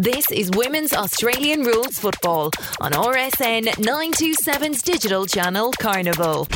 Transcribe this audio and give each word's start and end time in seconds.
This 0.00 0.30
is 0.30 0.50
Women's 0.52 0.94
Australian 0.94 1.62
Rules 1.62 1.98
Football 1.98 2.52
on 2.80 2.92
RSN 2.92 3.64
927's 3.64 4.80
digital 4.80 5.26
channel 5.26 5.72
Carnival. 5.78 6.48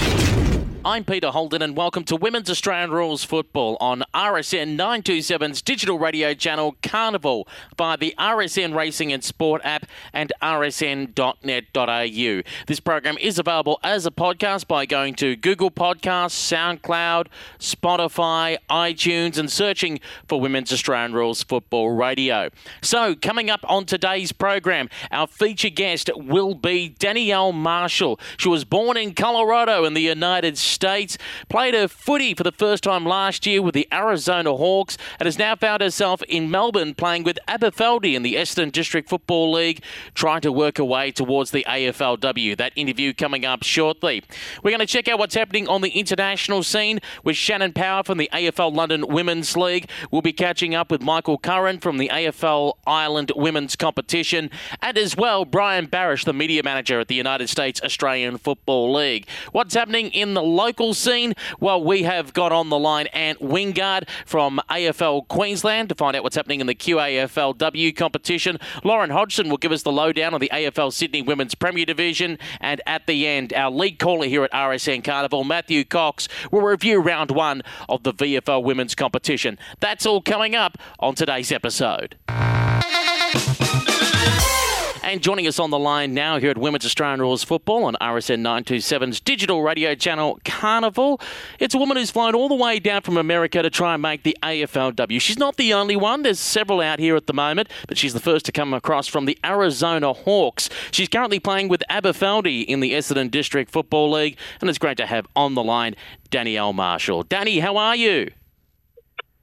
I'm 0.86 1.02
Peter 1.02 1.30
Holden, 1.30 1.62
and 1.62 1.74
welcome 1.74 2.04
to 2.04 2.14
Women's 2.14 2.50
Australian 2.50 2.90
Rules 2.90 3.24
Football 3.24 3.78
on 3.80 4.04
RSN 4.12 4.76
927's 4.76 5.62
digital 5.62 5.98
radio 5.98 6.34
channel 6.34 6.76
Carnival 6.82 7.48
by 7.78 7.96
the 7.96 8.14
RSN 8.18 8.76
Racing 8.76 9.10
and 9.10 9.24
Sport 9.24 9.62
app 9.64 9.86
and 10.12 10.30
rsn.net.au. 10.42 11.22
This 12.66 12.80
program 12.80 13.16
is 13.16 13.38
available 13.38 13.80
as 13.82 14.04
a 14.04 14.10
podcast 14.10 14.68
by 14.68 14.84
going 14.84 15.14
to 15.14 15.36
Google 15.36 15.70
Podcasts, 15.70 16.36
SoundCloud, 16.52 17.28
Spotify, 17.58 18.58
iTunes, 18.68 19.38
and 19.38 19.50
searching 19.50 20.00
for 20.28 20.38
Women's 20.38 20.70
Australian 20.70 21.14
Rules 21.14 21.42
Football 21.42 21.92
Radio. 21.92 22.50
So, 22.82 23.14
coming 23.14 23.48
up 23.48 23.64
on 23.70 23.86
today's 23.86 24.32
program, 24.32 24.90
our 25.10 25.28
feature 25.28 25.70
guest 25.70 26.10
will 26.14 26.54
be 26.54 26.90
Danielle 26.90 27.52
Marshall. 27.52 28.20
She 28.36 28.50
was 28.50 28.66
born 28.66 28.98
in 28.98 29.14
Colorado 29.14 29.86
in 29.86 29.94
the 29.94 30.02
United 30.02 30.58
States. 30.58 30.73
States, 30.74 31.16
played 31.48 31.74
her 31.74 31.88
footy 31.88 32.34
for 32.34 32.42
the 32.42 32.52
first 32.52 32.84
time 32.84 33.06
last 33.06 33.46
year 33.46 33.62
with 33.62 33.74
the 33.74 33.88
Arizona 33.92 34.54
Hawks, 34.54 34.98
and 35.18 35.26
has 35.26 35.38
now 35.38 35.56
found 35.56 35.80
herself 35.80 36.22
in 36.24 36.50
Melbourne 36.50 36.94
playing 36.94 37.24
with 37.24 37.38
Aberfeldie 37.48 38.14
in 38.14 38.22
the 38.22 38.34
Essendon 38.34 38.72
District 38.72 39.08
Football 39.08 39.52
League, 39.52 39.82
trying 40.14 40.40
to 40.42 40.52
work 40.52 40.78
her 40.78 40.84
way 40.84 41.10
towards 41.10 41.50
the 41.50 41.64
AFLW. 41.68 42.56
That 42.56 42.72
interview 42.76 43.14
coming 43.14 43.44
up 43.44 43.62
shortly. 43.62 44.22
We're 44.62 44.70
going 44.70 44.80
to 44.80 44.86
check 44.86 45.08
out 45.08 45.18
what's 45.18 45.34
happening 45.34 45.68
on 45.68 45.80
the 45.80 45.90
international 45.90 46.62
scene 46.62 47.00
with 47.22 47.36
Shannon 47.36 47.72
Power 47.72 48.02
from 48.02 48.18
the 48.18 48.28
AFL 48.32 48.74
London 48.74 49.06
Women's 49.08 49.56
League. 49.56 49.88
We'll 50.10 50.22
be 50.22 50.32
catching 50.32 50.74
up 50.74 50.90
with 50.90 51.00
Michael 51.00 51.38
Curran 51.38 51.78
from 51.78 51.98
the 51.98 52.08
AFL 52.08 52.74
Ireland 52.86 53.32
Women's 53.36 53.76
Competition, 53.76 54.50
and 54.82 54.98
as 54.98 55.16
well 55.16 55.44
Brian 55.44 55.86
Barish, 55.86 56.24
the 56.24 56.32
media 56.32 56.62
manager 56.62 57.00
at 57.00 57.08
the 57.08 57.14
United 57.14 57.48
States 57.48 57.80
Australian 57.82 58.38
Football 58.38 58.92
League. 58.92 59.26
What's 59.52 59.74
happening 59.74 60.10
in 60.10 60.34
the 60.34 60.42
local 60.64 60.94
scene? 60.94 61.34
Well, 61.60 61.84
we 61.84 62.04
have 62.04 62.32
got 62.32 62.50
on 62.50 62.70
the 62.70 62.78
line 62.78 63.06
Ant 63.08 63.40
Wingard 63.40 64.08
from 64.24 64.62
AFL 64.70 65.28
Queensland 65.28 65.90
to 65.90 65.94
find 65.94 66.16
out 66.16 66.22
what's 66.22 66.36
happening 66.36 66.62
in 66.62 66.66
the 66.66 66.74
QAFLW 66.74 67.94
competition. 67.94 68.58
Lauren 68.82 69.10
Hodgson 69.10 69.50
will 69.50 69.58
give 69.58 69.72
us 69.72 69.82
the 69.82 69.92
lowdown 69.92 70.32
on 70.32 70.40
the 70.40 70.48
AFL 70.50 70.90
Sydney 70.90 71.20
Women's 71.20 71.54
Premier 71.54 71.84
Division. 71.84 72.38
And 72.62 72.80
at 72.86 73.06
the 73.06 73.26
end, 73.26 73.52
our 73.52 73.70
lead 73.70 73.98
caller 73.98 74.26
here 74.26 74.42
at 74.42 74.52
RSN 74.52 75.04
Carnival, 75.04 75.44
Matthew 75.44 75.84
Cox, 75.84 76.28
will 76.50 76.62
review 76.62 76.98
round 76.98 77.30
one 77.30 77.60
of 77.86 78.02
the 78.02 78.14
VFL 78.14 78.64
Women's 78.64 78.94
competition. 78.94 79.58
That's 79.80 80.06
all 80.06 80.22
coming 80.22 80.54
up 80.54 80.78
on 80.98 81.14
today's 81.14 81.52
episode. 81.52 82.16
And 85.06 85.22
joining 85.22 85.46
us 85.46 85.58
on 85.58 85.68
the 85.68 85.78
line 85.78 86.14
now 86.14 86.38
here 86.38 86.48
at 86.48 86.56
Women's 86.56 86.86
Australian 86.86 87.20
Rules 87.20 87.44
Football 87.44 87.84
on 87.84 87.94
RSN 88.00 88.40
927's 88.40 89.20
digital 89.20 89.62
radio 89.62 89.94
channel 89.94 90.40
Carnival. 90.46 91.20
It's 91.60 91.74
a 91.74 91.78
woman 91.78 91.98
who's 91.98 92.10
flown 92.10 92.34
all 92.34 92.48
the 92.48 92.54
way 92.54 92.78
down 92.78 93.02
from 93.02 93.18
America 93.18 93.60
to 93.60 93.68
try 93.68 93.92
and 93.92 94.00
make 94.00 94.22
the 94.22 94.34
AFLW. 94.42 95.20
She's 95.20 95.38
not 95.38 95.58
the 95.58 95.74
only 95.74 95.94
one. 95.94 96.22
There's 96.22 96.40
several 96.40 96.80
out 96.80 97.00
here 97.00 97.16
at 97.16 97.26
the 97.26 97.34
moment, 97.34 97.68
but 97.86 97.98
she's 97.98 98.14
the 98.14 98.18
first 98.18 98.46
to 98.46 98.52
come 98.52 98.72
across 98.72 99.06
from 99.06 99.26
the 99.26 99.38
Arizona 99.44 100.14
Hawks. 100.14 100.70
She's 100.90 101.10
currently 101.10 101.38
playing 101.38 101.68
with 101.68 101.82
Aberfeldie 101.90 102.64
in 102.64 102.80
the 102.80 102.92
Essendon 102.92 103.30
District 103.30 103.70
Football 103.70 104.10
League, 104.10 104.38
and 104.62 104.70
it's 104.70 104.78
great 104.78 104.96
to 104.96 105.06
have 105.06 105.26
on 105.36 105.54
the 105.54 105.62
line 105.62 105.96
Danielle 106.30 106.72
Marshall. 106.72 107.24
Danny, 107.24 107.58
how 107.58 107.76
are 107.76 107.94
you? 107.94 108.30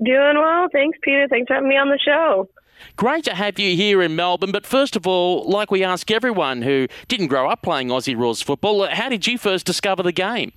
Doing 0.03 0.37
well. 0.39 0.69
Thanks, 0.73 0.97
Peter. 1.03 1.27
Thanks 1.29 1.47
for 1.47 1.53
having 1.53 1.69
me 1.69 1.77
on 1.77 1.89
the 1.89 1.99
show. 2.03 2.49
Great 2.95 3.23
to 3.25 3.35
have 3.35 3.59
you 3.59 3.75
here 3.75 4.01
in 4.01 4.15
Melbourne. 4.15 4.51
But 4.51 4.65
first 4.65 4.95
of 4.95 5.07
all, 5.07 5.43
like 5.49 5.71
we 5.71 5.83
ask 5.83 6.09
everyone 6.11 6.61
who 6.61 6.87
didn't 7.07 7.27
grow 7.27 7.49
up 7.49 7.61
playing 7.61 7.89
Aussie 7.89 8.17
rules 8.17 8.41
football, 8.41 8.87
how 8.87 9.09
did 9.09 9.27
you 9.27 9.37
first 9.37 9.65
discover 9.65 10.03
the 10.03 10.11
game? 10.11 10.51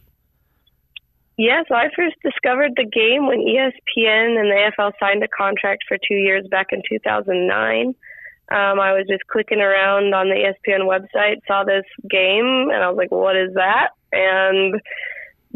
Yeah, 1.36 1.62
so 1.68 1.74
I 1.74 1.88
first 1.96 2.14
discovered 2.22 2.72
the 2.76 2.84
game 2.84 3.26
when 3.26 3.40
ESPN 3.40 4.38
and 4.38 4.50
the 4.50 4.70
AFL 4.78 4.92
signed 5.00 5.24
a 5.24 5.28
contract 5.28 5.82
for 5.88 5.98
two 5.98 6.14
years 6.14 6.46
back 6.48 6.68
in 6.70 6.80
2009. 6.88 7.94
Um, 8.52 8.78
I 8.78 8.92
was 8.92 9.06
just 9.08 9.26
clicking 9.26 9.60
around 9.60 10.14
on 10.14 10.28
the 10.28 10.36
ESPN 10.36 10.86
website, 10.86 11.38
saw 11.46 11.64
this 11.64 11.84
game, 12.08 12.68
and 12.70 12.84
I 12.84 12.88
was 12.88 12.96
like, 12.96 13.10
what 13.10 13.36
is 13.36 13.54
that? 13.54 13.90
And 14.12 14.80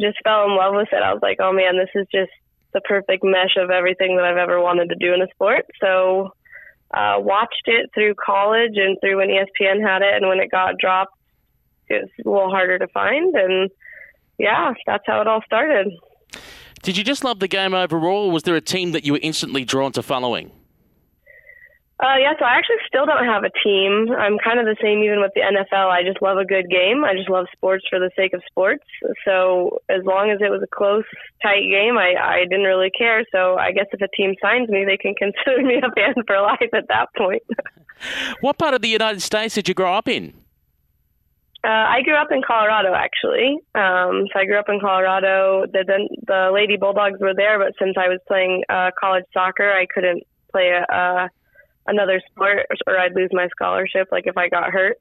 just 0.01 0.19
fell 0.25 0.47
in 0.47 0.57
love 0.57 0.75
with 0.75 0.89
it. 0.91 1.03
I 1.03 1.12
was 1.12 1.23
like, 1.23 1.39
oh 1.41 1.53
man, 1.53 1.77
this 1.77 1.91
is 1.95 2.07
just 2.11 2.33
the 2.73 2.81
perfect 2.81 3.23
mesh 3.23 3.57
of 3.57 3.71
everything 3.71 4.17
that 4.17 4.25
I've 4.25 4.37
ever 4.37 4.61
wanted 4.61 4.89
to 4.89 4.97
do 4.97 5.15
in 5.15 5.23
a 5.23 5.28
sport. 5.28 5.67
So 5.81 6.34
uh, 6.94 7.16
watched 7.19 7.66
it 7.66 7.91
through 7.94 8.15
college 8.15 8.76
and 8.76 8.97
through 9.00 9.19
when 9.19 9.28
ESPN 9.28 9.82
had 9.82 10.03
it, 10.03 10.15
and 10.15 10.28
when 10.28 10.41
it 10.41 10.50
got 10.50 10.78
dropped, 10.78 11.15
it 11.88 12.03
was 12.03 12.10
a 12.25 12.28
little 12.28 12.50
harder 12.50 12.78
to 12.78 12.88
find. 12.88 13.34
And 13.34 13.71
yeah, 14.38 14.72
that's 14.87 15.04
how 15.06 15.21
it 15.21 15.27
all 15.27 15.43
started. 15.44 15.93
Did 16.82 16.97
you 16.97 17.04
just 17.04 17.25
love 17.25 17.41
the 17.41 17.48
game 17.48 17.75
overall, 17.75 18.27
or 18.27 18.31
was 18.31 18.44
there 18.44 18.56
a 18.56 18.60
team 18.60 18.93
that 18.93 19.04
you 19.04 19.12
were 19.12 19.21
instantly 19.22 19.65
drawn 19.65 19.93
to 19.93 20.03
following? 20.03 20.50
Uh, 22.00 22.14
yeah, 22.20 22.32
so 22.38 22.44
I 22.44 22.54
actually 22.54 22.78
still 22.86 23.06
don't 23.06 23.25
have 23.25 23.42
a 23.42 23.50
team. 23.64 24.06
I'm 24.16 24.38
kind 24.38 24.60
of 24.60 24.66
the 24.66 24.76
same 24.81 25.03
even 25.03 25.20
with 25.20 25.32
the 25.34 25.42
NFL. 25.42 25.91
I 25.91 26.04
just 26.04 26.22
love 26.22 26.38
a 26.38 26.44
good 26.44 26.70
game. 26.70 27.04
I 27.04 27.14
just 27.14 27.28
love 27.28 27.47
sports 27.53 27.84
for 27.91 27.98
the 27.98 28.10
sake 28.14 28.34
of 28.34 28.42
sports. 28.47 28.84
So 29.25 29.82
as 29.88 30.04
long 30.04 30.31
as 30.31 30.38
it 30.41 30.48
was 30.48 30.62
a 30.62 30.70
close, 30.70 31.03
tight 31.42 31.66
game, 31.69 31.98
I, 31.98 32.14
I 32.14 32.44
didn't 32.44 32.66
really 32.66 32.91
care. 32.91 33.25
So 33.32 33.56
I 33.56 33.72
guess 33.72 33.86
if 33.92 34.00
a 34.00 34.06
team 34.16 34.34
signs 34.41 34.69
me, 34.69 34.84
they 34.84 34.97
can 34.97 35.14
consider 35.19 35.60
me 35.66 35.82
a 35.82 35.91
fan 35.91 36.14
for 36.25 36.41
life 36.41 36.70
at 36.72 36.86
that 36.86 37.06
point. 37.16 37.42
what 38.42 38.59
part 38.59 38.75
of 38.75 38.82
the 38.82 38.88
United 38.88 39.20
States 39.20 39.56
did 39.56 39.66
you 39.66 39.75
grow 39.75 39.92
up 39.92 40.06
in? 40.06 40.34
Uh, 41.65 41.98
I 41.98 42.03
grew 42.04 42.15
up 42.15 42.30
in 42.30 42.42
Colorado, 42.47 42.94
actually. 42.94 43.59
Um, 43.75 44.28
so 44.32 44.38
I 44.38 44.44
grew 44.47 44.60
up 44.60 44.69
in 44.69 44.78
Colorado. 44.78 45.66
The, 45.66 45.82
the 45.84 46.09
the 46.28 46.50
Lady 46.54 46.76
Bulldogs 46.76 47.19
were 47.20 47.34
there, 47.34 47.59
but 47.59 47.72
since 47.82 47.97
I 47.98 48.06
was 48.06 48.20
playing 48.28 48.62
uh, 48.69 48.92
college 48.98 49.25
soccer, 49.34 49.69
I 49.69 49.86
couldn't 49.92 50.22
play 50.53 50.70
a, 50.70 50.86
a 50.94 51.30
another 51.88 52.21
sport 52.31 52.66
or 52.87 52.99
I'd 52.99 53.15
lose 53.15 53.31
my 53.32 53.49
scholarship 53.49 54.09
like 54.12 54.26
if 54.26 54.37
I 54.37 54.49
got 54.49 54.71
hurt. 54.71 54.99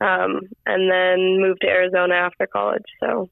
Um, 0.00 0.42
and 0.64 0.90
then 0.90 1.40
moved 1.40 1.62
to 1.62 1.66
Arizona 1.66 2.14
after 2.14 2.46
college. 2.46 2.84
So, 3.00 3.28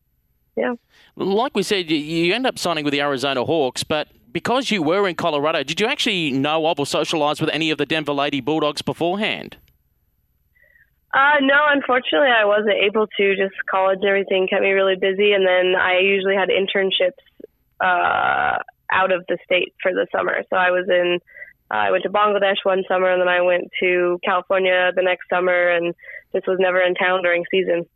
yeah. 0.56 0.74
Like 1.14 1.54
we 1.54 1.62
said, 1.62 1.88
you 1.90 2.34
end 2.34 2.44
up 2.44 2.58
signing 2.58 2.84
with 2.84 2.90
the 2.90 3.00
Arizona 3.00 3.44
Hawks, 3.44 3.84
but 3.84 4.08
because 4.32 4.70
you 4.70 4.82
were 4.82 5.08
in 5.08 5.14
Colorado, 5.14 5.62
did 5.62 5.80
you 5.80 5.86
actually 5.86 6.32
know 6.32 6.66
of 6.66 6.80
or 6.80 6.86
socialize 6.86 7.40
with 7.40 7.50
any 7.50 7.70
of 7.70 7.78
the 7.78 7.86
Denver 7.86 8.12
Lady 8.12 8.40
Bulldogs 8.40 8.82
beforehand? 8.82 9.58
Uh, 11.14 11.38
no, 11.40 11.56
unfortunately, 11.68 12.28
I 12.28 12.44
wasn't 12.44 12.76
able 12.82 13.06
to. 13.16 13.36
Just 13.36 13.54
college 13.70 14.00
and 14.02 14.08
everything 14.08 14.48
kept 14.48 14.60
me 14.60 14.72
really 14.72 14.96
busy, 14.96 15.32
and 15.32 15.46
then 15.46 15.74
I 15.80 16.00
usually 16.00 16.34
had 16.34 16.50
internships 16.50 17.22
uh, 17.80 18.58
out 18.92 19.12
of 19.12 19.24
the 19.28 19.38
state 19.44 19.72
for 19.80 19.92
the 19.92 20.06
summer. 20.12 20.42
So 20.50 20.56
I 20.56 20.70
was 20.70 20.86
in 20.88 21.20
I 21.70 21.90
went 21.90 22.04
to 22.04 22.10
Bangladesh 22.10 22.56
one 22.62 22.84
summer 22.88 23.10
and 23.10 23.20
then 23.20 23.28
I 23.28 23.40
went 23.40 23.68
to 23.80 24.20
California 24.24 24.92
the 24.94 25.02
next 25.02 25.28
summer 25.28 25.70
and 25.70 25.94
just 26.32 26.46
was 26.46 26.58
never 26.60 26.80
in 26.80 26.94
town 26.94 27.22
during 27.22 27.44
season. 27.50 27.86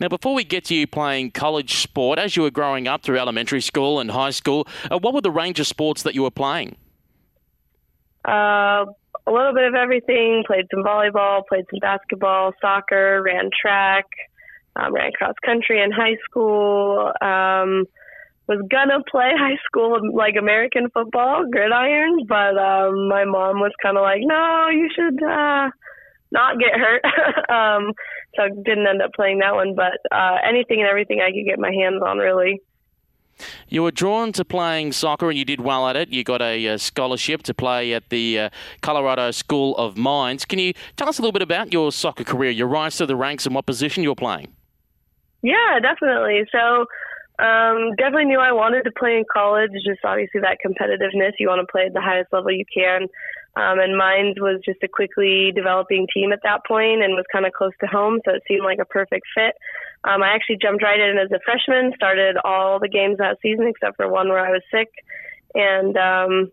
Now, 0.00 0.08
before 0.08 0.34
we 0.34 0.44
get 0.44 0.64
to 0.66 0.74
you 0.74 0.86
playing 0.86 1.32
college 1.32 1.76
sport, 1.76 2.18
as 2.18 2.36
you 2.36 2.42
were 2.42 2.50
growing 2.50 2.88
up 2.88 3.02
through 3.02 3.18
elementary 3.18 3.60
school 3.60 4.00
and 4.00 4.10
high 4.10 4.30
school, 4.30 4.66
uh, 4.90 4.98
what 4.98 5.12
were 5.12 5.20
the 5.20 5.30
range 5.30 5.60
of 5.60 5.66
sports 5.66 6.02
that 6.04 6.14
you 6.14 6.22
were 6.22 6.30
playing? 6.30 6.76
Uh, 8.26 8.86
a 9.26 9.32
little 9.32 9.52
bit 9.54 9.64
of 9.64 9.74
everything. 9.74 10.44
Played 10.46 10.66
some 10.72 10.82
volleyball, 10.82 11.42
played 11.46 11.64
some 11.70 11.80
basketball, 11.80 12.52
soccer, 12.60 13.22
ran 13.22 13.50
track, 13.60 14.06
um, 14.76 14.94
ran 14.94 15.12
cross 15.12 15.34
country 15.44 15.82
in 15.82 15.90
high 15.90 16.16
school. 16.24 17.12
Um, 17.20 17.84
was 18.48 18.66
gonna 18.70 19.04
play 19.10 19.30
high 19.36 19.58
school 19.66 20.00
like 20.14 20.34
American 20.38 20.88
football, 20.90 21.44
gridiron, 21.50 22.24
but 22.26 22.56
um, 22.56 23.08
my 23.08 23.24
mom 23.24 23.60
was 23.60 23.72
kind 23.82 23.96
of 23.98 24.02
like, 24.02 24.20
no, 24.22 24.68
you 24.72 24.88
should 24.94 25.22
uh, 25.22 25.68
not 26.32 26.58
get 26.58 26.72
hurt. 26.72 27.04
um, 27.50 27.92
so 28.34 28.44
I 28.44 28.48
didn't 28.48 28.86
end 28.86 29.02
up 29.02 29.12
playing 29.12 29.38
that 29.40 29.54
one, 29.54 29.74
but 29.74 30.00
uh, 30.10 30.38
anything 30.48 30.80
and 30.80 30.88
everything 30.88 31.20
I 31.20 31.30
could 31.30 31.44
get 31.46 31.58
my 31.58 31.70
hands 31.70 32.02
on, 32.04 32.16
really. 32.16 32.60
You 33.68 33.82
were 33.84 33.90
drawn 33.90 34.32
to 34.32 34.44
playing 34.44 34.92
soccer 34.92 35.28
and 35.28 35.38
you 35.38 35.44
did 35.44 35.60
well 35.60 35.86
at 35.86 35.94
it. 35.94 36.08
You 36.08 36.24
got 36.24 36.42
a, 36.42 36.64
a 36.64 36.74
uh, 36.74 36.78
scholarship 36.78 37.42
to 37.44 37.54
play 37.54 37.92
at 37.92 38.08
the 38.08 38.38
uh, 38.38 38.50
Colorado 38.80 39.30
School 39.30 39.76
of 39.76 39.96
Mines. 39.96 40.44
Can 40.44 40.58
you 40.58 40.72
tell 40.96 41.08
us 41.08 41.18
a 41.18 41.22
little 41.22 41.32
bit 41.32 41.42
about 41.42 41.72
your 41.72 41.92
soccer 41.92 42.24
career, 42.24 42.50
your 42.50 42.66
rise 42.66 42.96
to 42.96 43.06
the 43.06 43.14
ranks, 43.14 43.46
and 43.46 43.54
what 43.54 43.66
position 43.66 44.02
you're 44.02 44.16
playing? 44.16 44.52
Yeah, 45.42 45.78
definitely. 45.80 46.44
So 46.50 46.86
um, 47.38 47.94
definitely 47.96 48.26
knew 48.26 48.40
I 48.40 48.52
wanted 48.52 48.82
to 48.84 48.90
play 48.90 49.16
in 49.16 49.24
college. 49.32 49.70
Just 49.86 50.00
obviously 50.04 50.40
that 50.40 50.58
competitiveness. 50.64 51.38
You 51.38 51.48
want 51.48 51.60
to 51.60 51.70
play 51.70 51.86
at 51.86 51.94
the 51.94 52.00
highest 52.00 52.32
level 52.32 52.50
you 52.50 52.64
can. 52.66 53.02
Um, 53.56 53.80
and 53.80 53.96
Mines 53.96 54.36
was 54.38 54.60
just 54.64 54.82
a 54.82 54.88
quickly 54.88 55.52
developing 55.54 56.06
team 56.14 56.32
at 56.32 56.40
that 56.44 56.66
point 56.66 57.02
and 57.02 57.14
was 57.14 57.24
kind 57.32 57.46
of 57.46 57.52
close 57.52 57.72
to 57.80 57.86
home, 57.86 58.20
so 58.24 58.34
it 58.34 58.42
seemed 58.46 58.62
like 58.62 58.78
a 58.80 58.84
perfect 58.84 59.26
fit. 59.34 59.54
Um, 60.04 60.22
I 60.22 60.28
actually 60.28 60.58
jumped 60.62 60.82
right 60.82 61.00
in 61.00 61.18
as 61.18 61.30
a 61.32 61.40
freshman, 61.44 61.92
started 61.96 62.36
all 62.44 62.78
the 62.78 62.88
games 62.88 63.18
that 63.18 63.38
season 63.42 63.66
except 63.66 63.96
for 63.96 64.08
one 64.08 64.28
where 64.28 64.38
I 64.38 64.50
was 64.50 64.62
sick, 64.70 64.88
and 65.54 65.96
um, 65.96 66.52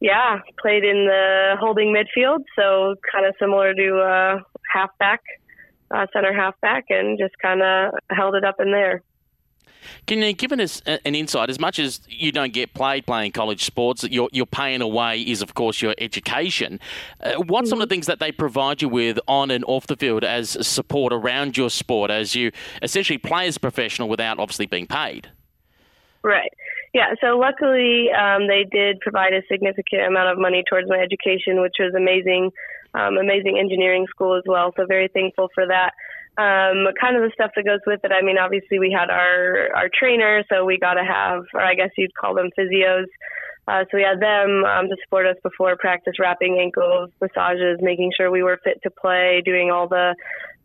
yeah, 0.00 0.40
played 0.60 0.84
in 0.84 1.06
the 1.06 1.56
holding 1.58 1.94
midfield, 1.94 2.40
so 2.56 2.94
kind 3.10 3.24
of 3.24 3.34
similar 3.38 3.72
to 3.72 3.98
uh, 4.00 4.40
halfback, 4.70 5.22
uh, 5.90 6.06
center 6.12 6.34
halfback, 6.34 6.84
and 6.90 7.18
just 7.18 7.38
kind 7.40 7.62
of 7.62 7.94
held 8.10 8.34
it 8.34 8.44
up 8.44 8.56
in 8.60 8.70
there. 8.70 9.02
Can 10.06 10.20
you 10.20 10.32
give 10.32 10.52
us 10.52 10.82
an 10.86 11.14
insight? 11.14 11.50
As 11.50 11.58
much 11.58 11.78
as 11.78 12.00
you 12.08 12.32
don't 12.32 12.52
get 12.52 12.74
played 12.74 13.06
playing 13.06 13.32
college 13.32 13.64
sports, 13.64 14.04
your 14.04 14.28
your 14.32 14.46
paying 14.46 14.82
away 14.82 15.22
is 15.22 15.42
of 15.42 15.54
course 15.54 15.82
your 15.82 15.94
education. 15.98 16.80
Uh, 17.20 17.34
what 17.34 17.64
mm-hmm. 17.64 17.66
some 17.66 17.80
of 17.80 17.88
the 17.88 17.92
things 17.92 18.06
that 18.06 18.20
they 18.20 18.32
provide 18.32 18.82
you 18.82 18.88
with 18.88 19.18
on 19.28 19.50
and 19.50 19.64
off 19.66 19.86
the 19.86 19.96
field 19.96 20.24
as 20.24 20.50
support 20.66 21.12
around 21.12 21.56
your 21.56 21.70
sport 21.70 22.10
as 22.10 22.34
you 22.34 22.50
essentially 22.82 23.18
play 23.18 23.46
as 23.46 23.56
a 23.56 23.60
professional 23.60 24.08
without 24.08 24.38
obviously 24.38 24.66
being 24.66 24.86
paid? 24.86 25.30
Right. 26.22 26.52
Yeah. 26.94 27.14
So 27.20 27.38
luckily, 27.38 28.08
um, 28.12 28.46
they 28.48 28.64
did 28.70 29.00
provide 29.00 29.34
a 29.34 29.42
significant 29.50 30.02
amount 30.06 30.30
of 30.30 30.38
money 30.38 30.62
towards 30.68 30.88
my 30.88 30.98
education, 30.98 31.60
which 31.60 31.74
was 31.78 31.94
amazing. 31.94 32.50
Um, 32.96 33.18
amazing 33.18 33.58
engineering 33.58 34.06
school 34.08 34.36
as 34.36 34.44
well. 34.46 34.72
So 34.76 34.86
very 34.86 35.08
thankful 35.08 35.48
for 35.52 35.66
that 35.66 35.94
um, 36.36 36.90
kind 37.00 37.16
of 37.16 37.22
the 37.22 37.30
stuff 37.34 37.52
that 37.54 37.64
goes 37.64 37.80
with 37.86 38.00
it. 38.02 38.12
I 38.12 38.22
mean, 38.22 38.38
obviously 38.38 38.78
we 38.78 38.90
had 38.90 39.10
our 39.10 39.70
our 39.74 39.88
trainer, 39.88 40.42
so 40.50 40.64
we 40.64 40.78
got 40.78 40.94
to 40.94 41.04
have, 41.04 41.44
or 41.54 41.60
I 41.60 41.74
guess 41.74 41.90
you'd 41.96 42.14
call 42.14 42.34
them 42.34 42.50
physios. 42.58 43.06
Uh, 43.66 43.84
so 43.90 43.96
we 43.96 44.02
had 44.02 44.20
them 44.20 44.64
um, 44.64 44.88
to 44.88 44.96
support 45.04 45.26
us 45.26 45.36
before 45.42 45.74
practice, 45.76 46.14
wrapping 46.18 46.58
ankles, 46.60 47.10
massages, 47.20 47.78
making 47.80 48.12
sure 48.14 48.30
we 48.30 48.42
were 48.42 48.58
fit 48.62 48.78
to 48.82 48.90
play, 48.90 49.40
doing 49.42 49.70
all 49.70 49.88
the 49.88 50.14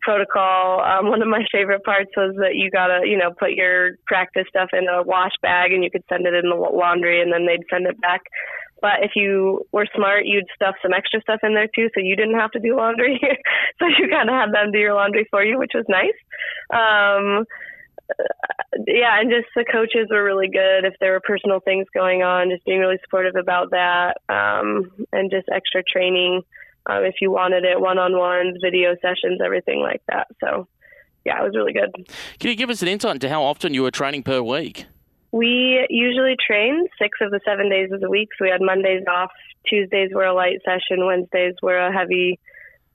protocol. 0.02 0.82
Um, 0.82 1.10
one 1.10 1.22
of 1.22 1.28
my 1.28 1.44
favorite 1.52 1.84
parts 1.84 2.12
was 2.18 2.36
that 2.40 2.56
you 2.56 2.72
gotta, 2.72 3.02
you 3.06 3.18
know, 3.18 3.32
put 3.38 3.52
your 3.52 3.92
practice 4.08 4.46
stuff 4.50 4.70
in 4.74 4.88
a 4.90 5.04
wash 5.04 5.32
bag 5.42 5.72
and 5.72 5.84
you 5.84 5.92
could 5.92 6.04
send 6.10 6.26
it 6.26 6.34
in 6.34 6.50
the 6.50 6.56
laundry 6.56 7.22
and 7.22 7.32
then 7.32 7.46
they'd 7.46 7.68
send 7.70 7.86
it 7.86 8.00
back. 8.02 8.22
But 8.82 9.04
if 9.04 9.12
you 9.16 9.66
were 9.72 9.88
smart, 9.96 10.26
you'd 10.26 10.46
stuff 10.56 10.76
some 10.82 10.94
extra 10.94 11.22
stuff 11.22 11.42
in 11.44 11.54
there 11.54 11.68
too, 11.74 11.90
so 11.94 12.02
you 12.02 12.16
didn't 12.16 12.40
have 12.40 12.52
to 12.52 12.60
do 12.60 12.78
laundry. 12.78 13.20
so 13.80 13.86
you 13.88 14.08
kind 14.10 14.30
of 14.30 14.36
had 14.36 14.54
them 14.54 14.72
do 14.72 14.80
your 14.80 14.94
laundry 14.94 15.28
for 15.30 15.44
you, 15.44 15.58
which 15.60 15.74
was 15.74 15.86
nice. 15.90 16.18
Um, 16.72 17.46
yeah, 18.88 19.20
and 19.20 19.30
just 19.30 19.48
the 19.56 19.66
coaches 19.66 20.08
were 20.10 20.24
really 20.24 20.48
good. 20.48 20.86
If 20.86 20.94
there 21.00 21.12
were 21.12 21.22
personal 21.22 21.60
things 21.60 21.88
going 21.94 22.24
on, 22.24 22.50
just 22.50 22.66
being 22.66 22.80
really 22.80 22.98
supportive 23.04 23.36
about 23.36 23.72
that, 23.72 24.18
um, 24.30 24.92
and 25.12 25.30
just 25.30 25.48
extra 25.54 25.84
training 25.84 26.42
um, 26.86 27.04
if 27.04 27.16
you 27.22 27.32
wanted 27.32 27.66
it, 27.66 27.80
one-on-ones, 27.80 28.58
video 28.64 28.96
sessions, 29.02 29.40
everything 29.44 29.80
like 29.80 30.02
that. 30.08 30.28
So, 30.44 30.68
yeah, 31.26 31.40
it 31.40 31.44
was 31.44 31.54
really 31.56 31.74
good. 31.74 31.94
Can 32.40 32.50
you 32.50 32.56
give 32.56 32.70
us 32.70 32.82
an 32.82 32.88
insight 32.88 33.16
into 33.16 33.30
how 33.30 33.44
often 33.44 33.74
you 33.74 33.84
were 33.84 33.92
training 33.92 34.24
per 34.24 34.42
week? 34.42 34.86
We 35.32 35.86
usually 35.90 36.36
train 36.46 36.88
six 37.00 37.20
of 37.22 37.32
the 37.32 37.40
seven 37.46 37.70
days 37.70 37.92
of 37.92 38.02
the 38.02 38.10
week. 38.10 38.30
So 38.38 38.46
we 38.46 38.52
had 38.52 38.62
Mondays 38.62 39.04
off, 39.08 39.32
Tuesdays 39.68 40.10
were 40.14 40.26
a 40.26 40.34
light 40.34 40.60
session, 40.66 41.06
Wednesdays 41.06 41.56
were 41.62 41.78
a 41.78 41.94
heavy, 41.94 42.40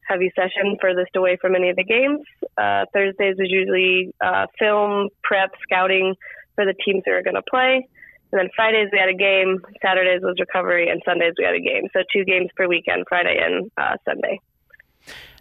heavy 0.03 0.33
session 0.35 0.77
furthest 0.81 1.15
away 1.15 1.37
from 1.41 1.55
any 1.55 1.71
of 1.71 1.77
the 1.77 1.85
games. 1.85 2.21
Uh, 2.59 2.87
Thursdays 2.93 3.37
was 3.39 3.51
usually 3.51 4.13
uh, 4.21 4.47
film, 4.59 5.09
prep, 5.23 5.53
scouting 5.63 6.15
for 6.55 6.65
the 6.65 6.75
teams 6.85 7.03
that 7.07 7.13
are 7.13 7.23
going 7.23 7.37
to 7.37 7.43
play. 7.49 7.87
And 8.33 8.41
then 8.41 8.49
Fridays 8.57 8.89
we 8.93 8.99
had 8.99 9.09
a 9.09 9.15
game, 9.15 9.61
Saturdays 9.81 10.23
was 10.23 10.35
recovery, 10.41 10.89
and 10.91 11.01
Sundays 11.05 11.35
we 11.39 11.45
had 11.45 11.55
a 11.55 11.61
game. 11.61 11.85
So 11.93 12.01
two 12.13 12.25
games 12.25 12.49
per 12.57 12.67
weekend, 12.67 13.05
Friday 13.09 13.39
and 13.41 13.71
uh, 13.77 13.97
Sunday. 14.05 14.41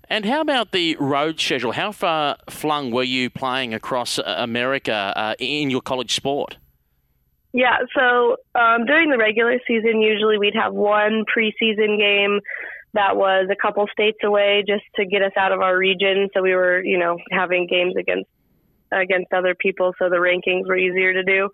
And 0.10 0.26
how 0.26 0.42
about 0.42 0.74
the 0.74 0.96
road 1.00 1.40
schedule? 1.40 1.72
How 1.72 1.92
far 1.92 2.38
flung 2.50 2.92
were 2.92 3.04
you 3.04 3.32
playing 3.32 3.74
across 3.74 4.20
uh, 4.20 4.36
America 4.38 5.14
uh, 5.16 5.34
in 5.40 5.72
your 5.72 5.82
college 5.82 6.14
sport? 6.14 6.58
Yeah, 7.54 7.78
so 7.96 8.38
um, 8.56 8.86
during 8.86 9.12
the 9.12 9.18
regular 9.18 9.60
season, 9.68 10.02
usually 10.02 10.40
we'd 10.40 10.56
have 10.56 10.74
one 10.74 11.24
preseason 11.26 12.00
game 12.00 12.40
that 12.94 13.16
was 13.16 13.48
a 13.52 13.56
couple 13.56 13.86
states 13.92 14.18
away 14.24 14.64
just 14.68 14.84
to 14.96 15.06
get 15.06 15.22
us 15.22 15.32
out 15.38 15.52
of 15.52 15.62
our 15.62 15.78
region. 15.78 16.30
So 16.34 16.42
we 16.42 16.56
were, 16.56 16.84
you 16.84 16.98
know, 16.98 17.18
having 17.32 17.68
games 17.68 17.94
against 17.98 18.30
against 18.92 19.34
other 19.34 19.56
people, 19.56 19.94
so 19.98 20.08
the 20.08 20.18
rankings 20.18 20.68
were 20.68 20.78
easier 20.78 21.14
to 21.14 21.24
do. 21.24 21.50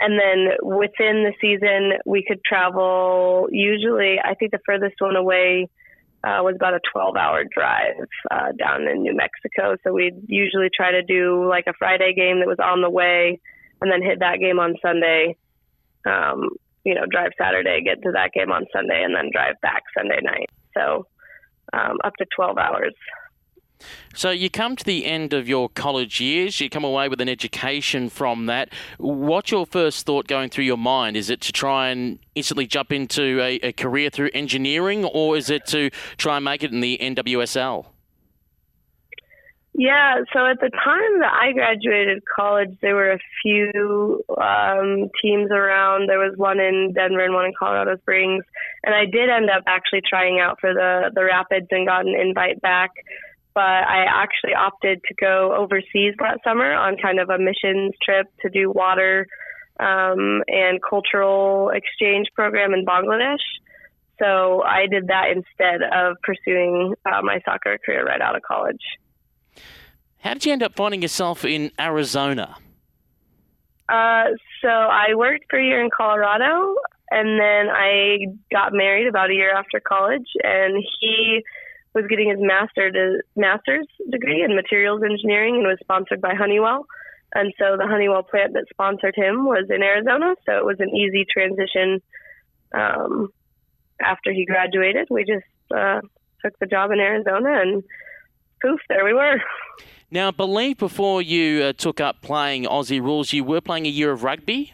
And 0.00 0.18
then 0.18 0.56
within 0.62 1.24
the 1.24 1.32
season, 1.40 1.98
we 2.06 2.24
could 2.26 2.42
travel. 2.44 3.48
Usually, 3.50 4.18
I 4.22 4.34
think 4.34 4.52
the 4.52 4.60
furthest 4.64 4.94
one 4.98 5.16
away 5.16 5.68
uh, 6.24 6.40
was 6.40 6.54
about 6.56 6.74
a 6.74 6.80
12 6.92 7.16
hour 7.16 7.44
drive 7.44 7.96
uh, 8.30 8.52
down 8.58 8.88
in 8.88 9.02
New 9.02 9.14
Mexico. 9.14 9.76
So 9.84 9.92
we'd 9.92 10.22
usually 10.26 10.70
try 10.74 10.92
to 10.92 11.02
do 11.02 11.46
like 11.48 11.64
a 11.66 11.74
Friday 11.78 12.14
game 12.14 12.38
that 12.40 12.48
was 12.48 12.58
on 12.62 12.80
the 12.80 12.90
way 12.90 13.40
and 13.80 13.90
then 13.90 14.02
hit 14.02 14.20
that 14.20 14.38
game 14.38 14.58
on 14.58 14.74
Sunday. 14.82 15.36
Um, 16.06 16.50
you 16.84 16.94
know, 16.94 17.04
drive 17.10 17.32
Saturday, 17.38 17.82
get 17.84 18.02
to 18.02 18.12
that 18.12 18.32
game 18.32 18.50
on 18.50 18.64
Sunday, 18.72 19.02
and 19.02 19.14
then 19.14 19.30
drive 19.32 19.60
back 19.60 19.82
Sunday 19.96 20.20
night. 20.22 20.48
So 20.74 21.06
um, 21.72 21.98
up 22.04 22.14
to 22.16 22.26
12 22.34 22.56
hours. 22.56 22.94
So 24.14 24.30
you 24.30 24.50
come 24.50 24.74
to 24.74 24.84
the 24.84 25.06
end 25.06 25.32
of 25.32 25.48
your 25.48 25.68
college 25.68 26.20
years, 26.20 26.60
you 26.60 26.68
come 26.68 26.82
away 26.82 27.08
with 27.08 27.20
an 27.20 27.28
education 27.28 28.08
from 28.08 28.46
that. 28.46 28.70
What's 28.98 29.52
your 29.52 29.66
first 29.66 30.04
thought 30.04 30.26
going 30.26 30.50
through 30.50 30.64
your 30.64 30.78
mind? 30.78 31.16
Is 31.16 31.30
it 31.30 31.40
to 31.42 31.52
try 31.52 31.90
and 31.90 32.18
instantly 32.34 32.66
jump 32.66 32.90
into 32.90 33.40
a, 33.40 33.56
a 33.56 33.72
career 33.72 34.10
through 34.10 34.30
engineering, 34.34 35.04
or 35.04 35.36
is 35.36 35.50
it 35.50 35.66
to 35.66 35.90
try 36.16 36.36
and 36.36 36.44
make 36.44 36.64
it 36.64 36.72
in 36.72 36.80
the 36.80 36.98
NWSL? 37.00 37.86
Yeah, 39.78 40.26
so 40.32 40.44
at 40.44 40.58
the 40.58 40.70
time 40.70 41.20
that 41.20 41.32
I 41.32 41.52
graduated 41.52 42.24
college, 42.26 42.76
there 42.82 42.96
were 42.96 43.12
a 43.12 43.18
few 43.40 44.24
um, 44.36 45.08
teams 45.22 45.52
around. 45.52 46.08
There 46.08 46.18
was 46.18 46.34
one 46.36 46.58
in 46.58 46.94
Denver 46.96 47.24
and 47.24 47.32
one 47.32 47.44
in 47.44 47.52
Colorado 47.56 47.96
Springs, 47.98 48.42
and 48.82 48.92
I 48.92 49.04
did 49.04 49.30
end 49.30 49.48
up 49.48 49.62
actually 49.68 50.02
trying 50.02 50.40
out 50.40 50.58
for 50.60 50.74
the 50.74 51.12
the 51.14 51.22
Rapids 51.22 51.68
and 51.70 51.86
got 51.86 52.06
an 52.06 52.16
invite 52.18 52.60
back. 52.60 52.90
But 53.54 53.86
I 53.86 54.02
actually 54.10 54.54
opted 54.54 54.98
to 55.06 55.14
go 55.14 55.54
overseas 55.54 56.14
that 56.18 56.40
summer 56.42 56.74
on 56.74 56.96
kind 56.96 57.20
of 57.20 57.30
a 57.30 57.38
missions 57.38 57.94
trip 58.02 58.26
to 58.42 58.50
do 58.50 58.72
water 58.72 59.28
um, 59.78 60.42
and 60.48 60.82
cultural 60.82 61.70
exchange 61.70 62.26
program 62.34 62.74
in 62.74 62.84
Bangladesh. 62.84 63.46
So 64.18 64.60
I 64.60 64.88
did 64.90 65.06
that 65.06 65.26
instead 65.30 65.82
of 65.86 66.16
pursuing 66.24 66.94
uh, 67.06 67.22
my 67.22 67.38
soccer 67.44 67.78
career 67.78 68.04
right 68.04 68.20
out 68.20 68.34
of 68.34 68.42
college. 68.42 68.82
How 70.20 70.34
did 70.34 70.44
you 70.44 70.52
end 70.52 70.62
up 70.62 70.74
finding 70.74 71.02
yourself 71.02 71.44
in 71.44 71.70
Arizona? 71.78 72.56
Uh, 73.88 74.24
so 74.60 74.68
I 74.68 75.14
worked 75.14 75.44
for 75.48 75.58
a 75.58 75.64
year 75.64 75.82
in 75.82 75.90
Colorado, 75.90 76.74
and 77.10 77.40
then 77.40 77.68
I 77.70 78.26
got 78.52 78.72
married 78.72 79.06
about 79.06 79.30
a 79.30 79.34
year 79.34 79.52
after 79.54 79.80
college, 79.80 80.28
and 80.42 80.82
he 81.00 81.42
was 81.94 82.04
getting 82.08 82.28
his 82.28 82.38
master 82.40 83.22
master's 83.34 83.86
degree 84.10 84.42
in 84.42 84.54
materials 84.54 85.02
engineering 85.02 85.56
and 85.56 85.66
was 85.66 85.78
sponsored 85.80 86.20
by 86.20 86.34
Honeywell. 86.34 86.86
And 87.34 87.52
so 87.58 87.76
the 87.76 87.86
Honeywell 87.86 88.22
plant 88.22 88.54
that 88.54 88.66
sponsored 88.70 89.14
him 89.16 89.46
was 89.46 89.66
in 89.70 89.82
Arizona, 89.82 90.34
so 90.46 90.56
it 90.58 90.64
was 90.64 90.80
an 90.80 90.90
easy 90.94 91.24
transition. 91.30 92.00
Um, 92.74 93.32
after 94.00 94.32
he 94.32 94.44
graduated, 94.44 95.08
we 95.10 95.24
just 95.24 95.46
uh, 95.74 96.00
took 96.44 96.58
the 96.58 96.66
job 96.66 96.90
in 96.90 97.00
Arizona, 97.00 97.60
and 97.60 97.82
poof, 98.62 98.80
there 98.88 99.04
we 99.04 99.12
were. 99.12 99.40
Now, 100.10 100.28
I 100.28 100.30
believe 100.30 100.78
before 100.78 101.20
you 101.20 101.64
uh, 101.64 101.72
took 101.74 102.00
up 102.00 102.22
playing 102.22 102.64
Aussie 102.64 103.00
rules, 103.00 103.32
you 103.32 103.44
were 103.44 103.60
playing 103.60 103.86
a 103.86 103.90
year 103.90 104.10
of 104.10 104.24
rugby. 104.24 104.72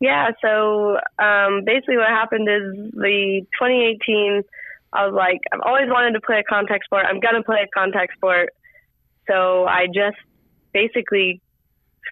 Yeah, 0.00 0.30
so 0.42 0.96
um, 1.18 1.62
basically 1.64 1.98
what 1.98 2.08
happened 2.08 2.48
is 2.48 2.90
the 2.92 3.42
2018, 3.60 4.42
I 4.92 5.06
was 5.06 5.14
like, 5.14 5.40
I've 5.52 5.60
always 5.64 5.88
wanted 5.88 6.12
to 6.12 6.20
play 6.20 6.38
a 6.40 6.42
contact 6.42 6.86
sport. 6.86 7.04
I'm 7.06 7.20
going 7.20 7.34
to 7.34 7.42
play 7.42 7.58
a 7.62 7.68
contact 7.68 8.14
sport. 8.16 8.48
So 9.28 9.66
I 9.66 9.86
just 9.86 10.16
basically 10.72 11.40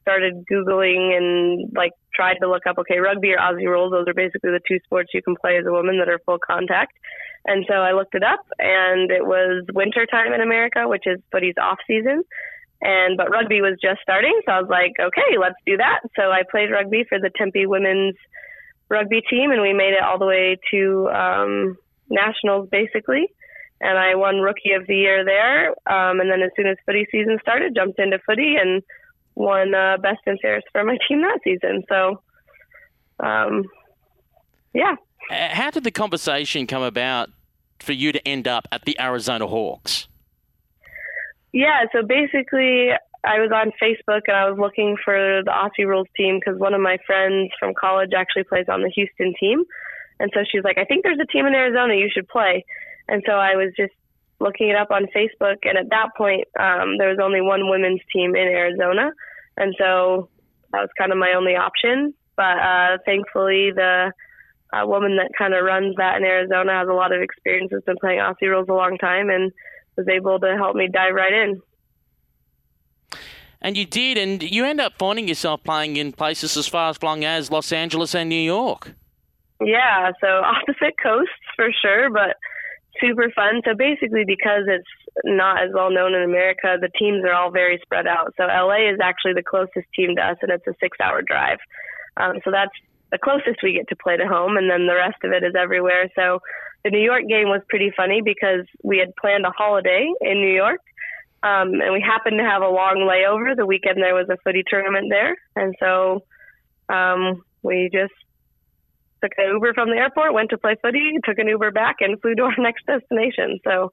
started 0.02 0.45
Googling 0.50 1.17
and 1.17 1.73
like 1.75 1.93
tried 2.14 2.37
to 2.43 2.49
look 2.49 2.67
up, 2.67 2.78
okay, 2.78 2.99
rugby 2.99 3.33
or 3.33 3.38
Aussie 3.38 3.67
rules. 3.67 3.90
Those 3.90 4.07
are 4.07 4.14
basically 4.14 4.50
the 4.50 4.61
two 4.69 4.78
sports 4.85 5.11
you 5.14 5.23
can 5.23 5.35
play 5.35 5.57
as 5.57 5.67
a 5.67 5.73
woman 5.73 5.99
that 5.99 6.09
are 6.09 6.21
full 6.26 6.38
contact. 6.38 6.93
And 7.49 7.64
so 7.67 7.75
I 7.76 7.93
looked 7.93 8.14
it 8.14 8.23
up, 8.23 8.45
and 8.59 9.11
it 9.11 9.25
was 9.25 9.64
winter 9.73 10.05
time 10.05 10.35
in 10.35 10.43
America, 10.43 10.87
which 10.87 11.05
is 11.07 11.19
footy's 11.33 11.55
off 11.59 11.78
season. 11.87 12.23
And 12.83 13.17
but 13.17 13.31
rugby 13.31 13.62
was 13.62 13.78
just 13.83 14.00
starting, 14.02 14.38
so 14.45 14.52
I 14.52 14.61
was 14.61 14.69
like, 14.69 14.93
okay, 15.00 15.38
let's 15.40 15.57
do 15.64 15.78
that. 15.78 16.00
So 16.14 16.31
I 16.31 16.43
played 16.49 16.71
rugby 16.71 17.07
for 17.09 17.19
the 17.19 17.31
Tempe 17.35 17.64
women's 17.64 18.17
rugby 18.90 19.23
team, 19.31 19.50
and 19.50 19.62
we 19.62 19.73
made 19.73 19.95
it 19.95 20.05
all 20.05 20.19
the 20.19 20.26
way 20.26 20.59
to 20.73 21.09
um, 21.09 21.78
nationals, 22.11 22.69
basically. 22.71 23.33
And 23.81 23.97
I 23.97 24.14
won 24.14 24.40
Rookie 24.40 24.73
of 24.73 24.87
the 24.87 24.95
Year 24.95 25.25
there. 25.25 25.71
Um, 25.90 26.21
and 26.21 26.31
then 26.31 26.43
as 26.43 26.50
soon 26.55 26.67
as 26.67 26.76
footy 26.85 27.07
season 27.11 27.38
started, 27.40 27.75
jumped 27.75 27.99
into 27.99 28.19
footy 28.26 28.57
and 28.61 28.83
won 29.37 29.75
uh, 29.75 29.97
best 30.02 30.21
and 30.26 30.38
fairest 30.43 30.67
for 30.71 30.85
my 30.85 30.99
team 31.09 31.23
that 31.23 31.40
season. 31.45 31.83
So, 31.88 32.21
um, 33.25 33.64
yeah. 34.75 34.97
How 35.31 35.71
did 35.71 35.85
the 35.85 35.90
conversation 35.90 36.67
come 36.67 36.83
about 36.83 37.31
for 37.82 37.92
you 37.92 38.12
to 38.12 38.26
end 38.26 38.49
up 38.49 38.68
at 38.73 38.85
the 38.85 39.00
Arizona 39.00 39.47
Hawks? 39.47 40.08
Yeah, 41.52 41.85
so 41.92 42.02
basically, 42.02 42.90
I 43.25 43.40
was 43.40 43.50
on 43.52 43.73
Facebook 43.82 44.23
and 44.26 44.37
I 44.37 44.49
was 44.49 44.58
looking 44.58 44.97
for 45.04 45.42
the 45.44 45.50
Aussie 45.50 45.87
Rules 45.87 46.06
team 46.16 46.38
because 46.38 46.58
one 46.58 46.75
of 46.75 46.80
my 46.80 46.99
friends 47.06 47.50
from 47.58 47.75
college 47.78 48.11
actually 48.16 48.44
plays 48.44 48.66
on 48.68 48.82
the 48.82 48.90
Houston 48.90 49.35
team. 49.40 49.64
And 50.20 50.30
so 50.35 50.40
she's 50.50 50.64
like, 50.64 50.78
I 50.78 50.85
think 50.85 51.04
there's 51.04 51.18
a 51.20 51.26
team 51.26 51.47
in 51.47 51.54
Arizona 51.54 51.94
you 51.94 52.11
should 52.12 52.28
play. 52.28 52.64
And 53.08 53.23
so 53.26 53.32
I 53.32 53.56
was 53.56 53.73
just 53.76 53.92
looking 54.40 54.68
it 54.68 54.76
up 54.76 54.90
on 54.90 55.06
Facebook. 55.14 55.58
And 55.62 55.78
at 55.78 55.90
that 55.90 56.11
point, 56.16 56.47
um, 56.58 56.99
there 56.99 57.08
was 57.08 57.18
only 57.23 57.40
one 57.40 57.68
women's 57.68 58.00
team 58.12 58.37
in 58.37 58.49
Arizona. 58.49 59.11
And 59.56 59.75
so 59.78 60.28
that 60.73 60.80
was 60.80 60.90
kind 60.99 61.12
of 61.12 61.18
my 61.18 61.32
only 61.37 61.56
option. 61.56 62.14
But 62.37 62.58
uh, 62.58 62.99
thankfully, 63.04 63.73
the 63.75 64.12
uh, 64.72 64.87
woman 64.87 65.16
that 65.16 65.30
kind 65.37 65.54
of 65.54 65.64
runs 65.64 65.94
that 65.96 66.16
in 66.16 66.25
Arizona 66.25 66.72
has 66.78 66.88
a 66.88 66.92
lot 66.92 67.12
of 67.12 67.22
experience, 67.22 67.70
has 67.72 67.82
been 67.84 67.96
playing 68.00 68.20
Aussie 68.20 68.48
rules 68.48 68.68
a 68.68 68.75
long 68.75 68.98
time, 68.98 69.30
and 69.30 69.52
was 69.96 70.08
able 70.08 70.38
to 70.38 70.56
help 70.56 70.76
me 70.76 70.88
dive 70.92 71.14
right 71.14 71.32
in. 71.32 71.62
And 73.60 73.76
you 73.76 73.87
did, 73.87 74.16
and 74.18 74.42
you 74.42 74.64
end 74.64 74.80
up 74.80 74.92
finding 74.98 75.26
yourself 75.26 75.64
playing 75.64 75.96
in 75.96 76.12
places 76.12 76.56
as 76.56 76.68
far 76.68 76.90
as 76.90 76.96
flung 76.96 77.25
as 77.25 77.50
Los 77.50 77.72
Angeles 77.72 78.14
and 78.14 78.28
New 78.28 78.37
York. 78.37 78.92
Yeah, 79.60 80.12
so 80.20 80.26
opposite 80.44 80.94
coasts 81.02 81.32
for 81.56 81.68
sure, 81.82 82.10
but 82.10 82.37
super 83.00 83.30
fun. 83.34 83.62
So 83.64 83.75
basically, 83.75 84.25
because 84.25 84.64
it's 84.66 84.88
not 85.25 85.62
as 85.62 85.70
well 85.75 85.90
known 85.90 86.14
in 86.14 86.22
America, 86.22 86.76
the 86.80 86.90
teams 86.98 87.25
are 87.25 87.32
all 87.32 87.50
very 87.50 87.80
spread 87.82 88.06
out. 88.06 88.34
So 88.37 88.44
LA 88.44 88.90
is 88.90 88.98
actually 89.02 89.34
the 89.34 89.42
closest 89.42 89.87
team 89.94 90.14
to 90.16 90.22
us, 90.22 90.37
and 90.42 90.52
it's 90.52 90.66
a 90.66 90.75
six-hour 90.80 91.22
drive. 91.22 91.58
Um, 92.16 92.38
so 92.44 92.50
that's 92.50 92.72
the 93.10 93.18
closest 93.18 93.62
we 93.62 93.72
get 93.72 93.88
to 93.88 93.96
play 93.96 94.16
to 94.16 94.26
home, 94.26 94.56
and 94.56 94.70
then 94.70 94.86
the 94.86 94.94
rest 94.94 95.16
of 95.24 95.32
it 95.32 95.42
is 95.42 95.54
everywhere. 95.58 96.10
So 96.14 96.40
the 96.84 96.90
New 96.90 97.02
York 97.02 97.22
game 97.28 97.48
was 97.48 97.62
pretty 97.68 97.92
funny 97.96 98.20
because 98.22 98.66
we 98.82 98.98
had 98.98 99.16
planned 99.16 99.44
a 99.46 99.50
holiday 99.50 100.10
in 100.20 100.40
New 100.40 100.54
York, 100.54 100.80
um, 101.42 101.80
and 101.80 101.92
we 101.92 102.00
happened 102.00 102.38
to 102.38 102.44
have 102.44 102.62
a 102.62 102.68
long 102.68 103.08
layover. 103.08 103.56
The 103.56 103.66
weekend 103.66 103.98
there 103.98 104.14
was 104.14 104.28
a 104.28 104.36
footy 104.44 104.62
tournament 104.68 105.08
there, 105.10 105.36
and 105.56 105.74
so 105.80 106.24
um, 106.88 107.42
we 107.62 107.90
just 107.92 108.14
took 109.22 109.32
an 109.38 109.52
Uber 109.54 109.74
from 109.74 109.90
the 109.90 109.96
airport, 109.96 110.34
went 110.34 110.50
to 110.50 110.58
play 110.58 110.76
footy, 110.80 111.18
took 111.24 111.38
an 111.38 111.48
Uber 111.48 111.70
back, 111.72 111.96
and 112.00 112.20
flew 112.20 112.34
to 112.34 112.42
our 112.44 112.54
next 112.58 112.86
destination. 112.86 113.58
So, 113.64 113.90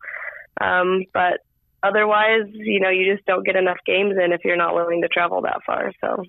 um, 0.62 1.04
but 1.14 1.40
otherwise, 1.82 2.48
you 2.52 2.80
know, 2.80 2.90
you 2.90 3.14
just 3.14 3.26
don't 3.26 3.46
get 3.46 3.56
enough 3.56 3.78
games 3.86 4.16
in 4.24 4.34
if 4.34 4.42
you're 4.44 4.58
not 4.58 4.76
willing 4.76 5.02
to 5.02 5.08
travel 5.08 5.42
that 5.42 5.62
far. 5.66 5.92
So. 6.02 6.26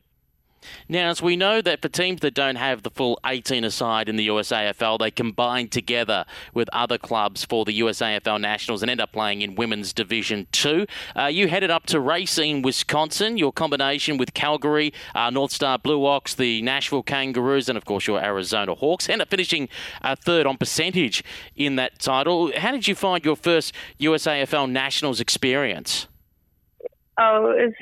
Now, 0.89 1.11
as 1.11 1.23
we 1.23 1.37
know 1.37 1.61
that 1.63 1.83
for 1.83 1.89
teams 1.89 2.21
that 2.21 2.35
don't 2.35 2.57
have 2.57 2.83
the 2.83 2.91
full 2.91 3.19
18 3.25 3.65
aside 3.65 4.09
in 4.09 4.17
the 4.17 4.29
USAFL, 4.29 4.99
they 4.99 5.11
combine 5.11 5.69
together 5.69 6.25
with 6.55 6.69
other 6.73 6.99
clubs 6.99 7.45
for 7.45 7.65
the 7.65 7.81
USAFL 7.81 8.41
Nationals 8.41 8.83
and 8.83 8.91
end 8.91 9.01
up 9.01 9.13
playing 9.13 9.43
in 9.43 9.55
Women's 9.55 9.93
Division 9.93 10.47
2. 10.53 10.87
Uh, 11.15 11.25
you 11.27 11.49
headed 11.49 11.71
up 11.71 11.87
to 11.87 12.01
Racine, 12.01 12.63
Wisconsin. 12.63 13.37
Your 13.37 13.53
combination 13.53 14.17
with 14.17 14.35
Calgary, 14.35 14.93
uh, 15.15 15.31
North 15.31 15.53
Star 15.53 15.79
Blue 15.79 16.05
Ox, 16.07 16.35
the 16.35 16.63
Nashville 16.63 17.03
Kangaroos, 17.03 17.69
and 17.69 17.77
of 17.77 17.85
course 17.85 18.07
your 18.07 18.23
Arizona 18.23 18.75
Hawks. 18.75 19.09
End 19.09 19.23
up 19.23 19.29
finishing 19.29 19.69
uh, 20.03 20.17
third 20.17 20.47
on 20.47 20.57
percentage 20.57 21.23
in 21.55 21.77
that 21.77 21.99
title. 21.99 22.53
How 22.57 22.73
did 22.73 22.89
you 22.89 22.95
find 22.95 23.25
your 23.25 23.37
first 23.37 23.73
USAFL 24.01 24.71
Nationals 24.71 25.21
experience? 25.21 26.09
Oh, 27.19 27.55
it's 27.57 27.77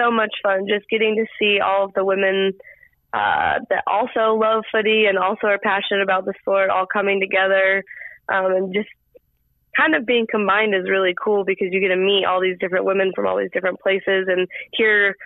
so 0.00 0.10
much 0.10 0.34
fun 0.42 0.66
just 0.68 0.88
getting 0.88 1.16
to 1.16 1.26
see 1.38 1.60
all 1.60 1.84
of 1.84 1.94
the 1.94 2.04
women 2.04 2.52
uh, 3.12 3.58
that 3.68 3.82
also 3.86 4.34
love 4.34 4.62
footy 4.70 5.06
and 5.06 5.18
also 5.18 5.48
are 5.48 5.58
passionate 5.58 6.02
about 6.02 6.24
the 6.24 6.34
sport 6.40 6.70
all 6.70 6.86
coming 6.86 7.20
together 7.20 7.82
um, 8.28 8.46
and 8.46 8.74
just 8.74 8.88
kind 9.76 9.94
of 9.94 10.06
being 10.06 10.26
combined 10.30 10.74
is 10.74 10.88
really 10.88 11.14
cool 11.22 11.44
because 11.44 11.68
you 11.70 11.80
get 11.80 11.88
to 11.88 11.96
meet 11.96 12.24
all 12.24 12.40
these 12.40 12.58
different 12.58 12.84
women 12.84 13.12
from 13.14 13.26
all 13.26 13.36
these 13.36 13.50
different 13.52 13.80
places 13.80 14.26
and 14.28 14.48
hear 14.72 15.16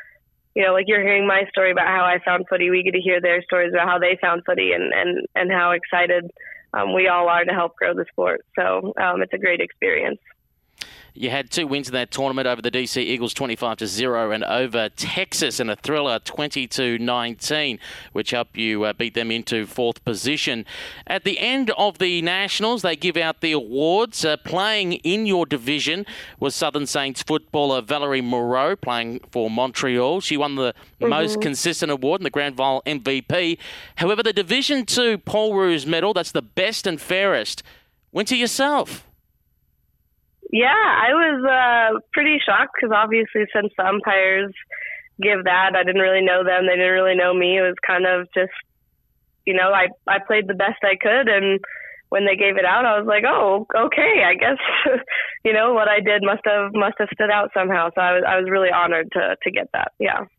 you 0.55 0.63
know 0.63 0.73
like 0.73 0.85
you're 0.87 1.03
hearing 1.03 1.27
my 1.27 1.45
story 1.51 1.71
about 1.71 1.87
how 1.87 2.05
I 2.05 2.19
found 2.25 2.47
footy. 2.49 2.71
We 2.71 2.83
get 2.83 2.93
to 2.93 3.01
hear 3.01 3.21
their 3.21 3.43
stories 3.43 3.73
about 3.73 3.89
how 3.89 3.99
they 3.99 4.19
found 4.21 4.43
footy 4.47 4.73
and 4.73 4.93
and 4.93 5.27
and 5.35 5.51
how 5.51 5.73
excited 5.73 6.31
um, 6.73 6.95
we 6.95 7.09
all 7.09 7.29
are 7.29 7.45
to 7.45 7.53
help 7.53 7.77
grow 7.77 7.95
the 7.95 8.05
sport. 8.11 8.45
So 8.57 8.93
um, 9.01 9.23
it's 9.23 9.33
a 9.33 9.39
great 9.39 9.61
experience 9.61 10.21
you 11.17 11.31
had 11.31 11.49
two 11.49 11.69
wins 11.69 11.89
in 11.89 11.93
that 11.95 12.11
tournament 12.11 12.49
over 12.49 12.61
the 12.61 12.73
DC 12.73 12.97
Eagles 12.97 13.33
25 13.33 13.77
to 13.77 13.87
0 13.87 14.33
and 14.33 14.43
over 14.43 14.89
Texas 14.89 15.61
in 15.61 15.71
a 15.71 15.77
thriller 15.77 16.19
20 16.19 16.67
to 16.67 16.99
19, 16.99 17.79
which 18.13 18.33
helped 18.33 18.57
you 18.57 18.83
uh, 18.83 18.93
beat 18.93 19.15
them 19.15 19.31
into 19.31 19.65
fourth 19.65 20.05
position. 20.05 20.67
At 21.07 21.23
the 21.23 21.39
end 21.39 21.71
of 21.79 21.99
the 21.99 22.21
Nationals, 22.21 22.83
they 22.83 22.97
give 22.97 23.17
out 23.17 23.43
the 23.43 23.53
awards. 23.53 24.25
Uh, 24.25 24.37
playing 24.39 24.95
in 24.95 25.25
your 25.25 25.47
division 25.47 26.05
was 26.41 26.57
Southern 26.57 26.87
Saints 26.87 27.23
footballer 27.23 27.81
Valerie 27.81 28.21
Moreau, 28.21 28.75
playing 28.75 29.21
for 29.31 29.49
Montreal. 29.49 30.21
She 30.21 30.37
won 30.37 30.57
the 30.57 30.75
mm-hmm. 31.01 31.11
most 31.11 31.41
consistent 31.41 31.93
award 31.93 32.23
and 32.23 32.27
the 32.27 32.31
Grand 32.31 32.57
Final 32.57 32.83
MVP. 32.87 33.57
However, 33.97 34.25
the 34.25 34.33
Division 34.33 34.85
2 34.85 35.19
Paul 35.19 35.55
Roos 35.55 35.87
medal, 35.87 36.13
that's 36.13 36.33
the 36.33 36.43
best 36.43 36.89
and 36.89 37.01
fairest, 37.01 37.63
went 38.11 38.27
to 38.29 38.37
yourself. 38.37 39.07
Yeah, 40.55 40.71
I 40.71 41.11
was 41.11 41.39
uh, 41.43 41.99
pretty 42.13 42.39
shocked 42.39 42.79
because 42.79 42.95
obviously, 42.95 43.43
since 43.51 43.75
the 43.77 43.85
umpires 43.91 44.55
give 45.21 45.43
that, 45.51 45.75
I 45.75 45.83
didn't 45.83 46.01
really 46.01 46.23
know 46.23 46.45
them. 46.47 46.71
They 46.71 46.79
didn't 46.79 46.95
really 46.95 47.17
know 47.19 47.35
me. 47.35 47.59
It 47.59 47.67
was 47.67 47.75
kind 47.85 48.07
of 48.07 48.29
just, 48.39 48.55
you 49.47 49.55
know, 49.55 49.75
I 49.75 49.91
I 50.07 50.23
played 50.25 50.47
the 50.47 50.55
best 50.55 50.79
I 50.87 50.95
could, 50.95 51.27
and 51.27 51.59
when 52.11 52.25
they 52.25 52.37
gave 52.37 52.57
it 52.57 52.65
out, 52.65 52.87
I 52.87 52.97
was 52.97 53.07
like, 53.11 53.25
oh, 53.27 53.67
okay, 53.75 54.23
I 54.23 54.39
guess, 54.39 54.63
you 55.45 55.53
know, 55.53 55.75
what 55.75 55.89
I 55.89 55.99
did 55.99 56.23
must 56.23 56.47
have 56.47 56.71
must 56.73 57.03
have 57.03 57.11
stood 57.13 57.35
out 57.35 57.51
somehow. 57.53 57.91
So 57.91 58.01
I 58.01 58.13
was 58.15 58.23
I 58.23 58.39
was 58.39 58.47
really 58.49 58.71
honored 58.71 59.11
to 59.19 59.35
to 59.43 59.51
get 59.51 59.67
that. 59.73 59.91
Yeah. 59.99 60.31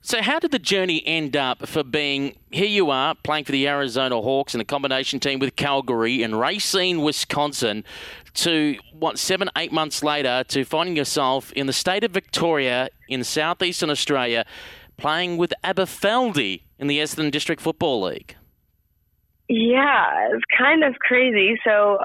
So, 0.00 0.22
how 0.22 0.38
did 0.38 0.52
the 0.52 0.58
journey 0.58 1.02
end 1.04 1.36
up 1.36 1.66
for 1.66 1.82
being 1.82 2.38
here? 2.50 2.66
You 2.66 2.90
are 2.90 3.14
playing 3.16 3.44
for 3.44 3.52
the 3.52 3.66
Arizona 3.66 4.20
Hawks 4.20 4.54
in 4.54 4.60
a 4.60 4.64
combination 4.64 5.18
team 5.18 5.40
with 5.40 5.56
Calgary 5.56 6.22
in 6.22 6.36
Racine, 6.36 7.02
Wisconsin, 7.02 7.84
to 8.34 8.76
what 8.92 9.18
seven, 9.18 9.50
eight 9.56 9.72
months 9.72 10.04
later 10.04 10.44
to 10.48 10.64
finding 10.64 10.96
yourself 10.96 11.52
in 11.52 11.66
the 11.66 11.72
state 11.72 12.04
of 12.04 12.12
Victoria 12.12 12.88
in 13.08 13.24
southeastern 13.24 13.90
Australia, 13.90 14.44
playing 14.96 15.36
with 15.36 15.52
Aberfeldie 15.64 16.62
in 16.78 16.86
the 16.86 16.98
Essendon 17.00 17.32
District 17.32 17.60
Football 17.60 18.02
League. 18.02 18.36
Yeah, 19.48 20.28
it's 20.32 20.44
kind 20.56 20.84
of 20.84 20.94
crazy. 21.00 21.58
So, 21.64 21.98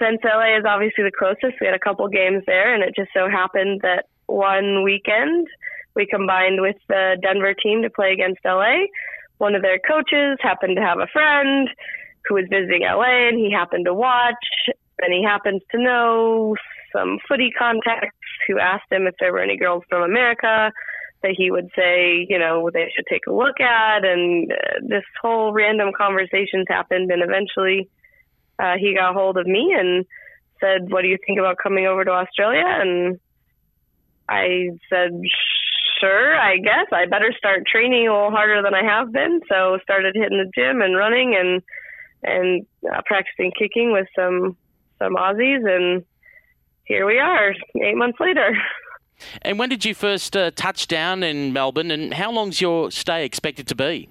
since 0.00 0.20
LA 0.22 0.56
is 0.58 0.64
obviously 0.64 1.02
the 1.02 1.12
closest, 1.18 1.60
we 1.60 1.66
had 1.66 1.74
a 1.74 1.80
couple 1.80 2.06
games 2.08 2.44
there, 2.46 2.72
and 2.72 2.84
it 2.84 2.94
just 2.94 3.10
so 3.12 3.28
happened 3.28 3.80
that 3.82 4.04
one 4.26 4.84
weekend 4.84 5.48
we 5.96 6.06
combined 6.06 6.60
with 6.60 6.76
the 6.88 7.16
Denver 7.20 7.54
team 7.54 7.82
to 7.82 7.90
play 7.90 8.12
against 8.12 8.44
LA. 8.44 8.86
One 9.38 9.54
of 9.54 9.62
their 9.62 9.78
coaches 9.78 10.38
happened 10.40 10.76
to 10.76 10.82
have 10.82 10.98
a 10.98 11.08
friend 11.12 11.68
who 12.28 12.34
was 12.34 12.44
visiting 12.50 12.82
LA 12.82 13.28
and 13.28 13.38
he 13.38 13.50
happened 13.50 13.86
to 13.86 13.94
watch 13.94 14.34
and 15.00 15.12
he 15.12 15.24
happens 15.24 15.62
to 15.72 15.82
know 15.82 16.54
some 16.92 17.18
footy 17.28 17.50
contacts 17.56 18.16
who 18.46 18.58
asked 18.58 18.90
him 18.90 19.06
if 19.06 19.14
there 19.20 19.32
were 19.32 19.40
any 19.40 19.56
girls 19.56 19.82
from 19.88 20.02
America 20.02 20.70
that 21.22 21.34
he 21.36 21.50
would 21.50 21.68
say, 21.74 22.26
you 22.28 22.38
know, 22.38 22.70
they 22.72 22.90
should 22.94 23.06
take 23.06 23.26
a 23.26 23.32
look 23.32 23.60
at. 23.60 24.04
And 24.04 24.52
uh, 24.52 24.56
this 24.82 25.04
whole 25.20 25.52
random 25.52 25.90
conversations 25.96 26.66
happened, 26.68 27.10
and 27.10 27.22
eventually 27.22 27.88
uh, 28.58 28.74
he 28.78 28.94
got 28.94 29.14
hold 29.14 29.36
of 29.36 29.46
me 29.46 29.74
and 29.78 30.04
said, 30.60 30.90
"What 30.90 31.02
do 31.02 31.08
you 31.08 31.18
think 31.26 31.38
about 31.38 31.56
coming 31.62 31.86
over 31.86 32.04
to 32.04 32.10
Australia?" 32.10 32.64
And 32.66 33.18
I 34.28 34.70
said, 34.90 35.20
sure, 36.00 36.36
I 36.36 36.58
guess 36.58 36.86
I 36.92 37.06
better 37.06 37.32
start 37.36 37.66
training 37.66 38.08
a 38.08 38.12
little 38.12 38.30
harder 38.30 38.62
than 38.62 38.74
I 38.74 38.84
have 38.84 39.12
been. 39.12 39.40
So 39.48 39.78
started 39.82 40.14
hitting 40.14 40.38
the 40.38 40.50
gym 40.54 40.80
and 40.82 40.96
running 40.96 41.36
and 41.38 41.62
and 42.22 42.66
uh, 42.92 43.02
practicing 43.06 43.52
kicking 43.58 43.92
with 43.92 44.06
some 44.16 44.56
some 44.98 45.14
Aussies, 45.14 45.64
and 45.68 46.04
here 46.84 47.06
we 47.06 47.18
are, 47.18 47.54
eight 47.82 47.96
months 47.96 48.18
later. 48.20 48.56
And 49.40 49.58
when 49.58 49.70
did 49.70 49.84
you 49.84 49.94
first 49.94 50.36
uh, 50.36 50.50
touch 50.50 50.88
down 50.88 51.22
in 51.22 51.52
Melbourne, 51.52 51.90
and 51.90 52.12
how 52.12 52.30
long's 52.30 52.60
your 52.60 52.90
stay 52.90 53.24
expected 53.24 53.66
to 53.68 53.74
be? 53.74 54.10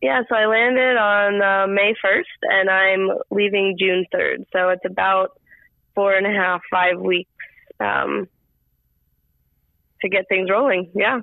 Yeah, 0.00 0.22
so 0.28 0.34
I 0.36 0.46
landed 0.46 0.96
on 0.96 1.42
uh, 1.42 1.66
May 1.66 1.94
1st, 2.04 2.22
and 2.42 2.70
I'm 2.70 3.18
leaving 3.30 3.76
June 3.78 4.04
3rd. 4.14 4.44
So 4.52 4.68
it's 4.68 4.84
about 4.84 5.38
four 5.94 6.14
and 6.14 6.26
a 6.26 6.30
half, 6.30 6.60
five 6.70 6.98
weeks 6.98 7.30
um, 7.80 8.28
to 10.04 10.08
get 10.08 10.28
things 10.28 10.50
rolling. 10.50 10.90
Yeah. 10.94 11.20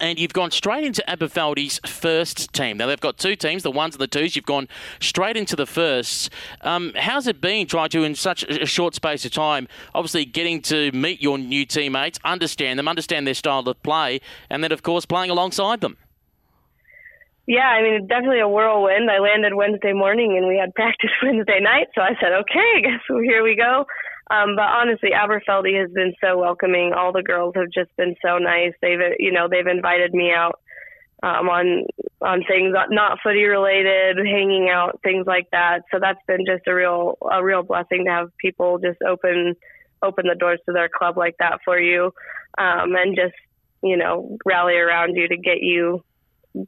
And 0.00 0.18
you've 0.18 0.32
gone 0.32 0.50
straight 0.50 0.82
into 0.82 1.04
Aberfeldie's 1.06 1.78
first 1.86 2.52
team. 2.52 2.76
Now 2.76 2.86
they've 2.88 3.00
got 3.00 3.18
two 3.18 3.36
teams, 3.36 3.62
the 3.62 3.70
ones 3.70 3.94
and 3.94 4.00
the 4.00 4.08
twos. 4.08 4.34
You've 4.34 4.44
gone 4.44 4.66
straight 5.00 5.36
into 5.36 5.54
the 5.54 5.64
firsts. 5.64 6.28
Um, 6.62 6.92
how's 6.96 7.28
it 7.28 7.40
been 7.40 7.68
trying 7.68 7.90
to, 7.90 8.02
in 8.02 8.16
such 8.16 8.42
a 8.42 8.66
short 8.66 8.96
space 8.96 9.24
of 9.24 9.30
time, 9.30 9.68
obviously 9.94 10.24
getting 10.24 10.60
to 10.62 10.90
meet 10.90 11.22
your 11.22 11.38
new 11.38 11.64
teammates, 11.64 12.18
understand 12.24 12.80
them, 12.80 12.88
understand 12.88 13.28
their 13.28 13.34
style 13.34 13.60
of 13.60 13.80
play, 13.84 14.20
and 14.50 14.64
then 14.64 14.72
of 14.72 14.82
course 14.82 15.06
playing 15.06 15.30
alongside 15.30 15.80
them? 15.80 15.96
Yeah, 17.46 17.66
I 17.66 17.82
mean, 17.82 18.06
definitely 18.06 18.40
a 18.40 18.48
whirlwind. 18.48 19.10
I 19.10 19.18
landed 19.18 19.54
Wednesday 19.54 19.92
morning 19.92 20.36
and 20.36 20.46
we 20.48 20.58
had 20.58 20.74
practice 20.74 21.10
Wednesday 21.22 21.60
night, 21.60 21.88
so 21.94 22.02
I 22.02 22.14
said, 22.20 22.32
okay, 22.32 22.70
I 22.76 22.80
guess 22.80 23.00
here 23.08 23.44
we 23.44 23.54
go. 23.54 23.86
Um, 24.32 24.56
but 24.56 24.64
honestly, 24.64 25.10
Aberfeldie 25.10 25.78
has 25.78 25.90
been 25.92 26.14
so 26.18 26.38
welcoming. 26.38 26.94
All 26.94 27.12
the 27.12 27.22
girls 27.22 27.52
have 27.54 27.70
just 27.70 27.94
been 27.96 28.16
so 28.24 28.38
nice. 28.38 28.72
They've, 28.80 28.98
you 29.18 29.30
know, 29.30 29.46
they've 29.46 29.66
invited 29.66 30.14
me 30.14 30.32
out 30.32 30.58
um, 31.22 31.50
on 31.50 31.84
on 32.22 32.42
things 32.48 32.74
not 32.90 33.18
footy 33.22 33.44
related, 33.44 34.16
hanging 34.16 34.70
out, 34.70 35.00
things 35.02 35.26
like 35.26 35.48
that. 35.52 35.82
So 35.90 35.98
that's 36.00 36.18
been 36.26 36.46
just 36.46 36.66
a 36.66 36.74
real 36.74 37.18
a 37.30 37.44
real 37.44 37.62
blessing 37.62 38.06
to 38.06 38.10
have 38.10 38.36
people 38.38 38.78
just 38.78 38.98
open 39.06 39.54
open 40.02 40.26
the 40.26 40.34
doors 40.34 40.60
to 40.66 40.72
their 40.72 40.88
club 40.88 41.18
like 41.18 41.36
that 41.38 41.58
for 41.62 41.78
you, 41.78 42.06
um, 42.56 42.96
and 42.96 43.14
just 43.14 43.34
you 43.82 43.98
know 43.98 44.38
rally 44.46 44.76
around 44.76 45.14
you 45.14 45.28
to 45.28 45.36
get 45.36 45.60
you 45.60 46.02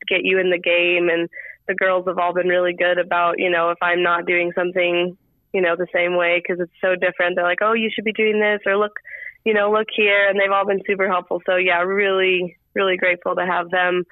get 0.07 0.23
you 0.23 0.39
in 0.39 0.51
the 0.51 0.59
game. 0.59 1.09
And 1.09 1.31
the 1.67 1.75
girls 1.75 2.05
have 2.07 2.19
all 2.19 2.35
been 2.35 2.49
really 2.49 2.75
good 2.75 2.99
about 2.99 3.39
you 3.39 3.49
know 3.49 3.71
if 3.71 3.79
I'm 3.81 4.03
not 4.03 4.27
doing 4.27 4.53
something 4.55 5.17
you 5.55 5.63
know 5.63 5.77
the 5.77 5.87
same 5.95 6.17
way 6.17 6.43
because 6.43 6.61
it's 6.61 6.81
so 6.81 6.95
different. 6.95 7.37
They're 7.37 7.45
like, 7.45 7.63
oh, 7.63 7.73
you 7.73 7.89
should 7.95 8.05
be 8.05 8.13
doing 8.13 8.41
this 8.41 8.61
or 8.67 8.77
look 8.77 8.99
you 9.45 9.55
know 9.55 9.71
look 9.71 9.89
here, 9.95 10.29
and 10.29 10.39
they've 10.39 10.51
all 10.51 10.67
been 10.67 10.83
super 10.87 11.09
helpful. 11.09 11.41
So 11.47 11.57
yeah, 11.57 11.81
really 11.81 12.57
really 12.75 12.97
grateful 12.97 13.37
to 13.37 13.47
have 13.47 13.71
them 13.71 14.05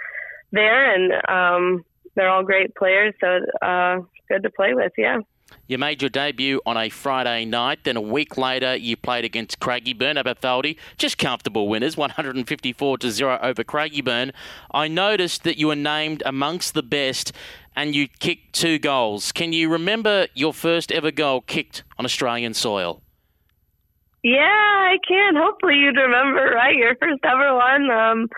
there, 0.52 0.94
and 0.94 1.12
um, 1.28 1.84
they're 2.14 2.30
all 2.30 2.44
great 2.44 2.74
players. 2.74 3.14
So 3.20 3.40
uh, 3.60 4.00
good 4.28 4.42
to 4.44 4.50
play 4.50 4.74
with. 4.74 4.92
Yeah. 4.96 5.18
You 5.66 5.78
made 5.78 6.02
your 6.02 6.08
debut 6.08 6.60
on 6.66 6.76
a 6.76 6.88
Friday 6.88 7.44
night. 7.44 7.80
Then 7.84 7.96
a 7.96 8.00
week 8.00 8.36
later, 8.36 8.76
you 8.76 8.96
played 8.96 9.24
against 9.24 9.60
Craigieburn, 9.60 10.22
Aberfeldie. 10.22 10.76
Just 10.96 11.18
comfortable 11.18 11.68
winners, 11.68 11.96
154 11.96 12.98
to 12.98 13.10
0 13.10 13.38
over 13.42 13.64
Craigieburn. 13.64 14.32
I 14.72 14.88
noticed 14.88 15.44
that 15.44 15.58
you 15.58 15.68
were 15.68 15.76
named 15.76 16.22
amongst 16.26 16.74
the 16.74 16.82
best 16.82 17.32
and 17.74 17.94
you 17.94 18.08
kicked 18.08 18.52
two 18.52 18.78
goals. 18.78 19.32
Can 19.32 19.52
you 19.52 19.68
remember 19.68 20.26
your 20.34 20.52
first 20.52 20.92
ever 20.92 21.10
goal 21.10 21.40
kicked 21.40 21.84
on 21.98 22.04
Australian 22.04 22.54
soil? 22.54 23.02
Yeah, 24.22 24.40
I 24.42 24.98
can. 25.06 25.34
Hopefully 25.36 25.76
you'd 25.76 25.96
remember, 25.96 26.52
right? 26.54 26.76
Your 26.76 26.94
first 26.96 27.20
ever 27.24 27.54
one. 27.54 27.90
Um, 27.90 28.28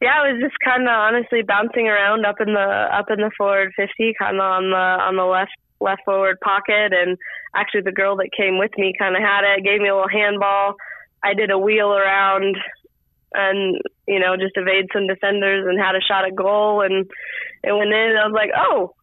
yeah, 0.00 0.20
I 0.20 0.32
was 0.32 0.40
just 0.42 0.56
kind 0.62 0.82
of 0.82 0.94
honestly 0.94 1.42
bouncing 1.42 1.88
around 1.88 2.26
up 2.26 2.36
in 2.40 2.52
the 2.52 2.60
up 2.92 3.06
in 3.10 3.18
the 3.18 3.30
forward 3.36 3.72
50, 3.74 4.14
kind 4.18 4.36
of 4.36 4.42
on 4.42 4.70
the 4.70 4.76
on 4.76 5.16
the 5.16 5.24
left 5.24 5.56
left 5.80 6.02
forward 6.04 6.38
pocket, 6.40 6.92
and 6.92 7.18
actually 7.54 7.82
the 7.82 7.92
girl 7.92 8.16
that 8.16 8.30
came 8.36 8.58
with 8.58 8.72
me 8.76 8.94
kind 8.98 9.16
of 9.16 9.22
had 9.22 9.44
it, 9.44 9.64
gave 9.64 9.80
me 9.80 9.88
a 9.88 9.94
little 9.94 10.08
handball. 10.08 10.74
I 11.22 11.34
did 11.34 11.50
a 11.50 11.58
wheel 11.58 11.92
around 11.92 12.56
and 13.32 13.80
you 14.06 14.20
know 14.20 14.36
just 14.36 14.56
evade 14.56 14.86
some 14.92 15.08
defenders 15.08 15.66
and 15.66 15.78
had 15.78 15.96
a 15.96 16.00
shot 16.00 16.26
at 16.26 16.36
goal, 16.36 16.82
and 16.82 17.06
it 17.62 17.72
went 17.72 17.92
in. 17.92 18.10
And 18.10 18.18
I 18.18 18.26
was 18.26 18.34
like, 18.34 18.50
oh, 18.56 18.94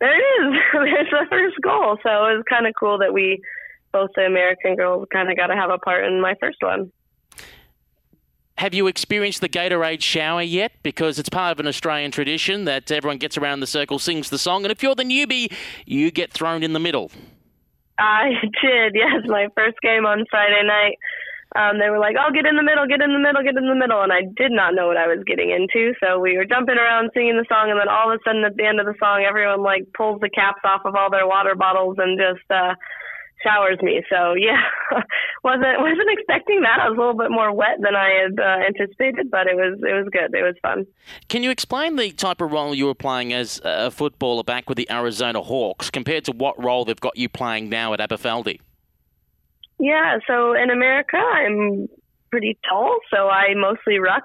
there 0.00 0.16
it 0.16 0.22
is. 0.22 0.60
There's 0.72 1.10
the 1.10 1.26
first 1.28 1.56
goal. 1.60 1.98
So 2.02 2.08
it 2.08 2.36
was 2.38 2.44
kind 2.48 2.66
of 2.66 2.74
cool 2.78 2.98
that 2.98 3.12
we 3.12 3.40
both 3.92 4.10
the 4.14 4.22
American 4.22 4.76
girls 4.76 5.08
kind 5.12 5.30
of 5.30 5.36
got 5.36 5.48
to 5.48 5.56
have 5.56 5.70
a 5.70 5.78
part 5.78 6.04
in 6.04 6.20
my 6.20 6.34
first 6.40 6.58
one. 6.60 6.92
Have 8.58 8.74
you 8.74 8.88
experienced 8.88 9.40
the 9.40 9.48
Gatorade 9.48 10.02
shower 10.02 10.42
yet? 10.42 10.72
Because 10.82 11.20
it's 11.20 11.28
part 11.28 11.52
of 11.52 11.60
an 11.60 11.68
Australian 11.68 12.10
tradition 12.10 12.64
that 12.64 12.90
everyone 12.90 13.18
gets 13.18 13.38
around 13.38 13.60
the 13.60 13.68
circle, 13.68 14.00
sings 14.00 14.30
the 14.30 14.38
song, 14.38 14.64
and 14.64 14.72
if 14.72 14.82
you're 14.82 14.96
the 14.96 15.04
newbie, 15.04 15.52
you 15.86 16.10
get 16.10 16.32
thrown 16.32 16.64
in 16.64 16.72
the 16.72 16.80
middle. 16.80 17.12
I 18.00 18.30
did, 18.60 18.96
yes. 18.96 19.22
My 19.26 19.46
first 19.54 19.76
game 19.80 20.06
on 20.06 20.24
Friday 20.28 20.66
night, 20.66 20.98
um, 21.54 21.78
they 21.78 21.88
were 21.88 22.00
like, 22.00 22.16
"Oh, 22.18 22.32
get 22.34 22.46
in 22.46 22.56
the 22.56 22.64
middle, 22.64 22.84
get 22.88 23.00
in 23.00 23.12
the 23.12 23.20
middle, 23.20 23.44
get 23.44 23.56
in 23.56 23.68
the 23.68 23.76
middle," 23.76 24.02
and 24.02 24.12
I 24.12 24.22
did 24.34 24.50
not 24.50 24.74
know 24.74 24.88
what 24.88 24.96
I 24.96 25.06
was 25.06 25.22
getting 25.24 25.50
into. 25.50 25.94
So 26.02 26.18
we 26.18 26.36
were 26.36 26.44
jumping 26.44 26.78
around 26.78 27.12
singing 27.14 27.36
the 27.36 27.46
song, 27.48 27.70
and 27.70 27.78
then 27.78 27.88
all 27.88 28.10
of 28.10 28.18
a 28.18 28.22
sudden, 28.26 28.42
at 28.42 28.56
the 28.56 28.66
end 28.66 28.80
of 28.80 28.86
the 28.86 28.98
song, 28.98 29.22
everyone 29.22 29.62
like 29.62 29.86
pulls 29.96 30.20
the 30.20 30.30
caps 30.30 30.62
off 30.64 30.82
of 30.84 30.96
all 30.96 31.10
their 31.10 31.28
water 31.28 31.54
bottles 31.54 31.94
and 31.98 32.18
just 32.18 32.50
uh, 32.50 32.74
showers 33.42 33.78
me. 33.82 34.02
So 34.10 34.34
yeah, 34.34 34.62
wasn't 35.44 35.78
wasn't 35.78 36.10
expecting 36.10 36.60
that. 36.62 36.80
I 36.80 36.88
was 36.88 36.96
a 36.96 37.00
little 37.00 37.16
bit 37.16 37.30
more 37.30 37.52
wet 37.52 37.78
than 37.80 37.94
I 37.94 38.22
had 38.22 38.38
uh, 38.38 38.66
anticipated, 38.66 39.30
but 39.30 39.46
it 39.46 39.56
was 39.56 39.78
it 39.80 39.92
was 39.92 40.08
good. 40.12 40.34
It 40.34 40.42
was 40.42 40.54
fun. 40.62 40.86
Can 41.28 41.42
you 41.42 41.50
explain 41.50 41.96
the 41.96 42.10
type 42.12 42.40
of 42.40 42.52
role 42.52 42.74
you 42.74 42.86
were 42.86 42.94
playing 42.94 43.32
as 43.32 43.60
a 43.64 43.90
footballer 43.90 44.44
back 44.44 44.68
with 44.68 44.76
the 44.76 44.90
Arizona 44.90 45.42
Hawks 45.42 45.90
compared 45.90 46.24
to 46.26 46.32
what 46.32 46.62
role 46.62 46.84
they've 46.84 47.00
got 47.00 47.16
you 47.16 47.28
playing 47.28 47.68
now 47.68 47.92
at 47.92 48.00
Aberfeldie? 48.00 48.60
Yeah, 49.80 50.18
so 50.26 50.54
in 50.54 50.70
America, 50.70 51.16
I'm 51.16 51.88
pretty 52.30 52.58
tall, 52.68 52.98
so 53.14 53.28
I 53.28 53.54
mostly 53.54 53.98
ruck 53.98 54.24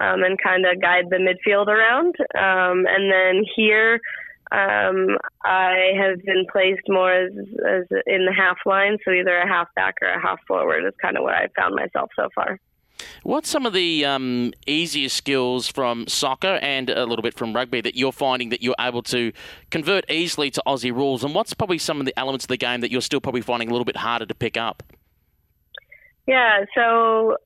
um, 0.00 0.24
and 0.24 0.36
kind 0.42 0.66
of 0.66 0.80
guide 0.80 1.06
the 1.10 1.16
midfield 1.16 1.68
around, 1.68 2.16
um, 2.34 2.86
and 2.88 3.10
then 3.10 3.44
here 3.54 4.00
um, 4.52 5.16
I 5.44 5.92
have 5.96 6.22
been 6.24 6.44
placed 6.50 6.88
more 6.88 7.12
as, 7.12 7.32
as 7.32 7.84
in 8.06 8.26
the 8.26 8.34
half 8.36 8.58
line, 8.66 8.98
so 9.04 9.12
either 9.12 9.36
a 9.36 9.46
half 9.46 9.68
back 9.76 9.96
or 10.02 10.08
a 10.08 10.20
half 10.20 10.40
forward 10.46 10.84
is 10.86 10.94
kind 11.00 11.16
of 11.16 11.22
where 11.22 11.36
I've 11.36 11.52
found 11.56 11.76
myself 11.76 12.10
so 12.16 12.28
far. 12.34 12.58
What's 13.22 13.48
some 13.48 13.64
of 13.64 13.72
the 13.72 14.04
um, 14.04 14.52
easiest 14.66 15.16
skills 15.16 15.68
from 15.68 16.06
soccer 16.06 16.58
and 16.62 16.90
a 16.90 17.06
little 17.06 17.22
bit 17.22 17.34
from 17.34 17.54
rugby 17.54 17.80
that 17.80 17.94
you're 17.94 18.12
finding 18.12 18.50
that 18.50 18.62
you're 18.62 18.74
able 18.78 19.02
to 19.04 19.32
convert 19.70 20.10
easily 20.10 20.50
to 20.50 20.62
Aussie 20.66 20.92
rules? 20.92 21.22
And 21.24 21.34
what's 21.34 21.54
probably 21.54 21.78
some 21.78 22.00
of 22.00 22.06
the 22.06 22.18
elements 22.18 22.44
of 22.44 22.48
the 22.48 22.56
game 22.56 22.80
that 22.80 22.90
you're 22.90 23.00
still 23.00 23.20
probably 23.20 23.40
finding 23.40 23.68
a 23.68 23.72
little 23.72 23.84
bit 23.84 23.96
harder 23.96 24.26
to 24.26 24.34
pick 24.34 24.56
up? 24.56 24.82
Yeah, 26.26 26.64
so 26.74 27.36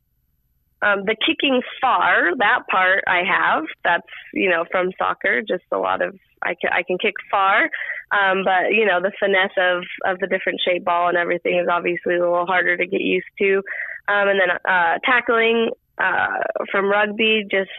um, 0.83 1.05
the 1.05 1.17
kicking 1.27 1.63
far, 1.81 2.37
that 2.37 2.61
part 2.71 3.05
I 3.07 3.23
have. 3.25 3.65
That's 3.85 4.07
you 4.33 4.51
know 4.51 4.65
from 4.71 4.91
soccer, 4.99 5.41
just 5.43 5.65
a 5.73 5.79
lot 5.79 6.03
of 6.03 6.19
I 6.45 6.55
can 6.61 6.71
I 6.73 6.83
can 6.83 6.99
kick 6.99 7.15
far, 7.31 7.71
um, 8.13 8.45
but 8.45 8.73
you 8.73 8.85
know 8.85 9.01
the 9.01 9.13
finesse 9.19 9.57
of 9.59 9.83
of 10.05 10.19
the 10.21 10.27
different 10.27 10.61
shape 10.65 10.85
ball 10.85 11.09
and 11.09 11.17
everything 11.17 11.59
is 11.59 11.69
obviously 11.71 12.17
a 12.17 12.21
little 12.21 12.47
harder 12.47 12.77
to 12.77 12.87
get 12.87 13.01
used 13.01 13.27
to. 13.39 13.63
Um, 14.07 14.29
and 14.29 14.41
then 14.41 14.51
uh, 14.65 14.99
tackling 15.05 15.71
uh, 15.99 16.45
from 16.71 16.91
rugby, 16.91 17.45
just 17.51 17.71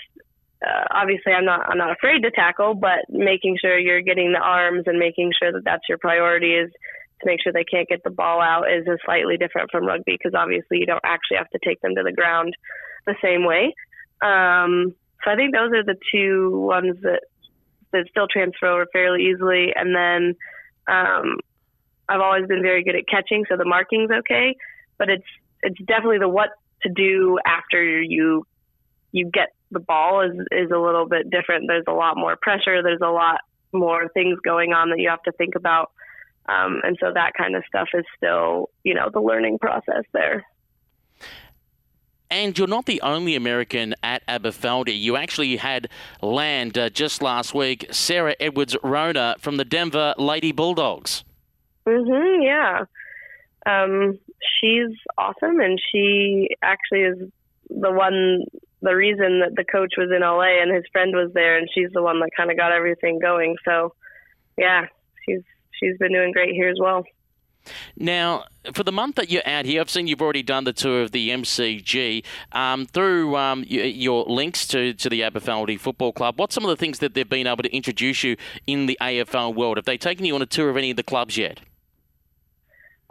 uh, 0.65 0.85
obviously 0.91 1.33
I'm 1.33 1.45
not 1.45 1.69
I'm 1.69 1.77
not 1.77 1.91
afraid 1.91 2.23
to 2.23 2.31
tackle, 2.31 2.73
but 2.73 3.05
making 3.09 3.57
sure 3.61 3.77
you're 3.77 4.01
getting 4.01 4.31
the 4.31 4.39
arms 4.39 4.83
and 4.87 4.97
making 4.97 5.31
sure 5.39 5.51
that 5.51 5.63
that's 5.63 5.83
your 5.87 5.97
priority 5.97 6.55
is 6.55 6.71
to 7.21 7.25
make 7.25 7.41
sure 7.41 7.53
they 7.53 7.63
can't 7.63 7.87
get 7.87 8.03
the 8.03 8.09
ball 8.09 8.41
out 8.41 8.71
is 8.71 8.87
a 8.87 8.97
slightly 9.05 9.37
different 9.37 9.71
from 9.71 9.85
rugby 9.85 10.17
because 10.17 10.33
obviously 10.35 10.79
you 10.79 10.85
don't 10.85 11.03
actually 11.05 11.37
have 11.37 11.49
to 11.49 11.59
take 11.63 11.81
them 11.81 11.95
to 11.95 12.03
the 12.03 12.11
ground 12.11 12.55
the 13.05 13.15
same 13.23 13.45
way. 13.45 13.73
Um, 14.21 14.95
so 15.23 15.31
I 15.31 15.35
think 15.35 15.53
those 15.53 15.71
are 15.73 15.83
the 15.83 15.97
two 16.11 16.59
ones 16.59 16.97
that 17.01 17.21
that 17.95 18.09
still 18.09 18.27
transfer 18.27 18.67
over 18.67 18.85
fairly 18.91 19.23
easily. 19.23 19.73
And 19.75 19.95
then 19.95 20.35
um, 20.87 21.37
I've 22.07 22.21
always 22.21 22.47
been 22.47 22.61
very 22.61 22.83
good 22.83 22.95
at 22.95 23.07
catching, 23.07 23.45
so 23.49 23.57
the 23.57 23.65
marking's 23.65 24.11
okay. 24.11 24.55
But 24.97 25.09
it's 25.09 25.25
it's 25.63 25.79
definitely 25.85 26.19
the 26.19 26.29
what 26.29 26.49
to 26.83 26.89
do 26.89 27.39
after 27.45 28.01
you 28.01 28.45
you 29.11 29.29
get 29.31 29.49
the 29.71 29.79
ball 29.79 30.21
is 30.21 30.35
is 30.51 30.71
a 30.71 30.77
little 30.77 31.07
bit 31.07 31.29
different. 31.29 31.65
There's 31.67 31.85
a 31.87 31.93
lot 31.93 32.17
more 32.17 32.35
pressure. 32.41 32.83
There's 32.83 33.01
a 33.01 33.11
lot 33.11 33.41
more 33.71 34.07
things 34.09 34.39
going 34.43 34.73
on 34.73 34.89
that 34.89 34.99
you 34.99 35.09
have 35.09 35.23
to 35.23 35.31
think 35.33 35.55
about. 35.55 35.91
Um, 36.47 36.81
and 36.83 36.97
so 36.99 37.11
that 37.13 37.33
kind 37.35 37.55
of 37.55 37.63
stuff 37.67 37.87
is 37.93 38.05
still, 38.15 38.69
you 38.83 38.93
know, 38.93 39.09
the 39.11 39.19
learning 39.19 39.57
process 39.59 40.03
there. 40.13 40.45
And 42.35 42.57
you're 42.59 42.67
not 42.67 42.85
the 42.85 42.99
only 42.99 43.37
American 43.37 43.95
at 44.03 44.21
Aberfeldie. 44.27 44.99
You 44.99 45.15
actually 45.15 45.55
had 45.55 45.87
land 46.21 46.77
uh, 46.77 46.89
just 46.89 47.21
last 47.21 47.53
week, 47.53 47.85
Sarah 47.91 48.35
Edwards 48.41 48.75
Rona 48.83 49.37
from 49.39 49.55
the 49.55 49.63
Denver 49.63 50.13
Lady 50.17 50.51
Bulldogs. 50.51 51.23
Mhm. 51.87 52.43
Yeah. 52.43 52.83
Um, 53.65 54.19
she's 54.59 54.93
awesome, 55.17 55.61
and 55.61 55.79
she 55.89 56.49
actually 56.61 57.03
is 57.03 57.17
the 57.69 57.91
one, 57.91 58.41
the 58.81 58.93
reason 58.93 59.39
that 59.39 59.55
the 59.55 59.63
coach 59.63 59.93
was 59.97 60.11
in 60.13 60.21
LA 60.21 60.61
and 60.61 60.75
his 60.75 60.83
friend 60.91 61.15
was 61.15 61.31
there, 61.33 61.57
and 61.57 61.69
she's 61.73 61.89
the 61.93 62.03
one 62.03 62.19
that 62.19 62.31
kind 62.35 62.51
of 62.51 62.57
got 62.57 62.73
everything 62.73 63.17
going. 63.17 63.55
So, 63.63 63.93
yeah, 64.57 64.87
she's 65.23 65.41
she's 65.79 65.97
been 65.99 66.11
doing 66.11 66.33
great 66.33 66.53
here 66.53 66.67
as 66.67 66.79
well. 66.81 67.05
Now, 67.97 68.45
for 68.73 68.83
the 68.83 68.91
month 68.91 69.15
that 69.15 69.29
you're 69.29 69.45
out 69.45 69.65
here, 69.65 69.81
I've 69.81 69.89
seen 69.89 70.07
you've 70.07 70.21
already 70.21 70.43
done 70.43 70.63
the 70.63 70.73
tour 70.73 71.03
of 71.03 71.11
the 71.11 71.29
MCG. 71.29 72.23
Um, 72.51 72.85
through 72.85 73.35
um, 73.35 73.63
your 73.67 74.25
links 74.25 74.67
to, 74.67 74.93
to 74.93 75.09
the 75.09 75.21
Aberfeldie 75.21 75.79
Football 75.79 76.13
Club, 76.13 76.39
what's 76.39 76.55
some 76.55 76.63
of 76.63 76.69
the 76.69 76.75
things 76.75 76.99
that 76.99 77.13
they've 77.13 77.29
been 77.29 77.47
able 77.47 77.63
to 77.63 77.75
introduce 77.75 78.23
you 78.23 78.37
in 78.67 78.85
the 78.85 78.97
AFL 79.01 79.55
world? 79.55 79.77
Have 79.77 79.85
they 79.85 79.97
taken 79.97 80.25
you 80.25 80.35
on 80.35 80.41
a 80.41 80.45
tour 80.45 80.69
of 80.69 80.77
any 80.77 80.91
of 80.91 80.97
the 80.97 81.03
clubs 81.03 81.37
yet? 81.37 81.59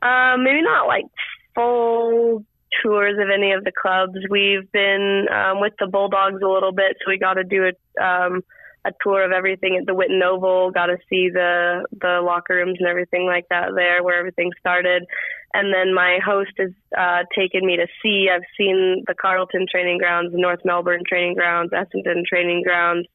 Um, 0.03 0.45
maybe 0.45 0.63
not 0.63 0.87
like 0.87 1.07
full 1.55 2.45
tours 2.83 3.17
of 3.19 3.31
any 3.31 3.53
of 3.53 3.65
the 3.65 3.73
clubs. 3.73 4.19
We've 4.29 4.71
been 4.73 5.27
um, 5.33 5.61
with 5.61 5.73
the 5.79 5.87
Bulldogs 5.87 6.43
a 6.43 6.49
little 6.49 6.73
bit, 6.73 6.97
so 6.99 7.11
we 7.11 7.19
got 7.19 7.35
to 7.35 7.45
do 7.45 7.71
a 8.01 8.41
a 8.85 8.93
tour 9.03 9.25
of 9.25 9.33
everything 9.33 9.77
at 9.77 9.87
the 9.87 9.95
Whitten 9.95 10.23
Oval. 10.23 10.71
Got 10.71 10.87
to 10.87 10.99
see 11.09 11.31
the 11.33 11.87
the 12.01 12.21
locker 12.23 12.55
rooms 12.55 12.77
and 12.79 12.89
everything 12.89 13.27
like 13.27 13.47
that 13.49 13.71
there, 13.75 14.03
where 14.03 14.19
everything 14.19 14.51
started. 14.59 15.05
And 15.53 15.73
then 15.73 15.95
my 15.95 16.19
host 16.25 16.53
has 16.59 16.71
uh, 16.97 17.23
taken 17.37 17.65
me 17.65 17.77
to 17.77 17.87
see. 18.03 18.29
I've 18.33 18.43
seen 18.59 19.05
the 19.07 19.15
Carlton 19.15 19.67
training 19.71 19.99
grounds, 19.99 20.33
North 20.35 20.61
Melbourne 20.65 21.03
training 21.09 21.35
grounds, 21.35 21.71
Essendon 21.71 22.25
training 22.25 22.63
grounds. 22.65 23.07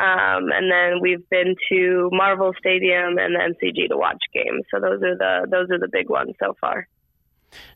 Um, 0.00 0.50
and 0.50 0.70
then 0.70 1.00
we've 1.00 1.28
been 1.30 1.54
to 1.68 2.10
Marvel 2.12 2.52
Stadium 2.58 3.18
and 3.18 3.34
the 3.34 3.54
MCG 3.54 3.88
to 3.88 3.96
watch 3.96 4.22
games. 4.32 4.64
So 4.70 4.80
those 4.80 5.02
are 5.02 5.16
the 5.16 5.46
those 5.50 5.70
are 5.70 5.78
the 5.78 5.88
big 5.90 6.08
ones 6.08 6.34
so 6.40 6.56
far. 6.60 6.88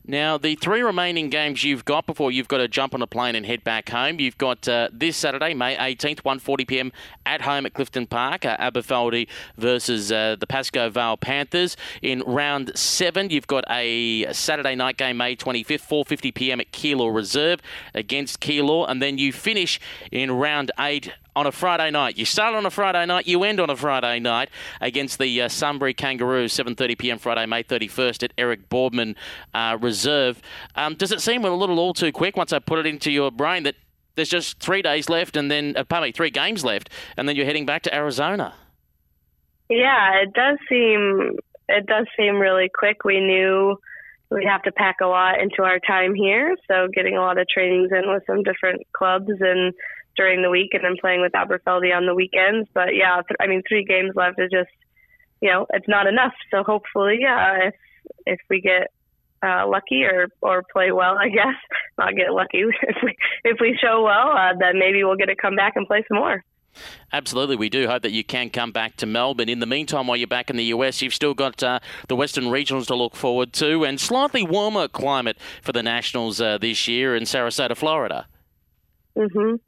Now, 0.09 0.39
the 0.39 0.55
three 0.55 0.81
remaining 0.81 1.29
games 1.29 1.63
you've 1.63 1.85
got 1.85 2.07
before 2.07 2.31
you've 2.31 2.47
got 2.47 2.57
to 2.57 2.67
jump 2.67 2.95
on 2.95 3.01
a 3.03 3.05
plane 3.05 3.35
and 3.35 3.45
head 3.45 3.63
back 3.63 3.89
home. 3.89 4.19
You've 4.19 4.39
got 4.39 4.67
uh, 4.67 4.89
this 4.91 5.15
Saturday, 5.15 5.53
May 5.53 5.75
18th, 5.75 6.23
1:40 6.23 6.67
p.m. 6.67 6.91
at 7.27 7.41
home 7.41 7.67
at 7.67 7.75
Clifton 7.75 8.07
Park, 8.07 8.43
uh, 8.43 8.57
Aberfeldie 8.57 9.27
versus 9.55 10.11
uh, 10.11 10.35
the 10.39 10.47
Pascoe 10.47 10.89
Vale 10.89 11.15
Panthers. 11.15 11.77
In 12.01 12.23
round 12.25 12.71
seven, 12.75 13.29
you've 13.29 13.45
got 13.45 13.63
a 13.69 14.33
Saturday 14.33 14.73
night 14.73 14.97
game, 14.97 15.17
May 15.17 15.35
25th, 15.35 15.87
4:50 15.87 16.33
p.m. 16.33 16.59
at 16.59 16.71
Keilor 16.71 17.13
Reserve 17.13 17.59
against 17.93 18.39
Keilor, 18.39 18.89
and 18.89 19.03
then 19.03 19.19
you 19.19 19.31
finish 19.31 19.79
in 20.11 20.31
round 20.31 20.71
eight 20.79 21.11
on 21.39 21.47
a 21.47 21.51
Friday 21.53 21.89
night. 21.89 22.17
You 22.17 22.25
start 22.25 22.53
on 22.53 22.65
a 22.65 22.69
Friday 22.69 23.05
night, 23.05 23.25
you 23.25 23.43
end 23.43 23.61
on 23.61 23.69
a 23.69 23.75
Friday 23.75 24.19
night 24.19 24.49
against 24.81 25.19
the 25.19 25.43
uh, 25.43 25.47
Sunbury 25.47 25.93
Kangaroos, 25.93 26.53
7:30 26.53 26.97
p.m. 26.97 27.17
Friday, 27.17 27.45
May 27.45 27.63
31st 27.63 28.23
at 28.23 28.33
Eric 28.37 28.67
Boardman 28.67 29.15
uh, 29.53 29.77
Um, 30.07 30.95
does 30.95 31.11
it 31.11 31.21
seem 31.21 31.45
a 31.45 31.49
little 31.49 31.79
all 31.79 31.93
too 31.93 32.11
quick 32.11 32.37
once 32.37 32.53
I 32.53 32.59
put 32.59 32.79
it 32.79 32.85
into 32.85 33.11
your 33.11 33.31
brain 33.31 33.63
that 33.63 33.75
there's 34.15 34.29
just 34.29 34.59
three 34.59 34.81
days 34.81 35.09
left 35.09 35.37
and 35.37 35.49
then, 35.49 35.75
uh, 35.77 35.83
pardon 35.83 36.09
me, 36.09 36.11
three 36.11 36.29
games 36.29 36.63
left, 36.65 36.89
and 37.15 37.27
then 37.27 37.35
you're 37.35 37.45
heading 37.45 37.65
back 37.65 37.83
to 37.83 37.95
Arizona? 37.95 38.53
Yeah, 39.69 40.21
it 40.23 40.33
does 40.33 40.57
seem 40.67 41.37
it 41.69 41.85
does 41.85 42.07
seem 42.17 42.35
really 42.39 42.69
quick. 42.73 43.03
We 43.05 43.19
knew 43.19 43.77
we'd 44.31 44.47
have 44.47 44.63
to 44.63 44.71
pack 44.71 44.97
a 45.01 45.07
lot 45.07 45.39
into 45.39 45.63
our 45.63 45.79
time 45.79 46.15
here, 46.15 46.55
so 46.67 46.87
getting 46.93 47.15
a 47.15 47.21
lot 47.21 47.37
of 47.37 47.47
trainings 47.47 47.91
in 47.91 48.11
with 48.11 48.23
some 48.25 48.43
different 48.43 48.81
clubs 48.93 49.29
and 49.39 49.73
during 50.15 50.41
the 50.41 50.49
week 50.49 50.71
and 50.73 50.83
then 50.83 50.95
playing 50.99 51.21
with 51.21 51.31
Aberfeldie 51.31 51.95
on 51.95 52.05
the 52.05 52.15
weekends. 52.15 52.67
But 52.73 52.95
yeah, 52.95 53.21
th- 53.27 53.37
I 53.39 53.47
mean, 53.47 53.61
three 53.67 53.85
games 53.85 54.11
left 54.15 54.39
is 54.39 54.49
just, 54.51 54.69
you 55.41 55.49
know, 55.49 55.65
it's 55.71 55.87
not 55.87 56.07
enough. 56.07 56.33
So 56.51 56.63
hopefully, 56.63 57.19
yeah, 57.21 57.67
if 57.67 57.75
if 58.25 58.39
we 58.49 58.59
get 58.61 58.91
uh, 59.43 59.67
lucky 59.67 60.03
or 60.03 60.27
or 60.41 60.63
play 60.71 60.91
well, 60.91 61.17
I 61.17 61.29
guess 61.29 61.55
not 61.97 62.15
get 62.15 62.31
lucky. 62.31 62.63
if 62.81 62.97
we 63.03 63.15
if 63.43 63.57
we 63.59 63.77
show 63.81 64.03
well, 64.03 64.31
uh, 64.31 64.53
then 64.59 64.79
maybe 64.79 65.03
we'll 65.03 65.15
get 65.17 65.27
to 65.27 65.35
come 65.35 65.55
back 65.55 65.73
and 65.75 65.87
play 65.87 66.03
some 66.07 66.17
more. 66.17 66.43
Absolutely, 67.11 67.55
we 67.55 67.69
do 67.69 67.87
hope 67.87 68.03
that 68.03 68.11
you 68.11 68.23
can 68.23 68.49
come 68.49 68.71
back 68.71 68.95
to 68.97 69.05
Melbourne. 69.05 69.49
In 69.49 69.59
the 69.59 69.65
meantime, 69.65 70.07
while 70.07 70.15
you're 70.17 70.27
back 70.27 70.49
in 70.49 70.55
the 70.55 70.65
US, 70.65 71.01
you've 71.01 71.15
still 71.15 71.33
got 71.33 71.61
uh, 71.63 71.79
the 72.07 72.15
Western 72.15 72.45
Regionals 72.45 72.85
to 72.87 72.95
look 72.95 73.15
forward 73.15 73.53
to, 73.53 73.83
and 73.83 73.99
slightly 73.99 74.43
warmer 74.43 74.87
climate 74.87 75.37
for 75.61 75.71
the 75.71 75.81
Nationals 75.81 76.39
uh, 76.39 76.57
this 76.59 76.87
year 76.87 77.15
in 77.15 77.23
Sarasota, 77.23 77.75
Florida. 77.75 78.27
Mhm. 79.17 79.59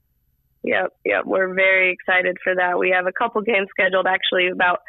Yep, 0.64 0.94
yep. 1.04 1.26
We're 1.26 1.54
very 1.54 1.92
excited 1.92 2.38
for 2.44 2.54
that. 2.56 2.78
We 2.78 2.92
have 2.92 3.08
a 3.08 3.12
couple 3.12 3.42
games 3.42 3.68
scheduled 3.72 4.06
actually 4.06 4.48
about 4.48 4.82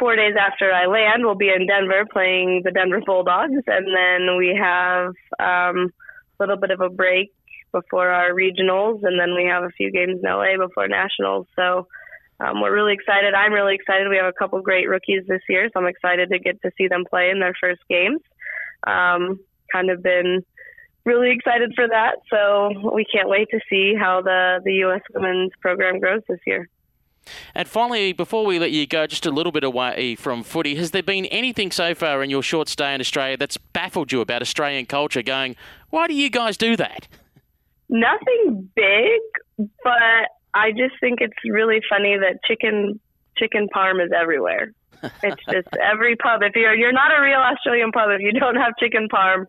four 0.00 0.16
days 0.16 0.34
after 0.40 0.72
I 0.72 0.86
land. 0.86 1.22
We'll 1.22 1.36
be 1.36 1.50
in 1.50 1.66
Denver 1.66 2.04
playing 2.10 2.62
the 2.64 2.72
Denver 2.72 3.02
Bulldogs, 3.04 3.62
and 3.66 3.86
then 3.86 4.36
we 4.38 4.58
have 4.60 5.08
um, 5.38 5.92
a 5.92 6.40
little 6.40 6.56
bit 6.56 6.70
of 6.70 6.80
a 6.80 6.88
break 6.88 7.32
before 7.70 8.08
our 8.08 8.30
regionals, 8.30 9.04
and 9.04 9.20
then 9.20 9.34
we 9.36 9.44
have 9.44 9.62
a 9.62 9.70
few 9.70 9.92
games 9.92 10.18
in 10.20 10.28
LA 10.28 10.56
before 10.58 10.88
nationals. 10.88 11.46
So 11.54 11.86
um, 12.40 12.62
we're 12.62 12.74
really 12.74 12.94
excited. 12.94 13.34
I'm 13.34 13.52
really 13.52 13.74
excited. 13.74 14.08
We 14.08 14.16
have 14.16 14.26
a 14.26 14.32
couple 14.32 14.60
great 14.62 14.88
rookies 14.88 15.24
this 15.28 15.42
year, 15.48 15.68
so 15.72 15.80
I'm 15.80 15.86
excited 15.86 16.30
to 16.30 16.38
get 16.38 16.60
to 16.62 16.70
see 16.76 16.88
them 16.88 17.04
play 17.08 17.30
in 17.30 17.38
their 17.38 17.54
first 17.60 17.82
games. 17.88 18.20
Um, 18.86 19.38
kind 19.70 19.90
of 19.90 20.02
been 20.02 20.44
really 21.04 21.30
excited 21.30 21.72
for 21.76 21.86
that. 21.86 22.16
So 22.30 22.90
we 22.94 23.04
can't 23.04 23.28
wait 23.28 23.48
to 23.50 23.60
see 23.68 23.94
how 23.94 24.22
the, 24.22 24.60
the 24.64 24.72
U.S. 24.86 25.02
women's 25.14 25.52
program 25.60 26.00
grows 26.00 26.22
this 26.26 26.40
year. 26.46 26.68
And 27.54 27.68
finally, 27.68 28.12
before 28.12 28.44
we 28.44 28.58
let 28.58 28.70
you 28.70 28.86
go, 28.86 29.06
just 29.06 29.26
a 29.26 29.30
little 29.30 29.52
bit 29.52 29.64
away 29.64 30.14
from 30.16 30.42
footy, 30.42 30.74
has 30.76 30.90
there 30.90 31.02
been 31.02 31.26
anything 31.26 31.70
so 31.70 31.94
far 31.94 32.22
in 32.22 32.30
your 32.30 32.42
short 32.42 32.68
stay 32.68 32.94
in 32.94 33.00
Australia 33.00 33.36
that's 33.36 33.56
baffled 33.56 34.12
you 34.12 34.20
about 34.20 34.42
Australian 34.42 34.86
culture 34.86 35.22
going, 35.22 35.56
why 35.90 36.06
do 36.06 36.14
you 36.14 36.30
guys 36.30 36.56
do 36.56 36.76
that? 36.76 37.08
Nothing 37.88 38.70
big, 38.74 39.20
but 39.82 40.30
I 40.54 40.70
just 40.70 40.94
think 41.00 41.20
it's 41.20 41.36
really 41.48 41.80
funny 41.88 42.16
that 42.16 42.38
chicken 42.46 43.00
chicken 43.36 43.68
parm 43.74 44.04
is 44.04 44.10
everywhere. 44.16 44.72
It's 45.22 45.42
just 45.50 45.68
every 45.82 46.14
pub. 46.16 46.42
If 46.42 46.54
you're 46.54 46.74
you're 46.74 46.92
not 46.92 47.10
a 47.10 47.22
real 47.22 47.38
Australian 47.38 47.90
pub 47.90 48.10
if 48.10 48.20
you 48.20 48.38
don't 48.38 48.56
have 48.56 48.74
chicken 48.78 49.08
parm, 49.10 49.46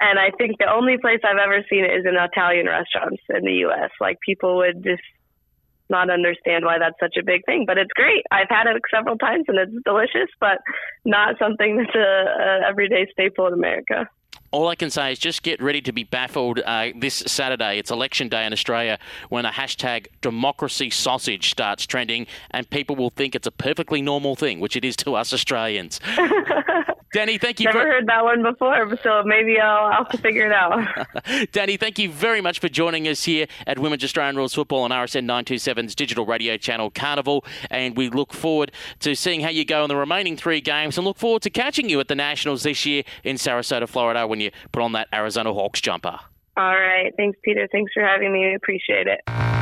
and 0.00 0.18
I 0.18 0.30
think 0.38 0.58
the 0.58 0.70
only 0.72 0.96
place 0.98 1.20
I've 1.22 1.38
ever 1.38 1.62
seen 1.70 1.84
it 1.84 1.92
is 1.92 2.06
in 2.06 2.16
Italian 2.16 2.66
restaurants 2.66 3.22
in 3.28 3.44
the 3.44 3.52
U.S. 3.68 3.90
Like 4.00 4.18
people 4.24 4.56
would 4.56 4.82
just 4.82 5.02
not 5.90 6.10
understand 6.10 6.64
why 6.64 6.78
that's 6.78 6.98
such 7.00 7.16
a 7.18 7.24
big 7.24 7.44
thing, 7.46 7.64
but 7.66 7.78
it's 7.78 7.92
great. 7.94 8.24
I've 8.30 8.48
had 8.48 8.66
it 8.66 8.80
several 8.92 9.16
times 9.18 9.44
and 9.48 9.58
it's 9.58 9.72
delicious, 9.84 10.30
but 10.40 10.58
not 11.04 11.38
something 11.38 11.76
that's 11.76 11.94
a, 11.94 11.98
a 11.98 12.68
everyday 12.68 13.06
staple 13.12 13.46
in 13.46 13.54
America. 13.54 14.08
All 14.50 14.68
I 14.68 14.74
can 14.74 14.90
say 14.90 15.12
is 15.12 15.18
just 15.18 15.42
get 15.42 15.62
ready 15.62 15.80
to 15.80 15.92
be 15.92 16.04
baffled 16.04 16.60
uh, 16.60 16.88
this 16.94 17.14
Saturday. 17.26 17.78
It's 17.78 17.90
election 17.90 18.28
day 18.28 18.44
in 18.44 18.52
Australia 18.52 18.98
when 19.30 19.46
a 19.46 19.50
hashtag 19.50 20.08
democracy 20.20 20.90
sausage 20.90 21.50
starts 21.50 21.86
trending, 21.86 22.26
and 22.50 22.68
people 22.68 22.94
will 22.94 23.08
think 23.08 23.34
it's 23.34 23.46
a 23.46 23.50
perfectly 23.50 24.02
normal 24.02 24.36
thing, 24.36 24.60
which 24.60 24.76
it 24.76 24.84
is 24.84 24.94
to 24.96 25.14
us 25.14 25.32
Australians. 25.32 26.00
Danny, 27.12 27.36
thank 27.36 27.60
you. 27.60 27.66
Never 27.66 27.80
heard 27.80 28.06
that 28.06 28.24
one 28.24 28.42
before, 28.42 28.96
so 29.02 29.22
maybe 29.24 29.60
I'll, 29.60 29.86
I'll 29.86 30.04
have 30.04 30.08
to 30.10 30.18
figure 30.18 30.46
it 30.46 30.52
out. 30.52 30.72
Danny, 31.52 31.76
thank 31.76 31.98
you 31.98 32.10
very 32.10 32.40
much 32.40 32.58
for 32.58 32.68
joining 32.68 33.06
us 33.06 33.24
here 33.24 33.46
at 33.66 33.78
Women's 33.78 34.02
Australian 34.02 34.36
Rules 34.36 34.54
Football 34.54 34.82
on 34.82 34.90
RSN 34.90 35.26
927's 35.26 35.94
digital 35.94 36.24
radio 36.24 36.56
channel 36.56 36.90
Carnival, 36.90 37.44
and 37.70 37.96
we 37.96 38.08
look 38.08 38.32
forward 38.32 38.72
to 39.00 39.14
seeing 39.14 39.40
how 39.40 39.50
you 39.50 39.64
go 39.64 39.84
in 39.84 39.88
the 39.88 39.96
remaining 39.96 40.36
three 40.38 40.62
games, 40.62 40.96
and 40.96 41.06
look 41.06 41.18
forward 41.18 41.42
to 41.42 41.50
catching 41.50 41.90
you 41.90 42.00
at 42.00 42.08
the 42.08 42.14
Nationals 42.14 42.62
this 42.62 42.86
year 42.86 43.02
in 43.24 43.36
Sarasota, 43.36 43.86
Florida, 43.86 44.26
when 44.26 44.40
you 44.40 44.50
put 44.72 44.82
on 44.82 44.92
that 44.92 45.08
Arizona 45.12 45.52
Hawks 45.52 45.82
jumper. 45.82 46.18
All 46.56 46.74
right, 46.74 47.12
thanks, 47.16 47.38
Peter. 47.42 47.68
Thanks 47.70 47.92
for 47.92 48.02
having 48.02 48.32
me. 48.32 48.40
We 48.40 48.54
appreciate 48.54 49.06
it. 49.06 49.61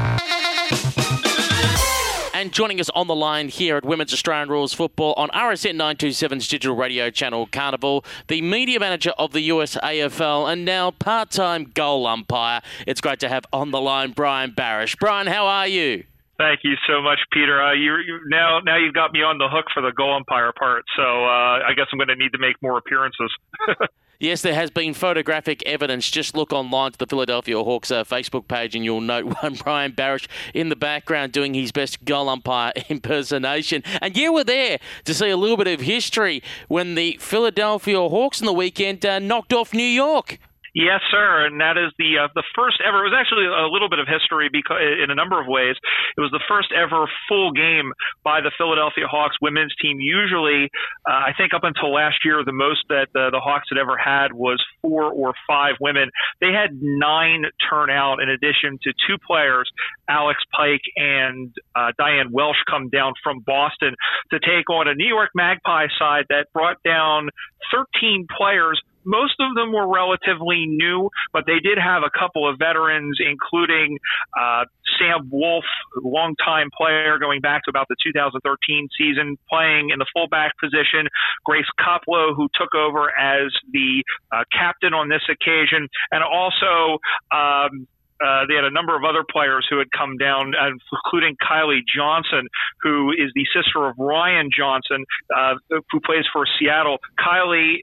And 2.40 2.54
joining 2.54 2.80
us 2.80 2.88
on 2.94 3.06
the 3.06 3.14
line 3.14 3.50
here 3.50 3.76
at 3.76 3.84
Women's 3.84 4.14
Australian 4.14 4.48
Rules 4.48 4.72
Football 4.72 5.12
on 5.18 5.28
RSN 5.28 5.74
927's 5.74 6.48
digital 6.48 6.74
radio 6.74 7.10
channel 7.10 7.46
Carnival, 7.46 8.02
the 8.28 8.40
media 8.40 8.80
manager 8.80 9.10
of 9.18 9.32
the 9.32 9.42
US 9.42 9.76
AFL 9.76 10.50
and 10.50 10.64
now 10.64 10.90
part 10.90 11.30
time 11.30 11.64
goal 11.64 12.06
umpire. 12.06 12.62
It's 12.86 13.02
great 13.02 13.20
to 13.20 13.28
have 13.28 13.44
on 13.52 13.72
the 13.72 13.80
line 13.82 14.12
Brian 14.12 14.52
Barish. 14.52 14.98
Brian, 14.98 15.26
how 15.26 15.46
are 15.46 15.66
you? 15.66 16.04
Thank 16.38 16.60
you 16.64 16.76
so 16.88 17.02
much, 17.02 17.18
Peter. 17.30 17.62
Uh, 17.62 17.74
you, 17.74 17.96
you, 17.96 18.20
now 18.28 18.60
now 18.64 18.78
you've 18.78 18.94
got 18.94 19.12
me 19.12 19.20
on 19.20 19.36
the 19.36 19.48
hook 19.50 19.66
for 19.74 19.82
the 19.82 19.92
goal 19.92 20.16
umpire 20.16 20.54
part, 20.58 20.84
so 20.96 21.02
uh, 21.02 21.60
I 21.68 21.74
guess 21.76 21.88
I'm 21.92 21.98
going 21.98 22.08
to 22.08 22.16
need 22.16 22.32
to 22.32 22.38
make 22.38 22.56
more 22.62 22.78
appearances. 22.78 23.30
Yes, 24.20 24.42
there 24.42 24.54
has 24.54 24.70
been 24.70 24.92
photographic 24.92 25.62
evidence. 25.64 26.10
Just 26.10 26.36
look 26.36 26.52
online 26.52 26.92
to 26.92 26.98
the 26.98 27.06
Philadelphia 27.06 27.56
Hawks 27.56 27.90
uh, 27.90 28.04
Facebook 28.04 28.48
page 28.48 28.74
and 28.74 28.84
you'll 28.84 29.00
note 29.00 29.24
one 29.42 29.54
Brian 29.54 29.92
Barish 29.92 30.28
in 30.52 30.68
the 30.68 30.76
background 30.76 31.32
doing 31.32 31.54
his 31.54 31.72
best 31.72 32.04
goal 32.04 32.28
umpire 32.28 32.74
impersonation. 32.90 33.82
And 34.02 34.14
you 34.18 34.34
were 34.34 34.44
there 34.44 34.78
to 35.06 35.14
see 35.14 35.30
a 35.30 35.38
little 35.38 35.56
bit 35.56 35.68
of 35.68 35.80
history 35.80 36.42
when 36.68 36.96
the 36.96 37.16
Philadelphia 37.18 37.98
Hawks 37.98 38.40
in 38.40 38.46
the 38.46 38.52
weekend 38.52 39.06
uh, 39.06 39.20
knocked 39.20 39.54
off 39.54 39.72
New 39.72 39.82
York. 39.82 40.38
Yes, 40.74 41.00
sir, 41.10 41.46
and 41.46 41.60
that 41.60 41.76
is 41.76 41.90
the 41.98 42.24
uh, 42.24 42.28
the 42.34 42.44
first 42.54 42.78
ever. 42.86 43.02
It 43.02 43.10
was 43.10 43.18
actually 43.18 43.46
a 43.46 43.66
little 43.66 43.88
bit 43.88 43.98
of 43.98 44.06
history 44.06 44.48
because 44.50 44.78
in 45.02 45.10
a 45.10 45.14
number 45.14 45.40
of 45.40 45.46
ways, 45.46 45.74
it 46.16 46.20
was 46.20 46.30
the 46.30 46.42
first 46.46 46.70
ever 46.70 47.10
full 47.28 47.50
game 47.50 47.92
by 48.22 48.40
the 48.40 48.52
Philadelphia 48.56 49.06
Hawks 49.10 49.34
women's 49.42 49.74
team. 49.82 49.98
Usually, 49.98 50.70
uh, 51.08 51.26
I 51.26 51.32
think 51.36 51.54
up 51.54 51.64
until 51.64 51.92
last 51.92 52.22
year, 52.24 52.44
the 52.44 52.54
most 52.54 52.86
that 52.88 53.08
the, 53.14 53.30
the 53.32 53.40
Hawks 53.40 53.66
had 53.70 53.78
ever 53.78 53.98
had 53.98 54.32
was 54.32 54.62
four 54.80 55.10
or 55.10 55.34
five 55.48 55.74
women. 55.80 56.10
They 56.40 56.52
had 56.54 56.78
nine 56.80 57.44
turnout 57.68 58.22
in 58.22 58.30
addition 58.30 58.78
to 58.86 58.94
two 59.06 59.18
players, 59.26 59.68
Alex 60.08 60.38
Pike 60.54 60.86
and 60.96 61.50
uh, 61.74 61.90
Diane 61.98 62.30
Welsh, 62.30 62.62
come 62.70 62.90
down 62.90 63.14
from 63.22 63.40
Boston 63.40 63.94
to 64.30 64.38
take 64.38 64.70
on 64.70 64.86
a 64.86 64.94
New 64.94 65.08
York 65.08 65.30
Magpie 65.34 65.86
side 65.98 66.26
that 66.28 66.46
brought 66.52 66.82
down 66.84 67.30
13 67.74 68.26
players 68.36 68.80
most 69.10 69.34
of 69.40 69.54
them 69.54 69.72
were 69.72 69.88
relatively 69.90 70.66
new, 70.66 71.10
but 71.32 71.44
they 71.46 71.58
did 71.58 71.78
have 71.78 72.02
a 72.02 72.10
couple 72.16 72.48
of 72.48 72.58
veterans, 72.58 73.18
including 73.18 73.98
uh, 74.38 74.64
Sam 74.98 75.28
Wolf, 75.30 75.64
longtime 76.02 76.70
player 76.76 77.18
going 77.18 77.40
back 77.40 77.64
to 77.64 77.70
about 77.70 77.88
the 77.88 77.96
2013 78.02 78.88
season, 78.96 79.36
playing 79.50 79.90
in 79.90 79.98
the 79.98 80.06
fullback 80.14 80.52
position. 80.62 81.08
Grace 81.44 81.68
Koplow, 81.78 82.36
who 82.36 82.48
took 82.54 82.74
over 82.74 83.10
as 83.18 83.50
the 83.72 84.04
uh, 84.32 84.44
captain 84.52 84.94
on 84.94 85.08
this 85.08 85.22
occasion, 85.28 85.88
and 86.12 86.22
also. 86.22 86.98
Um, 87.34 87.88
uh, 88.20 88.44
they 88.48 88.54
had 88.54 88.64
a 88.64 88.70
number 88.70 88.94
of 88.94 89.02
other 89.02 89.24
players 89.24 89.66
who 89.70 89.78
had 89.78 89.88
come 89.96 90.18
down, 90.18 90.52
including 90.92 91.36
Kylie 91.40 91.80
Johnson, 91.88 92.48
who 92.82 93.12
is 93.12 93.32
the 93.34 93.46
sister 93.48 93.86
of 93.86 93.94
Ryan 93.98 94.50
Johnson, 94.54 95.06
uh, 95.34 95.54
who 95.70 96.00
plays 96.04 96.24
for 96.30 96.44
Seattle. 96.58 96.98
Kylie 97.18 97.80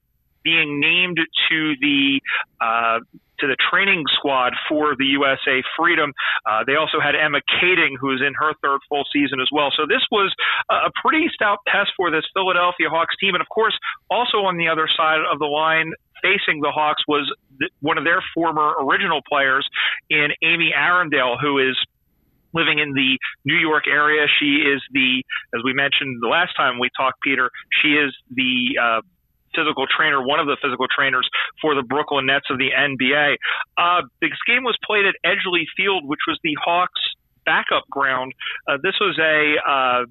being 0.47 0.79
named 0.79 1.19
to 1.51 1.73
the 1.81 2.21
uh, 2.63 2.99
to 3.39 3.45
the 3.45 3.57
training 3.69 4.03
squad 4.15 4.53
for 4.67 4.95
the 4.97 5.05
USA 5.19 5.61
Freedom. 5.77 6.13
Uh, 6.45 6.63
they 6.65 6.75
also 6.75 6.99
had 6.99 7.13
Emma 7.15 7.39
Kading, 7.45 7.93
who 7.99 8.15
is 8.15 8.21
in 8.25 8.33
her 8.39 8.53
third 8.63 8.79
full 8.89 9.03
season 9.13 9.39
as 9.39 9.47
well. 9.51 9.69
So 9.75 9.85
this 9.85 10.01
was 10.09 10.33
a 10.71 10.89
pretty 11.03 11.29
stout 11.33 11.59
test 11.67 11.91
for 11.95 12.09
this 12.09 12.23
Philadelphia 12.33 12.89
Hawks 12.89 13.15
team. 13.19 13.35
And 13.35 13.41
of 13.41 13.49
course, 13.49 13.77
also 14.09 14.37
on 14.49 14.57
the 14.57 14.67
other 14.67 14.87
side 14.89 15.19
of 15.31 15.37
the 15.37 15.45
line 15.45 15.91
facing 16.23 16.61
the 16.61 16.71
Hawks 16.71 17.03
was 17.07 17.29
one 17.81 17.99
of 17.99 18.03
their 18.03 18.23
former 18.33 18.73
original 18.81 19.21
players 19.29 19.67
in 20.09 20.29
Amy 20.41 20.73
Arundel, 20.73 21.37
who 21.37 21.59
is 21.59 21.77
living 22.53 22.79
in 22.79 22.93
the 22.93 23.17
New 23.45 23.57
York 23.57 23.83
area. 23.87 24.25
She 24.39 24.65
is 24.65 24.81
the, 24.91 25.21
as 25.53 25.61
we 25.63 25.73
mentioned 25.73 26.17
the 26.21 26.27
last 26.27 26.55
time 26.57 26.79
we 26.79 26.89
talked, 26.97 27.21
Peter, 27.21 27.51
she 27.81 27.89
is 27.89 28.15
the 28.33 28.81
uh, 28.81 29.01
physical 29.57 29.85
trainer, 29.89 30.21
one 30.21 30.39
of 30.39 30.45
the 30.45 30.57
physical 30.61 30.85
trainers 30.87 31.27
for 31.61 31.73
the 31.73 31.81
Brooklyn 31.81 32.27
Nets 32.27 32.45
of 32.49 32.57
the 32.57 32.69
NBA. 32.69 33.37
Uh, 33.77 34.05
this 34.21 34.37
game 34.45 34.63
was 34.63 34.77
played 34.85 35.05
at 35.09 35.15
Edgley 35.25 35.65
Field, 35.75 36.05
which 36.05 36.21
was 36.27 36.37
the 36.43 36.55
Hawks' 36.63 37.01
backup 37.45 37.89
ground. 37.89 38.33
Uh, 38.67 38.77
this 38.83 38.93
was 39.01 39.17
a 39.17 39.55
uh, 39.65 40.05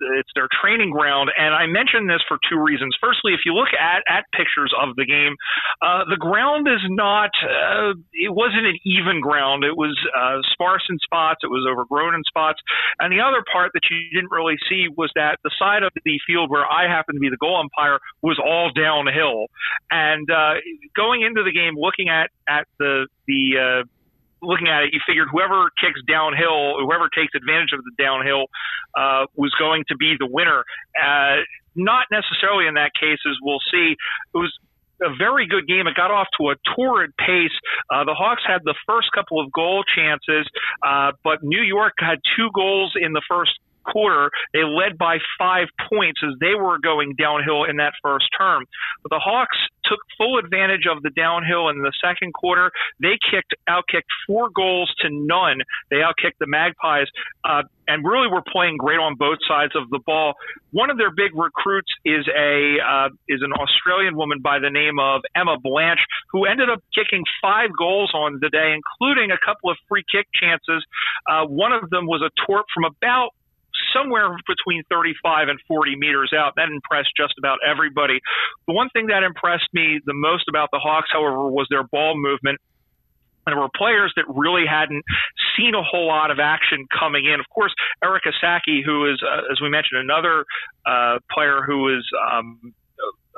it's 0.00 0.30
their 0.34 0.48
training 0.60 0.90
ground. 0.90 1.30
And 1.36 1.54
I 1.54 1.66
mention 1.66 2.06
this 2.06 2.20
for 2.28 2.38
two 2.48 2.60
reasons. 2.60 2.96
Firstly, 3.00 3.32
if 3.32 3.40
you 3.44 3.54
look 3.54 3.72
at, 3.72 4.02
at 4.08 4.24
pictures 4.32 4.72
of 4.80 4.96
the 4.96 5.04
game, 5.04 5.34
uh, 5.82 6.04
the 6.08 6.16
ground 6.16 6.68
is 6.68 6.80
not, 6.88 7.30
uh, 7.42 7.94
it 8.12 8.32
wasn't 8.32 8.66
an 8.66 8.78
even 8.84 9.20
ground. 9.20 9.64
It 9.64 9.76
was 9.76 9.96
uh, 10.16 10.40
sparse 10.52 10.84
in 10.90 10.98
spots, 10.98 11.40
it 11.42 11.48
was 11.48 11.66
overgrown 11.68 12.14
in 12.14 12.22
spots. 12.24 12.60
And 12.98 13.12
the 13.12 13.20
other 13.20 13.42
part 13.52 13.72
that 13.74 13.82
you 13.90 13.98
didn't 14.12 14.30
really 14.30 14.56
see 14.68 14.88
was 14.88 15.10
that 15.14 15.38
the 15.44 15.50
side 15.58 15.82
of 15.82 15.92
the 16.04 16.20
field 16.26 16.50
where 16.50 16.64
I 16.64 16.88
happened 16.88 17.16
to 17.16 17.20
be 17.20 17.30
the 17.30 17.40
goal 17.40 17.56
umpire 17.56 17.98
was 18.22 18.40
all 18.42 18.70
downhill. 18.74 19.46
And 19.90 20.30
uh, 20.30 20.60
going 20.94 21.22
into 21.22 21.42
the 21.42 21.52
game, 21.52 21.74
looking 21.76 22.08
at, 22.08 22.30
at 22.48 22.66
the, 22.78 23.06
the, 23.26 23.82
uh, 23.82 23.95
looking 24.42 24.68
at 24.68 24.84
it, 24.84 24.92
you 24.92 25.00
figured 25.06 25.28
whoever 25.30 25.70
kicks 25.80 26.00
downhill, 26.06 26.78
whoever 26.80 27.08
takes 27.08 27.34
advantage 27.34 27.72
of 27.72 27.84
the 27.84 27.92
downhill, 27.98 28.46
uh, 28.96 29.26
was 29.34 29.52
going 29.58 29.84
to 29.88 29.96
be 29.96 30.14
the 30.18 30.26
winner. 30.26 30.64
Uh, 30.94 31.42
not 31.74 32.06
necessarily 32.10 32.66
in 32.66 32.74
that 32.74 32.92
case, 32.98 33.18
as 33.28 33.36
we'll 33.42 33.62
see. 33.70 33.96
It 34.34 34.38
was 34.38 34.52
a 35.02 35.14
very 35.16 35.46
good 35.46 35.66
game. 35.66 35.86
It 35.86 35.94
got 35.94 36.10
off 36.10 36.26
to 36.40 36.50
a 36.50 36.56
torrid 36.74 37.12
pace. 37.16 37.52
Uh, 37.90 38.04
the 38.04 38.14
Hawks 38.14 38.42
had 38.46 38.62
the 38.64 38.74
first 38.86 39.08
couple 39.14 39.40
of 39.40 39.52
goal 39.52 39.84
chances, 39.94 40.48
uh, 40.86 41.12
but 41.22 41.42
New 41.42 41.60
York 41.60 41.94
had 41.98 42.18
two 42.36 42.48
goals 42.54 42.94
in 42.96 43.12
the 43.12 43.22
first 43.28 43.52
quarter. 43.84 44.30
They 44.52 44.64
led 44.64 44.98
by 44.98 45.18
five 45.38 45.68
points 45.88 46.20
as 46.24 46.34
they 46.40 46.54
were 46.54 46.78
going 46.78 47.14
downhill 47.16 47.64
in 47.64 47.76
that 47.76 47.92
first 48.02 48.26
term. 48.36 48.64
But 49.02 49.10
the 49.10 49.20
Hawks 49.20 49.58
took 49.88 50.00
full 50.16 50.38
advantage 50.38 50.86
of 50.90 51.02
the 51.02 51.10
downhill 51.10 51.68
in 51.68 51.82
the 51.82 51.92
second 52.02 52.34
quarter. 52.34 52.70
They 53.00 53.18
kicked 53.30 53.54
outkicked 53.68 54.10
four 54.26 54.50
goals 54.50 54.92
to 55.00 55.08
none. 55.10 55.58
They 55.90 55.96
outkicked 55.96 56.38
the 56.40 56.46
Magpies, 56.46 57.06
uh, 57.44 57.62
and 57.88 58.04
really 58.04 58.28
were 58.28 58.42
playing 58.42 58.76
great 58.76 58.98
on 58.98 59.14
both 59.14 59.38
sides 59.46 59.72
of 59.76 59.88
the 59.90 60.00
ball. 60.04 60.34
One 60.72 60.90
of 60.90 60.98
their 60.98 61.10
big 61.10 61.34
recruits 61.34 61.90
is 62.04 62.26
a 62.28 62.78
uh, 62.80 63.08
is 63.28 63.42
an 63.42 63.52
Australian 63.52 64.16
woman 64.16 64.40
by 64.40 64.58
the 64.58 64.70
name 64.70 64.98
of 64.98 65.22
Emma 65.34 65.56
Blanche, 65.62 66.00
who 66.32 66.44
ended 66.44 66.68
up 66.70 66.82
kicking 66.94 67.22
five 67.40 67.70
goals 67.78 68.10
on 68.14 68.38
the 68.40 68.50
day, 68.50 68.74
including 68.74 69.30
a 69.30 69.38
couple 69.44 69.70
of 69.70 69.76
free 69.88 70.04
kick 70.10 70.26
chances. 70.34 70.84
Uh, 71.28 71.44
one 71.46 71.72
of 71.72 71.90
them 71.90 72.06
was 72.06 72.22
a 72.22 72.30
torp 72.46 72.66
from 72.74 72.84
about 72.84 73.30
somewhere 73.92 74.36
between 74.46 74.82
35 74.90 75.48
and 75.48 75.58
40 75.68 75.96
meters 75.96 76.32
out. 76.36 76.54
That 76.56 76.68
impressed 76.68 77.10
just 77.16 77.34
about 77.38 77.58
everybody. 77.66 78.20
The 78.66 78.74
one 78.74 78.88
thing 78.90 79.08
that 79.08 79.22
impressed 79.22 79.68
me 79.72 80.00
the 80.04 80.14
most 80.14 80.48
about 80.48 80.70
the 80.72 80.78
Hawks, 80.78 81.08
however, 81.12 81.50
was 81.50 81.66
their 81.70 81.84
ball 81.84 82.14
movement. 82.16 82.58
And 83.46 83.54
there 83.54 83.60
were 83.60 83.70
players 83.76 84.12
that 84.16 84.24
really 84.28 84.66
hadn't 84.66 85.04
seen 85.56 85.74
a 85.74 85.82
whole 85.82 86.08
lot 86.08 86.32
of 86.32 86.40
action 86.40 86.86
coming 86.90 87.26
in. 87.26 87.38
Of 87.38 87.46
course, 87.48 87.72
Erika 88.02 88.32
Saki, 88.40 88.82
who 88.84 89.12
is, 89.12 89.22
uh, 89.22 89.52
as 89.52 89.60
we 89.60 89.70
mentioned, 89.70 90.00
another 90.00 90.44
uh, 90.84 91.18
player 91.30 91.62
who 91.64 91.96
is 91.96 92.04
um, 92.32 92.74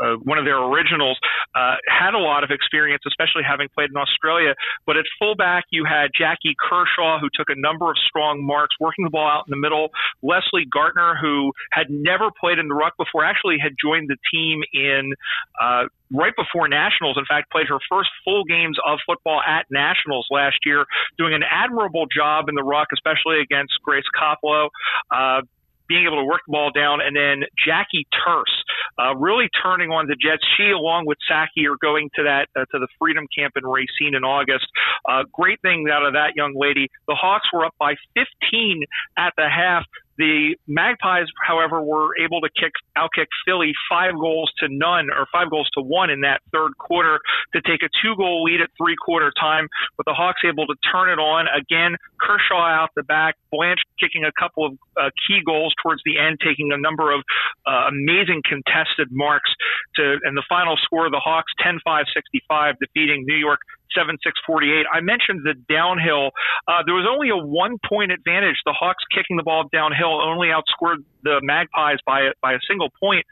uh, 0.00 0.16
one 0.22 0.38
of 0.38 0.44
their 0.44 0.58
originals, 0.58 1.18
uh, 1.54 1.76
had 1.88 2.14
a 2.14 2.18
lot 2.18 2.44
of 2.44 2.50
experience, 2.50 3.02
especially 3.06 3.42
having 3.42 3.68
played 3.74 3.90
in 3.90 3.96
Australia. 3.96 4.54
But 4.87 4.96
at 4.96 5.04
fullback, 5.18 5.64
you 5.70 5.84
had 5.84 6.11
Jackie 6.16 6.56
Kershaw, 6.58 7.18
who 7.18 7.28
took 7.34 7.48
a 7.50 7.58
number 7.58 7.90
of 7.90 7.96
strong 8.06 8.44
marks, 8.44 8.74
working 8.80 9.04
the 9.04 9.11
ball 9.11 9.28
out 9.28 9.44
in 9.46 9.50
the 9.50 9.61
middle. 9.61 9.88
Leslie 10.22 10.66
Gartner, 10.70 11.16
who 11.20 11.52
had 11.72 11.90
never 11.90 12.30
played 12.40 12.58
in 12.58 12.68
the 12.68 12.74
ruck 12.74 12.94
before, 12.96 13.24
actually 13.24 13.58
had 13.62 13.72
joined 13.80 14.08
the 14.08 14.16
team 14.32 14.62
in 14.72 15.12
uh, 15.61 15.84
right 16.12 16.32
before 16.37 16.68
nationals. 16.68 17.16
In 17.18 17.24
fact, 17.26 17.50
played 17.50 17.68
her 17.68 17.78
first 17.90 18.11
full 18.24 18.44
games 18.44 18.76
of 18.87 18.98
football 19.06 19.40
at 19.46 19.66
nationals 19.70 20.26
last 20.30 20.58
year, 20.64 20.84
doing 21.16 21.34
an 21.34 21.42
admirable 21.48 22.06
job 22.06 22.48
in 22.48 22.54
the 22.54 22.62
ruck, 22.62 22.88
especially 22.92 23.40
against 23.40 23.74
Grace 23.82 24.04
Koppelo. 24.16 24.68
Uh, 25.11 25.42
being 25.88 26.07
able 26.07 26.18
to 26.18 26.24
work 26.24 26.40
the 26.46 26.53
ball 26.53 26.70
down, 26.70 27.01
and 27.01 27.16
then 27.16 27.48
Jackie 27.66 28.07
Turse 28.24 28.64
uh, 28.98 29.14
really 29.16 29.48
turning 29.62 29.90
on 29.90 30.07
the 30.07 30.16
Jets. 30.16 30.44
She, 30.57 30.70
along 30.70 31.07
with 31.07 31.18
Saki, 31.29 31.66
are 31.66 31.77
going 31.81 32.11
to 32.16 32.22
that 32.24 32.48
uh, 32.57 32.64
to 32.72 32.79
the 32.79 32.88
Freedom 32.98 33.27
Camp 33.37 33.55
in 33.57 33.64
Racine 33.64 34.14
in 34.14 34.24
August. 34.24 34.66
Uh, 35.09 35.24
great 35.33 35.61
thing 35.62 35.87
out 35.90 36.05
of 36.05 36.12
that 36.14 36.33
young 36.37 36.55
lady. 36.55 36.88
The 37.07 37.14
Hawks 37.14 37.48
were 37.53 37.64
up 37.64 37.74
by 37.79 37.94
15 38.14 38.83
at 39.16 39.33
the 39.37 39.48
half. 39.48 39.85
The 40.18 40.57
Magpies, 40.66 41.26
however, 41.46 41.81
were 41.81 42.11
able 42.18 42.40
to 42.40 42.48
kick 42.59 42.72
outkick 42.96 43.26
Philly 43.46 43.72
five 43.88 44.14
goals 44.14 44.50
to 44.59 44.66
none 44.68 45.09
or 45.11 45.26
five 45.33 45.48
goals 45.50 45.70
to 45.74 45.81
one 45.81 46.11
in 46.11 46.22
that 46.22 46.42
third 46.52 46.76
quarter 46.78 47.18
to 47.54 47.62
take 47.62 47.83
a 47.83 47.88
two 48.02 48.16
goal 48.16 48.42
lead 48.42 48.61
at 48.61 48.68
three 48.76 48.96
quarter 48.96 49.33
time. 49.38 49.68
But 49.96 50.07
the 50.07 50.14
Hawks 50.14 50.42
able 50.44 50.66
to 50.66 50.74
turn 50.90 51.09
it 51.11 51.22
on 51.22 51.46
again. 51.46 51.96
Kershaw 52.20 52.61
out 52.61 52.90
the 52.96 53.04
back, 53.04 53.37
Blanche 53.52 53.81
kicking 54.00 54.24
a 54.24 54.33
couple 54.38 54.66
of 54.66 54.72
uh, 55.00 55.11
key 55.26 55.40
goals 55.46 55.72
towards 55.83 56.02
the 56.04 56.18
end, 56.18 56.38
taking 56.44 56.72
a 56.72 56.78
number 56.78 57.12
of 57.12 57.22
uh, 57.66 57.88
amazing 57.88 58.42
contested 58.42 59.09
marks 59.11 59.50
to, 59.96 60.18
and 60.24 60.37
the 60.37 60.44
final 60.48 60.76
score, 60.83 61.09
the 61.11 61.22
Hawks 61.22 61.52
10-5-65, 61.64 62.74
defeating 62.81 63.24
New 63.26 63.37
York 63.37 63.61
7 63.94 64.16
6 64.22 64.40
48. 64.46 64.87
I 64.92 65.01
mentioned 65.01 65.42
the 65.44 65.55
downhill. 65.68 66.31
Uh, 66.66 66.83
there 66.87 66.94
was 66.94 67.07
only 67.09 67.31
a 67.31 67.37
one 67.37 67.77
point 67.88 68.12
advantage. 68.12 68.57
The 68.64 68.72
Hawks 68.72 69.05
kicking 69.14 69.37
the 69.37 69.42
ball 69.42 69.68
downhill 69.72 70.20
only 70.20 70.48
outscored 70.48 71.05
the 71.22 71.40
Magpies 71.42 71.98
by, 72.07 72.31
by 72.42 72.53
a 72.53 72.61
single 72.68 72.88
point. 73.01 73.24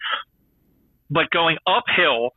But 1.09 1.31
going 1.31 1.57
uphill, 1.67 2.31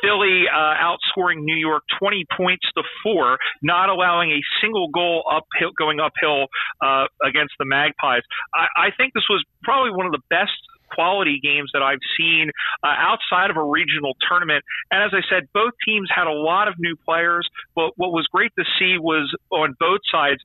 Philly 0.00 0.44
uh, 0.48 0.74
outscoring 0.80 1.44
New 1.44 1.56
York 1.56 1.82
20 1.98 2.24
points 2.36 2.64
to 2.74 2.82
four, 3.02 3.36
not 3.62 3.90
allowing 3.90 4.30
a 4.30 4.40
single 4.62 4.88
goal 4.88 5.24
uphill, 5.30 5.72
going 5.76 6.00
uphill 6.00 6.46
uh, 6.80 7.04
against 7.22 7.52
the 7.58 7.66
Magpies. 7.66 8.22
I, 8.54 8.88
I 8.88 8.88
think 8.96 9.12
this 9.12 9.28
was 9.28 9.44
probably 9.62 9.90
one 9.90 10.06
of 10.06 10.12
the 10.12 10.22
best 10.30 10.56
quality 10.94 11.40
games 11.42 11.70
that 11.72 11.82
I've 11.82 12.02
seen 12.16 12.50
uh, 12.82 12.94
outside 12.96 13.50
of 13.50 13.56
a 13.56 13.64
regional 13.64 14.16
tournament. 14.28 14.64
And 14.90 15.02
as 15.02 15.10
I 15.12 15.22
said, 15.28 15.48
both 15.52 15.72
teams 15.84 16.08
had 16.14 16.26
a 16.26 16.32
lot 16.32 16.68
of 16.68 16.74
new 16.78 16.96
players, 17.04 17.48
but 17.74 17.92
what 17.96 18.12
was 18.12 18.26
great 18.32 18.52
to 18.58 18.64
see 18.78 18.98
was 18.98 19.34
on 19.50 19.76
both 19.78 20.00
sides, 20.10 20.40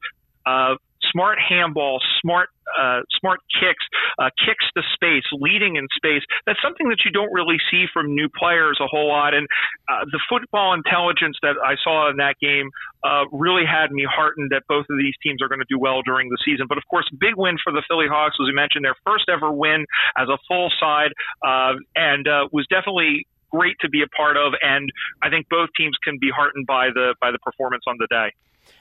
uh, 0.46 0.76
smart 1.12 1.38
handball, 1.40 2.00
smart 2.22 2.50
uh, 2.78 3.02
smart 3.20 3.40
kicks, 3.50 3.84
uh, 4.20 4.30
kicks 4.46 4.66
to 4.78 4.84
space, 4.94 5.26
leading 5.34 5.76
in 5.76 5.88
space. 5.96 6.22
That's 6.46 6.62
something 6.62 6.90
that 6.90 7.02
you 7.06 7.12
don't 7.12 7.32
really 7.34 7.58
see 7.72 7.86
from 7.92 8.14
new 8.14 8.30
players 8.30 8.78
a 8.82 8.88
whole 8.88 9.08
lot. 9.10 9.34
And 9.34 9.48
uh, 9.90 10.06
the 10.12 10.20
football 10.30 10.74
intelligence 10.74 11.38
that 11.42 11.56
I 11.58 11.76
saw 11.84 12.10
in 12.10 12.18
that 12.18 12.36
game 12.42 12.70
uh, 13.04 13.26
really 13.32 13.66
had 13.66 13.92
me 13.92 14.06
heartened 14.06 14.52
that 14.52 14.64
both 14.68 14.86
of 14.90 14.98
these 14.98 15.16
teams 15.24 15.42
are 15.42 15.48
going 15.48 15.60
to 15.60 15.70
do 15.70 15.80
well 15.80 16.02
during 16.04 16.30
the 16.30 16.38
season. 16.46 16.68
But 16.70 16.78
of 16.78 16.84
course, 16.90 17.10
big 17.20 17.36
win 17.38 17.58
for 17.64 17.74
the 17.74 17.84
Philly 17.88 18.08
Hawks, 18.08 18.38
as 18.40 18.46
we 18.46 18.54
mentioned, 18.54 18.86
their 18.86 18.98
first 19.06 19.26
ever 19.30 19.52
win 19.52 19.86
as 20.18 20.28
a 20.30 20.38
full 20.48 20.72
side, 20.80 21.12
uh, 21.46 21.74
and 21.96 22.28
uh, 22.28 22.48
was 22.52 22.66
definitely 22.70 23.26
great 23.52 23.78
to 23.82 23.90
be 23.90 24.04
a 24.04 24.08
part 24.16 24.38
of. 24.38 24.54
And 24.62 24.90
I 25.24 25.30
think 25.30 25.48
both 25.50 25.70
teams 25.76 25.98
can 26.04 26.18
be 26.20 26.30
heartened 26.30 26.68
by 26.68 26.90
the 26.94 27.16
by 27.22 27.32
the 27.32 27.40
performance 27.40 27.84
on 27.88 27.98
the 28.00 28.08
day. 28.10 28.32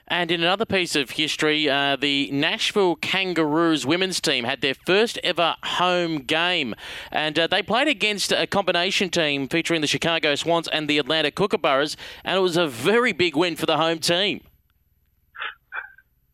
And 0.07 0.31
in 0.31 0.41
another 0.41 0.65
piece 0.65 0.95
of 0.95 1.11
history, 1.11 1.69
uh, 1.69 1.95
the 1.95 2.31
Nashville 2.31 2.95
Kangaroos 2.95 3.85
women's 3.85 4.19
team 4.19 4.43
had 4.43 4.61
their 4.61 4.73
first 4.73 5.19
ever 5.23 5.55
home 5.63 6.19
game. 6.19 6.73
And 7.11 7.37
uh, 7.37 7.47
they 7.47 7.61
played 7.61 7.87
against 7.87 8.31
a 8.31 8.47
combination 8.47 9.09
team 9.09 9.47
featuring 9.47 9.81
the 9.81 9.87
Chicago 9.87 10.33
Swans 10.35 10.67
and 10.69 10.89
the 10.89 10.97
Atlanta 10.97 11.29
Kookaburras. 11.29 11.95
And 12.23 12.37
it 12.37 12.41
was 12.41 12.57
a 12.57 12.67
very 12.67 13.13
big 13.13 13.35
win 13.35 13.55
for 13.55 13.67
the 13.67 13.77
home 13.77 13.99
team. 13.99 14.41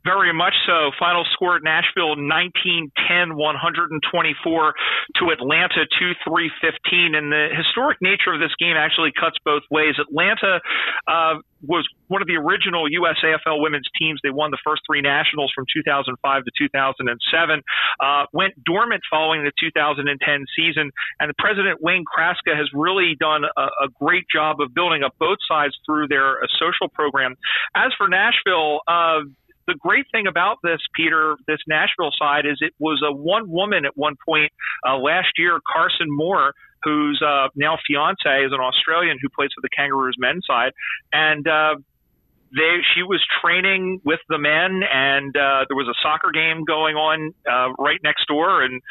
Very 0.05 0.31
much 0.31 0.53
so. 0.67 0.91
Final 0.99 1.25
score 1.33 1.59
Nashville 1.59 2.15
19 2.15 2.91
10, 3.09 3.35
124 3.35 4.73
to 5.15 5.29
Atlanta 5.31 5.81
2 5.97 6.11
3 6.21 6.51
15. 6.61 7.15
And 7.15 7.31
the 7.31 7.49
historic 7.57 7.97
nature 8.01 8.31
of 8.31 8.39
this 8.39 8.53
game 8.59 8.77
actually 8.77 9.11
cuts 9.19 9.37
both 9.43 9.63
ways. 9.71 9.95
Atlanta 9.97 10.61
uh, 11.07 11.35
was 11.61 11.87
one 12.07 12.21
of 12.21 12.27
the 12.27 12.35
original 12.35 12.85
USAFL 12.85 13.61
women's 13.61 13.87
teams. 13.99 14.19
They 14.23 14.29
won 14.29 14.51
the 14.51 14.57
first 14.63 14.83
three 14.85 15.01
nationals 15.01 15.51
from 15.53 15.65
2005 15.73 16.43
to 16.43 16.51
2007. 16.57 17.61
Uh, 17.99 18.25
went 18.33 18.53
dormant 18.63 19.01
following 19.09 19.43
the 19.43 19.51
2010 19.59 20.45
season, 20.55 20.91
and 21.19 21.31
president 21.37 21.81
Wayne 21.81 22.05
Kraska 22.05 22.55
has 22.55 22.69
really 22.73 23.15
done 23.19 23.43
a, 23.45 23.61
a 23.61 23.87
great 23.99 24.25
job 24.33 24.61
of 24.61 24.73
building 24.73 25.03
up 25.03 25.15
both 25.19 25.37
sides 25.47 25.73
through 25.85 26.07
their 26.07 26.43
uh, 26.43 26.47
social 26.59 26.89
program. 26.89 27.35
As 27.75 27.91
for 27.97 28.07
Nashville, 28.07 28.81
uh, 28.87 29.21
the 29.67 29.75
great 29.75 30.05
thing 30.11 30.27
about 30.27 30.57
this, 30.63 30.79
Peter, 30.95 31.37
this 31.47 31.59
Nashville 31.67 32.11
side 32.17 32.45
is 32.45 32.57
it 32.61 32.73
was 32.79 33.01
a 33.05 33.11
one 33.11 33.49
woman 33.49 33.85
at 33.85 33.97
one 33.97 34.15
point 34.27 34.51
uh, 34.87 34.97
last 34.97 35.29
year, 35.37 35.59
Carson 35.65 36.07
Moore, 36.09 36.53
whose 36.85 37.21
uh, 37.25 37.49
now 37.55 37.77
fiance 37.85 38.45
is 38.45 38.51
an 38.53 38.61
Australian 38.61 39.17
who 39.21 39.27
plays 39.29 39.49
for 39.53 39.61
the 39.61 39.69
Kangaroos 39.75 40.15
men's 40.17 40.45
side, 40.47 40.71
and 41.11 41.45
uh, 41.47 41.75
they 42.55 42.77
she 42.93 43.03
was 43.03 43.21
training 43.41 43.99
with 44.05 44.19
the 44.29 44.37
men, 44.37 44.81
and 44.83 45.35
uh, 45.35 45.65
there 45.67 45.75
was 45.75 45.87
a 45.89 45.97
soccer 46.01 46.31
game 46.31 46.63
going 46.63 46.95
on 46.95 47.33
uh, 47.49 47.73
right 47.77 47.99
next 48.03 48.27
door, 48.27 48.63
and 48.63 48.81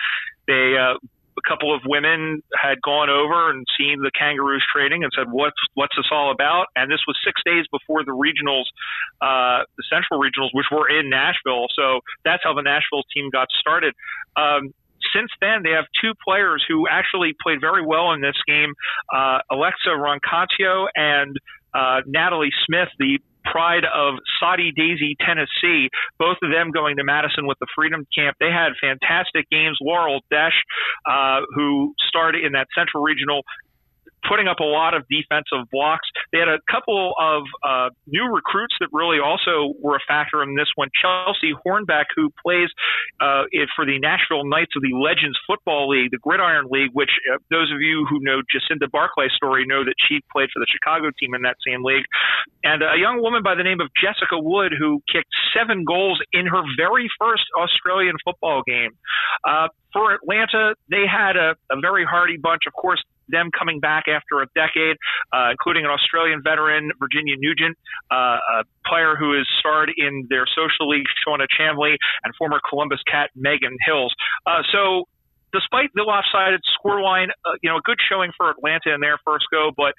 they. 0.46 0.76
Uh, 0.76 0.98
a 1.36 1.48
couple 1.48 1.74
of 1.74 1.82
women 1.84 2.42
had 2.54 2.80
gone 2.80 3.10
over 3.10 3.50
and 3.50 3.66
seen 3.76 3.98
the 3.98 4.10
kangaroos 4.16 4.64
training 4.72 5.02
and 5.02 5.10
said, 5.16 5.26
"What's 5.30 5.58
what's 5.74 5.96
this 5.96 6.06
all 6.12 6.30
about?" 6.30 6.66
And 6.76 6.88
this 6.90 7.00
was 7.08 7.18
six 7.24 7.42
days 7.44 7.66
before 7.72 8.04
the 8.04 8.14
regionals, 8.14 8.70
uh, 9.20 9.66
the 9.76 9.84
central 9.90 10.20
regionals, 10.20 10.50
which 10.52 10.66
were 10.70 10.88
in 10.88 11.10
Nashville. 11.10 11.66
So 11.74 12.00
that's 12.24 12.42
how 12.44 12.54
the 12.54 12.62
Nashville 12.62 13.02
team 13.12 13.30
got 13.30 13.48
started. 13.58 13.94
Um, 14.36 14.72
since 15.14 15.30
then, 15.40 15.62
they 15.62 15.70
have 15.70 15.84
two 16.00 16.12
players 16.26 16.64
who 16.68 16.86
actually 16.88 17.34
played 17.42 17.60
very 17.60 17.84
well 17.84 18.12
in 18.12 18.20
this 18.20 18.36
game 18.46 18.74
uh, 19.14 19.38
Alexa 19.50 19.90
Roncaccio 19.90 20.86
and 20.94 21.36
uh, 21.74 22.00
Natalie 22.06 22.52
Smith, 22.66 22.88
the 22.98 23.18
pride 23.44 23.84
of 23.84 24.14
Soddy-Daisy, 24.40 25.16
Tennessee. 25.20 25.90
Both 26.18 26.38
of 26.42 26.50
them 26.50 26.70
going 26.70 26.96
to 26.96 27.04
Madison 27.04 27.46
with 27.46 27.58
the 27.60 27.66
Freedom 27.74 28.06
Camp. 28.16 28.36
They 28.40 28.50
had 28.50 28.72
fantastic 28.80 29.48
games. 29.50 29.76
Laurel 29.80 30.20
Desch, 30.32 30.56
uh, 31.06 31.42
who 31.54 31.94
started 32.08 32.44
in 32.44 32.52
that 32.52 32.68
Central 32.76 33.02
Regional, 33.02 33.42
putting 34.28 34.48
up 34.48 34.60
a 34.60 34.66
lot 34.66 34.94
of 34.94 35.04
defensive 35.08 35.68
blocks. 35.70 36.08
They 36.32 36.38
had 36.38 36.48
a 36.48 36.58
couple 36.70 37.14
of 37.20 37.42
uh, 37.62 37.90
new 38.06 38.26
recruits 38.32 38.74
that 38.80 38.88
really 38.92 39.18
also 39.18 39.74
were 39.80 39.96
a 39.96 40.04
factor 40.06 40.42
in 40.42 40.56
this 40.56 40.68
one. 40.74 40.88
Chelsea 41.00 41.52
Hornbeck, 41.64 42.06
who 42.16 42.30
plays 42.44 42.68
uh, 43.20 43.44
for 43.76 43.84
the 43.84 43.98
Nashville 43.98 44.44
Knights 44.44 44.72
of 44.76 44.82
the 44.82 44.94
Legends 44.96 45.38
Football 45.46 45.88
League, 45.88 46.10
the 46.10 46.18
Gridiron 46.18 46.66
League, 46.70 46.90
which 46.92 47.10
uh, 47.32 47.38
those 47.50 47.70
of 47.72 47.80
you 47.80 48.06
who 48.08 48.20
know 48.20 48.40
Jacinda 48.48 48.88
Barclay's 48.88 49.34
story 49.36 49.64
know 49.66 49.84
that 49.84 49.94
she 50.08 50.20
played 50.32 50.48
for 50.52 50.60
the 50.60 50.66
Chicago 50.70 51.10
team 51.18 51.34
in 51.34 51.42
that 51.42 51.56
same 51.66 51.82
league. 51.82 52.04
And 52.62 52.82
a 52.82 52.98
young 52.98 53.20
woman 53.20 53.42
by 53.42 53.54
the 53.54 53.62
name 53.62 53.80
of 53.80 53.88
Jessica 54.00 54.38
Wood, 54.38 54.72
who 54.78 55.02
kicked 55.10 55.30
seven 55.56 55.84
goals 55.84 56.20
in 56.32 56.46
her 56.46 56.62
very 56.76 57.10
first 57.18 57.44
Australian 57.56 58.16
football 58.24 58.62
game. 58.66 58.90
Uh, 59.46 59.68
for 59.92 60.12
Atlanta, 60.12 60.74
they 60.90 61.06
had 61.06 61.36
a, 61.36 61.54
a 61.70 61.80
very 61.80 62.04
hardy 62.04 62.36
bunch. 62.36 62.62
Of 62.66 62.72
course, 62.72 63.02
them 63.28 63.50
coming 63.56 63.80
back 63.80 64.04
after 64.08 64.40
a 64.42 64.46
decade, 64.54 64.96
uh, 65.32 65.50
including 65.50 65.84
an 65.84 65.90
Australian 65.90 66.42
veteran, 66.42 66.90
Virginia 66.98 67.36
Nugent, 67.38 67.76
uh, 68.10 68.38
a 68.60 68.64
player 68.86 69.16
who 69.16 69.36
has 69.36 69.46
starred 69.58 69.90
in 69.96 70.26
their 70.28 70.46
social 70.46 70.88
league, 70.88 71.06
Shauna 71.26 71.46
Chamley, 71.48 71.96
and 72.22 72.34
former 72.36 72.60
Columbus 72.68 73.00
Cat 73.10 73.30
Megan 73.34 73.76
Hills. 73.84 74.14
Uh, 74.46 74.62
so 74.72 75.08
despite 75.52 75.90
the 75.94 76.02
lopsided 76.02 76.60
scoreline, 76.74 77.28
uh, 77.44 77.54
you 77.62 77.70
know, 77.70 77.76
a 77.76 77.82
good 77.82 77.98
showing 78.08 78.32
for 78.36 78.50
Atlanta 78.50 78.92
in 78.92 79.00
their 79.00 79.18
first 79.24 79.46
go, 79.50 79.70
but 79.76 79.94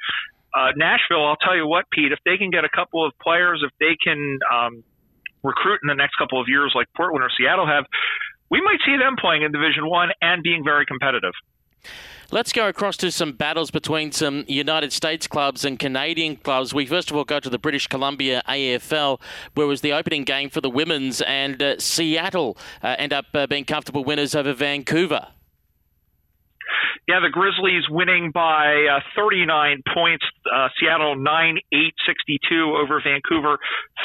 uh, 0.53 0.71
Nashville, 0.75 1.25
I'll 1.25 1.37
tell 1.37 1.55
you 1.55 1.67
what, 1.67 1.85
Pete, 1.91 2.11
if 2.11 2.19
they 2.25 2.37
can 2.37 2.49
get 2.49 2.63
a 2.63 2.69
couple 2.69 3.05
of 3.05 3.11
players, 3.21 3.63
if 3.65 3.71
they 3.79 3.97
can 4.01 4.39
um, 4.51 4.83
recruit 5.43 5.79
in 5.83 5.87
the 5.87 5.95
next 5.95 6.15
couple 6.15 6.39
of 6.39 6.47
years 6.47 6.71
like 6.75 6.87
Portland 6.95 7.23
or 7.23 7.29
Seattle 7.37 7.67
have, 7.67 7.85
we 8.49 8.61
might 8.61 8.79
see 8.85 8.95
them 8.97 9.15
playing 9.19 9.43
in 9.43 9.51
Division 9.51 9.89
One 9.89 10.09
and 10.21 10.43
being 10.43 10.63
very 10.63 10.85
competitive. 10.85 11.33
Let's 12.31 12.51
go 12.51 12.67
across 12.67 12.97
to 12.97 13.11
some 13.11 13.33
battles 13.33 13.69
between 13.69 14.11
some 14.11 14.45
United 14.47 14.91
States 14.91 15.27
clubs 15.27 15.63
and 15.63 15.77
Canadian 15.77 16.37
clubs. 16.37 16.73
We 16.73 16.87
first 16.87 17.11
of 17.11 17.17
all 17.17 17.23
go 17.23 17.39
to 17.39 17.49
the 17.49 17.59
British 17.59 17.85
Columbia 17.85 18.41
AFL, 18.47 19.21
where 19.53 19.67
was 19.67 19.81
the 19.81 19.93
opening 19.93 20.23
game 20.23 20.49
for 20.49 20.59
the 20.59 20.69
women's, 20.69 21.21
and 21.21 21.61
uh, 21.61 21.79
Seattle 21.79 22.57
uh, 22.81 22.95
end 22.97 23.13
up 23.13 23.27
uh, 23.35 23.45
being 23.45 23.63
comfortable 23.63 24.03
winners 24.03 24.33
over 24.33 24.53
Vancouver. 24.53 25.27
Yeah, 27.07 27.21
the 27.21 27.29
Grizzlies 27.29 27.85
winning 27.89 28.31
by 28.33 28.87
uh, 28.89 28.99
39 29.15 29.83
points. 29.93 30.25
Uh, 30.45 30.69
Seattle 30.79 31.15
9 31.15 31.57
8 31.71 31.93
62 32.05 32.73
over 32.73 33.01
Vancouver 33.03 33.57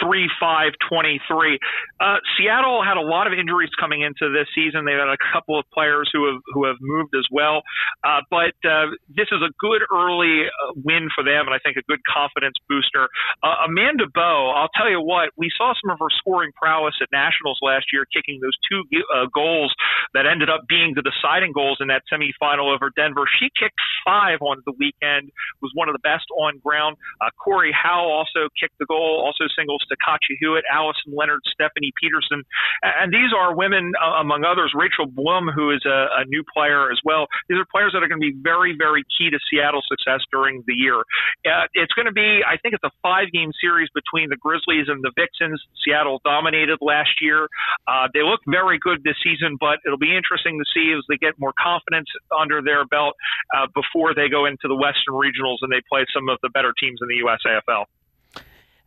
3 0.03 0.29
5 0.40 0.73
23. 0.88 1.59
Uh, 2.01 2.16
Seattle 2.37 2.85
had 2.85 2.96
a 2.96 3.05
lot 3.05 3.27
of 3.27 3.33
injuries 3.33 3.70
coming 3.81 4.03
into 4.03 4.29
this 4.29 4.49
season. 4.55 4.85
They've 4.85 5.01
had 5.01 5.09
a 5.09 5.20
couple 5.33 5.59
of 5.59 5.64
players 5.73 6.11
who 6.12 6.29
have 6.29 6.40
who 6.53 6.66
have 6.66 6.77
moved 6.81 7.16
as 7.16 7.25
well. 7.31 7.62
Uh, 8.05 8.20
but 8.29 8.57
uh, 8.68 8.92
this 9.09 9.33
is 9.33 9.40
a 9.40 9.53
good 9.61 9.81
early 9.88 10.44
uh, 10.44 10.77
win 10.85 11.09
for 11.14 11.25
them, 11.25 11.49
and 11.49 11.55
I 11.57 11.61
think 11.64 11.77
a 11.77 11.87
good 11.88 12.05
confidence 12.05 12.57
booster. 12.68 13.09
Amanda 13.40 14.05
Bow, 14.12 14.53
I'll 14.57 14.73
tell 14.77 14.90
you 14.90 15.01
what, 15.01 15.31
we 15.37 15.49
saw 15.57 15.73
some 15.81 15.90
of 15.90 15.99
her 16.01 16.12
scoring 16.20 16.53
prowess 16.53 16.94
at 17.01 17.09
Nationals 17.12 17.59
last 17.62 17.87
year, 17.92 18.05
kicking 18.12 18.40
those 18.40 18.57
two 18.68 18.85
goals 19.33 19.73
that 20.14 20.27
ended 20.27 20.51
up 20.51 20.68
being 20.68 20.92
the 20.94 21.03
deciding 21.03 21.53
goals 21.53 21.79
in 21.81 21.88
that 21.88 22.03
semifinal 22.12 22.50
over 22.59 22.91
Denver. 22.97 23.29
She 23.39 23.53
kicked 23.55 23.79
five 24.05 24.41
on 24.41 24.63
the 24.67 24.73
weekend, 24.79 25.31
was 25.61 25.71
one 25.75 25.89
of 25.89 25.95
the 25.95 26.03
best 26.03 26.25
on 26.39 26.59
ground. 26.65 26.97
Uh, 27.21 27.29
Corey 27.37 27.71
Howe 27.71 28.09
also 28.09 28.49
kicked 28.59 28.79
the 28.79 28.87
goal, 28.87 29.23
also 29.25 29.45
singles 29.57 29.85
to 29.89 29.97
Katja 30.01 30.35
Hewitt, 30.41 30.65
Allison 30.73 31.13
Leonard, 31.13 31.41
Stephanie 31.53 31.93
Peterson. 32.01 32.43
And 32.83 33.13
these 33.13 33.31
are 33.37 33.55
women, 33.55 33.93
uh, 34.01 34.21
among 34.21 34.45
others, 34.45 34.73
Rachel 34.75 35.07
Blum, 35.07 35.49
who 35.53 35.71
is 35.71 35.85
a, 35.85 36.09
a 36.21 36.25
new 36.27 36.43
player 36.49 36.91
as 36.91 36.99
well. 37.05 37.27
These 37.49 37.59
are 37.59 37.69
players 37.69 37.93
that 37.93 38.03
are 38.03 38.09
going 38.09 38.21
to 38.21 38.27
be 38.33 38.37
very, 38.41 38.75
very 38.77 39.05
key 39.17 39.31
to 39.31 39.39
Seattle's 39.53 39.87
success 39.89 40.25
during 40.33 40.65
the 40.67 40.75
year. 40.75 41.05
Uh, 41.45 41.69
it's 41.75 41.93
going 41.93 42.07
to 42.07 42.17
be, 42.17 42.41
I 42.41 42.57
think 42.57 42.75
it's 42.75 42.85
a 42.85 42.95
five 43.03 43.31
game 43.33 43.53
series 43.61 43.89
between 43.93 44.31
the 44.31 44.41
Grizzlies 44.41 44.89
and 44.89 45.05
the 45.05 45.13
Vixens. 45.13 45.61
Seattle 45.85 46.21
dominated 46.25 46.79
last 46.81 47.21
year. 47.21 47.49
Uh, 47.87 48.09
they 48.15 48.23
look 48.23 48.41
very 48.49 48.79
good 48.79 49.05
this 49.05 49.17
season, 49.23 49.57
but 49.61 49.79
it'll 49.85 50.01
be 50.01 50.17
interesting 50.17 50.59
to 50.59 50.67
see 50.73 50.93
as 50.97 51.05
they 51.09 51.17
get 51.17 51.37
more 51.39 51.53
confidence 51.53 52.09
under 52.40 52.62
their 52.62 52.85
belt 52.87 53.14
uh, 53.57 53.66
before 53.74 54.14
they 54.14 54.29
go 54.29 54.46
into 54.46 54.68
the 54.68 54.76
Western 54.76 55.14
Regionals 55.14 55.59
and 55.62 55.70
they 55.70 55.83
play 55.90 56.05
some 56.14 56.29
of 56.29 56.38
the 56.42 56.48
better 56.50 56.72
teams 56.81 56.98
in 57.03 57.09
the 57.09 57.26
USAFL. 57.26 57.85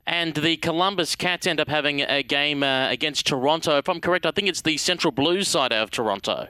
And 0.06 0.34
the 0.34 0.58
Columbus 0.58 1.16
Cats 1.16 1.48
end 1.48 1.60
up 1.60 1.70
having 1.70 2.02
a 2.02 2.24
game 2.24 2.62
uh, 2.62 2.90
against 2.90 3.26
Toronto. 3.26 3.78
If 3.78 3.88
I'm 3.88 4.02
correct, 4.02 4.26
I 4.26 4.32
think 4.32 4.50
it's 4.50 4.62
the 4.62 4.78
Central 4.78 5.12
Blues 5.12 5.48
side 5.48 5.72
of 5.72 5.92
Toronto. 5.92 6.48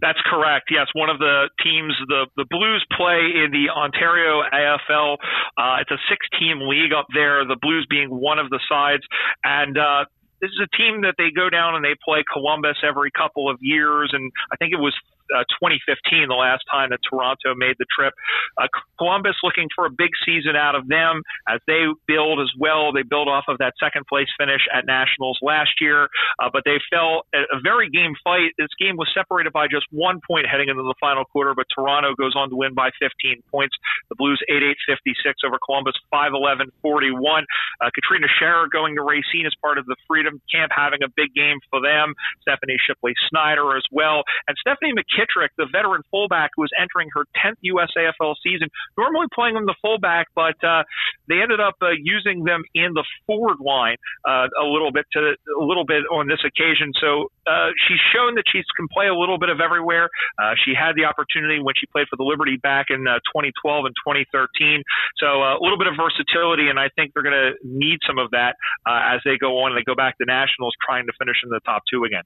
That's 0.00 0.18
correct. 0.26 0.68
Yes, 0.70 0.86
one 0.94 1.10
of 1.10 1.18
the 1.18 1.48
teams, 1.62 1.94
the 2.08 2.26
the 2.36 2.44
Blues 2.50 2.84
play 2.96 3.44
in 3.44 3.50
the 3.52 3.70
Ontario 3.70 4.42
AFL. 4.42 5.16
Uh, 5.56 5.76
it's 5.80 5.90
a 5.90 5.98
six-team 6.10 6.60
league 6.68 6.92
up 6.92 7.06
there. 7.14 7.44
The 7.44 7.56
Blues 7.60 7.86
being 7.88 8.08
one 8.10 8.38
of 8.38 8.50
the 8.50 8.60
sides, 8.68 9.02
and 9.44 9.78
uh, 9.78 10.04
this 10.40 10.50
is 10.50 10.60
a 10.60 10.76
team 10.76 11.02
that 11.02 11.14
they 11.16 11.30
go 11.34 11.48
down 11.48 11.76
and 11.76 11.84
they 11.84 11.94
play 12.04 12.24
Columbus 12.30 12.76
every 12.82 13.10
couple 13.10 13.48
of 13.48 13.58
years, 13.60 14.10
and 14.12 14.30
I 14.52 14.56
think 14.56 14.72
it 14.72 14.80
was 14.80 14.94
uh, 15.34 15.44
2015, 15.58 16.28
the 16.28 16.34
last 16.34 16.62
time 16.70 16.90
that 16.90 17.00
Toronto 17.02 17.54
made 17.56 17.76
the 17.78 17.86
trip. 17.90 18.14
Uh, 18.56 18.68
Columbus 18.98 19.36
looking 19.42 19.68
for 19.74 19.86
a 19.86 19.90
big 19.90 20.10
season 20.24 20.54
out 20.54 20.74
of 20.74 20.88
them 20.88 21.22
as 21.48 21.60
they 21.66 21.84
build 22.06 22.40
as 22.40 22.50
well. 22.58 22.92
They 22.92 23.02
build 23.02 23.28
off 23.28 23.44
of 23.48 23.58
that 23.58 23.74
second 23.82 24.06
place 24.06 24.28
finish 24.38 24.62
at 24.72 24.86
Nationals 24.86 25.38
last 25.42 25.80
year, 25.80 26.08
uh, 26.38 26.50
but 26.52 26.62
they 26.64 26.78
fell 26.90 27.26
a 27.34 27.60
very 27.62 27.90
game 27.90 28.14
fight. 28.22 28.54
This 28.58 28.72
game 28.78 28.96
was 28.96 29.08
separated 29.12 29.52
by 29.52 29.66
just 29.66 29.86
one 29.90 30.20
point 30.22 30.46
heading 30.46 30.68
into 30.68 30.82
the 30.82 30.94
final 31.00 31.24
quarter, 31.24 31.54
but 31.54 31.66
Toronto 31.74 32.14
goes 32.14 32.34
on 32.36 32.50
to 32.50 32.56
win 32.56 32.74
by 32.74 32.90
15 33.00 33.42
points. 33.50 33.74
The 34.08 34.16
Blues 34.16 34.40
8-8 34.50 34.74
56 34.86 35.42
over 35.44 35.58
Columbus 35.64 35.94
5-11 36.12 36.70
41. 36.82 37.44
Uh, 37.80 37.90
Katrina 37.94 38.28
Scherer 38.38 38.68
going 38.70 38.94
to 38.96 39.02
Racine 39.02 39.46
as 39.46 39.54
part 39.60 39.78
of 39.78 39.86
the 39.86 39.96
Freedom 40.06 40.40
Camp, 40.52 40.70
having 40.74 41.02
a 41.02 41.10
big 41.16 41.34
game 41.34 41.58
for 41.70 41.80
them. 41.80 42.14
Stephanie 42.42 42.78
Shipley 42.86 43.12
Snyder 43.28 43.76
as 43.76 43.84
well, 43.90 44.22
and 44.46 44.56
Stephanie 44.60 44.92
McKee 44.92 45.15
Kittrick, 45.16 45.48
the 45.56 45.66
veteran 45.72 46.02
fullback 46.10 46.50
who 46.54 46.62
was 46.62 46.70
entering 46.78 47.08
her 47.14 47.24
10th 47.42 47.56
USAFL 47.64 48.34
season, 48.42 48.68
normally 48.98 49.26
playing 49.34 49.54
them 49.54 49.66
the 49.66 49.74
fullback, 49.80 50.28
but 50.34 50.62
uh, 50.62 50.84
they 51.28 51.40
ended 51.42 51.60
up 51.60 51.74
uh, 51.82 51.90
using 51.98 52.44
them 52.44 52.62
in 52.74 52.92
the 52.94 53.04
forward 53.26 53.58
line 53.60 53.96
uh, 54.26 54.46
a 54.60 54.66
little 54.66 54.92
bit 54.92 55.06
to 55.12 55.34
a 55.60 55.64
little 55.64 55.84
bit 55.84 56.04
on 56.10 56.28
this 56.28 56.40
occasion. 56.44 56.92
So 57.00 57.30
uh, 57.46 57.70
she's 57.86 58.00
shown 58.14 58.34
that 58.36 58.44
she 58.50 58.62
can 58.76 58.88
play 58.88 59.06
a 59.06 59.14
little 59.14 59.38
bit 59.38 59.48
of 59.48 59.60
everywhere. 59.60 60.08
Uh, 60.38 60.54
she 60.64 60.72
had 60.74 60.94
the 60.96 61.04
opportunity 61.04 61.60
when 61.60 61.74
she 61.76 61.86
played 61.86 62.06
for 62.08 62.16
the 62.16 62.24
Liberty 62.24 62.56
back 62.56 62.86
in 62.90 63.06
uh, 63.06 63.18
2012 63.32 63.86
and 63.86 63.94
2013. 64.04 64.82
So 65.18 65.42
uh, 65.42 65.58
a 65.58 65.62
little 65.62 65.78
bit 65.78 65.86
of 65.86 65.94
versatility, 65.96 66.68
and 66.68 66.78
I 66.78 66.88
think 66.94 67.12
they're 67.14 67.26
going 67.26 67.38
to 67.38 67.54
need 67.64 67.98
some 68.06 68.18
of 68.18 68.30
that 68.30 68.56
as 68.86 69.20
they 69.24 69.38
go 69.38 69.58
on 69.60 69.72
and 69.72 69.78
they 69.78 69.84
go 69.84 69.94
back 69.94 70.18
to 70.18 70.24
nationals, 70.24 70.74
trying 70.84 71.06
to 71.06 71.12
finish 71.18 71.36
in 71.44 71.50
the 71.50 71.60
top 71.64 71.82
two 71.90 72.04
again. 72.04 72.22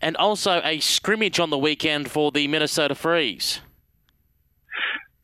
And 0.00 0.16
also 0.16 0.60
a 0.64 0.80
scrimmage 0.80 1.40
on 1.40 1.50
the 1.50 1.58
weekend 1.58 2.10
for 2.10 2.30
the 2.30 2.48
Minnesota 2.48 2.94
Freeze. 2.94 3.60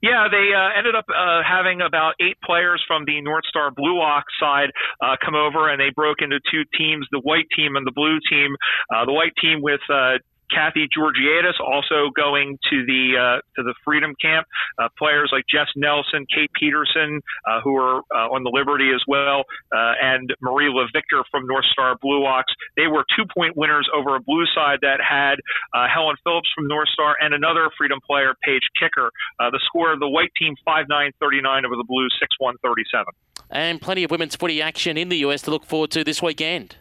Yeah, 0.01 0.29
they 0.31 0.55
uh, 0.55 0.79
ended 0.79 0.95
up 0.95 1.07
uh, 1.11 1.43
having 1.43 1.81
about 1.81 2.15
eight 2.21 2.39
players 2.45 2.83
from 2.87 3.05
the 3.05 3.21
North 3.21 3.45
Star 3.49 3.71
Blue 3.75 4.01
Ox 4.01 4.33
side 4.39 4.71
uh, 5.03 5.17
come 5.25 5.35
over, 5.35 5.69
and 5.69 5.81
they 5.81 5.91
broke 5.91 6.23
into 6.23 6.39
two 6.51 6.63
teams: 6.77 7.07
the 7.11 7.21
white 7.21 7.47
team 7.57 7.75
and 7.75 7.85
the 7.85 7.91
blue 7.91 8.19
team. 8.31 8.55
Uh, 8.95 9.05
the 9.07 9.13
white 9.13 9.35
team 9.43 9.61
with 9.61 9.81
uh, 9.91 10.23
Kathy 10.51 10.89
Georgiadis 10.89 11.59
also 11.61 12.11
going 12.15 12.59
to 12.71 12.85
the 12.87 13.17
uh, 13.17 13.41
to 13.57 13.63
the 13.63 13.75
Freedom 13.85 14.15
Camp. 14.21 14.47
Uh, 14.79 14.89
players 14.99 15.31
like 15.33 15.45
Jess 15.51 15.69
Nelson, 15.77 16.27
Kate 16.33 16.51
Peterson, 16.59 17.21
uh, 17.47 17.61
who 17.63 17.77
are 17.77 18.03
on 18.31 18.43
the 18.45 18.51
Liberty 18.51 18.91
as 18.95 19.03
well, 19.07 19.45
and 19.73 20.35
Marie 20.41 20.73
LaVictor 20.73 21.23
from 21.31 21.47
North 21.47 21.67
Star 21.73 21.97
Blue 22.01 22.25
Ox. 22.25 22.53
They 22.77 22.87
were 22.87 23.05
two 23.17 23.25
point 23.35 23.57
winners 23.57 23.89
over 23.95 24.17
a 24.17 24.21
blue 24.21 24.45
side 24.55 24.79
that 24.83 25.01
had 25.01 25.37
Helen 25.75 26.17
Phillips 26.25 26.49
from 26.55 26.69
North 26.69 26.89
Star 26.89 27.17
and 27.21 27.35
another 27.35 27.71
Freedom 27.77 27.99
player, 28.07 28.35
Paige 28.45 28.67
Kicker. 28.79 29.11
the 29.39 29.61
score 29.67 29.93
of 29.93 30.01
the 30.01 30.09
white 30.09 30.33
team 30.39 30.55
5 30.65 30.87
9 30.89 31.13
39 31.21 31.67
over 31.67 31.77
the 31.77 31.85
blue 31.87 32.09
6 32.21 32.29
1 32.39 32.57
37. 32.63 33.07
And 33.51 33.81
plenty 33.81 34.05
of 34.05 34.11
women's 34.11 34.37
footy 34.37 34.61
action 34.61 34.97
in 34.97 35.09
the 35.09 35.19
US 35.19 35.43
to 35.43 35.51
look 35.51 35.65
forward 35.65 35.91
to 35.93 36.05
this 36.05 36.23
weekend. 36.23 36.77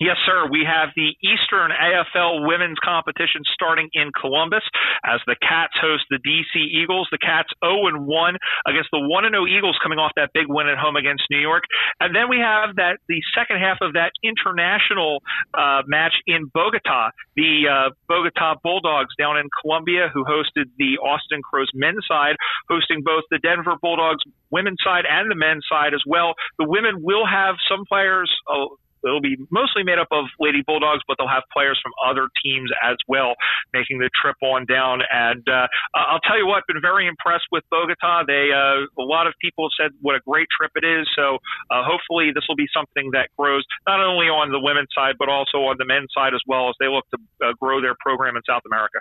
Yes, 0.00 0.16
sir. 0.24 0.48
We 0.48 0.64
have 0.64 0.88
the 0.96 1.12
Eastern 1.20 1.76
AFL 1.76 2.48
women's 2.48 2.78
competition 2.80 3.44
starting 3.52 3.90
in 3.92 4.08
Columbus 4.18 4.64
as 5.04 5.20
the 5.26 5.36
Cats 5.44 5.76
host 5.76 6.04
the 6.08 6.16
DC 6.16 6.56
Eagles. 6.56 7.06
The 7.12 7.20
Cats 7.20 7.52
0 7.62 7.86
and 7.92 8.06
1 8.08 8.36
against 8.66 8.88
the 8.92 9.04
1 9.04 9.24
and 9.28 9.34
0 9.36 9.44
Eagles 9.44 9.76
coming 9.82 9.98
off 9.98 10.12
that 10.16 10.32
big 10.32 10.48
win 10.48 10.72
at 10.72 10.78
home 10.80 10.96
against 10.96 11.24
New 11.28 11.38
York. 11.38 11.64
And 12.00 12.16
then 12.16 12.32
we 12.32 12.40
have 12.40 12.76
that 12.80 12.96
the 13.12 13.20
second 13.36 13.60
half 13.60 13.84
of 13.84 13.92
that 13.92 14.16
international 14.24 15.20
uh, 15.52 15.84
match 15.84 16.16
in 16.26 16.48
Bogota. 16.48 17.12
The 17.36 17.68
uh, 17.68 17.88
Bogota 18.08 18.56
Bulldogs 18.64 19.12
down 19.20 19.36
in 19.36 19.52
Colombia, 19.60 20.08
who 20.08 20.24
hosted 20.24 20.72
the 20.80 20.96
Austin 21.04 21.44
Crows 21.44 21.68
men's 21.74 22.08
side, 22.08 22.40
hosting 22.72 23.04
both 23.04 23.24
the 23.30 23.38
Denver 23.38 23.76
Bulldogs 23.76 24.24
women's 24.48 24.80
side 24.82 25.04
and 25.04 25.30
the 25.30 25.36
men's 25.36 25.68
side 25.68 25.92
as 25.92 26.00
well. 26.06 26.32
The 26.58 26.64
women 26.64 27.04
will 27.04 27.26
have 27.28 27.56
some 27.68 27.84
players. 27.84 28.32
Uh, 28.48 28.72
It'll 29.04 29.20
be 29.20 29.36
mostly 29.50 29.82
made 29.82 29.98
up 29.98 30.08
of 30.10 30.26
Lady 30.38 30.62
Bulldogs, 30.66 31.02
but 31.06 31.16
they'll 31.18 31.28
have 31.28 31.44
players 31.52 31.80
from 31.82 31.92
other 32.04 32.28
teams 32.42 32.70
as 32.82 32.96
well 33.08 33.34
making 33.72 33.98
the 33.98 34.10
trip 34.20 34.36
on 34.42 34.66
down. 34.66 35.00
And 35.10 35.46
uh, 35.48 35.66
I'll 35.94 36.20
tell 36.20 36.38
you 36.38 36.46
what, 36.46 36.66
been 36.66 36.80
very 36.80 37.06
impressed 37.06 37.46
with 37.52 37.64
Bogota. 37.70 38.24
They 38.26 38.50
uh, 38.52 38.86
a 39.00 39.06
lot 39.06 39.26
of 39.26 39.34
people 39.40 39.68
said 39.78 39.92
what 40.00 40.16
a 40.16 40.20
great 40.20 40.48
trip 40.54 40.72
it 40.76 40.84
is. 40.84 41.08
So 41.16 41.38
uh, 41.70 41.82
hopefully 41.84 42.30
this 42.34 42.44
will 42.48 42.56
be 42.56 42.68
something 42.74 43.10
that 43.12 43.28
grows 43.38 43.64
not 43.86 44.00
only 44.00 44.26
on 44.26 44.52
the 44.52 44.60
women's 44.60 44.90
side 44.94 45.16
but 45.18 45.28
also 45.28 45.58
on 45.70 45.76
the 45.78 45.84
men's 45.84 46.10
side 46.14 46.34
as 46.34 46.40
well 46.46 46.68
as 46.68 46.74
they 46.80 46.88
look 46.88 47.04
to 47.10 47.18
uh, 47.46 47.52
grow 47.60 47.80
their 47.80 47.94
program 48.00 48.36
in 48.36 48.42
South 48.48 48.62
America. 48.66 49.00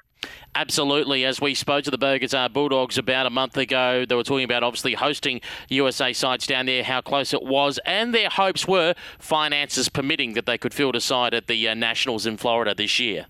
Absolutely. 0.55 1.25
As 1.25 1.39
we 1.39 1.53
spoke 1.53 1.83
to 1.83 1.91
the 1.91 1.97
Bogota 1.97 2.47
Bulldogs 2.47 2.97
about 2.97 3.25
a 3.25 3.29
month 3.29 3.57
ago, 3.57 4.05
they 4.07 4.15
were 4.15 4.23
talking 4.23 4.43
about 4.43 4.63
obviously 4.63 4.93
hosting 4.93 5.41
USA 5.69 6.13
sides 6.13 6.47
down 6.47 6.65
there, 6.65 6.83
how 6.83 7.01
close 7.01 7.33
it 7.33 7.43
was, 7.43 7.79
and 7.85 8.13
their 8.13 8.29
hopes 8.29 8.67
were 8.67 8.93
finances 9.19 9.88
permitting 9.89 10.33
that 10.33 10.45
they 10.45 10.57
could 10.57 10.73
field 10.73 10.95
a 10.95 11.01
side 11.01 11.33
at 11.33 11.47
the 11.47 11.67
uh, 11.67 11.73
Nationals 11.73 12.25
in 12.25 12.37
Florida 12.37 12.73
this 12.75 12.99
year. 12.99 13.27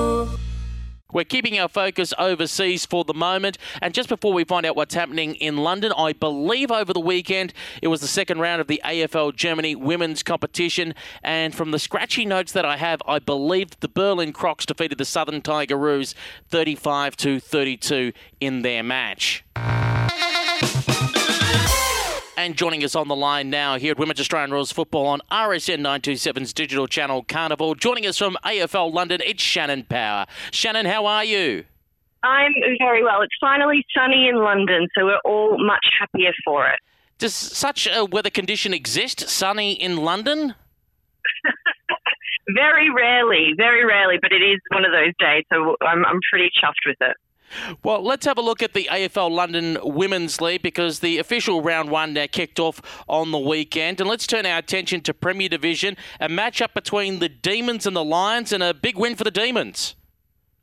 We're 1.14 1.24
keeping 1.24 1.60
our 1.60 1.70
focus 1.70 2.14
overseas 2.18 2.86
for 2.86 3.04
the 3.04 3.14
moment. 3.14 3.60
And 3.82 3.94
just 3.94 4.10
before 4.10 4.34
we 4.34 4.44
find 4.44 4.66
out 4.66 4.76
what's 4.76 4.96
happening 4.96 5.36
in 5.36 5.58
London, 5.58 5.94
I 5.96 6.14
believe 6.14 6.72
over 6.72 6.92
the 6.92 7.00
weekend 7.00 7.54
it 7.82 7.88
was 7.88 8.02
the 8.02 8.08
second 8.08 8.40
round 8.40 8.62
of 8.62 8.68
the 8.68 8.82
AFL 8.84 9.36
Germany 9.36 9.76
women's 9.76 10.24
competition. 10.24 10.96
And 11.22 11.54
from 11.54 11.72
the 11.72 11.80
scratchy 11.80 12.26
notes 12.26 12.52
that 12.54 12.66
I 12.66 12.78
have, 12.78 13.02
I 13.08 13.20
believe 13.20 13.80
the 13.80 13.88
Berlin 13.88 14.34
Crocs 14.34 14.66
defeated 14.66 14.98
the 14.98 15.06
Southern 15.06 15.42
Tigeroos 15.42 16.16
35 16.50 17.16
to 17.18 17.40
32 17.40 18.12
in 18.42 18.64
their 18.64 18.82
match. 18.82 19.44
And 22.36 22.58
joining 22.58 22.84
us 22.84 22.96
on 22.96 23.08
the 23.08 23.16
line 23.16 23.52
now 23.52 23.78
here 23.78 23.92
at 23.92 24.00
Women's 24.00 24.20
Australian 24.20 24.52
Rules 24.52 24.72
Football 24.72 25.06
on 25.06 25.22
RSN 25.32 25.82
927's 25.82 26.52
digital 26.52 26.88
channel 26.88 27.24
Carnival. 27.24 27.76
Joining 27.76 28.08
us 28.08 28.18
from 28.18 28.38
AFL 28.44 28.92
London, 28.92 29.22
it's 29.24 29.44
Shannon 29.44 29.84
Power. 29.84 30.26
Shannon, 30.50 30.88
how 30.88 31.06
are 31.06 31.24
you? 31.24 31.66
I'm 32.24 32.54
very 32.80 33.04
well. 33.04 33.22
It's 33.22 33.36
finally 33.40 33.86
sunny 33.96 34.28
in 34.28 34.38
London, 34.38 34.88
so 34.98 35.06
we're 35.06 35.20
all 35.24 35.64
much 35.64 35.86
happier 36.00 36.32
for 36.44 36.68
it. 36.68 36.80
Does 37.20 37.36
such 37.36 37.88
a 37.88 38.04
weather 38.04 38.32
condition 38.32 38.74
exist, 38.74 39.30
sunny 39.30 39.74
in 39.74 39.98
London? 39.98 40.56
very 42.56 42.90
rarely, 42.90 43.54
very 43.56 43.86
rarely, 43.86 44.18
but 44.20 44.32
it 44.32 44.42
is 44.42 44.60
one 44.70 44.86
of 44.86 44.92
those 44.92 45.14
days, 45.20 45.44
so 45.54 45.76
I'm, 45.82 46.04
I'm 46.04 46.20
pretty 46.32 46.50
chuffed 46.64 46.84
with 46.88 46.98
it. 47.00 47.16
Well, 47.84 48.04
let's 48.04 48.26
have 48.26 48.38
a 48.38 48.42
look 48.42 48.62
at 48.62 48.74
the 48.74 48.90
AFL 48.92 49.32
London 49.32 49.78
Women's 49.84 50.42
League 50.42 50.62
because 50.62 51.00
the 51.00 51.18
official 51.18 51.62
round 51.62 51.90
one 51.90 52.14
now 52.14 52.28
kicked 52.32 52.60
off 52.60 52.82
on 53.08 53.32
the 53.32 53.40
weekend. 53.40 54.00
And 54.00 54.10
let's 54.10 54.28
turn 54.28 54.46
our 54.46 54.58
attention 54.58 55.02
to 55.02 55.14
Premier 55.14 55.50
Division, 55.50 55.98
a 56.20 56.30
match-up 56.30 56.74
between 56.74 57.20
the 57.20 57.30
Demons 57.30 57.86
and 57.86 57.96
the 57.96 58.04
Lions, 58.04 58.52
and 58.52 58.64
a 58.64 58.74
big 58.74 58.98
win 58.98 59.16
for 59.16 59.24
the 59.24 59.32
Demons. 59.32 59.96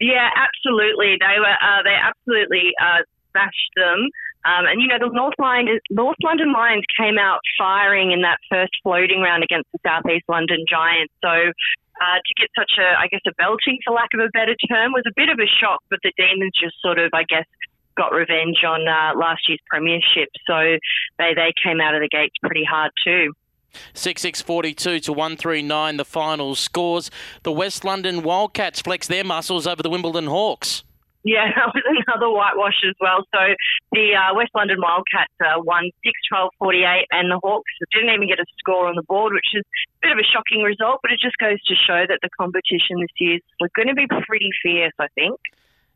Yeah, 0.01 0.29
absolutely. 0.35 1.17
They 1.21 1.39
were 1.39 1.47
uh, 1.47 1.83
they 1.85 1.95
absolutely 1.95 2.73
uh, 2.81 3.05
smashed 3.31 3.73
them. 3.77 4.09
Um, 4.45 4.65
and 4.65 4.81
you 4.81 4.89
know 4.89 4.97
the 4.99 5.13
North, 5.13 5.35
Line, 5.39 5.69
North 5.91 6.17
London 6.23 6.53
Lions 6.53 6.85
came 6.99 7.19
out 7.19 7.41
firing 7.59 8.13
in 8.13 8.23
that 8.23 8.39
first 8.51 8.73
floating 8.83 9.21
round 9.21 9.45
against 9.45 9.69
the 9.73 9.79
Southeast 9.85 10.25
London 10.29 10.65
Giants. 10.67 11.13
So 11.23 11.53
uh, 12.01 12.19
to 12.19 12.33
get 12.41 12.49
such 12.59 12.73
a, 12.81 12.99
I 12.99 13.07
guess, 13.09 13.21
a 13.29 13.33
belting, 13.37 13.79
for 13.85 13.95
lack 13.95 14.11
of 14.15 14.21
a 14.21 14.31
better 14.33 14.57
term, 14.69 14.93
was 14.93 15.05
a 15.07 15.13
bit 15.15 15.29
of 15.29 15.39
a 15.39 15.47
shock. 15.47 15.85
But 15.91 16.01
the 16.03 16.13
Demons 16.17 16.53
just 16.59 16.75
sort 16.83 16.99
of, 16.99 17.11
I 17.13 17.25
guess, 17.25 17.45
got 17.97 18.13
revenge 18.13 18.65
on 18.67 18.89
uh, 18.89 19.19
last 19.19 19.49
year's 19.49 19.61
premiership. 19.69 20.29
So 20.47 20.81
they, 21.19 21.35
they 21.35 21.53
came 21.63 21.81
out 21.81 21.95
of 21.95 22.01
the 22.01 22.09
gates 22.09 22.35
pretty 22.43 22.65
hard 22.65 22.91
too. 23.05 23.33
6642 23.95 25.01
to 25.01 25.13
139 25.13 25.97
the 25.97 26.05
final 26.05 26.55
scores. 26.55 27.11
The 27.45 27.53
West 27.53 27.85
London 27.85 28.23
Wildcats 28.23 28.81
flex 28.81 29.07
their 29.07 29.23
muscles 29.23 29.67
over 29.67 29.83
the 29.83 29.91
Wimbledon 29.91 30.27
Hawks. 30.27 30.83
Yeah, 31.23 31.53
that 31.57 31.73
was 31.75 31.85
another 31.85 32.31
whitewash 32.31 32.81
as 32.89 32.97
well. 33.01 33.25
So 33.33 33.41
the 33.93 34.17
uh, 34.17 34.35
West 34.35 34.51
London 34.55 34.81
Wildcats 34.81 35.33
uh, 35.41 35.61
won 35.61 35.91
6 36.05 36.13
12 36.29 36.51
48, 36.59 37.07
and 37.13 37.31
the 37.31 37.39
Hawks 37.43 37.71
didn't 37.93 38.11
even 38.15 38.29
get 38.29 38.41
a 38.41 38.49
score 38.59 38.89
on 38.89 38.97
the 38.97 39.05
board, 39.05 39.33
which 39.33 39.53
is 39.53 39.65
a 39.65 40.09
bit 40.09 40.13
of 40.13 40.19
a 40.19 40.27
shocking 40.27 40.63
result, 40.63 41.01
but 41.03 41.13
it 41.13 41.21
just 41.21 41.37
goes 41.37 41.61
to 41.69 41.75
show 41.77 42.09
that 42.09 42.21
the 42.23 42.31
competition 42.39 43.01
this 43.01 43.13
year 43.21 43.37
is 43.37 43.71
going 43.77 43.89
to 43.89 43.95
be 43.95 44.09
pretty 44.27 44.51
fierce, 44.63 44.97
I 44.99 45.09
think. 45.15 45.37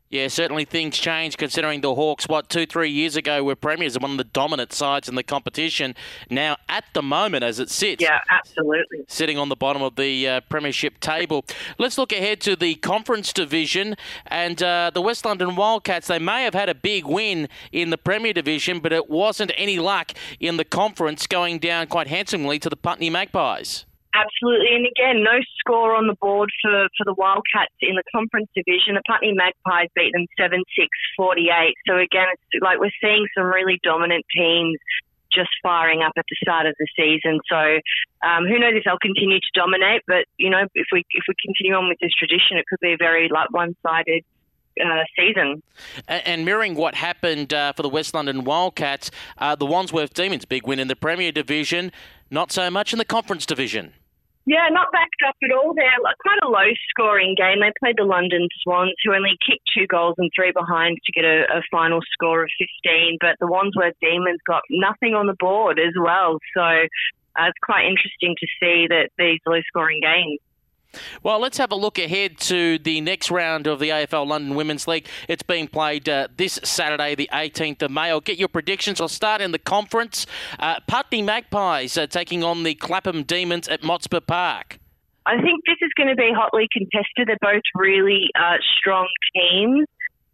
Yeah, 0.09 0.27
certainly 0.27 0.65
things 0.65 0.97
change 0.97 1.35
considering 1.35 1.81
the 1.81 1.95
Hawks, 1.95 2.27
what, 2.27 2.47
two, 2.47 2.67
three 2.67 2.91
years 2.91 3.15
ago 3.15 3.43
were 3.43 3.55
premiers 3.55 3.95
and 3.95 4.03
one 4.03 4.11
of 4.11 4.17
the 4.17 4.23
dominant 4.23 4.71
sides 4.71 5.09
in 5.09 5.15
the 5.15 5.23
competition. 5.23 5.95
Now, 6.29 6.57
at 6.69 6.85
the 6.93 7.01
moment, 7.01 7.43
as 7.43 7.59
it 7.59 7.71
sits, 7.71 8.03
Yeah, 8.03 8.19
absolutely. 8.29 8.99
sitting 9.07 9.39
on 9.39 9.49
the 9.49 9.55
bottom 9.55 9.81
of 9.81 9.95
the 9.95 10.27
uh, 10.27 10.41
premiership 10.41 10.99
table. 10.99 11.43
Let's 11.79 11.97
look 11.97 12.11
ahead 12.13 12.39
to 12.41 12.55
the 12.55 12.75
conference 12.75 13.33
division 13.33 13.95
and 14.27 14.61
uh, 14.61 14.91
the 14.93 15.01
West 15.01 15.25
London 15.25 15.55
Wildcats. 15.55 16.07
They 16.07 16.19
may 16.19 16.43
have 16.43 16.53
had 16.53 16.69
a 16.69 16.75
big 16.75 17.05
win 17.05 17.49
in 17.71 17.89
the 17.89 17.97
Premier 17.97 18.31
Division, 18.31 18.79
but 18.79 18.93
it 18.93 19.09
wasn't 19.09 19.51
any 19.57 19.79
luck 19.79 20.11
in 20.39 20.57
the 20.57 20.65
conference, 20.65 21.25
going 21.25 21.57
down 21.57 21.87
quite 21.87 22.07
handsomely 22.07 22.59
to 22.59 22.69
the 22.69 22.77
Putney 22.77 23.09
Magpies. 23.09 23.85
Absolutely. 24.15 24.71
And 24.71 24.87
again, 24.87 25.23
no 25.23 25.43
score 25.59 25.93
on 25.93 26.07
the 26.07 26.15
board 26.21 26.49
for, 26.61 26.87
for 26.95 27.03
the 27.03 27.13
Wildcats 27.13 27.75
in 27.81 27.95
the 27.95 28.03
conference 28.15 28.47
division. 28.55 28.95
The 28.95 29.03
Putney 29.03 29.33
Magpies 29.35 29.91
beat 29.95 30.13
them 30.13 30.25
7 30.39 30.55
6 30.55 30.87
48. 31.17 31.75
So 31.87 31.97
again, 31.99 32.31
it's 32.31 32.63
like 32.63 32.79
we're 32.79 32.95
seeing 33.03 33.27
some 33.35 33.45
really 33.51 33.79
dominant 33.83 34.23
teams 34.31 34.79
just 35.33 35.49
firing 35.61 36.01
up 36.01 36.13
at 36.17 36.23
the 36.29 36.37
start 36.41 36.65
of 36.65 36.75
the 36.79 36.87
season. 36.95 37.39
So 37.51 37.59
um, 38.23 38.47
who 38.47 38.57
knows 38.57 38.71
if 38.73 38.83
they'll 38.85 39.03
continue 39.03 39.39
to 39.39 39.51
dominate? 39.53 40.01
But 40.07 40.25
you 40.37 40.49
know, 40.49 40.63
if 40.73 40.87
we 40.91 41.03
if 41.11 41.25
we 41.27 41.35
continue 41.43 41.75
on 41.75 41.89
with 41.89 41.99
this 41.99 42.15
tradition, 42.15 42.55
it 42.55 42.65
could 42.71 42.79
be 42.79 42.93
a 42.93 42.97
very 42.97 43.27
like 43.27 43.51
one 43.51 43.75
sided 43.83 44.23
uh, 44.79 45.03
season. 45.19 45.61
And 46.07 46.45
mirroring 46.45 46.75
what 46.75 46.95
happened 46.95 47.53
uh, 47.53 47.73
for 47.73 47.83
the 47.83 47.89
West 47.89 48.13
London 48.13 48.43
Wildcats, 48.43 49.11
uh, 49.37 49.55
the 49.55 49.65
Wandsworth 49.65 50.13
Demons, 50.13 50.45
big 50.45 50.65
win 50.67 50.79
in 50.79 50.87
the 50.87 50.95
Premier 50.95 51.31
Division, 51.31 51.91
not 52.29 52.51
so 52.51 52.71
much 52.71 52.93
in 52.93 52.99
the 52.99 53.05
Conference 53.05 53.45
Division. 53.45 53.93
Yeah, 54.45 54.69
not 54.69 54.91
backed 54.91 55.25
up 55.27 55.35
at 55.43 55.51
all. 55.51 55.73
They're 55.73 55.89
quite 56.21 56.37
a 56.43 56.47
low 56.47 56.69
scoring 56.89 57.33
game. 57.35 57.61
They 57.61 57.73
played 57.81 57.97
the 57.97 58.05
London 58.05 58.47
Swans, 58.61 58.93
who 59.03 59.15
only 59.15 59.37
kicked 59.41 59.65
two 59.73 59.87
goals 59.87 60.13
and 60.19 60.29
three 60.35 60.51
behind 60.51 60.99
to 61.03 61.11
get 61.11 61.25
a, 61.25 61.49
a 61.49 61.61
final 61.71 61.99
score 62.13 62.43
of 62.43 62.49
15. 62.85 63.17
But 63.19 63.37
the 63.39 63.47
Wandsworth 63.47 63.97
Demons 64.01 64.39
got 64.45 64.61
nothing 64.69 65.15
on 65.15 65.25
the 65.25 65.35
board 65.39 65.79
as 65.79 65.93
well. 65.97 66.37
So 66.53 66.61
uh, 66.61 67.49
it's 67.49 67.65
quite 67.65 67.89
interesting 67.89 68.35
to 68.37 68.47
see 68.61 68.85
that 68.85 69.09
these 69.17 69.41
low 69.47 69.61
scoring 69.67 69.99
games. 70.01 70.39
Well, 71.23 71.39
let's 71.39 71.57
have 71.57 71.71
a 71.71 71.75
look 71.75 71.97
ahead 71.97 72.37
to 72.39 72.79
the 72.79 73.01
next 73.01 73.31
round 73.31 73.67
of 73.67 73.79
the 73.79 73.89
AFL 73.89 74.27
London 74.27 74.55
Women's 74.55 74.87
League. 74.87 75.07
It's 75.27 75.43
being 75.43 75.67
played 75.67 76.07
uh, 76.07 76.27
this 76.35 76.59
Saturday, 76.63 77.15
the 77.15 77.29
18th 77.33 77.81
of 77.83 77.91
May. 77.91 78.09
I'll 78.09 78.21
get 78.21 78.37
your 78.37 78.47
predictions. 78.47 78.99
I'll 79.01 79.07
start 79.07 79.41
in 79.41 79.51
the 79.51 79.59
conference. 79.59 80.25
Uh, 80.59 80.79
Putney 80.87 81.21
Magpies 81.21 81.97
uh, 81.97 82.07
taking 82.07 82.43
on 82.43 82.63
the 82.63 82.75
Clapham 82.75 83.23
Demons 83.23 83.67
at 83.67 83.81
Motspur 83.81 84.25
Park. 84.25 84.79
I 85.25 85.41
think 85.41 85.65
this 85.65 85.77
is 85.81 85.89
going 85.97 86.09
to 86.09 86.15
be 86.15 86.29
hotly 86.35 86.67
contested. 86.71 87.27
They're 87.27 87.37
both 87.41 87.63
really 87.73 88.29
uh, 88.37 88.57
strong 88.77 89.07
teams. 89.33 89.87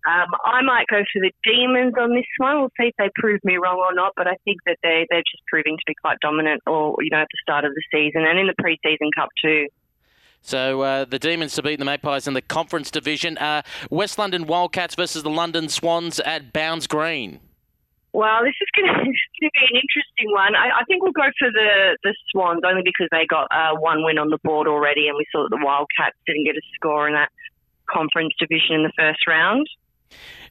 Um, 0.08 0.28
I 0.46 0.62
might 0.64 0.88
go 0.90 1.00
for 1.14 1.22
the 1.22 1.32
Demons 1.46 1.94
on 2.00 2.14
this 2.16 2.26
one. 2.38 2.60
We'll 2.60 2.76
see 2.80 2.90
if 2.90 2.96
they 2.98 3.10
prove 3.16 3.40
me 3.44 3.58
wrong 3.58 3.78
or 3.78 3.94
not. 3.94 4.14
But 4.18 4.28
I 4.28 4.36
think 4.44 4.58
that 4.66 4.78
they 4.82 5.06
they're 5.10 5.24
just 5.24 5.46
proving 5.48 5.78
to 5.78 5.84
be 5.86 5.94
quite 6.02 6.18
dominant, 6.22 6.62
or 6.66 6.96
you 7.00 7.10
know, 7.12 7.22
at 7.22 7.30
the 7.32 7.40
start 7.42 7.66
of 7.66 7.72
the 7.74 7.84
season 7.94 8.26
and 8.26 8.40
in 8.40 8.48
the 8.48 8.58
preseason 8.58 9.10
cup 9.16 9.30
too. 9.42 9.68
So 10.42 10.82
uh, 10.82 11.06
the 11.06 11.20
Demons 11.20 11.54
to 11.56 11.64
beat 11.64 11.80
the 11.80 11.86
Magpies 11.86 12.28
in 12.28 12.34
the 12.34 12.42
conference 12.42 12.92
division. 12.92 13.38
Uh, 13.38 13.62
West 13.90 14.18
London 14.18 14.48
Wildcats 14.48 14.96
versus 14.96 15.24
the 15.24 15.30
London 15.30 15.70
Swans 15.70 16.20
at 16.22 16.52
Bounds 16.52 16.88
Green. 16.88 17.40
Well, 18.14 18.44
this 18.44 18.56
is 18.60 18.68
going 18.76 18.94
to, 19.06 19.06
be 19.06 19.48
an 19.48 19.76
interesting 19.76 20.32
one. 20.32 20.56
I, 20.56 20.82
I 20.82 20.84
think 20.86 21.04
we'll 21.04 21.14
go 21.14 21.30
for 21.40 21.50
the, 21.52 21.98
the 22.04 22.14
Swans 22.32 22.62
only 22.66 22.82
because 22.84 23.08
they 23.12 23.26
got 23.26 23.48
uh, 23.52 23.76
one 23.80 24.04
win 24.04 24.18
on 24.18 24.30
the 24.30 24.40
board 24.44 24.68
already, 24.68 25.08
and 25.08 25.16
we 25.18 25.26
saw 25.32 25.44
that 25.44 25.50
the 25.50 25.64
Wildcats 25.64 26.18
didn't 26.26 26.46
get 26.46 26.56
a 26.56 26.62
score 26.76 27.08
in 27.08 27.14
that 27.14 27.30
conference 27.90 28.34
division 28.40 28.76
in 28.76 28.84
the 28.84 28.92
first 28.98 29.26
round. 29.28 29.68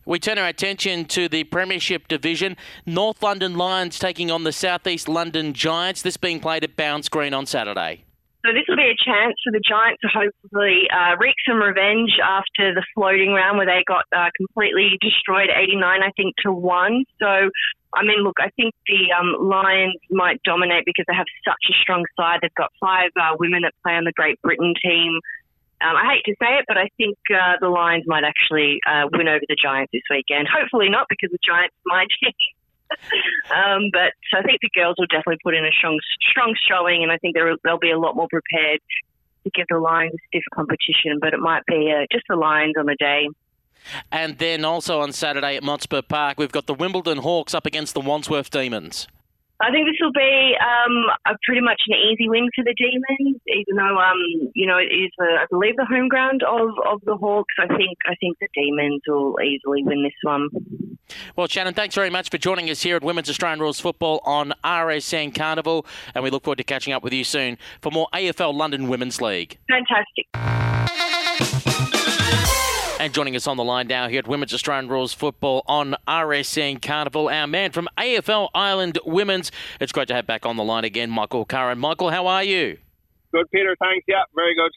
We 0.07 0.19
turn 0.19 0.39
our 0.39 0.49
attention 0.49 1.05
to 1.07 1.29
the 1.29 1.45
Premiership 1.45 2.09
Division. 2.09 2.57
North 2.87 3.23
London 3.23 3.57
Lions 3.57 3.99
taking 3.99 4.31
on 4.31 4.45
the 4.45 4.53
Southeast 4.53 5.09
London 5.09 5.53
Giants. 5.53 6.01
This 6.01 6.17
being 6.17 6.41
played 6.41 6.65
at 6.65 6.77
Bounds 6.77 7.11
Green 7.11 7.35
on 7.35 7.45
Saturday. 7.45 8.05
So 8.45 8.53
this 8.57 8.65
will 8.69 8.81
be 8.81 8.89
a 8.89 8.97
chance 8.97 9.37
for 9.45 9.53
the 9.53 9.61
Giants 9.61 10.01
to 10.01 10.09
hopefully 10.09 10.89
uh, 10.89 11.17
wreak 11.21 11.37
some 11.47 11.61
revenge 11.61 12.17
after 12.25 12.73
the 12.73 12.83
floating 12.95 13.33
round 13.33 13.59
where 13.59 13.67
they 13.67 13.85
got 13.87 14.09
uh, 14.17 14.33
completely 14.37 14.97
destroyed, 15.01 15.51
89 15.53 16.03
I 16.03 16.11
think 16.17 16.35
to 16.45 16.53
one. 16.53 17.05
So 17.21 17.51
I 17.93 18.03
mean, 18.03 18.23
look, 18.23 18.39
I 18.39 18.51
think 18.57 18.75
the 18.87 19.11
um, 19.13 19.49
Lions 19.49 19.99
might 20.11 20.43
dominate 20.45 20.85
because 20.87 21.05
they 21.09 21.15
have 21.15 21.27
such 21.45 21.65
a 21.69 21.75
strong 21.83 22.05
side. 22.17 22.39
They've 22.41 22.55
got 22.55 22.71
five 22.81 23.11
uh, 23.19 23.35
women 23.39 23.63
that 23.63 23.75
play 23.83 23.95
on 23.95 24.05
the 24.05 24.13
Great 24.13 24.41
Britain 24.43 24.75
team. 24.81 25.19
Um, 25.83 25.97
I 25.97 26.15
hate 26.15 26.25
to 26.31 26.37
say 26.39 26.61
it, 26.61 26.67
but 26.69 26.77
I 26.79 26.89
think 26.97 27.19
uh, 27.35 27.57
the 27.61 27.69
Lions 27.69 28.05
might 28.07 28.23
actually 28.23 28.79
uh, 28.87 29.09
win 29.11 29.27
over 29.29 29.43
the 29.49 29.57
Giants 29.57 29.91
this 29.93 30.07
weekend. 30.11 30.47
Hopefully 30.47 30.89
not, 30.89 31.07
because 31.09 31.31
the 31.33 31.43
Giants 31.45 31.75
team. 32.23 32.33
um, 33.55 33.91
but 33.93 34.13
I 34.33 34.43
think 34.43 34.61
the 34.61 34.71
girls 34.75 34.97
will 34.99 35.07
definitely 35.07 35.39
put 35.43 35.55
in 35.55 35.65
a 35.65 35.71
strong, 35.71 35.99
strong 36.31 36.55
showing, 36.69 37.03
and 37.03 37.13
I 37.13 37.19
think 37.19 37.35
they'll 37.35 37.57
they'll 37.65 37.79
be 37.79 37.91
a 37.91 37.99
lot 37.99 38.17
more 38.17 38.29
prepared 38.29 38.81
to 39.45 39.51
give 39.55 39.67
the 39.71 39.79
Lions 39.79 40.13
a 40.15 40.19
stiff 40.29 40.45
competition. 40.55 41.19
But 41.21 41.35
it 41.35 41.41
might 41.41 41.65
be 41.67 41.93
uh, 41.93 42.07
just 42.13 42.25
the 42.29 42.37
Lions 42.37 42.75
on 42.79 42.87
the 42.87 42.97
day. 42.99 43.29
And 44.13 44.39
then 44.39 44.65
also 44.65 45.01
on 45.01 45.13
Saturday 45.13 45.57
at 45.57 45.63
Motspur 45.63 46.07
Park, 46.07 46.39
we've 46.39 46.53
got 46.53 46.67
the 46.67 46.75
Wimbledon 46.75 47.19
Hawks 47.19 47.55
up 47.55 47.65
against 47.65 47.95
the 47.95 48.01
Wandsworth 48.01 48.51
Demons. 48.51 49.09
I 49.61 49.71
think 49.71 49.87
this 49.87 49.97
will 50.01 50.13
be 50.13 50.57
um, 50.57 51.05
a 51.27 51.37
pretty 51.45 51.61
much 51.61 51.83
an 51.87 51.95
easy 51.95 52.29
win 52.29 52.49
for 52.55 52.65
the 52.65 52.75
Demons, 52.75 53.41
even 53.47 53.77
though 53.77 53.99
um, 53.99 54.51
you 54.55 54.67
know 54.67 54.79
it 54.79 54.93
is, 54.93 55.11
uh, 55.21 55.43
I 55.43 55.47
believe, 55.51 55.77
the 55.77 55.85
home 55.85 56.09
ground 56.09 56.43
of, 56.43 56.71
of 56.87 57.01
the 57.05 57.17
Hawks. 57.17 57.55
I 57.59 57.67
think 57.67 57.99
I 58.07 58.15
think 58.21 58.39
the 58.41 58.49
Demons 58.55 59.03
will 59.07 59.37
easily 59.41 59.83
win 59.85 60.03
this 60.03 60.13
one. 60.23 60.49
Well, 61.37 61.47
Shannon, 61.47 61.75
thanks 61.75 61.95
very 61.95 62.11
much 62.11 62.31
for 62.31 62.39
joining 62.39 62.71
us 62.71 62.83
here 62.83 62.97
at 62.97 63.03
Women's 63.03 63.29
Australian 63.29 63.61
Rules 63.61 63.81
Football 63.81 64.21
on 64.25 64.55
RSN 64.65 65.35
Carnival, 65.35 65.85
and 66.15 66.25
we 66.25 66.31
look 66.31 66.45
forward 66.45 66.59
to 66.59 66.65
catching 66.65 66.93
up 66.93 67.03
with 67.03 67.13
you 67.13 67.25
soon 67.25 67.59
for 67.83 67.91
more 67.91 68.09
AFL 68.15 68.55
London 68.55 68.89
Women's 68.89 69.21
League. 69.21 69.59
Fantastic. 69.69 71.20
And 73.01 73.15
joining 73.15 73.35
us 73.35 73.47
on 73.47 73.57
the 73.57 73.65
line 73.65 73.87
now 73.87 74.09
here 74.09 74.19
at 74.19 74.29
Women's 74.29 74.53
Australian 74.53 74.91
Rules 74.91 75.15
Football 75.15 75.63
on 75.67 75.97
RSN 76.07 76.83
Carnival, 76.83 77.31
our 77.31 77.47
man 77.47 77.73
from 77.73 77.89
AFL 77.97 78.51
Ireland 78.55 78.99
Women's. 79.07 79.51
It's 79.81 79.91
great 79.91 80.07
to 80.09 80.15
have 80.15 80.27
back 80.27 80.45
on 80.45 80.59
the 80.59 80.65
line 80.65 80.85
again, 80.85 81.09
Michael 81.09 81.47
Curran. 81.47 81.79
Michael, 81.79 82.11
how 82.11 82.27
are 82.27 82.45
you? 82.45 82.77
Good, 83.33 83.51
Peter. 83.53 83.75
Thanks. 83.81 84.05
Yeah, 84.07 84.25
very 84.35 84.55
good. 84.55 84.71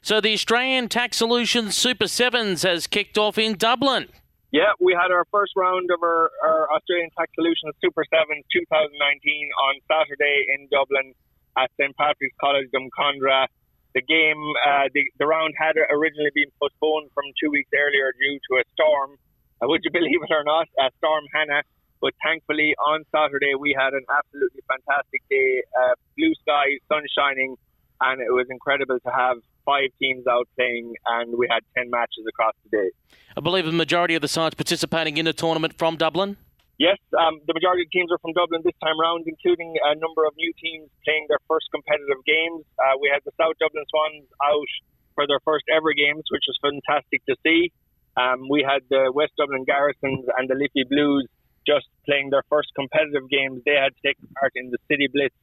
So 0.00 0.20
the 0.20 0.32
Australian 0.32 0.88
Tax 0.88 1.16
Solutions 1.16 1.74
Super 1.74 2.06
Sevens 2.06 2.62
has 2.62 2.86
kicked 2.86 3.18
off 3.18 3.36
in 3.36 3.56
Dublin. 3.56 4.10
Yeah, 4.52 4.70
we 4.78 4.92
had 4.92 5.10
our 5.10 5.26
first 5.32 5.50
round 5.56 5.90
of 5.90 6.00
our, 6.04 6.30
our 6.44 6.70
Australian 6.70 7.10
Tax 7.18 7.32
Solutions 7.34 7.74
Super 7.82 8.04
Sevens 8.14 8.44
2019 8.52 9.50
on 9.58 9.74
Saturday 9.90 10.44
in 10.54 10.68
Dublin 10.70 11.14
at 11.58 11.68
St 11.80 11.96
Patrick's 11.96 12.36
College 12.40 12.68
Drumcondra. 12.72 13.48
The 13.96 14.04
game, 14.04 14.36
uh, 14.60 14.92
the, 14.92 15.08
the 15.16 15.26
round 15.26 15.54
had 15.56 15.72
originally 15.88 16.28
been 16.36 16.52
postponed 16.60 17.08
from 17.16 17.24
two 17.40 17.48
weeks 17.48 17.72
earlier 17.72 18.12
due 18.12 18.36
to 18.36 18.60
a 18.60 18.64
storm. 18.76 19.16
Uh, 19.56 19.72
would 19.72 19.80
you 19.84 19.90
believe 19.98 20.20
it 20.20 20.28
or 20.28 20.44
not? 20.44 20.68
A 20.76 20.92
storm 21.00 21.24
Hannah. 21.32 21.64
But 22.04 22.12
thankfully, 22.22 22.76
on 22.76 23.08
Saturday, 23.08 23.56
we 23.58 23.72
had 23.72 23.94
an 23.94 24.04
absolutely 24.12 24.60
fantastic 24.68 25.22
day. 25.30 25.64
Uh, 25.72 25.96
blue 26.12 26.34
sky, 26.44 26.76
sun 26.92 27.08
shining, 27.16 27.56
and 28.02 28.20
it 28.20 28.28
was 28.28 28.46
incredible 28.50 29.00
to 29.00 29.10
have 29.10 29.38
five 29.64 29.88
teams 29.98 30.26
out 30.26 30.46
playing, 30.56 30.92
and 31.16 31.32
we 31.32 31.48
had 31.50 31.64
10 31.74 31.88
matches 31.88 32.28
across 32.28 32.52
the 32.68 32.76
day. 32.76 32.90
I 33.34 33.40
believe 33.40 33.64
the 33.64 33.72
majority 33.72 34.14
of 34.14 34.20
the 34.20 34.28
sides 34.28 34.54
participating 34.54 35.16
in 35.16 35.24
the 35.24 35.32
tournament 35.32 35.78
from 35.78 35.96
Dublin. 35.96 36.36
Yes, 36.76 37.00
um, 37.16 37.40
the 37.48 37.56
majority 37.56 37.88
of 37.88 37.90
teams 37.90 38.12
are 38.12 38.20
from 38.20 38.36
Dublin 38.36 38.60
this 38.60 38.76
time 38.84 39.00
round, 39.00 39.24
including 39.24 39.80
a 39.80 39.96
number 39.96 40.28
of 40.28 40.36
new 40.36 40.52
teams 40.60 40.92
playing 41.08 41.24
their 41.32 41.40
first 41.48 41.72
competitive 41.72 42.20
games. 42.28 42.68
Uh, 42.76 43.00
we 43.00 43.08
had 43.08 43.24
the 43.24 43.32
South 43.40 43.56
Dublin 43.56 43.84
Swans 43.88 44.28
out 44.44 44.70
for 45.16 45.24
their 45.24 45.40
first 45.40 45.64
ever 45.72 45.96
games, 45.96 46.28
which 46.28 46.44
was 46.44 46.60
fantastic 46.60 47.24
to 47.24 47.34
see. 47.40 47.72
Um, 48.20 48.48
we 48.52 48.60
had 48.60 48.84
the 48.92 49.08
West 49.08 49.32
Dublin 49.40 49.64
Garrisons 49.64 50.28
and 50.36 50.48
the 50.48 50.54
Liffey 50.54 50.84
Blues 50.84 51.24
just 51.66 51.88
playing 52.04 52.28
their 52.28 52.44
first 52.52 52.68
competitive 52.76 53.28
games. 53.28 53.64
They 53.64 53.80
had 53.80 53.96
taken 54.04 54.28
part 54.38 54.52
in 54.54 54.68
the 54.68 54.78
City 54.84 55.08
Blitz 55.08 55.34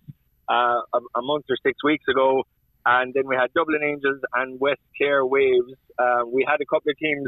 uh, 0.49 0.86
a, 0.93 0.99
a 1.17 1.21
month 1.21 1.45
or 1.49 1.57
six 1.65 1.84
weeks 1.84 2.05
ago. 2.07 2.45
And 2.86 3.13
then 3.13 3.25
we 3.25 3.36
had 3.36 3.49
Dublin 3.53 3.81
Angels 3.81 4.21
and 4.34 4.59
West 4.59 4.81
Clare 4.97 5.25
Waves. 5.25 5.73
Uh, 5.97 6.29
we 6.29 6.45
had 6.45 6.61
a 6.61 6.65
couple 6.65 6.91
of 6.91 6.97
teams 6.97 7.27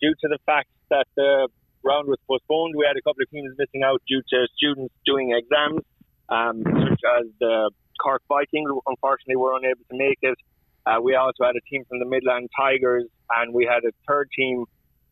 due 0.00 0.14
to 0.20 0.28
the 0.28 0.38
fact 0.44 0.68
that 0.90 1.06
the 1.16 1.48
round 1.86 2.08
was 2.08 2.18
postponed. 2.26 2.74
We 2.76 2.84
had 2.86 2.96
a 2.96 3.02
couple 3.02 3.22
of 3.22 3.30
teams 3.30 3.54
missing 3.56 3.82
out 3.82 4.02
due 4.08 4.22
to 4.30 4.46
students 4.56 4.94
doing 5.06 5.32
exams, 5.32 5.82
um, 6.28 6.62
such 6.66 7.02
as 7.18 7.26
the 7.38 7.70
Cork 8.02 8.22
Vikings. 8.28 8.68
Unfortunately, 8.86 9.36
were 9.36 9.56
unable 9.56 9.86
to 9.90 9.96
make 9.96 10.18
it. 10.22 10.38
Uh, 10.84 11.00
we 11.00 11.14
also 11.14 11.44
had 11.44 11.54
a 11.56 11.64
team 11.70 11.84
from 11.88 11.98
the 11.98 12.04
Midland 12.06 12.50
Tigers, 12.56 13.06
and 13.38 13.54
we 13.54 13.64
had 13.64 13.84
a 13.84 13.92
third 14.06 14.28
team 14.36 14.64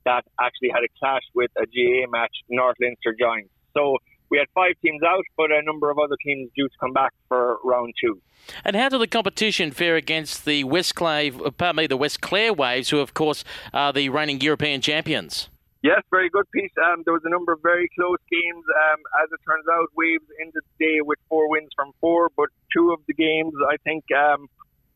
that 0.04 0.24
actually 0.40 0.68
had 0.68 0.84
a 0.84 0.92
clash 0.98 1.22
with 1.34 1.50
a 1.56 1.66
GA 1.66 2.06
match, 2.10 2.34
North 2.48 2.76
Leinster 2.80 3.14
Giants. 3.18 3.50
So 3.72 3.96
we 4.30 4.38
had 4.38 4.46
five 4.54 4.74
teams 4.84 5.02
out, 5.02 5.24
but 5.36 5.50
a 5.50 5.62
number 5.62 5.90
of 5.90 5.98
other 5.98 6.16
teams 6.24 6.50
due 6.56 6.68
to 6.68 6.74
come 6.78 6.92
back 6.92 7.12
for 7.28 7.58
round 7.64 7.94
two. 8.00 8.20
And 8.64 8.76
how 8.76 8.88
did 8.88 9.00
the 9.00 9.06
competition 9.06 9.70
fare 9.70 9.96
against 9.96 10.44
the 10.44 10.64
West 10.64 10.94
Clave, 10.94 11.40
uh, 11.40 11.50
pardon 11.50 11.76
me, 11.76 11.86
the 11.86 11.96
West 11.96 12.20
Clare 12.20 12.52
Waves, 12.52 12.90
who 12.90 12.98
of 12.98 13.14
course 13.14 13.44
are 13.72 13.92
the 13.92 14.08
reigning 14.08 14.40
European 14.40 14.80
champions? 14.80 15.48
Yes, 15.84 16.00
very 16.08 16.30
good 16.32 16.48
piece. 16.48 16.72
Um, 16.80 17.04
there 17.04 17.12
was 17.12 17.28
a 17.28 17.28
number 17.28 17.52
of 17.52 17.60
very 17.60 17.92
close 17.92 18.16
games. 18.32 18.64
Um, 18.88 19.00
as 19.20 19.28
it 19.28 19.36
turns 19.44 19.68
out, 19.68 19.92
Waves 19.92 20.24
ended 20.40 20.64
the 20.64 20.76
day 20.80 21.04
with 21.04 21.20
four 21.28 21.44
wins 21.52 21.68
from 21.76 21.92
four, 22.00 22.32
but 22.40 22.48
two 22.72 22.96
of 22.96 23.04
the 23.04 23.12
games, 23.12 23.52
I 23.68 23.76
think, 23.84 24.00
um, 24.16 24.48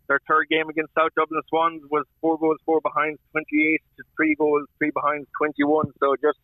their 0.08 0.18
third 0.24 0.48
game 0.48 0.72
against 0.72 0.96
South 0.96 1.12
Dublin 1.12 1.44
Swans 1.52 1.84
was 1.92 2.08
four 2.24 2.40
goals, 2.40 2.56
four 2.64 2.80
behind, 2.80 3.20
28 3.36 3.84
to 4.00 4.02
three 4.16 4.34
goals, 4.40 4.64
three 4.80 4.88
behind, 4.88 5.28
21. 5.36 5.92
So 6.00 6.16
just 6.24 6.40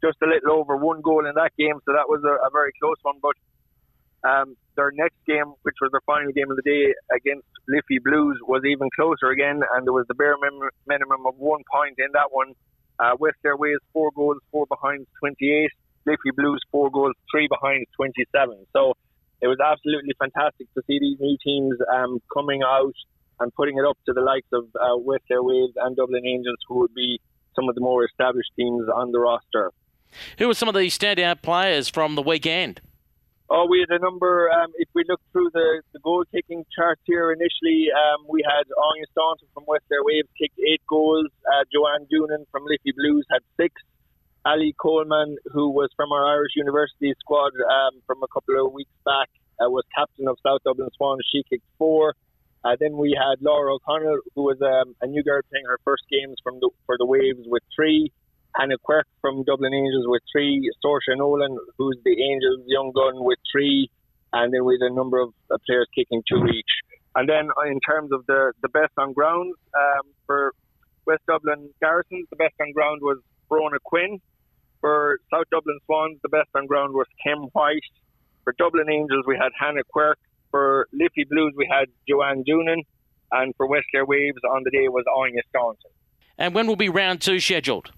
just 0.00 0.16
a 0.24 0.26
little 0.26 0.56
over 0.56 0.80
one 0.80 1.02
goal 1.04 1.28
in 1.28 1.36
that 1.36 1.52
game. 1.60 1.76
So 1.84 1.92
that 1.92 2.08
was 2.08 2.24
a, 2.24 2.48
a 2.48 2.48
very 2.48 2.72
close 2.80 2.96
one. 3.04 3.20
But 3.20 3.36
um, 4.24 4.56
their 4.74 4.88
next 4.96 5.20
game, 5.28 5.52
which 5.68 5.76
was 5.84 5.92
their 5.92 6.00
final 6.08 6.32
game 6.32 6.48
of 6.48 6.56
the 6.56 6.64
day 6.64 6.96
against 7.12 7.44
Liffey 7.68 8.00
Blues, 8.00 8.40
was 8.40 8.64
even 8.64 8.88
closer 8.96 9.28
again, 9.28 9.60
and 9.76 9.84
there 9.84 9.92
was 9.92 10.08
the 10.08 10.16
bare 10.16 10.40
minimum 10.88 11.28
of 11.28 11.36
one 11.36 11.60
point 11.68 12.00
in 12.00 12.08
that 12.16 12.32
one. 12.32 12.56
Uh, 13.02 13.16
West 13.18 13.36
Clare 13.42 13.56
Waves 13.56 13.80
four 13.92 14.10
goals, 14.14 14.38
four 14.52 14.66
behind, 14.66 15.06
28. 15.18 15.70
Liffey 16.06 16.30
Blues 16.36 16.60
four 16.70 16.90
goals, 16.90 17.14
three 17.30 17.48
behind, 17.48 17.86
27. 17.96 18.66
So 18.72 18.94
it 19.40 19.48
was 19.48 19.58
absolutely 19.58 20.14
fantastic 20.18 20.72
to 20.74 20.82
see 20.86 20.98
these 21.00 21.18
new 21.18 21.36
teams 21.44 21.74
um, 21.92 22.20
coming 22.32 22.62
out 22.62 22.94
and 23.40 23.52
putting 23.54 23.76
it 23.76 23.84
up 23.84 23.98
to 24.06 24.12
the 24.12 24.20
likes 24.20 24.46
of 24.52 24.64
uh, 24.76 24.96
West 24.96 25.24
Clare 25.26 25.42
Waves 25.42 25.72
and 25.76 25.96
Dublin 25.96 26.24
Angels, 26.24 26.58
who 26.68 26.78
would 26.80 26.94
be 26.94 27.20
some 27.56 27.68
of 27.68 27.74
the 27.74 27.80
more 27.80 28.04
established 28.04 28.50
teams 28.56 28.88
on 28.94 29.10
the 29.10 29.18
roster. 29.18 29.72
Who 30.38 30.46
were 30.46 30.54
some 30.54 30.68
of 30.68 30.74
the 30.74 30.86
standout 30.86 31.42
players 31.42 31.88
from 31.88 32.14
the 32.14 32.22
weekend? 32.22 32.80
Oh, 33.52 33.68
we 33.68 33.84
had 33.84 33.92
a 33.92 34.00
number. 34.00 34.48
Um, 34.48 34.72
if 34.80 34.88
we 34.94 35.04
look 35.06 35.20
through 35.30 35.50
the, 35.52 35.82
the 35.92 36.00
goal 36.00 36.24
kicking 36.32 36.64
chart 36.72 36.98
here, 37.04 37.36
initially 37.36 37.92
um, 37.92 38.24
we 38.24 38.40
had 38.40 38.64
Anya 38.64 39.04
Staunton 39.12 39.46
from 39.52 39.68
West 39.68 39.84
Clare 39.92 40.00
Waves 40.00 40.32
kicked 40.40 40.56
eight 40.56 40.80
goals. 40.88 41.28
Uh, 41.44 41.68
Joanne 41.68 42.08
Doonan 42.08 42.48
from 42.48 42.64
Liffey 42.64 42.96
Blues 42.96 43.26
had 43.28 43.44
six. 43.60 43.76
Ali 44.46 44.74
Coleman, 44.80 45.36
who 45.52 45.68
was 45.68 45.90
from 46.00 46.12
our 46.12 46.24
Irish 46.32 46.56
University 46.56 47.12
squad 47.20 47.52
um, 47.60 48.00
from 48.06 48.24
a 48.24 48.28
couple 48.32 48.56
of 48.56 48.72
weeks 48.72 48.96
back, 49.04 49.28
uh, 49.60 49.68
was 49.68 49.84
captain 49.94 50.28
of 50.28 50.38
South 50.42 50.64
Dublin 50.64 50.88
Swans. 50.96 51.20
She 51.30 51.44
kicked 51.44 51.68
four. 51.76 52.14
Uh, 52.64 52.74
then 52.80 52.96
we 52.96 53.12
had 53.12 53.36
Laura 53.44 53.74
O'Connell, 53.74 54.24
who 54.34 54.48
was 54.48 54.56
um, 54.64 54.96
a 55.02 55.06
new 55.06 55.22
girl 55.22 55.42
playing 55.50 55.66
her 55.68 55.78
first 55.84 56.04
games 56.10 56.40
from 56.42 56.56
the, 56.60 56.70
for 56.86 56.96
the 56.96 57.04
Waves 57.04 57.44
with 57.44 57.62
three. 57.76 58.10
Hannah 58.54 58.78
Quirk 58.82 59.06
from 59.20 59.44
Dublin 59.44 59.72
Angels 59.72 60.04
with 60.06 60.22
three, 60.30 60.70
Sorsha 60.84 61.16
Nolan, 61.16 61.56
who's 61.78 61.98
the 62.04 62.22
Angels 62.22 62.60
young 62.66 62.92
gun 62.94 63.24
with 63.24 63.38
three, 63.50 63.90
and 64.32 64.52
then 64.52 64.64
with 64.64 64.80
a 64.82 64.90
number 64.90 65.20
of 65.20 65.32
players 65.66 65.88
kicking 65.94 66.22
two 66.28 66.46
each. 66.46 66.72
And 67.14 67.28
then 67.28 67.48
uh, 67.50 67.70
in 67.70 67.80
terms 67.80 68.10
of 68.12 68.24
the, 68.26 68.52
the 68.62 68.68
best 68.68 68.92
on 68.96 69.12
ground 69.12 69.54
um, 69.76 70.10
for 70.26 70.54
West 71.06 71.22
Dublin 71.26 71.70
Garrisons, 71.80 72.26
the 72.30 72.36
best 72.36 72.54
on 72.60 72.72
ground 72.72 73.00
was 73.02 73.18
Brona 73.50 73.78
Quinn. 73.82 74.20
For 74.80 75.18
South 75.32 75.44
Dublin 75.50 75.78
Swans, 75.86 76.18
the 76.22 76.28
best 76.28 76.48
on 76.54 76.66
ground 76.66 76.94
was 76.94 77.06
Kim 77.22 77.38
White. 77.52 77.80
For 78.44 78.52
Dublin 78.58 78.90
Angels, 78.90 79.24
we 79.26 79.36
had 79.36 79.52
Hannah 79.58 79.84
Quirk. 79.88 80.18
For 80.50 80.88
Liffey 80.92 81.24
Blues, 81.28 81.54
we 81.56 81.68
had 81.70 81.86
Joanne 82.08 82.44
Doonan. 82.44 82.82
And 83.30 83.54
for 83.56 83.66
West 83.66 83.86
Clare 83.90 84.04
Waves 84.04 84.40
on 84.50 84.62
the 84.64 84.70
day 84.70 84.88
was 84.88 85.04
Anya 85.16 85.42
Staunton. 85.48 85.90
And 86.36 86.54
when 86.54 86.66
will 86.66 86.76
be 86.76 86.88
round 86.88 87.20
two 87.20 87.40
scheduled? 87.40 87.92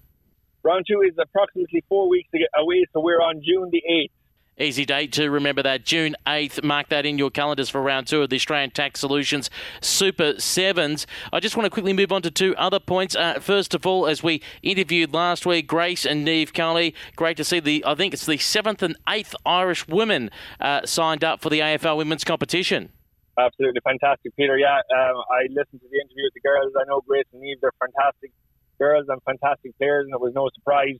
Round 0.65 0.83
two 0.89 1.01
is 1.01 1.13
approximately 1.21 1.83
four 1.87 2.09
weeks 2.09 2.27
away, 2.57 2.85
so 2.91 2.99
we're 2.99 3.21
on 3.21 3.39
June 3.45 3.69
the 3.71 3.83
8th. 3.87 4.09
Easy 4.57 4.83
date 4.83 5.11
to 5.11 5.29
remember 5.29 5.61
that 5.61 5.85
June 5.85 6.15
8th. 6.25 6.63
Mark 6.63 6.89
that 6.89 7.05
in 7.05 7.19
your 7.19 7.29
calendars 7.29 7.69
for 7.69 7.83
round 7.83 8.07
two 8.07 8.23
of 8.23 8.31
the 8.31 8.37
Australian 8.37 8.71
Tax 8.71 9.01
Solutions 9.01 9.51
Super 9.79 10.39
Sevens. 10.39 11.05
I 11.31 11.39
just 11.39 11.55
want 11.55 11.65
to 11.65 11.69
quickly 11.69 11.93
move 11.93 12.11
on 12.11 12.23
to 12.23 12.31
two 12.31 12.55
other 12.55 12.79
points. 12.79 13.15
Uh, 13.15 13.39
first 13.39 13.75
of 13.75 13.85
all, 13.85 14.07
as 14.07 14.23
we 14.23 14.41
interviewed 14.63 15.13
last 15.13 15.45
week, 15.45 15.67
Grace 15.67 16.03
and 16.03 16.27
Niamh 16.27 16.51
Kelly, 16.51 16.95
great 17.15 17.37
to 17.37 17.43
see 17.43 17.59
the, 17.59 17.83
I 17.85 17.93
think 17.93 18.15
it's 18.15 18.25
the 18.25 18.39
seventh 18.39 18.81
and 18.81 18.95
eighth 19.07 19.35
Irish 19.45 19.87
women 19.87 20.31
uh, 20.59 20.83
signed 20.83 21.23
up 21.23 21.41
for 21.41 21.51
the 21.51 21.59
AFL 21.59 21.97
women's 21.97 22.23
competition. 22.23 22.89
Absolutely 23.37 23.81
fantastic, 23.83 24.35
Peter. 24.35 24.57
Yeah, 24.57 24.77
um, 24.77 25.17
I 25.29 25.45
listened 25.49 25.81
to 25.81 25.87
the 25.91 25.99
interview 25.99 26.23
with 26.23 26.33
the 26.33 26.41
girls. 26.41 26.73
I 26.75 26.85
know 26.87 27.01
Grace 27.07 27.25
and 27.33 27.41
Neve, 27.41 27.57
they're 27.61 27.71
fantastic 27.79 28.31
girls 28.77 29.05
and 29.09 29.21
fantastic 29.23 29.77
players, 29.77 30.05
and 30.05 30.13
it 30.13 30.21
was 30.21 30.33
no 30.33 30.49
surprise 30.53 30.97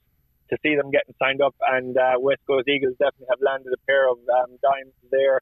to 0.49 0.57
see 0.61 0.75
them 0.75 0.91
getting 0.91 1.13
signed 1.17 1.41
up. 1.41 1.55
And 1.65 1.97
uh, 1.97 2.17
West 2.19 2.41
Coast 2.45 2.67
Eagles 2.67 2.95
definitely 2.99 3.27
have 3.29 3.41
landed 3.41 3.73
a 3.73 3.81
pair 3.85 4.09
of 4.09 4.17
um, 4.29 4.57
there. 5.11 5.41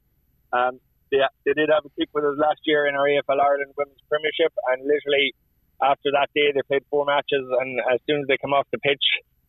Um, 0.53 0.79
they, 1.11 1.21
they 1.45 1.53
did 1.53 1.69
have 1.69 1.86
a 1.86 1.91
kick 1.99 2.09
with 2.13 2.23
us 2.23 2.38
last 2.38 2.61
year 2.65 2.88
in 2.88 2.95
our 2.95 3.05
AFL 3.05 3.39
Ireland 3.41 3.73
Women's 3.77 4.01
Premiership, 4.09 4.53
and 4.73 4.81
literally 4.81 5.36
after 5.81 6.09
that 6.15 6.31
day 6.34 6.49
they 6.53 6.63
played 6.65 6.84
four 6.89 7.05
matches. 7.05 7.43
And 7.43 7.79
as 7.91 7.99
soon 8.07 8.21
as 8.21 8.27
they 8.27 8.38
come 8.38 8.53
off 8.53 8.65
the 8.71 8.79
pitch, 8.79 9.03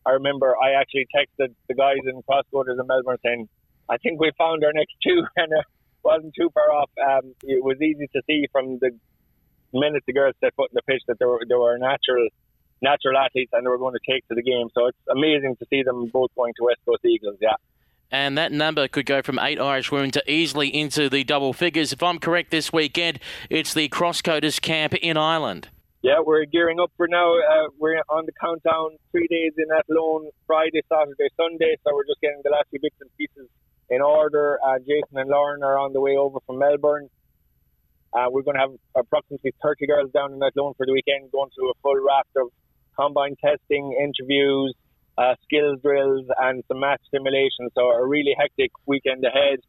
I 0.05 0.19
remember 0.19 0.53
I 0.57 0.77
actually 0.77 1.07
texted 1.09 1.55
the 1.67 1.73
guys 1.73 2.03
in 2.05 2.21
Crosscoders 2.27 2.77
in 2.79 2.85
Melbourne 2.85 3.17
saying, 3.23 3.49
"I 3.89 3.97
think 3.97 4.19
we 4.19 4.31
found 4.37 4.63
our 4.63 4.73
next 4.73 4.93
two," 5.01 5.25
and 5.37 5.49
it 5.51 5.65
wasn't 6.03 6.33
too 6.37 6.49
far 6.53 6.69
off. 6.71 6.91
Um, 7.01 7.33
it 7.43 7.63
was 7.63 7.81
easy 7.81 8.07
to 8.13 8.21
see 8.27 8.45
from 8.51 8.77
the 8.79 8.91
minute 9.73 10.03
the 10.05 10.13
girls 10.13 10.35
set 10.39 10.53
foot 10.55 10.71
in 10.71 10.75
the 10.75 10.85
pitch 10.87 11.01
that 11.07 11.19
they 11.19 11.25
were 11.25 11.41
they 11.47 11.55
were 11.55 11.75
a 11.75 11.79
natural 11.79 12.29
natural 12.85 13.17
athletes 13.17 13.51
and 13.53 13.65
they 13.65 13.69
were 13.69 13.79
going 13.79 13.95
to 13.95 14.11
take 14.11 14.27
to 14.27 14.35
the 14.35 14.43
game. 14.43 14.69
So 14.73 14.85
it's 14.87 14.97
amazing 15.09 15.55
to 15.57 15.65
see 15.69 15.81
them 15.81 16.05
both 16.13 16.29
going 16.35 16.53
to 16.57 16.63
West 16.65 16.81
Coast 16.85 17.03
Eagles. 17.03 17.37
Yeah. 17.41 17.57
And 18.11 18.37
that 18.37 18.51
number 18.51 18.87
could 18.87 19.07
go 19.07 19.21
from 19.23 19.39
eight 19.39 19.59
Irish 19.59 19.91
women 19.91 20.11
to 20.11 20.23
easily 20.31 20.69
into 20.69 21.09
the 21.09 21.23
double 21.23 21.53
figures. 21.53 21.91
If 21.91 22.03
I'm 22.03 22.19
correct, 22.19 22.51
this 22.51 22.71
weekend 22.71 23.19
it's 23.49 23.73
the 23.73 23.89
Crosscoders 23.89 24.61
camp 24.61 24.93
in 24.93 25.17
Ireland. 25.17 25.69
Yeah, 26.03 26.21
we're 26.23 26.45
gearing 26.45 26.79
up 26.79 26.91
for 26.97 27.07
now. 27.07 27.33
Uh, 27.33 27.69
we're 27.79 27.97
on 28.09 28.27
the 28.27 28.31
countdown. 28.39 28.97
Three 29.11 29.27
days 29.27 29.53
in 29.57 29.65
Athlone, 29.75 30.29
Friday, 30.45 30.81
Saturday, 30.87 31.29
Sunday. 31.35 31.75
So 31.83 31.95
we're 31.95 32.05
just 32.05 32.21
getting 32.21 32.41
the 32.43 32.51
last 32.51 32.69
few 32.69 32.79
bits 32.79 32.95
and 33.01 33.09
pieces 33.17 33.49
in 33.89 34.01
order. 34.01 34.59
Uh, 34.63 34.77
Jason 34.79 35.17
and 35.17 35.29
Lauren 35.29 35.63
are 35.63 35.79
on 35.79 35.93
the 35.93 36.01
way 36.01 36.15
over 36.15 36.37
from 36.45 36.59
Melbourne. 36.59 37.09
Uh, 38.13 38.27
we're 38.29 38.43
going 38.43 38.55
to 38.55 38.61
have 38.61 38.75
approximately 38.95 39.51
30 39.63 39.87
girls 39.87 40.11
down 40.11 40.31
in 40.31 40.43
Athlone 40.43 40.73
for 40.77 40.85
the 40.85 40.93
weekend, 40.93 41.31
going 41.31 41.49
through 41.55 41.71
a 41.71 41.73
full 41.81 41.97
raft 41.97 42.29
of 42.37 42.47
combine 42.97 43.35
testing, 43.43 43.95
interviews, 43.99 44.73
uh, 45.17 45.35
skills 45.43 45.79
drills, 45.81 46.25
and 46.39 46.63
some 46.67 46.79
match 46.79 47.01
simulations. 47.11 47.71
So 47.75 47.91
a 47.91 48.05
really 48.05 48.35
hectic 48.37 48.71
weekend 48.85 49.23
ahead. 49.23 49.59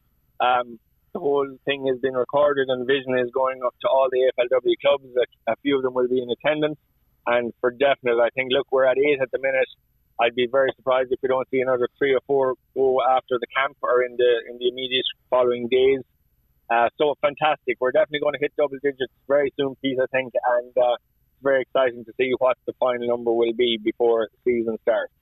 Um, 0.41 0.79
the 1.13 1.21
whole 1.21 1.49
thing 1.65 1.87
has 1.89 1.99
been 2.01 2.15
recorded, 2.15 2.69
and 2.69 2.87
Vision 2.87 3.17
is 3.19 3.31
going 3.33 3.61
up 3.65 3.75
to 3.81 3.89
all 3.89 4.09
the 4.11 4.31
AFLW 4.37 4.75
clubs. 4.85 5.09
A, 5.17 5.53
a 5.53 5.57
few 5.63 5.77
of 5.77 5.83
them 5.83 5.95
will 5.95 6.09
be 6.09 6.21
in 6.21 6.29
attendance, 6.29 6.79
and 7.27 7.53
for 7.61 7.71
definite, 7.71 8.21
I 8.21 8.29
think. 8.35 8.53
Look, 8.53 8.69
we're 8.71 8.85
at 8.85 8.99
eight 8.99 9.21
at 9.23 9.31
the 9.31 9.39
minute. 9.39 9.69
I'd 10.21 10.35
be 10.35 10.49
very 10.51 10.73
surprised 10.77 11.13
if 11.13 11.21
we 11.23 11.29
don't 11.29 11.49
see 11.51 11.61
another 11.61 11.89
three 11.99 12.13
or 12.13 12.21
four 12.27 12.55
go 12.75 13.01
after 13.03 13.39
the 13.41 13.47
camp 13.57 13.77
or 13.83 14.03
in 14.03 14.17
the 14.17 14.33
in 14.51 14.59
the 14.59 14.69
immediate 14.69 15.05
following 15.31 15.69
days. 15.69 16.01
Uh, 16.69 16.89
so 16.99 17.15
fantastic! 17.23 17.77
We're 17.81 17.93
definitely 17.93 18.21
going 18.21 18.35
to 18.35 18.41
hit 18.41 18.53
double 18.57 18.77
digits 18.83 19.13
very 19.29 19.53
soon, 19.57 19.77
Pete. 19.81 19.99
I 20.03 20.07
think, 20.13 20.33
and 20.35 20.73
uh, 20.77 20.97
very 21.47 21.63
exciting 21.63 22.05
to 22.05 22.13
see 22.19 22.33
what 22.39 22.59
the 22.67 22.73
final 22.81 23.07
number 23.07 23.33
will 23.33 23.53
be 23.55 23.79
before 23.83 24.29
the 24.33 24.51
season 24.51 24.77
starts. 24.83 25.13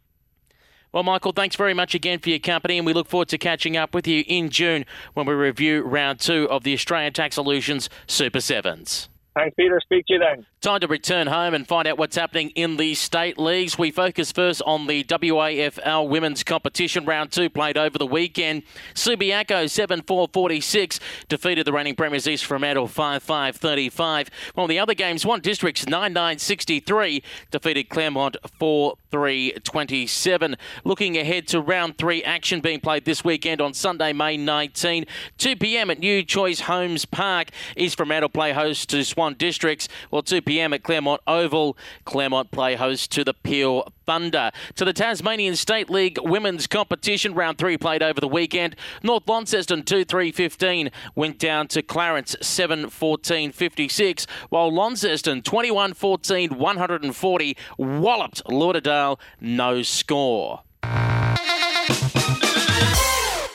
Well, 0.93 1.03
Michael, 1.03 1.33
thanks 1.33 1.57
very 1.57 1.75
much 1.75 1.95
again 1.95 2.21
for 2.21 2.31
your 2.31 2.39
company, 2.39 2.79
and 2.79 2.87
we 2.87 2.93
look 2.93 3.09
forward 3.09 3.29
to 3.29 3.39
catching 3.39 3.77
up 3.77 3.95
with 3.95 4.07
you 4.07 4.23
in 4.29 4.49
June 4.49 4.85
when 5.15 5.27
we 5.27 5.35
review 5.35 5.83
round 5.83 6.21
two 6.21 6.49
of 6.49 6.63
the 6.63 6.73
Australian 6.73 7.13
Tax 7.13 7.35
Solutions 7.35 7.91
Super 8.07 8.41
Sevens. 8.41 9.09
Thanks, 9.35 9.55
Peter. 9.57 9.81
Speak 9.83 10.07
to 10.07 10.13
you 10.15 10.19
then. 10.21 10.47
Time 10.61 10.81
to 10.81 10.87
return 10.87 11.27
home 11.27 11.55
and 11.55 11.67
find 11.67 11.89
out 11.89 11.99
what's 11.99 12.15
happening 12.15 12.51
in 12.51 12.77
the 12.77 12.95
state 12.95 13.37
leagues. 13.37 13.77
We 13.77 13.91
focus 13.91 14.31
first 14.31 14.63
on 14.65 14.87
the 14.87 15.03
WAFL 15.05 16.09
women's 16.09 16.45
competition. 16.45 17.05
Round 17.05 17.33
two 17.33 17.51
played 17.51 17.77
over 17.77 17.99
the 17.99 18.07
weekend. 18.07 18.63
Subiaco 18.95 19.69
7 19.69 20.03
4 20.03 20.29
46 20.33 21.01
defeated 21.29 21.67
the 21.67 21.73
reigning 21.73 21.97
Premiers 21.97 22.29
East 22.29 22.45
Fremantle 22.45 22.87
5 22.87 23.23
5 23.23 23.57
35. 23.57 24.31
While 24.55 24.69
the 24.69 24.79
other 24.79 24.95
games, 24.95 25.23
Swan 25.23 25.41
Districts 25.41 25.87
9 25.87 26.13
9 26.13 26.39
63 26.39 27.23
defeated 27.51 27.89
Claremont 27.89 28.37
4 28.61 28.95
3 29.11 29.53
27. 29.65 30.57
Looking 30.85 31.19
ahead 31.19 31.49
to 31.49 31.61
round 31.61 31.99
three 31.99 32.23
action 32.23 32.61
being 32.61 32.81
played 32.81 33.05
this 33.05 33.25
weekend 33.25 33.61
on 33.61 33.75
Sunday, 33.75 34.13
May 34.13 34.37
19, 34.37 35.07
2 35.39 35.57
p.m. 35.57 35.91
at 35.91 35.99
New 35.99 36.23
Choice 36.23 36.61
Homes 36.61 37.05
Park. 37.05 37.49
East 37.77 37.97
Fremantle 37.97 38.29
play 38.29 38.53
host 38.53 38.89
to 38.91 39.05
Swan 39.05 39.24
Districts. 39.33 39.89
Well, 40.11 40.23
2 40.23 40.43
p.m. 40.43 40.75
at 40.75 40.83
Claremont 40.83 41.23
Oval, 41.27 41.79
Claremont 42.05 42.51
play 42.51 42.75
host 42.75 43.11
to 43.13 43.25
the 43.25 43.33
Peel 43.33 43.89
Thunder. 44.05 44.51
To 44.77 44.85
the 44.85 44.93
Tasmanian 44.93 45.57
State 45.57 45.89
League 45.89 46.19
women's 46.21 46.67
competition, 46.67 47.35
round 47.35 47.57
three 47.57 47.79
played 47.79 48.03
over 48.03 48.21
the 48.21 48.29
weekend. 48.29 48.77
North 49.03 49.27
Launceston 49.27 49.83
2 49.83 50.05
3 50.05 50.31
15 50.31 50.91
went 51.15 51.39
down 51.39 51.69
to 51.69 51.81
Clarence 51.81 52.37
7 52.43 52.91
14 52.91 53.53
56, 53.53 54.27
while 54.51 54.71
Launceston 54.71 55.41
21 55.41 55.95
14 55.95 56.59
140 56.59 57.57
walloped 57.79 58.43
Lauderdale 58.51 59.19
no 59.41 59.83
score. 59.83 60.61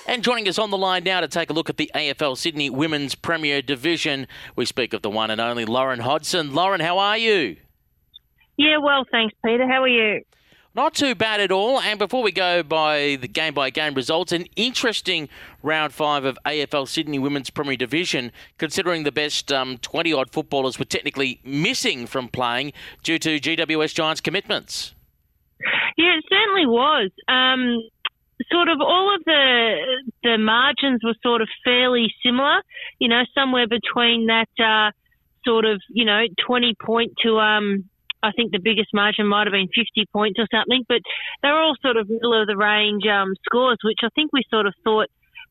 And 0.09 0.23
joining 0.23 0.47
us 0.47 0.57
on 0.57 0.71
the 0.71 0.77
line 0.77 1.03
now 1.03 1.21
to 1.21 1.27
take 1.27 1.51
a 1.51 1.53
look 1.53 1.69
at 1.69 1.77
the 1.77 1.91
AFL 1.93 2.35
Sydney 2.35 2.71
Women's 2.71 3.13
Premier 3.13 3.61
Division, 3.61 4.25
we 4.55 4.65
speak 4.65 4.91
of 4.95 5.03
the 5.03 5.09
one 5.11 5.29
and 5.29 5.39
only 5.39 5.65
Lauren 5.65 5.99
Hodson. 5.99 6.51
Lauren, 6.55 6.81
how 6.81 6.97
are 6.97 7.15
you? 7.15 7.57
Yeah, 8.57 8.77
well, 8.81 9.03
thanks, 9.11 9.35
Peter. 9.45 9.67
How 9.67 9.83
are 9.83 9.87
you? 9.87 10.23
Not 10.73 10.95
too 10.95 11.13
bad 11.13 11.41
at 11.41 11.51
all. 11.51 11.79
And 11.79 11.99
before 11.99 12.23
we 12.23 12.31
go 12.31 12.63
by 12.63 13.19
the 13.21 13.27
game 13.27 13.53
by 13.53 13.69
game 13.69 13.93
results, 13.93 14.31
an 14.31 14.47
interesting 14.55 15.29
round 15.61 15.93
five 15.93 16.25
of 16.25 16.39
AFL 16.43 16.87
Sydney 16.87 17.19
Women's 17.19 17.51
Premier 17.51 17.77
Division, 17.77 18.31
considering 18.57 19.03
the 19.03 19.11
best 19.11 19.49
20 19.49 20.13
um, 20.13 20.19
odd 20.19 20.31
footballers 20.31 20.79
were 20.79 20.85
technically 20.85 21.39
missing 21.43 22.07
from 22.07 22.29
playing 22.29 22.73
due 23.03 23.19
to 23.19 23.39
GWS 23.39 23.93
Giants 23.93 24.21
commitments. 24.21 24.95
Yeah, 25.97 26.17
it 26.17 26.23
certainly 26.29 26.65
was. 26.65 27.11
Um, 27.27 27.83
sort 28.51 28.69
of 28.69 28.79
all 28.81 29.15
of 29.15 29.23
the 29.25 29.75
the 30.23 30.37
margins 30.37 31.01
were 31.03 31.15
sort 31.21 31.41
of 31.41 31.49
fairly 31.63 32.13
similar, 32.23 32.61
you 32.99 33.07
know, 33.07 33.23
somewhere 33.35 33.67
between 33.67 34.27
that 34.27 34.49
uh, 34.59 34.91
sort 35.45 35.65
of, 35.65 35.81
you 35.89 36.05
know, 36.05 36.25
20 36.45 36.75
point 36.81 37.13
to 37.23 37.39
um, 37.39 37.89
I 38.21 38.31
think 38.31 38.51
the 38.51 38.59
biggest 38.59 38.89
margin 38.93 39.27
might 39.27 39.47
have 39.47 39.53
been 39.53 39.67
50 39.67 40.05
points 40.11 40.39
or 40.39 40.47
something, 40.51 40.83
but 40.87 41.01
they 41.41 41.49
were 41.49 41.61
all 41.61 41.75
sort 41.81 41.97
of 41.97 42.09
middle 42.09 42.39
of 42.39 42.47
the 42.47 42.57
range 42.57 43.03
um, 43.07 43.33
scores, 43.45 43.77
which 43.83 43.99
I 44.03 44.09
think 44.15 44.31
we 44.33 44.43
sort 44.49 44.65
of 44.65 44.73
thought 44.83 45.07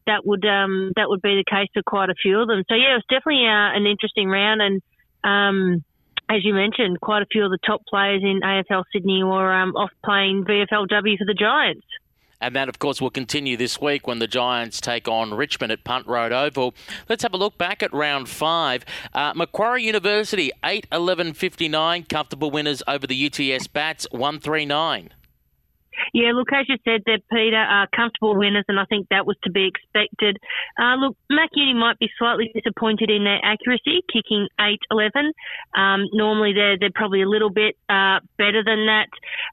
that 0.07 0.25
would 0.25 0.45
um, 0.45 0.93
that 0.97 1.09
would 1.09 1.23
be 1.23 1.37
the 1.37 1.45
case 1.49 1.69
for 1.75 1.83
quite 1.83 2.11
a 2.11 2.15
few 2.21 2.41
of 2.41 2.49
them. 2.49 2.65
So 2.69 2.75
yeah, 2.75 2.93
it 2.93 3.05
was 3.05 3.09
definitely 3.09 3.45
uh, 3.47 3.77
an 3.77 3.87
interesting 3.87 4.29
round, 4.29 4.61
and 4.61 4.83
um, 5.25 5.85
as 6.29 6.45
you 6.45 6.53
mentioned, 6.55 7.01
quite 7.01 7.23
a 7.23 7.27
few 7.31 7.45
of 7.45 7.51
the 7.51 7.59
top 7.65 7.83
players 7.87 8.23
in 8.23 8.41
AFL 8.41 8.85
Sydney 8.93 9.23
were 9.23 9.53
um, 9.53 9.77
off 9.77 9.91
playing 10.05 10.45
VFLW 10.45 11.19
for 11.19 11.25
the 11.25 11.37
Giants. 11.39 11.87
And 12.41 12.55
that, 12.55 12.69
of 12.69 12.79
course, 12.79 13.01
will 13.01 13.11
continue 13.11 13.57
this 13.57 13.81
week 13.81 14.07
when 14.07 14.21
the 14.21 14.29
Giants 14.29 14.81
take 14.81 15.09
on 15.09 15.35
Richmond 15.35 15.73
at 15.73 15.83
Punt 15.83 16.07
Road 16.07 16.33
Oval. 16.33 16.75
Let's 17.09 17.25
have 17.25 17.35
a 17.35 17.37
look 17.37 17.59
back 17.59 17.83
at 17.83 17.93
round 17.93 18.29
five. 18.29 18.85
Uh, 19.13 19.33
Macquarie 19.35 19.83
University, 19.83 20.53
8 20.65 20.87
11 20.93 21.33
59, 21.33 22.05
comfortable 22.05 22.51
winners 22.51 22.83
over 22.87 23.07
the 23.07 23.27
UTS 23.27 23.67
Bats, 23.67 24.07
1 24.13 24.39
3 24.39 24.65
9. 24.67 25.11
Yeah, 26.13 26.33
look, 26.33 26.53
as 26.53 26.69
you 26.69 26.77
said, 26.85 27.03
they're 27.07 27.19
Peter 27.31 27.57
are 27.57 27.89
comfortable 27.95 28.37
winners, 28.37 28.65
and 28.69 28.81
I 28.81 28.85
think 28.87 29.09
that 29.11 29.27
was 29.27 29.37
to 29.45 29.51
be 29.51 29.67
expected. 29.67 30.39
Uh, 30.81 30.97
look, 30.97 31.17
Mac 31.31 31.51
might 31.75 31.99
be 31.99 32.11
slightly 32.19 32.51
disappointed 32.55 33.11
in 33.11 33.25
their 33.25 33.41
accuracy, 33.43 34.03
kicking 34.13 34.49
8-11. 34.61 35.33
Um, 35.75 36.07
normally, 36.13 36.53
they're 36.53 36.79
they're 36.79 36.91
probably 36.95 37.23
a 37.23 37.29
little 37.29 37.51
bit 37.51 37.77
uh, 37.89 38.21
better 38.37 38.63
than 38.65 38.87
that. 38.87 39.09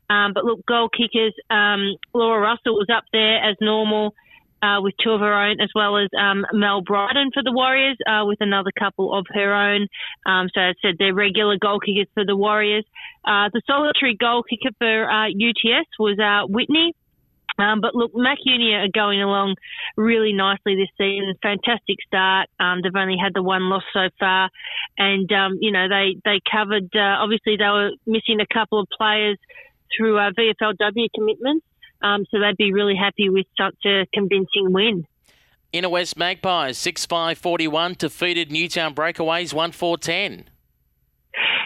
Um, 0.10 0.34
but 0.34 0.45
look, 0.45 0.66
goal 0.66 0.89
kickers, 0.89 1.34
um, 1.49 1.95
Laura 2.14 2.41
Russell 2.41 2.76
was 2.76 2.88
up 2.93 3.06
there 3.12 3.38
as 3.43 3.56
normal 3.62 4.14
uh, 4.62 4.82
with 4.82 4.93
two 5.03 5.12
of 5.12 5.22
her 5.22 5.34
own, 5.34 5.60
as 5.62 5.70
well 5.76 5.97
as 5.97 6.10
um, 6.18 6.45
Mel 6.53 6.82
Bryden 6.82 7.32
for 7.34 7.43
the 7.43 7.51
Warriors 7.51 7.97
uh, 8.08 8.24
with 8.26 8.39
another 8.41 8.72
couple 8.78 9.14
of 9.14 9.26
her 9.30 9.53
own. 9.53 9.88
Um, 10.26 10.49
so 10.53 10.62
I 10.62 10.74
said 10.82 10.95
they're 10.97 11.14
regular 11.14 11.58
goal 11.58 11.80
kickers 11.80 12.08
for 12.14 12.26
the 12.26 12.36
Warriors. 12.36 12.86
Uh, 13.24 13.49
the 13.53 13.62
solitary 13.68 14.16
goal 14.16 14.43
kicker 14.43 14.74
for 14.78 15.03
UTS 15.06 15.88
uh, 15.99 16.03
was 16.03 16.20
uh, 16.20 16.47
Whitney. 16.47 16.93
Um, 17.58 17.80
but 17.80 17.95
look, 17.95 18.12
Mac 18.14 18.39
Uni 18.43 18.74
are 18.74 18.89
going 18.93 19.22
along 19.22 19.56
really 19.95 20.34
nicely 20.34 20.76
this 20.76 20.89
season. 20.97 21.34
Fantastic 21.41 21.97
start. 22.06 22.49
Um, 22.60 22.82
they've 22.84 22.95
only 22.95 23.18
had 23.22 23.34
the 23.34 23.43
one 23.43 23.70
loss 23.70 23.84
so 23.93 24.10
far, 24.20 24.49
and 24.97 25.32
um, 25.32 25.58
you 25.62 25.72
know 25.72 25.88
they 25.88 26.18
they 26.26 26.41
covered. 26.51 26.89
Uh, 26.93 27.24
obviously, 27.24 27.56
they 27.56 27.66
were 27.66 27.91
missing 28.06 28.41
a 28.41 28.53
couple 28.53 28.80
of 28.80 28.88
players 28.97 29.38
through 29.95 30.18
uh, 30.18 30.32
VFLW 30.32 31.08
commitments, 31.14 31.66
um, 32.02 32.26
so 32.30 32.39
they'd 32.39 32.58
be 32.58 32.74
really 32.74 32.96
happy 32.96 33.30
with 33.30 33.46
such 33.58 33.78
a 33.86 34.06
convincing 34.14 34.72
win. 34.72 35.06
Inner 35.72 35.89
West 35.89 36.18
Magpies, 36.18 36.78
6 36.78 37.06
5 37.06 37.38
41, 37.38 37.96
defeated 37.98 38.52
Newtown 38.52 38.96
Breakaways 38.96 39.54
1 39.54 39.72
4 39.72 39.98
10. 39.98 40.50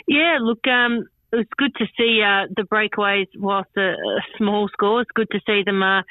Yeah, 0.07 0.37
look, 0.41 0.65
um, 0.67 1.05
it 1.31 1.35
was 1.35 1.45
good 1.57 1.75
to 1.75 1.85
see 1.95 2.21
uh, 2.25 2.47
the 2.55 2.63
breakaways, 2.63 3.27
whilst 3.37 3.69
a, 3.77 3.91
a, 3.91 4.21
small 4.37 4.67
score, 4.69 5.01
it's 5.01 5.11
good 5.13 5.29
to 5.31 5.39
see 5.45 5.61
them 5.63 5.83
uh, 5.83 6.01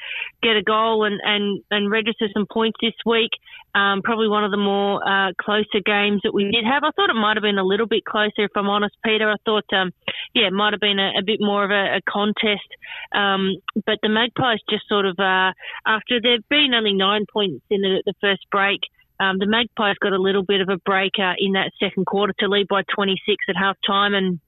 get 0.41 0.55
a 0.55 0.63
goal 0.63 1.03
and, 1.03 1.19
and, 1.23 1.61
and 1.71 1.91
register 1.91 2.27
some 2.33 2.45
points 2.51 2.77
this 2.81 2.93
week. 3.05 3.31
Um, 3.75 4.01
probably 4.01 4.29
one 4.29 4.45
of 4.45 4.51
the 4.51 4.57
more 4.57 5.05
uh, 5.05 5.33
closer 5.39 5.83
games 5.85 6.21
that 6.23 6.33
we 6.33 6.45
did 6.45 6.63
have. 6.63 6.83
I 6.83 6.91
thought 6.95 7.09
it 7.09 7.19
might 7.19 7.35
have 7.35 7.43
been 7.43 7.57
a 7.57 7.65
little 7.65 7.85
bit 7.85 8.05
closer, 8.05 8.45
if 8.45 8.51
I'm 8.55 8.69
honest, 8.69 8.95
Peter. 9.03 9.29
I 9.29 9.35
thought, 9.43 9.65
um, 9.73 9.91
yeah, 10.33 10.47
it 10.47 10.53
might 10.53 10.73
have 10.73 10.79
been 10.79 10.99
a, 10.99 11.19
a 11.19 11.23
bit 11.23 11.39
more 11.41 11.65
of 11.65 11.71
a, 11.71 11.97
a 11.97 12.01
contest. 12.09 12.69
Um, 13.13 13.57
but 13.85 13.99
the 14.01 14.09
Magpies 14.09 14.59
just 14.69 14.87
sort 14.87 15.05
of, 15.05 15.19
uh, 15.19 15.51
after 15.85 16.21
there 16.21 16.37
been 16.49 16.73
only 16.73 16.93
nine 16.93 17.25
points 17.31 17.65
in 17.69 17.81
the, 17.81 18.01
the 18.05 18.13
first 18.21 18.45
break, 18.51 18.79
um, 19.19 19.37
the 19.37 19.47
Magpies 19.47 19.97
got 20.01 20.13
a 20.13 20.21
little 20.21 20.43
bit 20.43 20.61
of 20.61 20.69
a 20.69 20.77
break 20.77 21.13
uh, 21.19 21.33
in 21.37 21.53
that 21.53 21.71
second 21.77 22.05
quarter 22.05 22.33
to 22.39 22.47
lead 22.47 22.69
by 22.69 22.83
26 22.95 23.35
at 23.49 23.57
half 23.57 23.75
time 23.85 24.13
and 24.13 24.39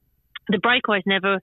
the 0.49 0.57
breakaways 0.57 1.03
never 1.05 1.39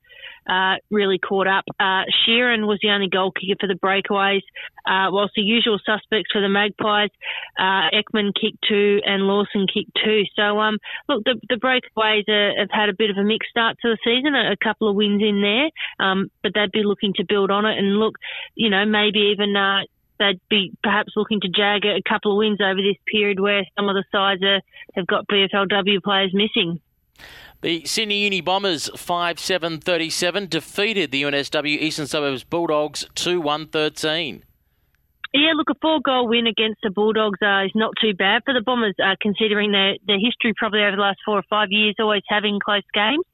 uh, 0.48 0.76
really 0.90 1.18
caught 1.18 1.46
up. 1.46 1.64
Uh, 1.78 2.04
Sheeran 2.26 2.66
was 2.66 2.78
the 2.82 2.90
only 2.90 3.08
goal 3.08 3.32
kicker 3.32 3.56
for 3.60 3.66
the 3.66 3.78
breakaways, 3.78 4.42
uh, 4.86 5.10
whilst 5.10 5.34
the 5.34 5.42
usual 5.42 5.78
suspects 5.84 6.30
for 6.32 6.40
the 6.40 6.48
Magpies, 6.48 7.10
uh, 7.58 7.90
Ekman 7.94 8.32
kicked 8.34 8.64
two 8.68 9.00
and 9.04 9.24
Lawson 9.24 9.66
kicked 9.72 9.92
two. 10.04 10.22
So, 10.36 10.58
um, 10.58 10.78
look, 11.08 11.24
the, 11.24 11.40
the 11.48 11.56
breakaways 11.56 12.28
are, 12.28 12.58
have 12.58 12.70
had 12.70 12.88
a 12.88 12.94
bit 12.94 13.10
of 13.10 13.16
a 13.16 13.24
mixed 13.24 13.50
start 13.50 13.76
to 13.82 13.88
the 13.88 13.98
season, 14.04 14.34
a, 14.34 14.52
a 14.52 14.56
couple 14.56 14.88
of 14.88 14.96
wins 14.96 15.22
in 15.22 15.42
there, 15.42 15.70
um, 16.04 16.30
but 16.42 16.52
they'd 16.54 16.72
be 16.72 16.82
looking 16.82 17.12
to 17.14 17.24
build 17.24 17.50
on 17.50 17.66
it 17.66 17.78
and 17.78 17.98
look, 17.98 18.16
you 18.54 18.70
know, 18.70 18.84
maybe 18.84 19.32
even 19.32 19.56
uh, 19.56 19.80
they'd 20.18 20.40
be 20.48 20.72
perhaps 20.82 21.12
looking 21.16 21.40
to 21.40 21.48
jag 21.48 21.84
a 21.84 22.02
couple 22.08 22.32
of 22.32 22.38
wins 22.38 22.60
over 22.60 22.80
this 22.80 22.96
period 23.06 23.40
where 23.40 23.62
some 23.76 23.88
of 23.88 23.94
the 23.94 24.04
sides 24.10 24.42
are, 24.42 24.60
have 24.94 25.06
got 25.06 25.28
VFLW 25.28 26.02
players 26.02 26.32
missing. 26.34 26.80
The 27.60 27.84
Sydney 27.86 28.22
Uni 28.22 28.40
Bombers 28.40 28.88
5 28.94 29.40
7 29.40 29.80
37 29.80 30.46
defeated 30.46 31.10
the 31.10 31.24
UNSW 31.24 31.66
Eastern 31.66 32.06
Suburbs 32.06 32.44
Bulldogs 32.44 33.04
2 33.16 33.40
1 33.40 33.66
13. 33.66 34.44
Yeah, 35.34 35.52
look, 35.56 35.68
a 35.68 35.74
four 35.82 35.98
goal 36.00 36.28
win 36.28 36.46
against 36.46 36.80
the 36.84 36.90
Bulldogs 36.90 37.40
uh, 37.42 37.64
is 37.64 37.72
not 37.74 37.94
too 38.00 38.14
bad 38.14 38.42
for 38.44 38.54
the 38.54 38.62
Bombers, 38.62 38.94
uh, 39.02 39.16
considering 39.20 39.72
their, 39.72 39.96
their 40.06 40.20
history 40.20 40.54
probably 40.56 40.82
over 40.82 40.94
the 40.94 41.02
last 41.02 41.18
four 41.24 41.36
or 41.36 41.42
five 41.50 41.68
years, 41.72 41.96
always 41.98 42.22
having 42.28 42.60
close 42.64 42.86
games. 42.94 43.24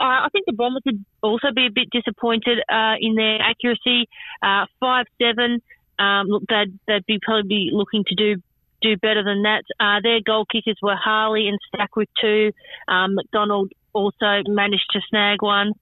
Uh, 0.00 0.22
I 0.22 0.28
think 0.30 0.46
the 0.46 0.54
Bombers 0.54 0.82
would 0.86 1.04
also 1.20 1.48
be 1.52 1.66
a 1.66 1.70
bit 1.74 1.90
disappointed 1.90 2.60
uh, 2.72 2.94
in 3.00 3.16
their 3.16 3.42
accuracy. 3.42 4.08
Uh, 4.40 4.66
5 4.78 5.06
7, 5.20 5.60
um, 5.98 6.28
look, 6.28 6.44
they'd, 6.48 6.78
they'd 6.86 7.06
be 7.06 7.18
probably 7.20 7.48
be 7.48 7.70
looking 7.72 8.04
to 8.06 8.14
do 8.14 8.40
do 8.84 8.96
better 8.96 9.24
than 9.24 9.42
that. 9.42 9.64
Uh, 9.80 10.00
their 10.02 10.20
goal 10.24 10.44
kickers 10.44 10.78
were 10.82 10.96
Harley 10.96 11.48
and 11.48 11.58
Stack 11.68 11.96
with 11.96 12.08
two. 12.20 12.52
Um, 12.86 13.14
McDonald 13.14 13.72
also 13.92 14.42
managed 14.46 14.90
to 14.92 15.00
snag 15.08 15.42
one, 15.42 15.72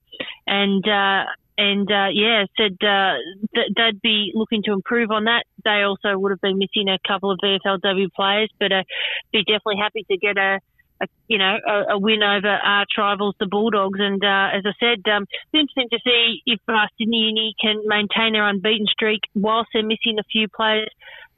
and 0.47 0.87
uh, 0.87 1.25
and 1.57 1.91
uh, 1.91 2.07
yeah, 2.13 2.45
said 2.57 2.77
uh, 2.81 3.15
th- 3.53 3.71
they'd 3.75 4.01
be 4.01 4.31
looking 4.33 4.63
to 4.63 4.71
improve 4.71 5.11
on 5.11 5.25
that. 5.25 5.43
They 5.63 5.83
also 5.83 6.17
would 6.17 6.31
have 6.31 6.41
been 6.41 6.57
missing 6.57 6.87
a 6.87 6.97
couple 7.05 7.31
of 7.31 7.39
VFLW 7.43 8.11
players, 8.15 8.49
but 8.59 8.71
uh, 8.71 8.83
be 9.31 9.43
definitely 9.43 9.77
happy 9.81 10.05
to 10.09 10.17
get 10.17 10.37
a. 10.37 10.59
a 11.01 11.07
you 11.27 11.37
know, 11.37 11.57
a, 11.67 11.95
a, 11.95 11.97
win 11.99 12.23
over 12.23 12.47
our 12.47 12.85
rivals, 12.97 13.35
the 13.39 13.47
Bulldogs, 13.47 13.99
and 13.99 14.23
uh, 14.23 14.55
as 14.57 14.63
I 14.65 14.73
said, 14.79 15.11
um, 15.11 15.23
it's 15.51 15.53
interesting 15.53 15.89
to 15.91 15.99
see 16.05 16.41
if 16.45 16.59
uh, 16.69 16.87
Sydney 16.97 17.29
Uni 17.29 17.55
can 17.59 17.81
maintain 17.85 18.33
their 18.33 18.47
unbeaten 18.47 18.87
streak 18.87 19.21
whilst 19.35 19.69
they're 19.73 19.83
missing 19.83 20.17
a 20.19 20.23
few 20.31 20.47
players 20.47 20.89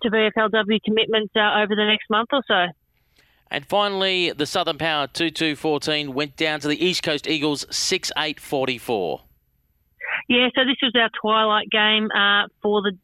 to 0.05 0.11
VFLW 0.11 0.79
commitments 0.83 1.33
uh, 1.35 1.61
over 1.61 1.75
the 1.75 1.85
next 1.85 2.09
month 2.09 2.29
or 2.31 2.43
so. 2.47 2.67
And 3.51 3.65
finally, 3.65 4.31
the 4.31 4.45
Southern 4.45 4.77
Power 4.77 5.07
2 5.07 5.31
2 5.31 5.55
14 5.55 6.13
went 6.13 6.35
down 6.35 6.59
to 6.61 6.67
the 6.67 6.83
East 6.83 7.03
Coast 7.03 7.27
Eagles 7.27 7.65
6 7.69 8.11
8 8.17 8.39
44. 8.39 9.21
Yeah, 10.29 10.47
so 10.55 10.61
this 10.65 10.77
was 10.81 10.93
our 10.95 11.09
twilight 11.21 11.69
game 11.69 12.09
uh, 12.11 12.47
for 12.61 12.81
the 12.81 12.97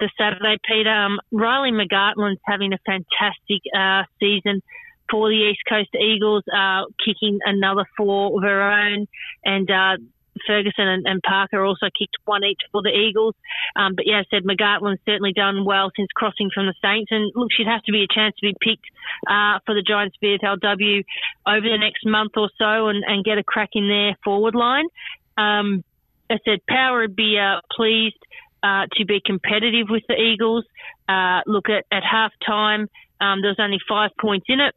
the 0.00 0.10
Saturday, 0.18 0.56
Peter. 0.68 0.90
Um, 0.90 1.20
Riley 1.30 1.70
McGartland's 1.70 2.40
having 2.44 2.72
a 2.72 2.78
fantastic 2.84 3.62
uh, 3.76 4.02
season 4.18 4.60
for 5.10 5.28
the 5.28 5.36
East 5.36 5.60
Coast 5.68 5.94
Eagles, 5.94 6.42
uh, 6.52 6.84
kicking 7.04 7.38
another 7.44 7.84
four 7.96 8.36
of 8.36 8.42
her 8.42 8.62
own, 8.62 9.06
and 9.44 9.70
uh, 9.70 9.96
Ferguson 10.46 10.88
and, 10.88 11.06
and, 11.06 11.22
Parker 11.22 11.64
also 11.64 11.86
kicked 11.86 12.16
one 12.24 12.44
each 12.44 12.60
for 12.72 12.82
the 12.82 12.90
Eagles. 12.90 13.34
Um, 13.76 13.94
but 13.94 14.06
yeah, 14.06 14.20
I 14.20 14.24
said 14.30 14.44
McGartland's 14.44 15.00
certainly 15.06 15.32
done 15.32 15.64
well 15.64 15.90
since 15.96 16.08
crossing 16.14 16.50
from 16.54 16.66
the 16.66 16.74
Saints. 16.82 17.10
And 17.10 17.32
look, 17.34 17.48
she'd 17.52 17.66
have 17.66 17.82
to 17.84 17.92
be 17.92 18.02
a 18.02 18.12
chance 18.12 18.34
to 18.36 18.42
be 18.42 18.54
picked 18.60 18.86
uh, 19.26 19.60
for 19.64 19.74
the 19.74 19.82
Giants 19.82 20.16
VFLW 20.22 21.04
over 21.46 21.68
the 21.68 21.78
next 21.78 22.06
month 22.06 22.32
or 22.36 22.50
so 22.58 22.88
and, 22.88 23.04
and 23.06 23.24
get 23.24 23.38
a 23.38 23.44
crack 23.44 23.70
in 23.74 23.88
their 23.88 24.16
forward 24.24 24.54
line. 24.54 24.86
Um, 25.38 25.84
I 26.30 26.38
said 26.44 26.60
Power 26.68 27.00
would 27.00 27.16
be 27.16 27.38
uh, 27.38 27.60
pleased 27.74 28.18
uh, 28.62 28.86
to 28.96 29.04
be 29.04 29.20
competitive 29.24 29.88
with 29.90 30.02
the 30.08 30.14
Eagles. 30.14 30.64
Uh, 31.08 31.40
look 31.46 31.68
at 31.68 31.84
at 31.92 32.02
half 32.02 32.32
time, 32.46 32.88
um, 33.20 33.42
there 33.42 33.50
was 33.50 33.60
only 33.60 33.78
five 33.88 34.10
points 34.20 34.46
in 34.48 34.60
it. 34.60 34.74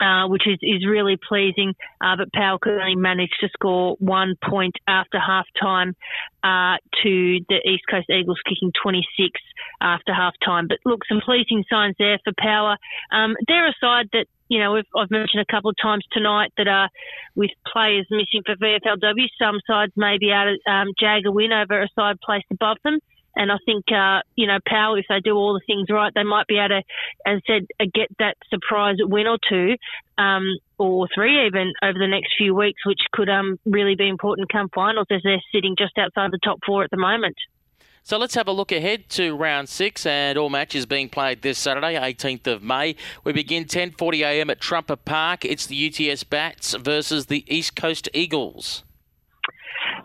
Uh, 0.00 0.26
which 0.28 0.46
is, 0.46 0.58
is 0.62 0.86
really 0.86 1.16
pleasing. 1.16 1.74
Uh, 2.00 2.16
but 2.16 2.32
Power 2.32 2.58
could 2.60 2.78
only 2.78 2.96
manage 2.96 3.30
to 3.40 3.48
score 3.50 3.96
one 3.98 4.34
point 4.42 4.74
after 4.86 5.18
half 5.18 5.46
time 5.60 5.94
uh, 6.42 6.76
to 7.02 7.38
the 7.48 7.60
East 7.68 7.84
Coast 7.90 8.10
Eagles 8.10 8.40
kicking 8.48 8.72
26 8.82 9.40
after 9.80 10.14
half 10.14 10.34
time. 10.44 10.68
But 10.68 10.78
look, 10.84 11.00
some 11.08 11.20
pleasing 11.20 11.64
signs 11.70 11.96
there 11.98 12.18
for 12.24 12.32
Power. 12.38 12.76
Um, 13.10 13.36
they're 13.46 13.68
a 13.68 13.74
side 13.80 14.08
that 14.12 14.26
you 14.52 14.58
know, 14.58 14.76
I've 14.76 15.10
mentioned 15.10 15.40
a 15.40 15.50
couple 15.50 15.70
of 15.70 15.76
times 15.80 16.04
tonight 16.12 16.52
that 16.58 16.68
uh, 16.68 16.88
with 17.34 17.50
players 17.72 18.06
missing 18.10 18.42
for 18.44 18.54
VFLW, 18.56 19.26
some 19.40 19.60
sides 19.66 19.92
may 19.96 20.18
be 20.18 20.30
able 20.30 20.56
to 20.66 20.70
um, 20.70 20.88
jag 21.00 21.24
a 21.24 21.32
win 21.32 21.52
over 21.52 21.80
a 21.80 21.88
side 21.98 22.16
placed 22.22 22.44
above 22.50 22.76
them. 22.84 22.98
And 23.34 23.50
I 23.50 23.56
think, 23.64 23.84
uh, 23.90 24.20
you 24.36 24.46
know, 24.46 24.58
Power, 24.66 24.98
if 24.98 25.06
they 25.08 25.20
do 25.20 25.34
all 25.34 25.54
the 25.54 25.64
things 25.66 25.88
right, 25.90 26.12
they 26.14 26.22
might 26.22 26.46
be 26.46 26.58
able 26.58 26.68
to, 26.68 26.82
as 27.26 27.40
I 27.40 27.40
said, 27.46 27.66
uh, 27.80 27.84
get 27.92 28.08
that 28.18 28.36
surprise 28.50 28.96
win 29.00 29.26
or 29.26 29.38
two, 29.48 29.76
um, 30.18 30.56
or 30.78 31.08
three 31.14 31.46
even 31.46 31.72
over 31.82 31.98
the 31.98 32.08
next 32.08 32.34
few 32.36 32.54
weeks, 32.54 32.84
which 32.84 33.00
could 33.12 33.28
um, 33.28 33.58
really 33.64 33.94
be 33.94 34.08
important 34.08 34.50
come 34.50 34.68
finals 34.74 35.06
as 35.10 35.22
they're 35.24 35.42
sitting 35.54 35.76
just 35.78 35.96
outside 35.98 36.30
the 36.30 36.38
top 36.42 36.58
four 36.66 36.84
at 36.84 36.90
the 36.90 36.96
moment. 36.96 37.36
So 38.04 38.18
let's 38.18 38.34
have 38.34 38.48
a 38.48 38.52
look 38.52 38.72
ahead 38.72 39.08
to 39.10 39.36
round 39.36 39.68
six 39.68 40.04
and 40.06 40.36
all 40.36 40.50
matches 40.50 40.86
being 40.86 41.08
played 41.08 41.42
this 41.42 41.56
Saturday, 41.56 41.94
18th 41.94 42.48
of 42.48 42.62
May. 42.62 42.96
We 43.22 43.32
begin 43.32 43.64
10.40am 43.64 44.50
at 44.50 44.60
Trumper 44.60 44.96
Park. 44.96 45.44
It's 45.44 45.66
the 45.66 45.86
UTS 45.86 46.24
Bats 46.24 46.74
versus 46.74 47.26
the 47.26 47.44
East 47.46 47.76
Coast 47.76 48.08
Eagles. 48.12 48.82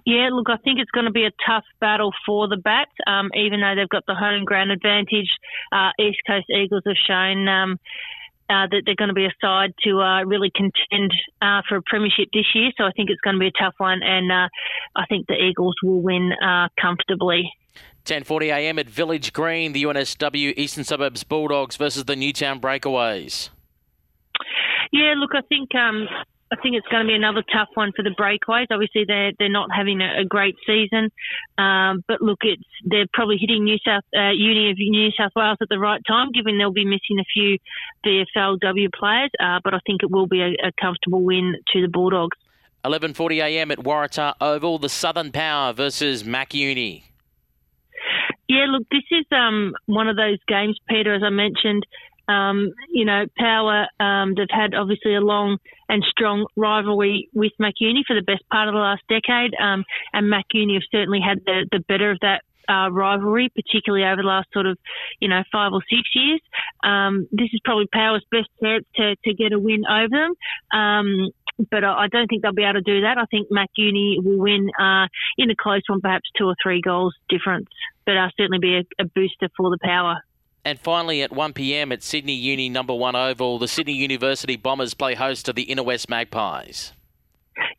Yeah, 0.07 0.29
look, 0.31 0.47
I 0.49 0.55
think 0.63 0.79
it's 0.79 0.91
going 0.91 1.07
to 1.07 1.11
be 1.11 1.25
a 1.25 1.31
tough 1.45 1.65
battle 1.81 2.13
for 2.25 2.47
the 2.47 2.55
Bats, 2.55 2.95
um, 3.05 3.29
even 3.35 3.59
though 3.59 3.75
they've 3.75 3.89
got 3.89 4.05
the 4.07 4.15
home 4.15 4.45
ground 4.45 4.71
advantage. 4.71 5.27
Uh, 5.69 5.89
East 5.99 6.19
Coast 6.25 6.45
Eagles 6.49 6.83
have 6.87 6.95
shown 7.05 7.45
um, 7.49 7.77
uh, 8.49 8.71
that 8.71 8.83
they're 8.85 8.95
going 8.95 9.09
to 9.09 9.13
be 9.13 9.25
a 9.25 9.33
side 9.41 9.73
to 9.83 9.99
uh, 9.99 10.23
really 10.23 10.49
contend 10.55 11.11
uh, 11.41 11.61
for 11.67 11.75
a 11.75 11.81
premiership 11.81 12.29
this 12.31 12.45
year. 12.55 12.71
So 12.77 12.85
I 12.85 12.91
think 12.91 13.09
it's 13.09 13.19
going 13.19 13.33
to 13.33 13.39
be 13.41 13.47
a 13.47 13.61
tough 13.61 13.73
one, 13.79 13.99
and 14.01 14.31
uh, 14.31 14.47
I 14.95 15.05
think 15.07 15.27
the 15.27 15.35
Eagles 15.35 15.75
will 15.83 16.01
win 16.01 16.31
uh, 16.41 16.69
comfortably. 16.79 17.51
10.40am 18.05 18.79
at 18.79 18.87
Village 18.87 19.33
Green, 19.33 19.73
the 19.73 19.83
UNSW 19.83 20.53
Eastern 20.55 20.85
Suburbs 20.85 21.25
Bulldogs 21.25 21.75
versus 21.75 22.05
the 22.05 22.15
Newtown 22.15 22.61
Breakaways. 22.61 23.49
Yeah, 24.93 25.15
look, 25.17 25.31
I 25.35 25.41
think 25.49 25.75
um, 25.75 26.07
I 26.51 26.55
think 26.55 26.75
it's 26.75 26.87
going 26.87 27.03
to 27.03 27.07
be 27.07 27.13
another 27.13 27.43
tough 27.51 27.69
one 27.73 27.91
for 27.95 28.03
the 28.03 28.11
breakaways. 28.11 28.67
Obviously, 28.71 29.03
they're 29.05 29.31
they're 29.37 29.49
not 29.49 29.69
having 29.75 30.01
a, 30.01 30.21
a 30.21 30.25
great 30.25 30.55
season, 30.65 31.11
um, 31.57 32.03
but 32.07 32.21
look, 32.21 32.39
it's 32.41 32.63
they're 32.85 33.07
probably 33.13 33.37
hitting 33.37 33.65
New 33.65 33.77
South 33.85 34.03
uh, 34.15 34.31
Uni 34.31 34.71
of 34.71 34.77
New 34.77 35.09
South 35.17 35.31
Wales 35.35 35.57
at 35.61 35.67
the 35.69 35.79
right 35.79 36.01
time, 36.07 36.31
given 36.31 36.57
they'll 36.57 36.71
be 36.71 36.85
missing 36.85 37.19
a 37.19 37.25
few 37.33 37.57
VFLW 38.05 38.93
players. 38.93 39.31
Uh, 39.39 39.59
but 39.63 39.73
I 39.73 39.79
think 39.85 40.03
it 40.03 40.11
will 40.11 40.27
be 40.27 40.41
a, 40.41 40.67
a 40.67 40.71
comfortable 40.79 41.21
win 41.21 41.55
to 41.73 41.81
the 41.81 41.89
Bulldogs. 41.89 42.37
11:40 42.85 43.43
a.m. 43.43 43.71
at 43.71 43.79
Waratah 43.79 44.35
Oval, 44.39 44.79
the 44.79 44.89
Southern 44.89 45.31
Power 45.31 45.73
versus 45.73 46.23
Mac 46.23 46.53
Uni. 46.53 47.03
Yeah, 48.47 48.65
look, 48.69 48.87
this 48.89 49.03
is 49.11 49.25
um, 49.31 49.73
one 49.87 50.07
of 50.07 50.15
those 50.15 50.37
games, 50.47 50.79
Peter, 50.87 51.13
as 51.13 51.21
I 51.23 51.29
mentioned. 51.29 51.85
Um, 52.27 52.71
you 52.89 53.05
know, 53.05 53.25
Power, 53.37 53.87
um, 53.99 54.35
they've 54.35 54.47
had 54.49 54.73
obviously 54.73 55.15
a 55.15 55.21
long 55.21 55.57
and 55.89 56.03
strong 56.09 56.45
rivalry 56.55 57.29
with 57.33 57.53
MacUni 57.59 58.01
for 58.05 58.15
the 58.15 58.25
best 58.25 58.47
part 58.49 58.67
of 58.67 58.73
the 58.73 58.79
last 58.79 59.03
decade. 59.07 59.53
Um, 59.61 59.83
and 60.13 60.31
MacUni 60.31 60.73
have 60.73 60.83
certainly 60.91 61.19
had 61.25 61.39
the, 61.45 61.67
the 61.71 61.79
better 61.79 62.11
of 62.11 62.19
that 62.21 62.41
uh, 62.69 62.89
rivalry, 62.91 63.49
particularly 63.55 64.05
over 64.05 64.21
the 64.21 64.27
last 64.27 64.47
sort 64.51 64.65
of, 64.65 64.77
you 65.19 65.29
know, 65.29 65.43
five 65.51 65.71
or 65.71 65.81
six 65.89 66.01
years. 66.13 66.41
Um, 66.83 67.27
this 67.31 67.49
is 67.53 67.61
probably 67.63 67.87
Power's 67.93 68.25
best 68.29 68.49
chance 68.61 68.85
to, 68.95 69.15
to 69.23 69.33
get 69.33 69.53
a 69.53 69.59
win 69.59 69.83
over 69.89 70.09
them. 70.09 70.33
Um, 70.77 71.29
but 71.71 71.83
I 71.83 72.07
don't 72.07 72.27
think 72.27 72.43
they'll 72.43 72.53
be 72.53 72.63
able 72.63 72.73
to 72.73 72.81
do 72.81 73.01
that. 73.01 73.17
I 73.17 73.25
think 73.25 73.49
MacUni 73.49 74.23
will 74.23 74.37
win 74.37 74.69
uh, 74.79 75.07
in 75.37 75.49
a 75.49 75.55
close 75.55 75.81
one, 75.87 76.01
perhaps 76.01 76.29
two 76.37 76.45
or 76.45 76.55
three 76.61 76.81
goals 76.81 77.15
difference, 77.29 77.67
but 78.05 78.15
uh, 78.15 78.29
certainly 78.37 78.59
be 78.59 78.75
a, 78.77 78.83
a 79.01 79.05
booster 79.05 79.49
for 79.57 79.71
the 79.71 79.79
Power. 79.81 80.21
And 80.67 80.77
finally, 80.77 81.23
at 81.23 81.31
1 81.31 81.53
p.m. 81.53 81.93
at 81.93 82.03
Sydney 82.03 82.33
Uni 82.33 82.67
Number 82.67 82.93
One 82.93 83.15
Oval, 83.15 83.57
the 83.57 83.69
Sydney 83.69 83.93
University 83.93 84.57
Bombers 84.57 84.93
play 84.93 85.15
host 85.15 85.45
to 85.45 85.53
the 85.53 85.61
Inner 85.61 85.83
West 85.83 86.09
Magpies. 86.09 86.91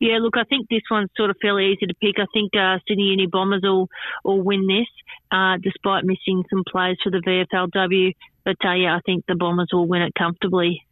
Yeah, 0.00 0.20
look, 0.22 0.38
I 0.38 0.44
think 0.44 0.70
this 0.70 0.80
one's 0.90 1.10
sort 1.14 1.28
of 1.28 1.36
fairly 1.42 1.66
easy 1.66 1.84
to 1.84 1.92
pick. 1.92 2.14
I 2.18 2.24
think 2.32 2.56
uh, 2.56 2.78
Sydney 2.88 3.10
Uni 3.10 3.26
Bombers 3.26 3.60
will, 3.62 3.90
will 4.24 4.40
win 4.40 4.66
this, 4.66 4.86
uh, 5.30 5.58
despite 5.62 6.04
missing 6.06 6.44
some 6.48 6.64
players 6.66 6.98
for 7.04 7.10
the 7.10 7.18
VFLW. 7.18 8.14
But 8.46 8.56
uh, 8.64 8.72
yeah, 8.72 8.96
I 8.96 9.00
think 9.04 9.26
the 9.26 9.34
Bombers 9.34 9.68
will 9.70 9.86
win 9.86 10.00
it 10.00 10.14
comfortably. 10.16 10.82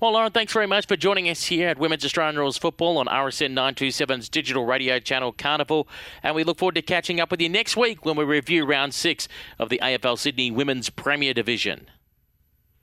Well, 0.00 0.12
Lauren, 0.12 0.32
thanks 0.32 0.52
very 0.52 0.66
much 0.66 0.86
for 0.86 0.96
joining 0.96 1.28
us 1.28 1.44
here 1.44 1.68
at 1.68 1.78
Women's 1.78 2.04
Australian 2.04 2.38
Rules 2.38 2.56
Football 2.56 2.98
on 2.98 3.06
RSN 3.06 3.52
927's 3.52 4.28
digital 4.28 4.64
radio 4.64 4.98
channel 4.98 5.32
Carnival. 5.32 5.88
And 6.22 6.34
we 6.34 6.44
look 6.44 6.58
forward 6.58 6.74
to 6.76 6.82
catching 6.82 7.20
up 7.20 7.30
with 7.30 7.40
you 7.40 7.48
next 7.48 7.76
week 7.76 8.04
when 8.04 8.16
we 8.16 8.24
review 8.24 8.64
round 8.64 8.94
six 8.94 9.28
of 9.58 9.68
the 9.68 9.78
AFL 9.82 10.18
Sydney 10.18 10.50
Women's 10.50 10.90
Premier 10.90 11.34
Division. 11.34 11.88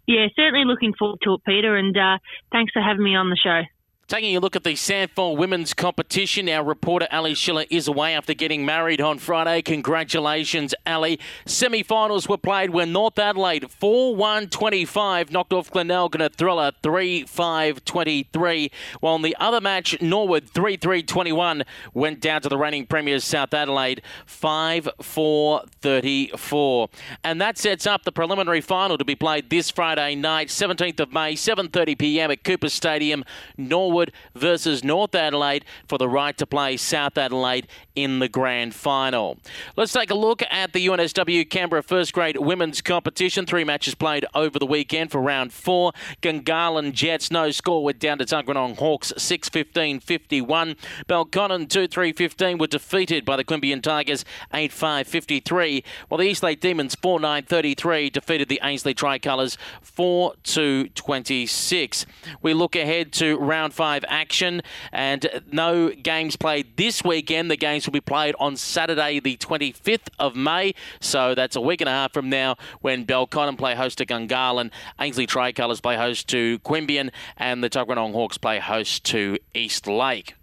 Yeah, 0.07 0.27
certainly 0.35 0.65
looking 0.65 0.93
forward 0.97 1.19
to 1.23 1.35
it, 1.35 1.41
Peter. 1.45 1.75
And 1.75 1.95
uh, 1.95 2.17
thanks 2.51 2.73
for 2.73 2.81
having 2.81 3.03
me 3.03 3.15
on 3.15 3.29
the 3.29 3.37
show. 3.37 3.61
Taking 4.09 4.35
a 4.35 4.39
look 4.39 4.55
at 4.55 4.63
the 4.63 4.73
SANFL 4.73 5.37
women's 5.37 5.75
competition, 5.75 6.49
our 6.49 6.63
reporter 6.63 7.07
Ali 7.11 7.35
Schiller 7.35 7.65
is 7.69 7.87
away 7.87 8.15
after 8.15 8.33
getting 8.33 8.65
married 8.65 9.01
on 9.01 9.19
Friday. 9.19 9.61
Congratulations, 9.61 10.73
Ali. 10.87 11.19
Semi 11.45 11.83
finals 11.83 12.27
were 12.27 12.39
played 12.39 12.71
when 12.71 12.91
North 12.91 13.19
Adelaide 13.19 13.69
4 13.69 14.15
1 14.15 14.47
25 14.47 15.31
knocked 15.31 15.53
off 15.53 15.69
Glenelg 15.69 16.15
in 16.15 16.21
a 16.21 16.29
thriller 16.29 16.71
3 16.81 17.25
5 17.25 17.85
23, 17.85 18.71
while 18.99 19.15
in 19.15 19.21
the 19.21 19.37
other 19.39 19.61
match, 19.61 20.01
Norwood 20.01 20.49
3 20.49 20.77
3 20.77 21.03
21 21.03 21.63
went 21.93 22.19
down 22.19 22.41
to 22.41 22.49
the 22.49 22.57
reigning 22.57 22.87
premiers 22.87 23.23
South 23.23 23.53
Adelaide 23.53 24.01
5 24.25 24.89
4 24.99 25.61
34. 25.81 26.89
And 27.23 27.39
that 27.39 27.59
sets 27.59 27.85
up 27.85 28.05
the 28.05 28.11
preliminary 28.11 28.61
final 28.61 28.97
to 28.97 29.05
be 29.05 29.13
played 29.13 29.51
this 29.51 29.69
Friday 29.69 30.15
night, 30.15 30.47
17th 30.47 30.99
of 30.99 31.13
May, 31.13 31.35
7.30 31.35 31.95
pm 31.95 32.31
at 32.31 32.43
Cooper 32.43 32.69
Stadium. 32.69 33.23
Norwood 33.55 33.98
versus 34.35 34.83
North 34.83 35.15
Adelaide 35.15 35.65
for 35.87 35.97
the 35.97 36.09
right 36.09 36.37
to 36.37 36.45
play 36.45 36.77
South 36.77 37.17
Adelaide 37.17 37.67
in 37.95 38.19
the 38.19 38.29
grand 38.29 38.73
final. 38.73 39.37
Let's 39.75 39.93
take 39.93 40.09
a 40.09 40.15
look 40.15 40.41
at 40.49 40.73
the 40.73 40.87
UNSW 40.87 41.49
Canberra 41.49 41.83
first 41.83 42.13
grade 42.13 42.37
women's 42.37 42.81
competition. 42.81 43.45
Three 43.45 43.63
matches 43.63 43.95
played 43.95 44.25
over 44.33 44.57
the 44.57 44.65
weekend 44.65 45.11
for 45.11 45.21
round 45.21 45.51
four. 45.51 45.91
Gungahlin 46.21 46.93
Jets, 46.93 47.31
no 47.31 47.51
score, 47.51 47.83
went 47.83 47.99
down 47.99 48.17
to 48.19 48.25
Tuggeranong 48.25 48.77
Hawks 48.77 49.11
6 49.17 49.49
15 49.49 49.99
51. 49.99 50.75
Belconnen 51.07 51.67
2 51.69 51.87
3 51.87 52.13
15 52.13 52.57
were 52.57 52.67
defeated 52.67 53.25
by 53.25 53.35
the 53.35 53.43
Queanbeyan 53.43 53.81
Tigers 53.81 54.23
8 54.53 54.71
5 54.71 55.07
53, 55.07 55.83
while 56.07 56.17
the 56.17 56.25
Eastlake 56.25 56.59
Demons 56.59 56.95
4 56.95 57.19
9 57.19 57.43
33 57.43 58.09
defeated 58.09 58.49
the 58.49 58.59
Ainslie 58.63 58.93
Tricolours 58.93 59.57
4 59.81 60.33
2 60.43 60.89
26. 60.89 62.05
We 62.41 62.53
look 62.53 62.75
ahead 62.75 63.11
to 63.13 63.37
round 63.37 63.73
five 63.73 63.88
action, 64.07 64.61
and 64.91 65.41
no 65.51 65.89
games 65.89 66.35
played 66.35 66.77
this 66.77 67.03
weekend. 67.03 67.49
The 67.49 67.57
games 67.57 67.85
will 67.85 67.93
be 67.93 68.01
played 68.01 68.35
on 68.39 68.55
Saturday, 68.55 69.19
the 69.19 69.37
25th 69.37 70.09
of 70.19 70.35
May. 70.35 70.73
So 70.99 71.35
that's 71.35 71.55
a 71.55 71.61
week 71.61 71.81
and 71.81 71.89
a 71.89 71.91
half 71.91 72.13
from 72.13 72.29
now 72.29 72.55
when 72.81 73.05
Belconnen 73.05 73.57
play 73.57 73.75
host 73.75 73.97
to 73.99 74.05
Gungahlin, 74.05 74.71
Ainslie 74.99 75.27
Tricolours 75.27 75.81
play 75.81 75.97
host 75.97 76.27
to 76.29 76.59
Queanbeyan, 76.59 77.11
and 77.37 77.63
the 77.63 77.69
Tuggeranong 77.69 78.13
Hawks 78.13 78.37
play 78.37 78.59
host 78.59 79.03
to 79.05 79.37
East 79.53 79.87
Lake. 79.87 80.35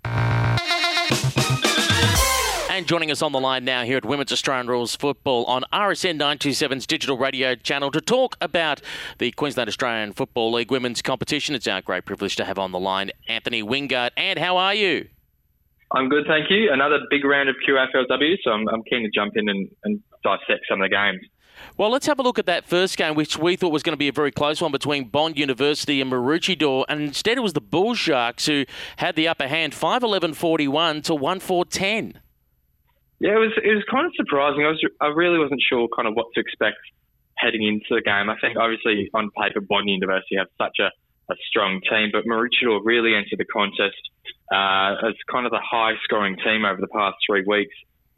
And 2.76 2.86
joining 2.86 3.10
us 3.10 3.22
on 3.22 3.32
the 3.32 3.40
line 3.40 3.64
now 3.64 3.84
here 3.84 3.96
at 3.96 4.04
Women's 4.04 4.30
Australian 4.30 4.66
Rules 4.66 4.94
Football 4.94 5.46
on 5.46 5.64
RSN 5.72 6.20
927's 6.20 6.86
digital 6.86 7.16
radio 7.16 7.54
channel 7.54 7.90
to 7.90 8.02
talk 8.02 8.36
about 8.38 8.82
the 9.16 9.30
Queensland 9.30 9.68
Australian 9.68 10.12
Football 10.12 10.52
League 10.52 10.70
women's 10.70 11.00
competition. 11.00 11.54
It's 11.54 11.66
our 11.66 11.80
great 11.80 12.04
privilege 12.04 12.36
to 12.36 12.44
have 12.44 12.58
on 12.58 12.72
the 12.72 12.78
line 12.78 13.12
Anthony 13.28 13.62
Wingard. 13.62 14.10
And 14.18 14.38
how 14.38 14.58
are 14.58 14.74
you? 14.74 15.08
I'm 15.90 16.10
good, 16.10 16.26
thank 16.28 16.50
you. 16.50 16.70
Another 16.70 16.98
big 17.08 17.24
round 17.24 17.48
of 17.48 17.56
QFLW, 17.66 18.34
so 18.44 18.50
I'm, 18.50 18.68
I'm 18.68 18.82
keen 18.82 19.04
to 19.04 19.08
jump 19.08 19.38
in 19.38 19.48
and, 19.48 19.70
and 19.84 20.02
dissect 20.22 20.66
some 20.68 20.82
of 20.82 20.90
the 20.90 20.94
games. 20.94 21.22
Well, 21.78 21.88
let's 21.88 22.06
have 22.06 22.18
a 22.18 22.22
look 22.22 22.38
at 22.38 22.44
that 22.44 22.66
first 22.66 22.98
game, 22.98 23.14
which 23.14 23.38
we 23.38 23.56
thought 23.56 23.72
was 23.72 23.82
going 23.82 23.94
to 23.94 23.96
be 23.96 24.08
a 24.08 24.12
very 24.12 24.32
close 24.32 24.60
one 24.60 24.70
between 24.70 25.04
Bond 25.04 25.38
University 25.38 26.02
and 26.02 26.12
Maroochydore. 26.12 26.84
And 26.90 27.00
instead, 27.00 27.38
it 27.38 27.42
was 27.42 27.54
the 27.54 27.62
Bull 27.62 27.94
Sharks 27.94 28.44
who 28.44 28.66
had 28.98 29.16
the 29.16 29.28
upper 29.28 29.48
hand 29.48 29.72
5 29.72 30.02
11 30.02 30.34
41 30.34 31.00
to 31.00 31.14
1 31.14 31.40
4 31.40 31.64
10. 31.64 32.20
Yeah, 33.20 33.36
it 33.36 33.40
was 33.40 33.52
it 33.56 33.74
was 33.74 33.84
kind 33.90 34.06
of 34.06 34.12
surprising. 34.16 34.64
I 34.64 34.68
was 34.68 34.80
I 35.00 35.08
really 35.08 35.38
wasn't 35.38 35.62
sure 35.62 35.88
kind 35.96 36.06
of 36.08 36.14
what 36.14 36.26
to 36.34 36.40
expect 36.40 36.76
heading 37.36 37.66
into 37.66 37.88
the 37.90 38.02
game. 38.02 38.28
I 38.28 38.36
think 38.40 38.56
obviously 38.58 39.10
on 39.14 39.30
paper 39.30 39.60
Bond 39.60 39.88
University 39.88 40.36
have 40.36 40.48
such 40.58 40.78
a, 40.80 40.88
a 41.32 41.36
strong 41.48 41.80
team, 41.88 42.10
but 42.12 42.24
Maroochydore 42.24 42.80
really 42.84 43.14
entered 43.14 43.38
the 43.38 43.48
contest 43.48 44.00
uh, 44.52 45.08
as 45.08 45.14
kind 45.30 45.44
of 45.46 45.52
the 45.52 45.60
high 45.64 45.94
scoring 46.04 46.36
team 46.44 46.64
over 46.64 46.80
the 46.80 46.88
past 46.88 47.16
three 47.26 47.44
weeks 47.46 47.74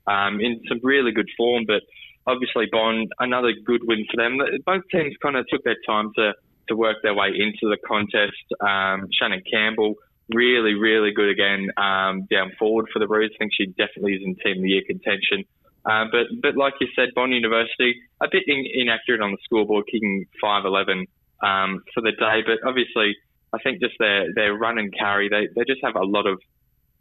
um, 0.06 0.40
in 0.40 0.60
some 0.68 0.80
really 0.82 1.12
good 1.12 1.28
form. 1.36 1.64
But 1.66 1.82
obviously 2.26 2.66
Bond 2.70 3.08
another 3.18 3.52
good 3.64 3.82
win 3.84 4.04
for 4.10 4.16
them. 4.16 4.38
Both 4.66 4.82
teams 4.92 5.14
kind 5.22 5.36
of 5.36 5.46
took 5.48 5.64
their 5.64 5.78
time 5.86 6.10
to 6.16 6.34
to 6.68 6.76
work 6.76 6.96
their 7.02 7.14
way 7.14 7.28
into 7.28 7.64
the 7.64 7.78
contest. 7.86 8.44
Um, 8.60 9.08
Shannon 9.18 9.42
Campbell, 9.50 9.94
really, 10.32 10.74
really 10.74 11.12
good 11.12 11.30
again 11.30 11.68
um, 11.76 12.26
down 12.30 12.52
forward 12.58 12.86
for 12.92 12.98
the 12.98 13.08
Roos. 13.08 13.30
I 13.34 13.38
think 13.38 13.52
she 13.54 13.66
definitely 13.66 14.14
is 14.14 14.22
in 14.24 14.36
Team 14.36 14.58
of 14.58 14.62
the 14.62 14.68
Year 14.68 14.82
contention. 14.86 15.44
Uh, 15.88 16.04
but 16.10 16.26
but 16.42 16.56
like 16.56 16.74
you 16.80 16.88
said, 16.94 17.08
Bond 17.14 17.32
University 17.32 18.00
a 18.20 18.26
bit 18.30 18.42
in, 18.46 18.64
inaccurate 18.74 19.20
on 19.20 19.32
the 19.32 19.38
scoreboard, 19.44 19.86
kicking 19.86 20.26
five 20.40 20.64
eleven 20.64 21.06
um, 21.42 21.82
for 21.94 22.02
the 22.02 22.12
day. 22.12 22.42
But 22.44 22.66
obviously, 22.68 23.16
I 23.52 23.58
think 23.58 23.80
just 23.80 23.94
their 23.98 24.26
their 24.34 24.54
run 24.54 24.78
and 24.78 24.92
carry, 24.92 25.28
they 25.28 25.48
they 25.54 25.64
just 25.66 25.80
have 25.82 25.96
a 25.96 26.04
lot 26.04 26.26
of 26.26 26.40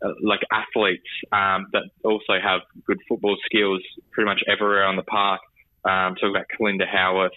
uh, 0.01 0.13
like 0.21 0.41
athletes 0.51 1.09
um, 1.31 1.67
that 1.73 1.83
also 2.03 2.39
have 2.41 2.61
good 2.85 2.99
football 3.09 3.35
skills 3.45 3.81
pretty 4.11 4.27
much 4.27 4.41
everywhere 4.47 4.85
on 4.85 4.95
the 4.95 5.03
park. 5.03 5.41
Um, 5.83 6.15
talk 6.15 6.29
about 6.29 6.45
Kalinda 6.57 6.87
Howarth 6.87 7.31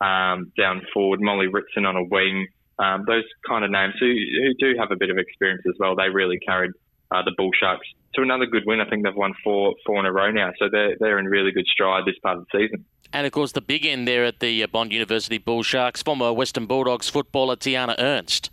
um, 0.00 0.52
down 0.56 0.82
forward, 0.92 1.20
Molly 1.20 1.48
Ritson 1.48 1.86
on 1.86 1.96
a 1.96 2.04
wing. 2.04 2.46
Um, 2.78 3.04
those 3.06 3.24
kind 3.46 3.64
of 3.64 3.70
names 3.70 3.94
who, 4.00 4.06
who 4.06 4.54
do 4.58 4.78
have 4.78 4.90
a 4.90 4.96
bit 4.96 5.10
of 5.10 5.18
experience 5.18 5.62
as 5.66 5.74
well. 5.78 5.94
They 5.94 6.08
really 6.08 6.38
carried 6.38 6.72
uh, 7.10 7.22
the 7.22 7.32
Bull 7.36 7.50
Sharks 7.58 7.86
to 8.14 8.22
another 8.22 8.46
good 8.46 8.64
win. 8.66 8.80
I 8.80 8.88
think 8.88 9.04
they've 9.04 9.14
won 9.14 9.32
four 9.44 9.74
four 9.86 10.00
in 10.00 10.06
a 10.06 10.12
row 10.12 10.30
now, 10.30 10.52
so 10.58 10.68
they're 10.70 10.96
they're 10.98 11.18
in 11.18 11.26
really 11.26 11.52
good 11.52 11.66
stride 11.66 12.04
this 12.04 12.18
part 12.22 12.38
of 12.38 12.46
the 12.50 12.58
season. 12.58 12.84
And 13.12 13.26
of 13.26 13.32
course, 13.32 13.52
the 13.52 13.60
big 13.60 13.86
end 13.86 14.08
there 14.08 14.24
at 14.24 14.40
the 14.40 14.62
uh, 14.64 14.66
Bond 14.66 14.92
University 14.92 15.38
Bull 15.38 15.62
Sharks, 15.62 16.02
former 16.02 16.32
Western 16.32 16.66
Bulldogs 16.66 17.08
footballer 17.08 17.54
Tiarna 17.54 17.94
Ernst. 17.98 18.50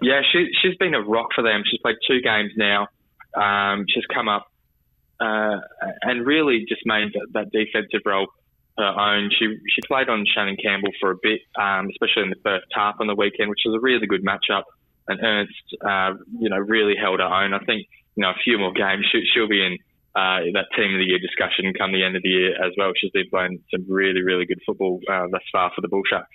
Yeah, 0.00 0.22
she, 0.32 0.48
she's 0.62 0.76
been 0.76 0.94
a 0.94 1.02
rock 1.02 1.28
for 1.34 1.42
them. 1.42 1.62
She's 1.70 1.80
played 1.80 1.96
two 2.08 2.20
games 2.22 2.52
now. 2.56 2.88
Um, 3.36 3.84
she's 3.88 4.06
come 4.06 4.28
up 4.28 4.50
uh, 5.20 5.58
and 6.02 6.26
really 6.26 6.64
just 6.68 6.82
made 6.86 7.12
that, 7.12 7.26
that, 7.34 7.52
defensive 7.52 8.00
role 8.06 8.26
her 8.80 8.98
own. 8.98 9.30
She 9.38 9.46
she 9.46 9.80
played 9.86 10.08
on 10.08 10.24
Shannon 10.34 10.56
Campbell 10.56 10.90
for 11.00 11.12
a 11.12 11.16
bit, 11.22 11.40
um, 11.60 11.88
especially 11.90 12.24
in 12.24 12.30
the 12.30 12.42
first 12.42 12.66
half 12.72 12.96
on 13.00 13.06
the 13.06 13.14
weekend, 13.14 13.50
which 13.50 13.62
was 13.64 13.76
a 13.76 13.80
really 13.80 14.06
good 14.06 14.24
matchup. 14.24 14.64
And 15.08 15.20
Ernst, 15.22 15.52
uh, 15.84 16.12
you 16.38 16.48
know, 16.48 16.58
really 16.58 16.94
held 16.96 17.20
her 17.20 17.26
own. 17.26 17.54
I 17.54 17.58
think 17.60 17.86
you 18.16 18.22
know 18.22 18.30
a 18.30 18.40
few 18.44 18.58
more 18.58 18.72
games 18.72 19.06
she, 19.12 19.22
she'll 19.32 19.48
be 19.48 19.64
in 19.64 19.78
uh, 20.14 20.50
that 20.54 20.66
team 20.76 20.94
of 20.94 20.98
the 20.98 21.06
year 21.06 21.18
discussion 21.18 21.72
come 21.78 21.92
the 21.92 22.04
end 22.04 22.16
of 22.16 22.22
the 22.22 22.28
year 22.28 22.54
as 22.64 22.72
well. 22.76 22.92
She's 22.96 23.12
been 23.12 23.28
playing 23.30 23.60
some 23.70 23.84
really 23.88 24.22
really 24.22 24.46
good 24.46 24.60
football 24.66 25.00
uh, 25.10 25.26
thus 25.30 25.42
far 25.52 25.70
for 25.74 25.80
the 25.80 25.88
Bull 25.88 26.02
Sharks. 26.08 26.30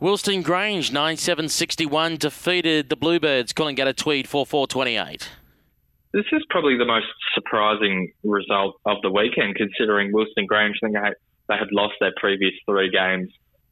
Wilston 0.00 0.42
Grange 0.42 0.92
9761 0.92 2.18
defeated 2.18 2.90
the 2.90 2.96
Bluebirds. 2.96 3.54
Colin 3.54 3.76
Coolangatta 3.76 3.96
Tweed 3.96 4.28
4428. 4.28 5.30
This 6.12 6.26
is 6.32 6.42
probably 6.50 6.76
the 6.76 6.84
most 6.84 7.06
surprising 7.34 8.12
result 8.22 8.80
of 8.84 8.98
the 9.02 9.10
weekend, 9.10 9.56
considering 9.56 10.12
Wilston 10.12 10.46
Grange. 10.46 10.76
I 10.82 10.86
think 10.86 10.96
they 11.48 11.56
had 11.56 11.68
lost 11.72 11.94
their 12.00 12.12
previous 12.16 12.54
three 12.66 12.90
games 12.90 13.30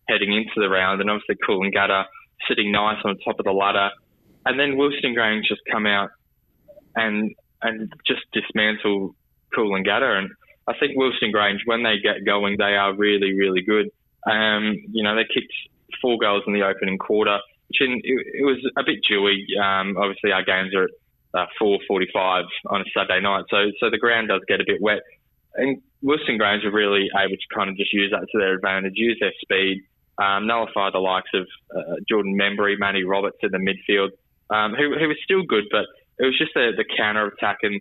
heading 0.08 0.32
into 0.32 0.52
the 0.56 0.68
round, 0.68 1.00
and 1.00 1.10
obviously 1.10 1.36
Coolangatta 1.46 2.04
sitting 2.48 2.72
nice 2.72 2.98
on 3.04 3.16
top 3.24 3.38
of 3.38 3.44
the 3.44 3.52
ladder, 3.52 3.90
and 4.44 4.58
then 4.58 4.76
Wilston 4.76 5.14
Grange 5.14 5.46
just 5.48 5.62
come 5.70 5.86
out 5.86 6.10
and 6.94 7.34
and 7.62 7.92
just 8.06 8.20
dismantle 8.32 9.14
Coolangatta. 9.56 10.18
And 10.18 10.30
I 10.68 10.74
think 10.78 10.96
Wilston 10.96 11.32
Grange, 11.32 11.62
when 11.64 11.82
they 11.82 11.96
get 12.02 12.24
going, 12.24 12.56
they 12.58 12.76
are 12.76 12.94
really 12.94 13.32
really 13.34 13.62
good. 13.62 13.90
Um, 14.30 14.76
you 14.90 15.02
know, 15.02 15.14
they 15.14 15.24
kicked 15.24 15.52
four 16.00 16.18
goals 16.18 16.42
in 16.46 16.52
the 16.52 16.62
opening 16.62 16.98
quarter, 16.98 17.38
which 17.68 17.80
in, 17.80 18.00
it, 18.02 18.26
it 18.40 18.44
was 18.44 18.58
a 18.76 18.82
bit 18.84 19.00
dewy. 19.08 19.46
Um, 19.62 19.96
obviously, 19.96 20.32
our 20.32 20.44
games 20.44 20.74
are 20.74 20.84
at 20.84 20.90
uh, 21.34 21.46
4:45 21.60 22.44
on 22.70 22.80
a 22.80 22.84
Saturday 22.96 23.20
night, 23.20 23.44
so 23.50 23.70
so 23.80 23.90
the 23.90 23.98
ground 23.98 24.28
does 24.28 24.42
get 24.46 24.60
a 24.60 24.64
bit 24.66 24.80
wet. 24.80 25.00
And 25.57 25.82
Wilston 26.02 26.38
Grange 26.38 26.64
are 26.64 26.72
really 26.72 27.09
able 27.16 27.36
to 27.36 27.55
kind 27.55 27.70
of 27.70 27.76
just 27.76 27.92
use 27.92 28.11
that 28.11 28.26
to 28.32 28.38
their 28.38 28.55
advantage, 28.55 28.94
use 28.96 29.16
their 29.20 29.32
speed, 29.40 29.84
um, 30.18 30.46
nullify 30.46 30.90
the 30.90 30.98
likes 30.98 31.30
of 31.34 31.46
uh, 31.74 31.96
Jordan 32.09 32.36
Membry, 32.38 32.74
Manny 32.78 33.05
Roberts 33.05 33.38
in 33.42 33.50
the 33.50 33.59
midfield, 33.59 34.11
um, 34.50 34.74
who, 34.74 34.98
who 34.98 35.09
was 35.09 35.16
still 35.24 35.42
good, 35.42 35.64
but 35.70 35.86
it 36.18 36.26
was 36.26 36.38
just 36.38 36.52
the, 36.55 36.72
the 36.76 36.84
counter 36.96 37.26
attack 37.26 37.59
and 37.62 37.80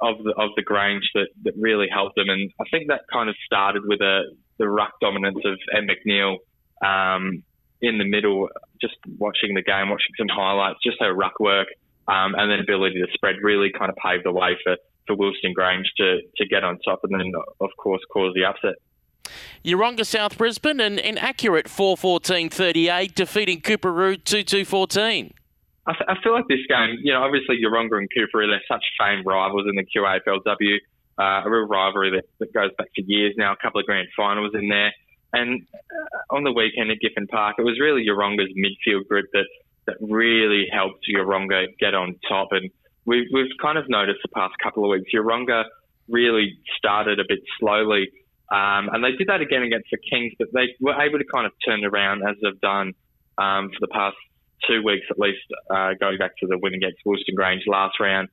of 0.00 0.22
the 0.22 0.30
of 0.38 0.50
the 0.56 0.62
Grange 0.62 1.10
that, 1.14 1.28
that 1.42 1.54
really 1.58 1.88
helped 1.92 2.16
them. 2.16 2.28
And 2.28 2.52
I 2.60 2.64
think 2.70 2.88
that 2.88 3.02
kind 3.12 3.28
of 3.28 3.36
started 3.44 3.82
with 3.84 4.00
a, 4.00 4.22
the 4.58 4.68
ruck 4.68 4.92
dominance 5.00 5.38
of 5.44 5.58
Ed 5.74 5.84
McNeil 5.88 6.36
um, 6.84 7.42
in 7.80 7.98
the 7.98 8.04
middle, 8.04 8.48
just 8.80 8.94
watching 9.18 9.54
the 9.54 9.62
game, 9.62 9.90
watching 9.90 10.14
some 10.16 10.28
highlights, 10.28 10.78
just 10.84 10.98
her 11.00 11.12
ruck 11.12 11.40
work, 11.40 11.68
um, 12.06 12.34
and 12.36 12.50
then 12.50 12.60
ability 12.60 13.00
to 13.00 13.06
spread 13.12 13.36
really 13.42 13.70
kind 13.76 13.90
of 13.90 13.96
paved 13.96 14.24
the 14.24 14.32
way 14.32 14.56
for, 14.62 14.76
for 15.08 15.16
Wilston 15.16 15.54
Grange 15.54 15.90
to, 15.96 16.20
to 16.36 16.46
get 16.46 16.62
on 16.62 16.78
top 16.84 17.00
and 17.02 17.18
then, 17.18 17.32
of 17.60 17.70
course, 17.78 18.02
cause 18.12 18.32
the 18.34 18.44
upset. 18.44 18.76
Yeronga 19.64 20.06
South 20.06 20.38
Brisbane, 20.38 20.80
an 20.80 21.18
accurate 21.18 21.68
4 21.68 21.96
14 21.96 22.48
38, 22.48 23.14
defeating 23.14 23.60
Coorparoo 23.60 24.22
2 24.22 24.42
2 24.44 24.64
14. 24.64 25.34
I, 25.86 25.92
I 26.08 26.14
feel 26.22 26.32
like 26.32 26.46
this 26.48 26.64
game, 26.68 26.98
you 27.02 27.12
know, 27.12 27.22
obviously 27.22 27.58
Yeronga 27.62 27.98
and 27.98 28.08
Coorparoo, 28.14 28.46
they're 28.46 28.62
such 28.70 28.84
famed 28.98 29.26
rivals 29.26 29.66
in 29.68 29.74
the 29.74 29.84
QAFLW. 29.84 30.76
Uh, 31.18 31.42
a 31.44 31.50
real 31.50 31.66
rivalry 31.66 32.10
that, 32.12 32.24
that 32.38 32.54
goes 32.54 32.70
back 32.78 32.86
for 32.94 33.02
years 33.04 33.34
now, 33.36 33.52
a 33.52 33.56
couple 33.56 33.80
of 33.80 33.86
grand 33.86 34.06
finals 34.16 34.52
in 34.54 34.68
there. 34.68 34.92
And 35.32 35.62
uh, 35.74 36.34
on 36.36 36.44
the 36.44 36.52
weekend 36.52 36.90
at 36.90 36.98
Giffen 37.00 37.26
Park, 37.26 37.56
it 37.58 37.62
was 37.62 37.78
really 37.80 38.06
Yeronga's 38.06 38.52
midfield 38.56 39.08
group 39.08 39.26
that, 39.32 39.46
that 39.86 39.96
really 40.00 40.68
helped 40.72 41.04
Yeronga 41.12 41.66
get 41.80 41.94
on 41.94 42.14
top. 42.28 42.48
And 42.52 42.70
we've, 43.08 43.26
we've 43.32 43.50
kind 43.60 43.78
of 43.78 43.88
noticed 43.88 44.20
the 44.22 44.28
past 44.28 44.54
couple 44.62 44.84
of 44.84 44.90
weeks, 44.90 45.10
Yeronga 45.14 45.64
really 46.08 46.58
started 46.76 47.18
a 47.18 47.24
bit 47.26 47.40
slowly. 47.58 48.10
Um, 48.50 48.88
and 48.92 49.02
they 49.02 49.12
did 49.12 49.28
that 49.28 49.40
again 49.40 49.62
against 49.62 49.88
the 49.90 49.98
Kings, 49.98 50.32
but 50.38 50.48
they 50.52 50.76
were 50.80 51.00
able 51.00 51.18
to 51.18 51.24
kind 51.32 51.46
of 51.46 51.52
turn 51.66 51.84
around 51.84 52.22
as 52.28 52.36
they've 52.42 52.60
done 52.60 52.92
um, 53.36 53.70
for 53.70 53.80
the 53.80 53.88
past 53.88 54.16
two 54.68 54.82
weeks 54.82 55.06
at 55.10 55.18
least, 55.18 55.40
uh, 55.70 55.94
going 56.00 56.18
back 56.18 56.32
to 56.40 56.46
the 56.46 56.58
win 56.58 56.74
against 56.74 56.98
Wilston 57.06 57.34
Grange 57.34 57.62
last 57.66 58.00
round. 58.00 58.28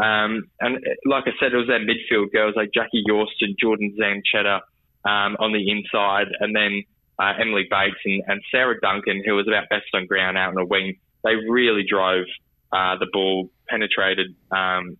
Um, 0.00 0.44
and 0.60 0.78
like 1.06 1.24
I 1.26 1.32
said, 1.40 1.52
it 1.52 1.56
was 1.56 1.66
their 1.66 1.80
midfield 1.80 2.32
girls 2.32 2.54
like 2.56 2.70
Jackie 2.72 3.04
Yorston, 3.08 3.58
Jordan 3.60 3.96
Zanchetta, 3.98 4.60
um, 5.04 5.36
on 5.38 5.52
the 5.52 5.70
inside, 5.70 6.28
and 6.40 6.54
then 6.54 6.82
uh, 7.18 7.32
Emily 7.40 7.66
Bates 7.68 7.96
and, 8.04 8.22
and, 8.26 8.40
Sarah 8.50 8.78
Duncan, 8.80 9.22
who 9.24 9.34
was 9.34 9.48
about 9.48 9.68
best 9.68 9.86
on 9.94 10.06
ground 10.06 10.38
out 10.38 10.52
in 10.52 10.58
a 10.58 10.64
wing. 10.64 10.98
They 11.24 11.34
really 11.48 11.84
drove 11.88 12.26
uh, 12.72 12.96
the 12.98 13.06
ball, 13.12 13.50
penetrated 13.68 14.34
um, 14.50 14.96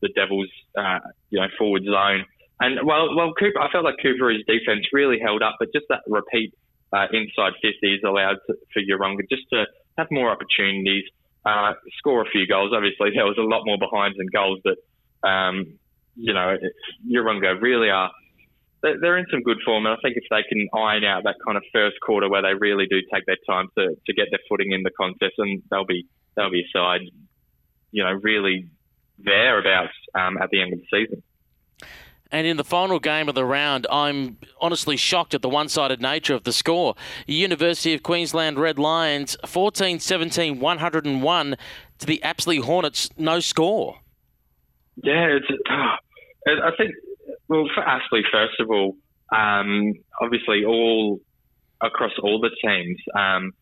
the 0.00 0.08
Devils, 0.14 0.48
uh, 0.76 0.98
you 1.30 1.40
know, 1.40 1.46
forward 1.58 1.84
zone. 1.84 2.24
And 2.60 2.86
well, 2.86 3.14
well, 3.16 3.32
Cooper, 3.38 3.60
I 3.60 3.70
felt 3.70 3.84
like 3.84 3.96
Cooper's 4.02 4.42
defense 4.46 4.86
really 4.92 5.18
held 5.18 5.42
up, 5.42 5.56
but 5.58 5.68
just 5.72 5.86
that 5.88 6.00
repeat 6.06 6.54
uh, 6.92 7.06
inside 7.12 7.52
50s 7.64 8.04
allowed 8.04 8.36
for 8.46 8.80
Yeronga 8.80 9.28
just 9.30 9.42
to 9.52 9.64
have 9.98 10.08
more 10.10 10.30
opportunities, 10.30 11.04
uh, 11.44 11.72
score 11.98 12.22
a 12.22 12.30
few 12.30 12.46
goals. 12.46 12.72
Obviously, 12.74 13.10
there 13.14 13.24
was 13.24 13.38
a 13.38 13.42
lot 13.42 13.62
more 13.64 13.78
behinds 13.78 14.16
than 14.16 14.26
goals, 14.32 14.60
but 14.62 14.78
um, 15.28 15.78
you 16.16 16.32
know, 16.32 16.56
Yeronga 17.08 17.60
really 17.60 17.90
are 17.90 18.10
they're 18.82 19.16
in 19.16 19.26
some 19.30 19.42
good 19.42 19.58
form, 19.64 19.86
and 19.86 19.94
I 19.94 19.98
think 20.02 20.16
if 20.16 20.24
they 20.28 20.42
can 20.48 20.68
iron 20.74 21.04
out 21.04 21.22
that 21.24 21.36
kind 21.46 21.56
of 21.56 21.62
first 21.72 21.96
quarter 22.04 22.28
where 22.28 22.42
they 22.42 22.54
really 22.54 22.86
do 22.86 23.00
take 23.14 23.24
their 23.26 23.38
time 23.46 23.68
to, 23.78 23.94
to 23.94 24.12
get 24.12 24.26
their 24.30 24.40
footing 24.48 24.72
in 24.72 24.82
the 24.82 24.90
contest, 24.90 25.34
and 25.38 25.62
they'll 25.70 25.86
be 25.86 26.06
they'll 26.36 26.50
be 26.50 26.60
a 26.60 26.78
side, 26.78 27.00
you 27.90 28.02
know, 28.02 28.12
really 28.12 28.68
thereabouts 29.18 29.94
um, 30.14 30.38
at 30.38 30.50
the 30.50 30.60
end 30.60 30.72
of 30.72 30.80
the 30.80 30.86
season. 30.90 31.22
And 32.30 32.46
in 32.46 32.56
the 32.56 32.64
final 32.64 32.98
game 32.98 33.28
of 33.28 33.34
the 33.34 33.44
round, 33.44 33.86
I'm 33.90 34.38
honestly 34.58 34.96
shocked 34.96 35.34
at 35.34 35.42
the 35.42 35.50
one 35.50 35.68
sided 35.68 36.00
nature 36.00 36.34
of 36.34 36.44
the 36.44 36.52
score. 36.52 36.94
University 37.26 37.92
of 37.92 38.02
Queensland 38.02 38.58
Red 38.58 38.78
Lions 38.78 39.36
14 39.44 40.00
17 40.00 40.58
101 40.58 41.56
to 41.98 42.06
the 42.06 42.22
Aspley 42.24 42.62
Hornets, 42.62 43.10
no 43.18 43.38
score. 43.40 43.98
Yeah, 44.96 45.36
it's, 45.36 45.46
I 45.68 46.70
think 46.78 46.92
well, 47.48 47.68
for 47.74 47.82
Aspley, 47.82 48.22
first 48.32 48.58
of 48.60 48.70
all, 48.70 48.96
um, 49.30 49.92
obviously 50.20 50.64
all 50.64 51.20
across 51.82 52.12
all 52.22 52.40
the 52.40 52.50
teams, 52.64 52.98
um, 53.14 53.52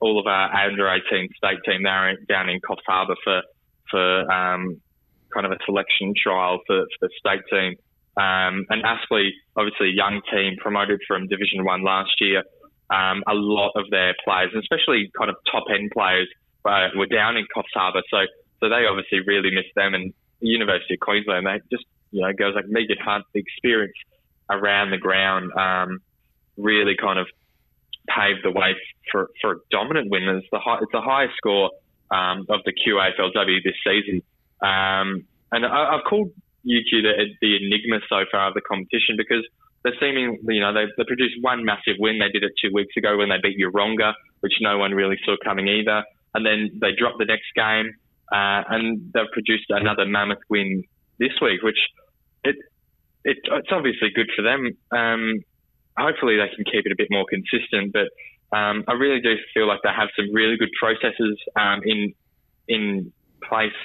all 0.00 0.18
of 0.18 0.26
our 0.26 0.54
under 0.54 0.88
18 0.88 1.28
state 1.36 1.58
team 1.64 1.82
they're 1.82 2.16
down 2.28 2.48
in 2.48 2.60
Coffs 2.60 2.84
Harbour 2.86 3.16
for 3.24 3.42
for 3.90 4.30
um, 4.30 4.80
kind 5.32 5.46
of 5.46 5.52
a 5.52 5.58
selection 5.64 6.12
trial 6.20 6.60
for, 6.66 6.84
for 6.98 7.08
the 7.08 7.10
state 7.18 7.42
team. 7.50 7.74
Um, 8.16 8.66
and 8.68 8.82
Aspley, 8.84 9.30
obviously 9.56 9.88
a 9.90 9.92
young 9.92 10.20
team 10.30 10.56
promoted 10.58 11.00
from 11.06 11.26
Division 11.28 11.64
One 11.64 11.82
last 11.84 12.20
year. 12.20 12.42
Um, 12.90 13.22
a 13.26 13.34
lot 13.34 13.72
of 13.76 13.90
their 13.90 14.14
players, 14.24 14.50
especially 14.58 15.10
kind 15.16 15.30
of 15.30 15.36
top 15.50 15.64
end 15.72 15.90
players, 15.92 16.28
uh, 16.64 16.88
were 16.96 17.06
down 17.06 17.36
in 17.36 17.46
Coffs 17.54 17.72
Harbour, 17.74 18.02
so 18.10 18.18
so 18.60 18.68
they 18.68 18.86
obviously 18.90 19.20
really 19.20 19.50
missed 19.54 19.74
them. 19.76 19.94
And 19.94 20.12
University 20.40 20.94
of 20.94 21.00
Queensland, 21.00 21.46
they 21.46 21.60
just 21.70 21.84
you 22.10 22.22
know, 22.22 22.32
girls 22.32 22.54
like 22.54 22.68
Megan 22.68 22.96
Hunt, 23.04 23.24
the 23.34 23.40
experience 23.40 23.96
around 24.50 24.90
the 24.90 24.98
ground 24.98 25.52
um, 25.52 26.00
really 26.56 26.96
kind 26.96 27.18
of 27.18 27.26
paved 28.08 28.44
the 28.44 28.50
way 28.50 28.74
for, 29.10 29.30
for 29.40 29.52
a 29.52 29.56
dominant 29.70 30.10
win. 30.10 30.24
It's 30.28 30.46
the, 30.50 30.58
high, 30.58 30.78
it's 30.80 30.92
the 30.92 31.00
highest 31.00 31.34
score 31.36 31.70
um, 32.10 32.46
of 32.48 32.60
the 32.64 32.72
QAFLW 32.72 33.62
this 33.64 33.76
season. 33.84 34.22
Um, 34.60 35.24
and 35.52 35.64
I, 35.64 35.94
have 35.94 36.04
called 36.08 36.30
UQ 36.66 36.90
the, 36.90 37.12
the 37.40 37.56
enigma 37.56 38.00
so 38.08 38.24
far 38.30 38.48
of 38.48 38.54
the 38.54 38.60
competition 38.60 39.16
because 39.16 39.46
they're 39.82 39.96
seeming, 40.00 40.38
you 40.48 40.60
know, 40.60 40.74
they, 40.74 40.86
they 40.96 41.04
produced 41.06 41.36
one 41.40 41.64
massive 41.64 41.96
win. 41.98 42.18
They 42.18 42.28
did 42.28 42.42
it 42.44 42.52
two 42.62 42.72
weeks 42.74 42.96
ago 42.96 43.16
when 43.16 43.28
they 43.28 43.38
beat 43.42 43.58
Yeronga, 43.58 44.14
which 44.40 44.54
no 44.60 44.78
one 44.78 44.92
really 44.92 45.16
saw 45.24 45.36
coming 45.44 45.68
either. 45.68 46.02
And 46.34 46.44
then 46.44 46.78
they 46.80 46.90
dropped 46.98 47.18
the 47.18 47.24
next 47.24 47.48
game, 47.54 47.94
uh, 48.32 48.62
and 48.68 49.12
they've 49.14 49.30
produced 49.32 49.66
another 49.70 50.04
mammoth 50.04 50.42
win 50.50 50.84
this 51.18 51.32
week, 51.40 51.62
which 51.62 51.78
it, 52.44 52.56
it 53.24 53.38
it's 53.44 53.68
obviously 53.72 54.10
good 54.14 54.28
for 54.36 54.42
them. 54.42 54.76
Um, 54.92 55.42
hopefully 55.98 56.36
they 56.36 56.48
can 56.54 56.64
keep 56.64 56.86
it 56.86 56.92
a 56.92 56.96
bit 56.96 57.08
more 57.10 57.26
consistent, 57.28 57.92
but 57.92 58.08
um, 58.56 58.84
I 58.88 58.94
really 58.94 59.20
do 59.20 59.34
feel 59.52 59.66
like 59.66 59.80
they 59.82 59.92
have 59.94 60.08
some 60.16 60.32
really 60.32 60.56
good 60.56 60.70
processes 60.78 61.36
um, 61.56 61.80
in 61.84 62.14
in 62.68 63.12
place 63.42 63.76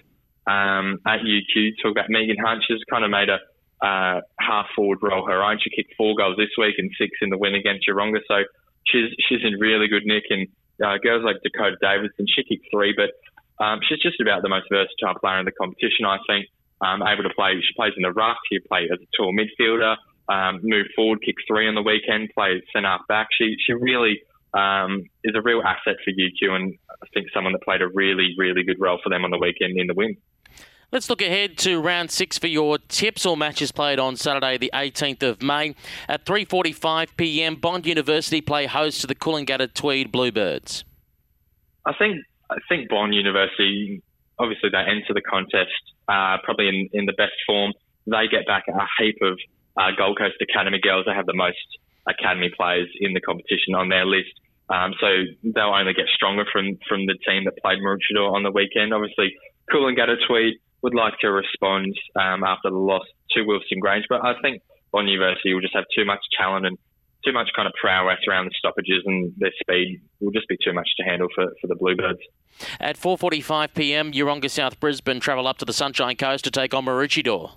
um, 0.48 1.00
at 1.06 1.20
UQ. 1.20 1.72
Talk 1.82 1.92
about 1.92 2.10
Megan 2.10 2.38
Hunt. 2.38 2.64
She's 2.68 2.84
kind 2.90 3.04
of 3.04 3.12
made 3.12 3.30
a 3.30 3.40
uh, 3.86 4.22
half 4.40 4.68
forward 4.76 5.00
role 5.02 5.28
her 5.28 5.44
own. 5.44 5.60
She 5.62 5.70
kicked 5.70 5.94
four 5.98 6.16
goals 6.16 6.38
this 6.38 6.56
week 6.58 6.76
and 6.78 6.90
six 6.98 7.12
in 7.22 7.30
the 7.30 7.38
win 7.38 7.56
against 7.56 7.88
Yeronga. 7.88 8.20
So 8.28 8.44
she's 8.88 9.12
she's 9.28 9.44
in 9.44 9.60
really 9.60 9.88
good 9.88 10.04
nick. 10.06 10.24
And 10.30 10.48
uh, 10.84 10.98
girls 11.04 11.24
like 11.26 11.38
Dakota 11.44 11.76
Davidson, 11.82 12.26
she 12.28 12.44
kicked 12.44 12.68
three, 12.72 12.96
but 12.96 13.12
um, 13.64 13.80
she's 13.88 14.00
just 14.00 14.20
about 14.22 14.42
the 14.42 14.50
most 14.50 14.68
versatile 14.72 15.20
player 15.20 15.40
in 15.40 15.46
the 15.46 15.52
competition. 15.52 16.06
I 16.06 16.18
think 16.28 16.48
um, 16.80 17.04
able 17.04 17.24
to 17.24 17.34
play. 17.36 17.60
She 17.60 17.74
plays 17.76 17.94
in 17.96 18.04
the 18.04 18.12
ruck. 18.12 18.38
She 18.52 18.60
plays 18.60 18.90
as 18.92 19.00
a 19.00 19.10
tall 19.16 19.34
midfielder. 19.34 19.96
Um, 20.30 20.60
move 20.64 20.88
forward, 20.96 21.20
kick 21.26 21.36
three 21.48 21.68
on 21.68 21.76
the 21.76 21.82
weekend. 21.82 22.30
Plays 22.34 22.62
centre 22.74 22.88
half 22.88 23.02
back. 23.08 23.28
She 23.38 23.56
she 23.66 23.74
really 23.74 24.22
um, 24.54 25.04
is 25.24 25.36
a 25.36 25.42
real 25.42 25.62
asset 25.62 25.98
for 26.04 26.12
UQ, 26.12 26.52
and 26.56 26.74
I 26.90 27.08
think 27.14 27.28
someone 27.34 27.54
that 27.54 27.62
played 27.64 27.82
a 27.82 27.88
really 27.88 28.34
really 28.38 28.64
good 28.64 28.80
role 28.80 29.00
for 29.04 29.10
them 29.10 29.26
on 29.26 29.32
the 29.32 29.38
weekend 29.38 29.78
in 29.78 29.88
the 29.88 29.94
win. 29.94 30.16
Let's 30.94 31.10
look 31.10 31.24
ahead 31.24 31.58
to 31.60 31.82
round 31.82 32.12
six 32.12 32.38
for 32.38 32.46
your 32.46 32.78
tips. 32.78 33.26
All 33.26 33.36
matches 33.36 33.72
played 33.72 33.98
on 33.98 34.16
Saturday, 34.16 34.60
the 34.60 34.70
18th 34.76 35.24
of 35.24 35.42
May 35.42 35.74
at 36.08 36.24
3:45 36.26 37.18
p.m. 37.18 37.56
Bond 37.56 37.88
University 37.88 38.42
play 38.42 38.68
host 38.68 39.02
to 39.02 39.08
the 39.08 39.16
Coolangatta 39.16 39.74
Tweed 39.74 40.12
Bluebirds. 40.12 40.86
I 41.86 41.94
think 41.98 42.18
I 42.50 42.58
think 42.70 42.90
Bond 42.90 43.14
University, 43.14 44.04
obviously 44.38 44.70
they 44.70 44.78
enter 44.78 45.14
the 45.14 45.22
contest 45.22 45.72
uh, 46.08 46.38
probably 46.44 46.68
in, 46.68 46.90
in 46.94 47.06
the 47.06 47.14
best 47.14 47.34
form. 47.48 47.74
They 48.06 48.28
get 48.30 48.46
back 48.46 48.66
a 48.68 49.04
heap 49.04 49.18
of 49.22 49.40
uh, 49.78 49.92
Gold 49.98 50.18
Coast 50.18 50.36
Academy 50.42 50.80
girls. 50.82 51.06
They 51.06 51.14
have 51.14 51.26
the 51.26 51.36
most 51.36 51.62
academy 52.08 52.52
players 52.56 52.90
in 53.00 53.14
the 53.14 53.22
competition 53.22 53.76
on 53.76 53.90
their 53.90 54.06
list. 54.06 54.34
Um, 54.70 54.94
so 55.00 55.08
they'll 55.44 55.76
only 55.76 55.94
get 55.94 56.08
stronger 56.14 56.46
from, 56.52 56.80
from 56.88 57.06
the 57.06 57.16
team 57.28 57.46
that 57.46 57.58
played 57.62 57.80
Maroochydore 57.80 58.34
on 58.34 58.44
the 58.44 58.52
weekend. 58.52 58.94
Obviously, 58.94 59.36
Coolangatta 59.72 60.16
Tweed 60.28 60.56
would 60.82 60.96
like 60.96 61.14
to 61.22 61.32
respond 61.32 61.96
um, 62.16 62.44
after 62.44 62.70
the 62.70 62.78
loss 62.78 63.04
to 63.32 63.42
Wilston 63.42 63.80
Grange, 63.80 64.06
but 64.10 64.24
I 64.24 64.34
think 64.42 64.62
Bond 64.92 65.10
University 65.10 65.54
will 65.54 65.62
just 65.62 65.76
have 65.76 65.86
too 65.96 66.06
much 66.06 66.20
talent 66.38 66.66
and 66.66 66.78
too 67.26 67.32
much 67.32 67.50
kind 67.56 67.68
of 67.68 67.74
prowess 67.80 68.20
around 68.28 68.46
the 68.46 68.52
stoppages 68.58 69.02
and 69.06 69.34
their 69.38 69.52
speed 69.62 70.02
will 70.20 70.32
just 70.32 70.48
be 70.48 70.58
too 70.64 70.74
much 70.74 70.90
to 70.98 71.04
handle 71.04 71.28
for, 71.34 71.46
for 71.62 71.68
the 71.68 71.76
Bluebirds. 71.76 72.20
At 72.80 72.98
4.45 72.98 73.74
p.m, 73.74 74.12
Yeronga 74.12 74.50
South 74.50 74.80
Brisbane 74.80 75.20
travel 75.20 75.48
up 75.48 75.58
to 75.60 75.66
the 75.66 75.74
Sunshine 75.74 76.16
Coast 76.16 76.44
to 76.44 76.52
take 76.52 76.74
on 76.74 76.86
Maroochydore. 76.86 77.52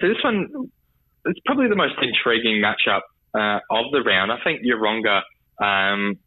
So 0.00 0.08
this 0.08 0.18
one, 0.22 0.70
it's 1.24 1.40
probably 1.46 1.68
the 1.68 1.76
most 1.76 1.94
intriguing 2.00 2.62
matchup 2.62 3.02
uh, 3.34 3.60
of 3.70 3.92
the 3.92 4.02
round. 4.02 4.32
I 4.32 4.38
think 4.44 4.62
Yeronga, 4.62 5.22
um, 5.62 6.18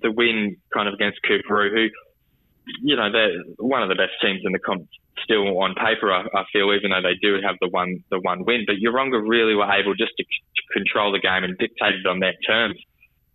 the 0.00 0.10
win 0.10 0.56
kind 0.72 0.88
of 0.88 0.94
against 0.94 1.18
Coorparoo, 1.22 1.70
who, 1.70 1.88
you 2.82 2.96
know, 2.96 3.10
they're 3.10 3.42
one 3.58 3.82
of 3.82 3.88
the 3.88 3.94
best 3.94 4.12
teams 4.20 4.40
in 4.44 4.52
the 4.52 4.58
comp 4.58 4.88
still 5.22 5.58
on 5.60 5.74
paper, 5.74 6.12
I, 6.12 6.26
I, 6.34 6.44
feel, 6.52 6.74
even 6.74 6.90
though 6.90 7.02
they 7.02 7.16
do 7.20 7.38
have 7.44 7.56
the 7.60 7.68
one 7.68 8.04
the 8.10 8.20
one 8.20 8.44
win. 8.44 8.64
But 8.66 8.76
Yeronga 8.76 9.20
really 9.26 9.54
were 9.54 9.70
able 9.70 9.94
just 9.94 10.12
to, 10.16 10.24
to 10.24 10.62
control 10.72 11.12
the 11.12 11.20
game 11.20 11.44
and 11.44 11.56
dictate 11.58 11.94
it 11.94 12.06
on 12.06 12.20
their 12.20 12.34
terms. 12.46 12.78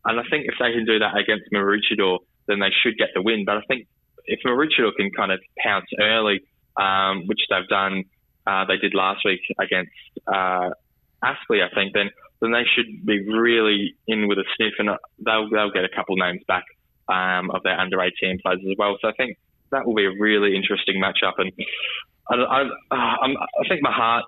And 0.05 0.19
I 0.19 0.23
think 0.29 0.45
if 0.47 0.55
they 0.59 0.71
can 0.71 0.85
do 0.85 0.99
that 0.99 1.17
against 1.17 1.51
Maroochydore, 1.53 2.19
then 2.47 2.59
they 2.59 2.71
should 2.83 2.97
get 2.97 3.09
the 3.13 3.21
win. 3.21 3.45
But 3.45 3.57
I 3.57 3.61
think 3.67 3.87
if 4.25 4.39
Maroochydore 4.45 4.95
can 4.95 5.11
kind 5.11 5.31
of 5.31 5.39
pounce 5.57 5.85
early, 5.99 6.41
um, 6.77 7.27
which 7.27 7.41
they've 7.49 7.67
done, 7.67 8.03
uh, 8.47 8.65
they 8.65 8.77
did 8.77 8.93
last 8.93 9.21
week 9.25 9.41
against 9.59 9.91
uh, 10.27 10.69
Aspley, 11.23 11.61
I 11.63 11.73
think, 11.73 11.93
then 11.93 12.09
then 12.41 12.51
they 12.51 12.63
should 12.75 13.05
be 13.05 13.27
really 13.29 13.95
in 14.07 14.27
with 14.27 14.39
a 14.39 14.43
sniff, 14.55 14.73
and 14.79 14.89
they'll 15.19 15.49
they'll 15.49 15.71
get 15.71 15.85
a 15.85 15.95
couple 15.95 16.15
names 16.15 16.41
back 16.47 16.65
um, 17.07 17.51
of 17.51 17.63
their 17.63 17.79
under 17.79 18.01
18 18.01 18.39
players 18.41 18.59
as 18.59 18.75
well. 18.77 18.97
So 19.01 19.07
I 19.07 19.13
think 19.13 19.37
that 19.71 19.85
will 19.85 19.95
be 19.95 20.05
a 20.05 20.11
really 20.11 20.55
interesting 20.55 21.01
matchup. 21.01 21.33
And 21.37 21.51
I, 22.29 22.63
I, 22.91 22.95
I 22.95 23.67
think 23.69 23.81
my 23.81 23.91
heart 23.91 24.25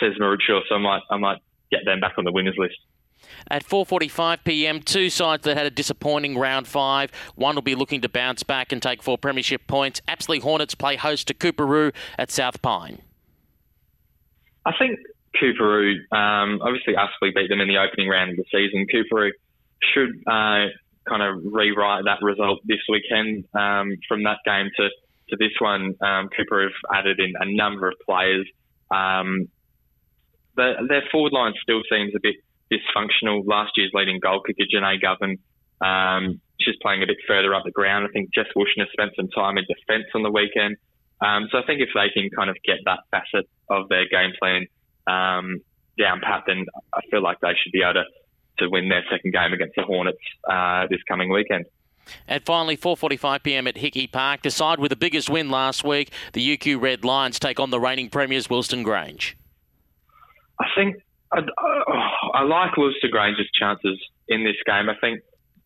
says 0.00 0.12
Maroochydore, 0.20 0.62
so 0.68 0.74
I 0.74 0.78
might 0.78 1.02
I 1.10 1.16
might 1.16 1.38
get 1.70 1.84
them 1.84 2.00
back 2.00 2.14
on 2.18 2.24
the 2.24 2.32
winners 2.32 2.56
list. 2.58 2.76
At 3.50 3.64
4:45 3.64 4.44
p.m., 4.44 4.80
two 4.80 5.08
sides 5.08 5.44
that 5.44 5.56
had 5.56 5.66
a 5.66 5.70
disappointing 5.70 6.36
round 6.36 6.66
five. 6.66 7.10
One 7.34 7.54
will 7.54 7.62
be 7.62 7.74
looking 7.74 8.02
to 8.02 8.08
bounce 8.08 8.42
back 8.42 8.72
and 8.72 8.82
take 8.82 9.02
four 9.02 9.16
premiership 9.16 9.66
points. 9.66 10.02
Aspley 10.06 10.40
Hornets 10.40 10.74
play 10.74 10.96
host 10.96 11.28
to 11.28 11.34
Coorparoo 11.34 11.92
at 12.18 12.30
South 12.30 12.60
Pine. 12.60 13.00
I 14.66 14.72
think 14.78 14.98
Coorparoo, 15.38 15.96
um, 16.12 16.60
obviously 16.62 16.94
Aspley 16.94 17.34
beat 17.34 17.48
them 17.48 17.60
in 17.60 17.68
the 17.68 17.78
opening 17.78 18.08
round 18.08 18.30
of 18.30 18.36
the 18.36 18.44
season. 18.52 18.86
Coorparoo 18.90 19.32
should 19.92 20.10
uh, 20.26 20.70
kind 21.08 21.22
of 21.22 21.42
rewrite 21.52 22.04
that 22.04 22.22
result 22.22 22.60
this 22.64 22.80
weekend 22.88 23.44
um, 23.54 23.96
from 24.08 24.22
that 24.24 24.38
game 24.44 24.70
to, 24.76 24.88
to 25.30 25.36
this 25.38 25.52
one. 25.58 25.94
Um, 26.00 26.28
Cooper 26.36 26.62
have 26.62 26.98
added 26.98 27.20
in 27.20 27.34
a 27.38 27.46
number 27.54 27.88
of 27.88 27.94
players. 28.06 28.46
Um, 28.90 29.48
the, 30.56 30.74
their 30.88 31.02
forward 31.10 31.32
line 31.32 31.52
still 31.62 31.82
seems 31.90 32.14
a 32.14 32.20
bit 32.22 32.36
dysfunctional. 32.72 33.46
Last 33.46 33.72
year's 33.76 33.90
leading 33.92 34.20
goal 34.20 34.40
kicker, 34.40 34.64
Janae 34.72 35.00
Govan, 35.00 35.38
um, 35.80 36.40
she's 36.60 36.76
playing 36.80 37.02
a 37.02 37.06
bit 37.06 37.18
further 37.26 37.54
up 37.54 37.64
the 37.64 37.70
ground. 37.70 38.06
I 38.08 38.12
think 38.12 38.32
Jess 38.32 38.46
Wuetschner 38.56 38.90
spent 38.92 39.12
some 39.16 39.28
time 39.28 39.58
in 39.58 39.64
defence 39.68 40.06
on 40.14 40.22
the 40.22 40.30
weekend. 40.30 40.76
Um, 41.20 41.48
so 41.50 41.58
I 41.58 41.62
think 41.66 41.80
if 41.80 41.90
they 41.94 42.10
can 42.10 42.30
kind 42.30 42.50
of 42.50 42.56
get 42.64 42.78
that 42.84 43.00
facet 43.10 43.48
of 43.68 43.88
their 43.88 44.08
game 44.08 44.32
plan 44.38 44.66
um, 45.06 45.60
down 45.98 46.20
pat, 46.20 46.44
then 46.46 46.66
I 46.92 47.00
feel 47.10 47.22
like 47.22 47.40
they 47.40 47.52
should 47.62 47.72
be 47.72 47.82
able 47.82 47.94
to 47.94 48.04
to 48.58 48.68
win 48.68 48.88
their 48.88 49.02
second 49.10 49.32
game 49.32 49.52
against 49.52 49.74
the 49.74 49.82
Hornets 49.82 50.18
uh, 50.48 50.86
this 50.88 51.00
coming 51.08 51.28
weekend. 51.28 51.64
And 52.28 52.42
finally, 52.44 52.76
4:45 52.76 53.42
p.m. 53.42 53.66
at 53.66 53.78
Hickey 53.78 54.06
Park, 54.06 54.42
the 54.42 54.50
side 54.50 54.78
with 54.78 54.90
the 54.90 54.96
biggest 54.96 55.30
win 55.30 55.50
last 55.50 55.84
week, 55.84 56.10
the 56.32 56.56
UQ 56.56 56.80
Red 56.80 57.04
Lions 57.04 57.38
take 57.38 57.58
on 57.58 57.70
the 57.70 57.80
reigning 57.80 58.10
premiers 58.10 58.48
Wilston 58.48 58.84
Grange. 58.84 59.36
I 60.60 60.66
think 60.76 60.96
I, 61.32 61.40
I 62.34 62.42
like 62.42 62.72
Wilston 62.72 63.10
Grange's 63.10 63.50
chances 63.58 63.98
in 64.28 64.44
this 64.44 64.56
game. 64.66 64.88
I 64.88 64.94
think 65.00 65.20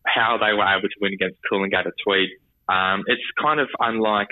how 0.05 0.37
they 0.37 0.53
were 0.53 0.65
able 0.65 0.87
to 0.87 0.95
win 1.01 1.13
against 1.13 1.39
Coolangatta 1.51 1.91
Tweed. 2.03 2.29
Um, 2.69 3.03
it's 3.07 3.21
kind 3.41 3.59
of 3.59 3.67
unlike 3.79 4.29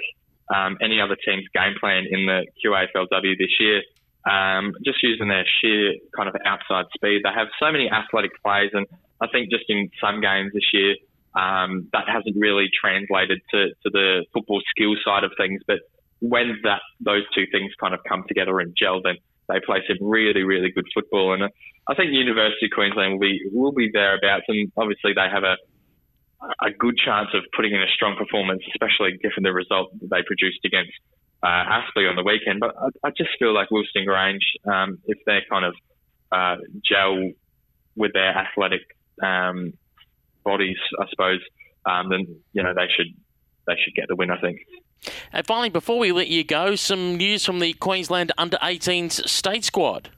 um, 0.54 0.78
any 0.82 1.02
other 1.02 1.18
team's 1.26 1.46
game 1.54 1.74
plan 1.80 2.06
in 2.10 2.26
the 2.26 2.46
QAFLW 2.64 3.38
this 3.38 3.52
year 3.60 3.82
um, 4.26 4.74
just 4.84 5.04
using 5.04 5.28
their 5.28 5.46
sheer 5.62 5.96
kind 6.16 6.30
of 6.30 6.36
outside 6.46 6.86
speed. 6.96 7.22
They 7.24 7.34
have 7.34 7.48
so 7.60 7.72
many 7.72 7.90
athletic 7.90 8.32
players, 8.44 8.72
and 8.74 8.86
I 9.22 9.28
think 9.28 9.50
just 9.50 9.66
in 9.70 9.90
some 10.02 10.22
games 10.22 10.54
this 10.54 10.68
year, 10.74 10.96
um, 11.36 11.88
that 11.94 12.08
hasn't 12.08 12.36
really 12.36 12.68
translated 12.74 13.40
to, 13.52 13.68
to 13.84 13.90
the 13.92 14.26
football 14.34 14.62
skill 14.72 14.96
side 15.06 15.24
of 15.24 15.32
things. 15.38 15.62
But 15.68 15.80
when 16.20 16.58
that 16.64 16.82
those 17.00 17.24
two 17.36 17.46
things 17.52 17.72
kind 17.80 17.94
of 17.94 18.00
come 18.08 18.24
together 18.28 18.60
and 18.60 18.76
gel, 18.76 19.02
then 19.04 19.18
they 19.48 19.60
play 19.66 19.80
some 19.88 19.98
really, 20.02 20.44
really 20.44 20.72
good 20.72 20.88
football. 20.94 21.34
And 21.34 21.44
I 21.88 21.96
think 21.96 22.12
University 22.12 22.66
of 22.66 22.72
Queensland 22.74 23.14
will 23.14 23.20
be 23.20 23.40
will 23.52 23.72
be 23.72 23.90
thereabouts, 23.92 24.46
and 24.48 24.72
obviously 24.76 25.14
they 25.14 25.30
have 25.32 25.44
a 25.44 25.56
a 26.62 26.72
good 26.72 26.98
chance 26.98 27.30
of 27.34 27.42
putting 27.56 27.74
in 27.74 27.82
a 27.82 27.90
strong 27.94 28.16
performance, 28.16 28.62
especially 28.70 29.18
given 29.18 29.42
the 29.42 29.54
result 29.54 29.90
that 30.00 30.10
they 30.10 30.22
produced 30.26 30.60
against 30.66 30.94
uh, 31.44 31.48
Aspley 31.48 32.10
on 32.10 32.16
the 32.16 32.24
weekend. 32.24 32.60
But 32.60 32.76
I, 32.78 33.08
I 33.08 33.12
just 33.12 33.30
feel 33.40 33.54
like 33.54 33.70
Wilston 33.70 34.06
Grange, 34.06 34.46
um, 34.66 35.00
if 35.06 35.18
they're 35.26 35.44
kind 35.50 35.66
of 35.66 35.76
uh, 36.32 36.58
gel 36.84 37.32
with 37.96 38.14
their 38.14 38.36
athletic 38.38 38.82
um, 39.24 39.74
bodies, 40.44 40.78
I 41.00 41.06
suppose, 41.10 41.40
um, 41.86 42.10
then 42.10 42.26
you 42.54 42.64
know 42.64 42.74
they 42.74 42.88
should 42.96 43.14
they 43.66 43.74
should 43.84 43.96
get 43.96 44.08
the 44.08 44.16
win. 44.16 44.32
I 44.32 44.40
think. 44.40 44.60
And 45.32 45.46
finally, 45.46 45.70
before 45.70 46.00
we 46.00 46.12
let 46.12 46.28
you 46.28 46.44
go, 46.44 46.76
some 46.76 47.18
news 47.18 47.46
from 47.46 47.60
the 47.60 47.74
Queensland 47.74 48.32
Under 48.38 48.58
18s 48.58 49.28
state 49.28 49.64
squad. 49.64 50.10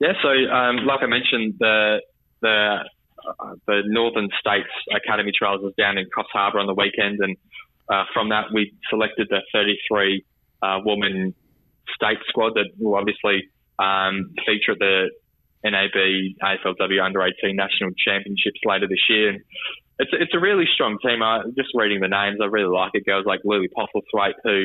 Yeah, 0.00 0.12
so 0.22 0.28
um, 0.28 0.84
like 0.84 1.00
I 1.02 1.06
mentioned, 1.06 1.54
the 1.58 2.00
the 2.42 2.78
uh, 3.40 3.54
the 3.66 3.82
Northern 3.86 4.28
States 4.38 4.68
Academy 4.94 5.32
Trials 5.36 5.62
was 5.62 5.72
down 5.78 5.98
in 5.98 6.06
Coffs 6.06 6.32
Harbour 6.32 6.58
on 6.58 6.66
the 6.66 6.74
weekend, 6.74 7.20
and 7.20 7.36
uh, 7.88 8.04
from 8.12 8.30
that, 8.30 8.46
we 8.52 8.74
selected 8.88 9.28
the 9.30 9.40
33 9.52 10.24
uh, 10.62 10.80
woman 10.84 11.34
state 11.94 12.18
squad 12.28 12.54
that 12.54 12.70
will 12.78 12.96
obviously 12.96 13.48
um, 13.78 14.32
feature 14.46 14.72
at 14.72 14.78
the 14.78 15.10
NAB 15.64 15.96
AFLW 16.42 17.02
Under 17.02 17.22
18 17.22 17.56
National 17.56 17.90
Championships 17.96 18.60
later 18.64 18.86
this 18.88 19.04
year. 19.08 19.30
And 19.30 19.40
it's 19.98 20.10
it's 20.12 20.34
a 20.34 20.40
really 20.40 20.64
strong 20.72 20.98
team. 21.04 21.22
I 21.22 21.42
just 21.56 21.70
reading 21.74 22.00
the 22.00 22.08
names, 22.08 22.38
I 22.42 22.46
really 22.46 22.74
like 22.74 22.90
it. 22.94 23.06
Girls 23.06 23.26
like 23.26 23.40
Lily 23.44 23.68
Postlethwaite, 23.68 24.34
who 24.42 24.64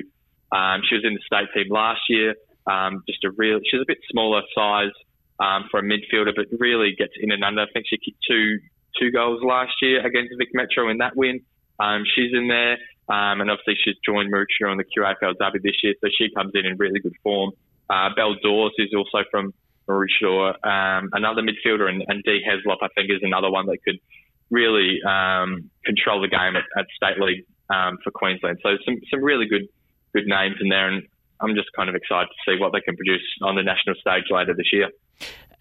um, 0.55 0.81
she 0.87 0.95
was 0.95 1.03
in 1.05 1.13
the 1.13 1.21
state 1.25 1.47
team 1.53 1.71
last 1.71 2.01
year. 2.09 2.35
Um, 2.67 3.03
just 3.07 3.23
a 3.23 3.31
real, 3.31 3.59
she's 3.69 3.81
a 3.81 3.87
bit 3.87 3.97
smaller 4.11 4.41
size 4.55 4.91
um, 5.39 5.65
for 5.71 5.79
a 5.79 5.83
midfielder, 5.83 6.33
but 6.35 6.45
really 6.59 6.93
gets 6.97 7.13
in 7.19 7.31
and 7.31 7.43
under. 7.43 7.61
I 7.61 7.65
think 7.73 7.85
she 7.89 7.97
kicked 7.97 8.23
two 8.27 8.59
two 8.99 9.11
goals 9.11 9.41
last 9.43 9.73
year 9.81 10.05
against 10.05 10.33
Vic 10.37 10.49
Metro 10.53 10.89
in 10.89 10.97
that 10.97 11.15
win. 11.15 11.41
Um, 11.79 12.03
she's 12.15 12.33
in 12.33 12.47
there, 12.47 12.77
um, 13.09 13.41
and 13.41 13.49
obviously 13.49 13.75
she's 13.83 13.95
joined 14.05 14.31
Maroochydore 14.31 14.71
on 14.71 14.77
the 14.77 14.85
QAFLW 14.85 15.61
this 15.63 15.75
year, 15.83 15.95
so 16.01 16.09
she 16.15 16.29
comes 16.35 16.51
in 16.53 16.65
in 16.65 16.77
really 16.77 16.99
good 16.99 17.15
form. 17.23 17.51
Uh, 17.89 18.09
Belle 18.15 18.35
Dawes, 18.43 18.71
who's 18.77 18.93
also 18.95 19.25
from 19.31 19.53
Maroochydore, 19.87 20.53
um, 20.65 21.09
another 21.13 21.41
midfielder, 21.41 21.89
and, 21.89 22.03
and 22.07 22.23
Dee 22.23 22.45
Heslop, 22.47 22.77
I 22.83 22.87
think, 22.95 23.09
is 23.09 23.21
another 23.23 23.49
one 23.49 23.65
that 23.65 23.79
could 23.83 23.99
really 24.51 24.99
um, 25.03 25.69
control 25.85 26.21
the 26.21 26.27
game 26.27 26.55
at, 26.55 26.63
at 26.77 26.85
state 26.95 27.19
league 27.19 27.45
um, 27.69 27.97
for 28.03 28.11
Queensland. 28.11 28.59
So 28.61 28.77
some 28.85 28.97
some 29.09 29.23
really 29.23 29.47
good 29.47 29.67
good 30.13 30.27
names 30.27 30.57
in 30.61 30.69
there, 30.69 30.87
and 30.87 31.03
I'm 31.39 31.55
just 31.55 31.69
kind 31.75 31.89
of 31.89 31.95
excited 31.95 32.27
to 32.27 32.51
see 32.51 32.59
what 32.59 32.73
they 32.73 32.81
can 32.81 32.95
produce 32.95 33.25
on 33.41 33.55
the 33.55 33.63
national 33.63 33.95
stage 33.95 34.25
later 34.29 34.53
this 34.53 34.71
year. 34.71 34.89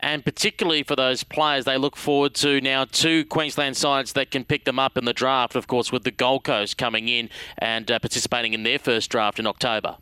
And 0.01 0.25
particularly 0.25 0.83
for 0.83 0.95
those 0.95 1.25
players, 1.25 1.65
they 1.65 1.77
look 1.77 1.97
forward 1.97 2.35
to 2.37 2.61
now 2.61 2.85
two 2.85 3.25
Queensland 3.25 3.77
sides 3.77 4.12
that 4.12 4.31
can 4.31 4.45
pick 4.45 4.65
them 4.65 4.79
up 4.79 4.97
in 4.97 5.05
the 5.05 5.12
draft, 5.12 5.57
of 5.57 5.66
course, 5.66 5.91
with 5.91 6.05
the 6.05 6.11
Gold 6.11 6.45
Coast 6.45 6.79
coming 6.79 7.09
in 7.09 7.29
and 7.59 7.91
uh, 7.91 7.99
participating 7.99 8.55
in 8.55 8.62
their 8.62 8.79
first 8.79 9.11
draft 9.11 9.39
in 9.39 9.47
October. 9.47 9.97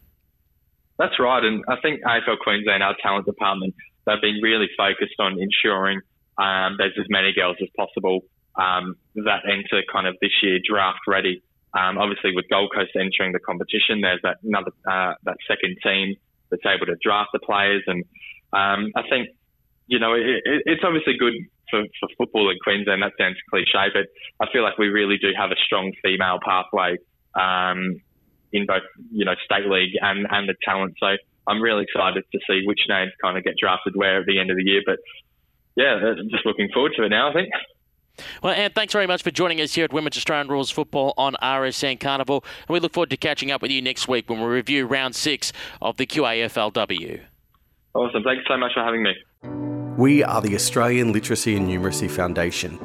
That's 0.99 1.19
right. 1.19 1.43
And 1.43 1.65
I 1.69 1.77
think 1.81 2.03
AFL 2.03 2.39
Queensland, 2.43 2.83
our 2.83 2.97
talent 3.03 3.27
department, 3.27 3.75
they've 4.07 4.21
been 4.21 4.41
really 4.43 4.69
focused 4.77 5.19
on 5.19 5.39
ensuring 5.41 6.01
um, 6.39 6.77
there's 6.79 6.97
as 6.99 7.07
many 7.09 7.33
girls 7.33 7.57
as 7.63 7.69
possible 7.77 8.21
um, 8.57 8.97
that 9.15 9.43
enter 9.45 9.83
kind 9.91 10.07
of 10.07 10.17
this 10.21 10.33
year 10.43 10.59
draft 10.65 11.01
ready. 11.07 11.43
Um, 11.75 11.99
obviously, 11.99 12.35
with 12.35 12.49
Gold 12.49 12.73
Coast 12.75 12.93
entering 12.95 13.33
the 13.33 13.39
competition, 13.39 14.01
there's 14.01 14.21
that 14.23 14.39
another 14.43 14.73
uh, 14.89 15.15
that 15.25 15.37
second 15.47 15.77
team 15.83 16.17
that's 16.51 16.65
able 16.65 16.87
to 16.87 16.97
draft 17.03 17.31
the 17.33 17.39
players, 17.39 17.83
and 17.87 18.05
um, 18.53 18.93
I 18.97 19.03
think 19.11 19.29
you 19.87 19.99
know 19.99 20.15
it, 20.15 20.43
it, 20.45 20.63
it's 20.67 20.83
obviously 20.85 21.15
good 21.19 21.35
for, 21.71 21.83
for 22.01 22.09
football 22.19 22.51
in 22.51 22.57
Queensland. 22.63 23.03
That 23.03 23.13
sounds 23.19 23.37
cliche, 23.51 23.89
but 23.93 24.07
I 24.41 24.51
feel 24.53 24.63
like 24.63 24.79
we 24.79 24.89
really 24.89 25.19
do 25.19 25.31
have 25.37 25.51
a 25.51 25.57
strong 25.65 25.93
female 26.03 26.39
pathway 26.45 26.97
um, 27.35 28.01
in 28.53 28.67
both 28.67 28.83
you 29.11 29.25
know 29.25 29.35
state 29.45 29.67
league 29.67 29.97
and 30.01 30.27
and 30.31 30.49
the 30.49 30.55
talent. 30.65 30.95
So 30.99 31.17
I'm 31.47 31.61
really 31.61 31.85
excited 31.85 32.25
to 32.33 32.39
see 32.49 32.63
which 32.67 32.81
names 32.89 33.13
kind 33.23 33.37
of 33.37 33.45
get 33.45 33.55
drafted 33.59 33.97
where 33.97 34.21
at 34.21 34.27
the 34.27 34.39
end 34.39 34.51
of 34.51 34.57
the 34.57 34.65
year. 34.65 34.83
But 34.85 34.99
yeah, 35.77 36.15
just 36.31 36.47
looking 36.47 36.69
forward 36.73 36.93
to 36.97 37.05
it 37.05 37.11
now. 37.11 37.31
I 37.31 37.33
think. 37.33 37.49
Well, 38.43 38.55
and 38.55 38.75
thanks 38.75 38.95
very 38.95 39.07
much 39.07 39.23
for 39.23 39.31
joining 39.31 39.61
us 39.61 39.75
here 39.75 39.85
at 39.85 39.93
Women's 39.93 40.17
Australian 40.17 40.49
Rules 40.49 40.71
Football 40.71 41.13
on 41.19 41.35
RSN 41.43 42.01
Carnival. 42.01 42.45
And 42.67 42.73
we 42.73 42.81
look 42.81 42.95
forward 42.95 43.11
to 43.11 43.17
catching 43.19 43.51
up 43.51 43.61
with 43.61 43.71
you 43.71 43.83
next 43.83 44.09
week 44.09 44.31
when 44.31 44.41
we 44.41 44.47
review 44.47 44.87
round 44.87 45.15
six 45.15 45.53
of 45.83 45.99
the 45.99 46.07
QAFLW. 46.07 47.21
Awesome. 47.95 48.23
Thanks 48.23 48.45
so 48.49 48.57
much 48.57 48.73
for 48.75 48.83
having 48.83 49.03
me. 49.03 49.76
We 49.97 50.23
are 50.23 50.43
the 50.43 50.55
Australian 50.55 51.11
Literacy 51.15 51.57
and 51.57 51.67
Numeracy 51.67 52.11
Foundation, 52.11 52.79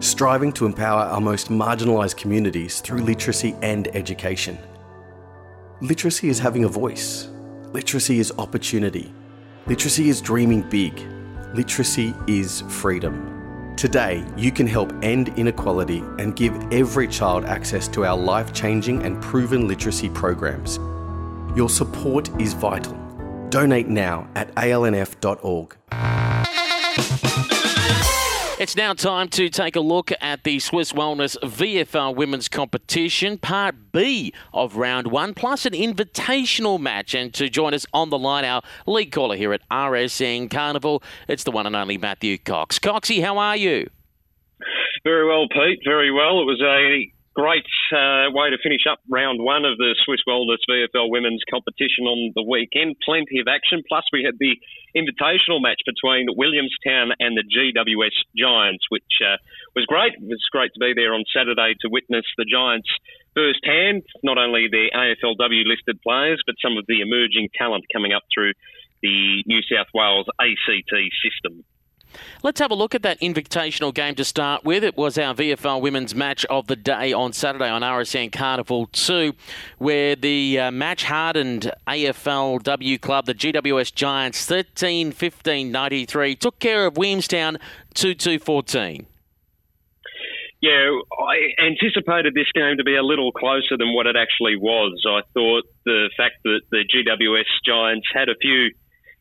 striving 0.00 0.52
to 0.52 0.66
empower 0.66 1.00
our 1.00 1.18
most 1.18 1.48
marginalised 1.48 2.18
communities 2.18 2.82
through 2.82 2.98
literacy 2.98 3.56
and 3.62 3.88
education. 3.96 4.58
Literacy 5.80 6.28
is 6.28 6.38
having 6.38 6.64
a 6.64 6.68
voice. 6.68 7.30
Literacy 7.72 8.18
is 8.18 8.34
opportunity. 8.36 9.10
Literacy 9.66 10.10
is 10.10 10.20
dreaming 10.20 10.60
big. 10.60 10.92
Literacy 11.54 12.12
is 12.26 12.60
freedom. 12.68 13.74
Today, 13.78 14.22
you 14.36 14.52
can 14.52 14.66
help 14.66 14.92
end 15.02 15.30
inequality 15.38 16.00
and 16.18 16.36
give 16.36 16.54
every 16.70 17.08
child 17.08 17.46
access 17.46 17.88
to 17.88 18.04
our 18.04 18.18
life 18.18 18.52
changing 18.52 19.04
and 19.04 19.22
proven 19.22 19.66
literacy 19.66 20.10
programs. 20.10 20.76
Your 21.56 21.70
support 21.70 22.28
is 22.38 22.52
vital. 22.52 22.92
Donate 23.48 23.88
now 23.88 24.28
at 24.34 24.54
alnf.org. 24.56 25.74
It's 28.60 28.74
now 28.74 28.92
time 28.92 29.28
to 29.28 29.48
take 29.48 29.76
a 29.76 29.80
look 29.80 30.10
at 30.20 30.42
the 30.42 30.58
Swiss 30.58 30.92
Wellness 30.92 31.36
VFL 31.38 32.16
Women's 32.16 32.48
Competition, 32.48 33.38
Part 33.38 33.92
B 33.92 34.32
of 34.52 34.74
Round 34.74 35.06
1, 35.06 35.34
plus 35.34 35.64
an 35.64 35.74
invitational 35.74 36.80
match. 36.80 37.14
And 37.14 37.32
to 37.34 37.48
join 37.48 37.72
us 37.72 37.86
on 37.92 38.10
the 38.10 38.18
line, 38.18 38.44
our 38.44 38.62
league 38.84 39.12
caller 39.12 39.36
here 39.36 39.52
at 39.52 39.60
RSN 39.70 40.50
Carnival, 40.50 41.04
it's 41.28 41.44
the 41.44 41.52
one 41.52 41.66
and 41.66 41.76
only 41.76 41.98
Matthew 41.98 42.36
Cox. 42.36 42.80
Coxie, 42.80 43.22
how 43.22 43.38
are 43.38 43.56
you? 43.56 43.88
Very 45.04 45.24
well, 45.24 45.46
Pete. 45.48 45.78
Very 45.84 46.10
well. 46.10 46.40
It 46.40 46.46
was 46.46 46.60
a 46.60 47.12
great 47.38 47.70
uh, 47.94 48.34
way 48.34 48.50
to 48.50 48.58
finish 48.58 48.82
up 48.90 48.98
round 49.06 49.38
one 49.38 49.62
of 49.62 49.78
the 49.78 49.94
Swiss 50.02 50.18
Wellness 50.26 50.58
VFL 50.66 51.06
women's 51.06 51.46
competition 51.46 52.10
on 52.10 52.34
the 52.34 52.42
weekend. 52.42 52.98
Plenty 53.06 53.38
of 53.38 53.46
action. 53.46 53.86
Plus, 53.86 54.02
we 54.10 54.26
had 54.26 54.34
the 54.42 54.58
invitational 54.98 55.62
match 55.62 55.78
between 55.86 56.26
Williamstown 56.34 57.14
and 57.22 57.38
the 57.38 57.46
GWS 57.46 58.18
Giants, 58.34 58.82
which 58.90 59.22
uh, 59.22 59.38
was 59.78 59.86
great. 59.86 60.18
It 60.18 60.26
was 60.26 60.42
great 60.50 60.74
to 60.74 60.82
be 60.82 60.98
there 60.98 61.14
on 61.14 61.22
Saturday 61.30 61.78
to 61.78 61.86
witness 61.86 62.26
the 62.34 62.42
Giants 62.42 62.90
firsthand, 63.38 64.02
not 64.26 64.34
only 64.34 64.66
their 64.66 64.90
AFLW 64.90 65.62
listed 65.62 66.02
players, 66.02 66.42
but 66.42 66.58
some 66.58 66.74
of 66.74 66.90
the 66.90 67.06
emerging 67.06 67.54
talent 67.54 67.86
coming 67.94 68.10
up 68.10 68.26
through 68.34 68.50
the 68.98 69.46
New 69.46 69.62
South 69.62 69.86
Wales 69.94 70.26
ACT 70.42 70.90
system. 71.22 71.62
Let's 72.42 72.60
have 72.60 72.70
a 72.70 72.74
look 72.74 72.94
at 72.94 73.02
that 73.02 73.20
invitational 73.20 73.92
game 73.92 74.14
to 74.16 74.24
start 74.24 74.64
with. 74.64 74.84
It 74.84 74.96
was 74.96 75.18
our 75.18 75.34
VFL 75.34 75.80
women's 75.80 76.14
match 76.14 76.44
of 76.46 76.66
the 76.66 76.76
day 76.76 77.12
on 77.12 77.32
Saturday 77.32 77.68
on 77.68 77.82
RSN 77.82 78.32
Carnival 78.32 78.86
2, 78.86 79.34
where 79.78 80.16
the 80.16 80.58
uh, 80.58 80.70
match 80.70 81.04
hardened 81.04 81.70
AFLW 81.86 83.00
club, 83.00 83.26
the 83.26 83.34
GWS 83.34 83.94
Giants, 83.94 84.44
13 84.46 85.12
15 85.12 85.72
93, 85.72 86.36
took 86.36 86.58
care 86.58 86.86
of 86.86 86.96
Williamstown 86.96 87.58
2 87.94 88.14
2 88.14 88.38
14. 88.38 89.06
Yeah, 90.60 90.90
I 91.20 91.62
anticipated 91.62 92.34
this 92.34 92.50
game 92.52 92.78
to 92.78 92.84
be 92.84 92.96
a 92.96 93.02
little 93.02 93.30
closer 93.30 93.76
than 93.76 93.94
what 93.94 94.06
it 94.06 94.16
actually 94.16 94.56
was. 94.56 95.04
I 95.06 95.20
thought 95.32 95.64
the 95.84 96.10
fact 96.16 96.42
that 96.44 96.62
the 96.70 96.82
GWS 96.82 97.46
Giants 97.64 98.08
had 98.12 98.28
a 98.28 98.34
few 98.40 98.70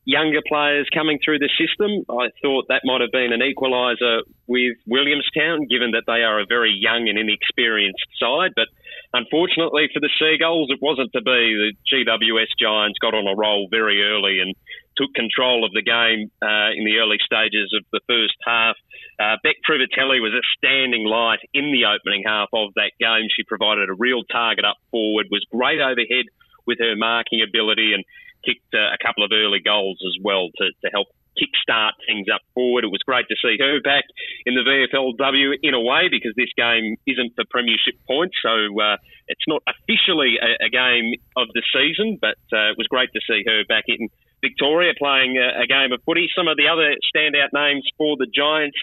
younger 0.08 0.40
players 0.48 0.88
coming 0.96 1.20
through 1.20 1.38
the 1.38 1.52
system. 1.60 2.08
I 2.08 2.32
thought 2.42 2.72
that 2.72 2.88
might 2.88 3.04
have 3.04 3.12
been 3.12 3.36
an 3.36 3.44
equaliser 3.44 4.24
with 4.48 4.80
Williamstown, 4.88 5.68
given 5.68 5.92
that 5.92 6.08
they 6.08 6.24
are 6.24 6.40
a 6.40 6.48
very 6.48 6.72
young 6.72 7.12
and 7.12 7.20
inexperienced 7.20 8.08
side. 8.16 8.56
But 8.56 8.72
unfortunately 9.12 9.92
for 9.92 10.00
the 10.00 10.10
Seagulls, 10.16 10.72
it 10.72 10.80
wasn't 10.82 11.12
to 11.12 11.20
be. 11.20 11.52
The 11.60 11.76
GWS 11.92 12.56
Giants 12.56 12.98
got 13.04 13.20
on 13.20 13.28
a 13.28 13.36
roll 13.36 13.68
very 13.70 14.00
early 14.02 14.40
and 14.40 14.56
took 14.96 15.14
control 15.14 15.68
of 15.68 15.76
the 15.76 15.84
game 15.84 16.32
uh, 16.40 16.72
in 16.72 16.88
the 16.88 17.04
early 17.04 17.20
stages 17.20 17.76
of 17.76 17.84
the 17.92 18.00
first 18.08 18.40
half. 18.48 18.80
Uh, 19.20 19.36
Beck 19.44 19.60
Privitelli 19.68 20.24
was 20.24 20.32
a 20.32 20.48
standing 20.56 21.04
light 21.04 21.44
in 21.54 21.76
the 21.76 21.84
opening 21.84 22.24
half 22.26 22.48
of 22.56 22.72
that 22.80 22.96
game. 22.98 23.28
She 23.28 23.44
provided 23.44 23.92
a 23.92 24.00
real 24.00 24.24
target 24.32 24.64
up 24.64 24.80
forward, 24.90 25.28
was 25.30 25.44
great 25.52 25.84
overhead 25.84 26.32
with 26.66 26.80
her 26.80 26.96
marking 26.96 27.44
ability 27.44 27.92
and 27.92 28.04
kicked 28.48 28.74
a 28.74 28.96
couple 29.04 29.26
of 29.26 29.32
early 29.36 29.60
goals 29.60 30.00
as 30.08 30.16
well 30.24 30.48
to, 30.56 30.66
to 30.86 30.88
help 30.94 31.08
kickstart 31.38 31.94
things 32.06 32.28
up 32.34 32.42
forward. 32.54 32.84
It 32.84 32.92
was 32.92 33.02
great 33.06 33.30
to 33.30 33.38
see 33.38 33.58
her 33.60 33.80
back 33.82 34.04
in 34.46 34.56
the 34.56 34.66
VFLW 34.66 35.62
in 35.62 35.74
a 35.74 35.82
way 35.82 36.10
because 36.10 36.34
this 36.36 36.50
game 36.58 36.98
isn't 37.06 37.36
for 37.36 37.46
premiership 37.50 37.96
points, 38.06 38.36
so 38.42 38.74
uh, 38.82 38.98
it's 39.28 39.46
not 39.48 39.62
officially 39.70 40.38
a, 40.42 40.66
a, 40.66 40.70
game 40.70 41.14
of 41.38 41.48
the 41.54 41.62
season, 41.70 42.18
but 42.20 42.42
uh, 42.52 42.74
it 42.74 42.78
was 42.78 42.88
great 42.90 43.10
to 43.14 43.22
see 43.30 43.44
her 43.46 43.64
back 43.70 43.86
in 43.88 44.10
Victoria 44.42 44.94
playing 44.98 45.38
a, 45.38 45.64
a, 45.64 45.68
game 45.68 45.92
of 45.94 46.02
footy. 46.04 46.30
Some 46.36 46.48
of 46.48 46.58
the 46.58 46.68
other 46.68 46.96
standout 47.14 47.54
names 47.54 47.86
for 47.98 48.18
the 48.18 48.28
Giants, 48.28 48.78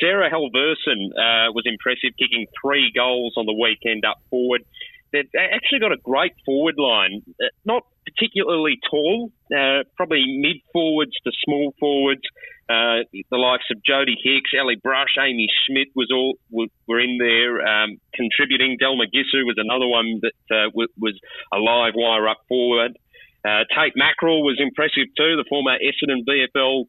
Sarah 0.00 0.30
Halvorsen 0.30 1.12
uh, 1.12 1.52
was 1.52 1.64
impressive, 1.66 2.16
kicking 2.18 2.46
three 2.60 2.92
goals 2.94 3.34
on 3.36 3.46
the 3.46 3.54
weekend 3.54 4.04
up 4.04 4.20
forward. 4.30 4.64
They've 5.12 5.28
actually 5.34 5.80
got 5.80 5.92
a 5.92 5.96
great 5.96 6.34
forward 6.44 6.76
line, 6.76 7.22
uh, 7.40 7.48
not 7.64 7.84
particularly 8.18 8.78
tall, 8.90 9.30
uh, 9.54 9.84
probably 9.96 10.24
mid 10.26 10.56
forwards 10.72 11.12
to 11.24 11.32
small 11.44 11.74
forwards. 11.78 12.22
Uh, 12.68 13.00
the 13.30 13.38
likes 13.38 13.64
of 13.70 13.78
Jodie 13.80 14.20
Hicks, 14.22 14.50
Ellie 14.58 14.76
Brush, 14.76 15.16
Amy 15.18 15.48
Schmidt 15.64 15.88
was 15.96 16.08
all 16.12 16.36
were 16.50 17.00
in 17.00 17.16
there 17.16 17.66
um, 17.66 17.96
contributing. 18.14 18.76
Del 18.78 18.96
Gissu 18.96 19.44
was 19.48 19.56
another 19.56 19.86
one 19.88 20.20
that 20.20 20.54
uh, 20.54 20.70
was 20.74 21.18
a 21.52 21.56
live 21.56 21.94
wire 21.96 22.28
up 22.28 22.38
forward. 22.46 22.92
Uh, 23.44 23.64
Tait 23.74 23.94
Mackrill 23.96 24.42
was 24.42 24.58
impressive 24.58 25.08
too, 25.16 25.36
the 25.36 25.46
former 25.48 25.78
Essendon 25.78 26.26
VFL 26.28 26.84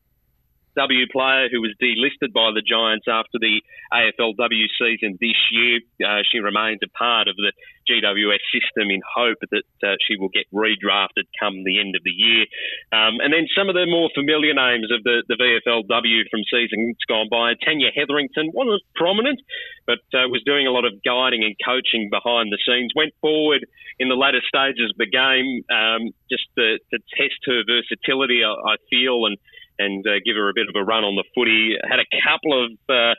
W 0.79 1.05
player 1.11 1.51
who 1.51 1.59
was 1.59 1.75
delisted 1.75 2.31
by 2.31 2.55
the 2.55 2.63
Giants 2.63 3.03
after 3.11 3.35
the 3.35 3.59
AFLW 3.91 4.71
season 4.79 5.19
this 5.19 5.35
year. 5.51 5.83
Uh, 5.99 6.23
she 6.31 6.39
remains 6.39 6.79
a 6.79 6.91
part 6.95 7.27
of 7.27 7.35
the 7.35 7.51
GWS 7.89 8.39
system 8.53 8.87
in 8.87 9.01
hope 9.03 9.41
that 9.51 9.67
uh, 9.83 9.99
she 10.07 10.15
will 10.15 10.29
get 10.29 10.45
redrafted 10.53 11.27
come 11.35 11.65
the 11.65 11.81
end 11.81 11.97
of 11.97 12.03
the 12.05 12.13
year. 12.15 12.45
Um, 12.93 13.19
and 13.19 13.33
then 13.33 13.49
some 13.51 13.67
of 13.67 13.75
the 13.75 13.89
more 13.89 14.13
familiar 14.13 14.53
names 14.53 14.87
of 14.93 15.03
the, 15.03 15.25
the 15.27 15.35
VFLW 15.35 16.29
from 16.29 16.45
seasons 16.47 16.95
gone 17.09 17.27
by. 17.29 17.57
Tanya 17.65 17.89
Hetherington 17.91 18.53
wasn't 18.53 18.85
prominent, 18.95 19.41
but 19.89 20.05
uh, 20.13 20.29
was 20.29 20.45
doing 20.45 20.67
a 20.67 20.71
lot 20.71 20.85
of 20.85 20.93
guiding 21.03 21.43
and 21.43 21.57
coaching 21.65 22.07
behind 22.13 22.53
the 22.53 22.61
scenes. 22.63 22.93
Went 22.95 23.13
forward 23.19 23.65
in 23.97 24.07
the 24.07 24.15
latter 24.15 24.41
stages 24.47 24.93
of 24.93 24.97
the 24.97 25.09
game 25.09 25.65
um, 25.73 26.13
just 26.29 26.45
to, 26.55 26.77
to, 26.93 26.97
test 27.17 27.41
her 27.45 27.63
versatility, 27.65 28.45
I, 28.45 28.53
I 28.53 28.75
feel, 28.89 29.25
and 29.25 29.35
and 29.79 30.05
uh, 30.05 30.19
give 30.25 30.35
her 30.35 30.49
a 30.49 30.53
bit 30.53 30.67
of 30.69 30.75
a 30.75 30.83
run 30.83 31.03
on 31.03 31.15
the 31.15 31.23
footy. 31.33 31.75
Had 31.89 31.99
a 31.99 32.09
couple 32.21 32.53
of 32.53 32.71
uh, 32.89 33.15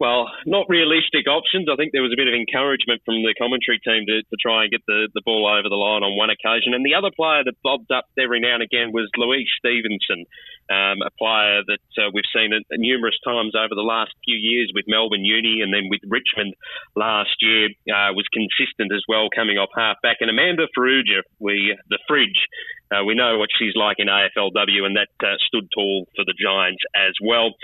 well, 0.00 0.32
not 0.48 0.64
realistic 0.72 1.28
options. 1.28 1.68
I 1.68 1.76
think 1.76 1.92
there 1.92 2.00
was 2.00 2.10
a 2.10 2.16
bit 2.16 2.24
of 2.24 2.32
encouragement 2.32 3.04
from 3.04 3.20
the 3.20 3.36
commentary 3.36 3.76
team 3.84 4.08
to, 4.08 4.24
to 4.24 4.36
try 4.40 4.64
and 4.64 4.72
get 4.72 4.80
the, 4.88 5.12
the 5.12 5.20
ball 5.20 5.44
over 5.44 5.68
the 5.68 5.76
line 5.76 6.00
on 6.00 6.16
one 6.16 6.32
occasion. 6.32 6.72
And 6.72 6.80
the 6.80 6.96
other 6.96 7.12
player 7.12 7.44
that 7.44 7.60
bobbed 7.60 7.92
up 7.92 8.08
every 8.16 8.40
now 8.40 8.56
and 8.56 8.64
again 8.64 8.96
was 8.96 9.12
Louise 9.20 9.52
Stevenson, 9.60 10.24
um, 10.72 11.04
a 11.04 11.12
player 11.20 11.60
that 11.68 11.88
uh, 12.00 12.08
we've 12.16 12.32
seen 12.32 12.56
numerous 12.80 13.20
times 13.20 13.52
over 13.52 13.76
the 13.76 13.84
last 13.84 14.16
few 14.24 14.40
years 14.40 14.72
with 14.72 14.88
Melbourne 14.88 15.28
Uni 15.28 15.60
and 15.60 15.68
then 15.68 15.92
with 15.92 16.00
Richmond 16.08 16.56
last 16.96 17.36
year, 17.44 17.68
uh, 17.92 18.16
was 18.16 18.24
consistent 18.32 18.96
as 18.96 19.04
well 19.04 19.28
coming 19.28 19.60
off 19.60 19.68
half 19.76 20.00
back. 20.00 20.24
And 20.24 20.32
Amanda 20.32 20.64
Farrugia, 20.72 21.28
we, 21.44 21.76
the 21.92 22.00
fridge, 22.08 22.48
uh, 22.90 23.04
we 23.06 23.14
know 23.14 23.38
what 23.38 23.48
she's 23.54 23.74
like 23.78 23.96
in 23.98 24.08
AFLW, 24.10 24.82
and 24.82 24.98
that 24.98 25.14
uh, 25.22 25.38
stood 25.46 25.70
tall 25.72 26.06
for 26.16 26.24
the 26.26 26.34
Giants 26.34 26.82
as 26.94 27.14
well. 27.22 27.54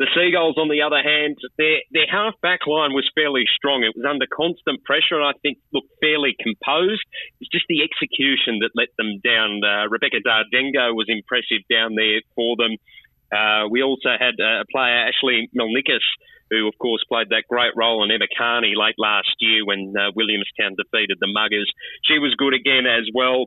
The 0.00 0.08
Seagulls, 0.16 0.56
on 0.56 0.72
the 0.72 0.80
other 0.80 1.04
hand, 1.04 1.36
their, 1.60 1.84
their 1.92 2.08
half 2.08 2.32
back 2.40 2.64
line 2.66 2.96
was 2.96 3.04
fairly 3.14 3.44
strong. 3.56 3.84
It 3.84 3.92
was 3.92 4.08
under 4.08 4.24
constant 4.24 4.80
pressure, 4.84 5.20
and 5.20 5.28
I 5.28 5.36
think 5.44 5.58
looked 5.76 5.92
fairly 6.00 6.32
composed. 6.40 7.04
It's 7.40 7.52
just 7.52 7.68
the 7.68 7.84
execution 7.84 8.64
that 8.64 8.72
let 8.72 8.88
them 8.96 9.20
down. 9.20 9.60
Uh, 9.60 9.92
Rebecca 9.92 10.24
Dardengo 10.24 10.96
was 10.96 11.12
impressive 11.12 11.60
down 11.68 11.92
there 11.94 12.24
for 12.32 12.56
them. 12.56 12.80
Uh, 13.28 13.68
we 13.68 13.82
also 13.84 14.16
had 14.18 14.40
a 14.40 14.64
player, 14.72 15.12
Ashley 15.12 15.52
Melnikas, 15.52 16.02
who, 16.50 16.66
of 16.66 16.74
course, 16.78 17.04
played 17.06 17.28
that 17.30 17.44
great 17.48 17.76
role 17.76 18.02
in 18.02 18.10
Emma 18.10 18.26
Carney 18.36 18.74
late 18.74 18.98
last 18.98 19.30
year 19.38 19.64
when 19.64 19.94
uh, 19.94 20.10
Williamstown 20.16 20.74
defeated 20.74 21.18
the 21.20 21.28
Mugars. 21.30 21.68
She 22.08 22.18
was 22.18 22.34
good 22.34 22.54
again 22.54 22.86
as 22.86 23.06
well. 23.14 23.46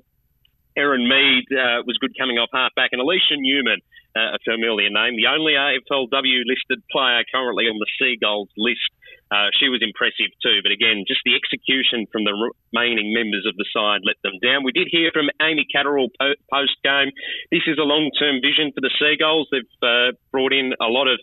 Erin 0.75 1.07
Mead 1.07 1.45
uh, 1.51 1.83
was 1.85 1.97
good 1.99 2.17
coming 2.17 2.37
off 2.37 2.49
halfback, 2.53 2.89
and 2.91 3.01
Alicia 3.01 3.37
Newman, 3.37 3.79
a 4.15 4.39
familiar 4.45 4.89
name, 4.89 5.15
the 5.15 5.27
only 5.27 5.53
AFLW 5.53 6.45
listed 6.45 6.83
player 6.91 7.23
currently 7.33 7.65
on 7.65 7.77
the 7.79 7.89
Seagulls 7.97 8.49
list 8.57 8.91
uh, 9.33 9.49
she 9.57 9.65
was 9.65 9.81
impressive 9.81 10.29
too, 10.45 10.61
but 10.61 10.69
again, 10.69 11.09
just 11.09 11.25
the 11.25 11.33
execution 11.33 12.05
from 12.13 12.21
the 12.21 12.37
remaining 12.37 13.09
members 13.17 13.49
of 13.49 13.57
the 13.57 13.65
side 13.73 14.05
let 14.05 14.21
them 14.21 14.37
down. 14.45 14.61
We 14.61 14.71
did 14.71 14.93
hear 14.93 15.09
from 15.09 15.33
Amy 15.41 15.65
Catterall 15.73 16.13
po- 16.21 16.37
post 16.53 16.77
game. 16.85 17.09
This 17.49 17.65
is 17.65 17.81
a 17.81 17.87
long 17.87 18.13
term 18.13 18.45
vision 18.45 18.69
for 18.77 18.85
the 18.85 18.93
Seagulls. 19.01 19.49
They've 19.49 19.77
uh, 19.81 20.13
brought 20.29 20.53
in 20.53 20.77
a 20.77 20.85
lot 20.85 21.09
of 21.09 21.17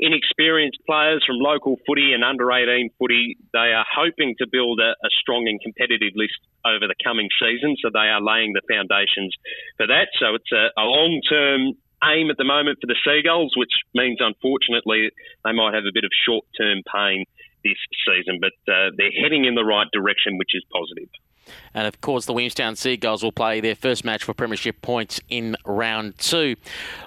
inexperienced 0.00 0.80
players 0.88 1.20
from 1.26 1.36
local 1.36 1.76
footy 1.84 2.16
and 2.16 2.24
under 2.24 2.48
18 2.48 2.96
footy. 2.96 3.36
They 3.52 3.76
are 3.76 3.84
hoping 3.84 4.40
to 4.40 4.48
build 4.48 4.80
a, 4.80 4.96
a 4.96 5.10
strong 5.20 5.44
and 5.44 5.60
competitive 5.60 6.16
list 6.16 6.40
over 6.64 6.88
the 6.88 6.96
coming 7.04 7.28
season, 7.36 7.76
so 7.84 7.92
they 7.92 8.08
are 8.08 8.24
laying 8.24 8.56
the 8.56 8.64
foundations 8.64 9.36
for 9.76 9.84
that. 9.84 10.08
So 10.16 10.32
it's 10.32 10.52
a, 10.52 10.72
a 10.80 10.86
long 10.88 11.20
term 11.28 11.76
aim 12.04 12.30
at 12.30 12.36
the 12.36 12.44
moment 12.44 12.78
for 12.80 12.86
the 12.86 12.96
Seagulls, 13.04 13.52
which 13.56 13.72
means 13.94 14.18
unfortunately 14.20 15.10
they 15.44 15.52
might 15.52 15.74
have 15.74 15.84
a 15.84 15.92
bit 15.92 16.04
of 16.04 16.10
short 16.26 16.44
term 16.56 16.82
pain 16.86 17.24
this 17.64 17.78
season, 18.06 18.40
but 18.40 18.56
uh, 18.72 18.90
they're 18.96 19.12
heading 19.22 19.44
in 19.44 19.54
the 19.54 19.64
right 19.64 19.88
direction, 19.92 20.38
which 20.38 20.54
is 20.54 20.64
positive. 20.72 21.08
And 21.74 21.86
of 21.86 22.00
course, 22.00 22.26
the 22.26 22.32
Williamstown 22.32 22.76
Seagulls 22.76 23.22
will 23.22 23.32
play 23.32 23.60
their 23.60 23.74
first 23.74 24.04
match 24.04 24.24
for 24.24 24.34
Premiership 24.34 24.82
points 24.82 25.20
in 25.28 25.56
round 25.64 26.18
two. 26.18 26.56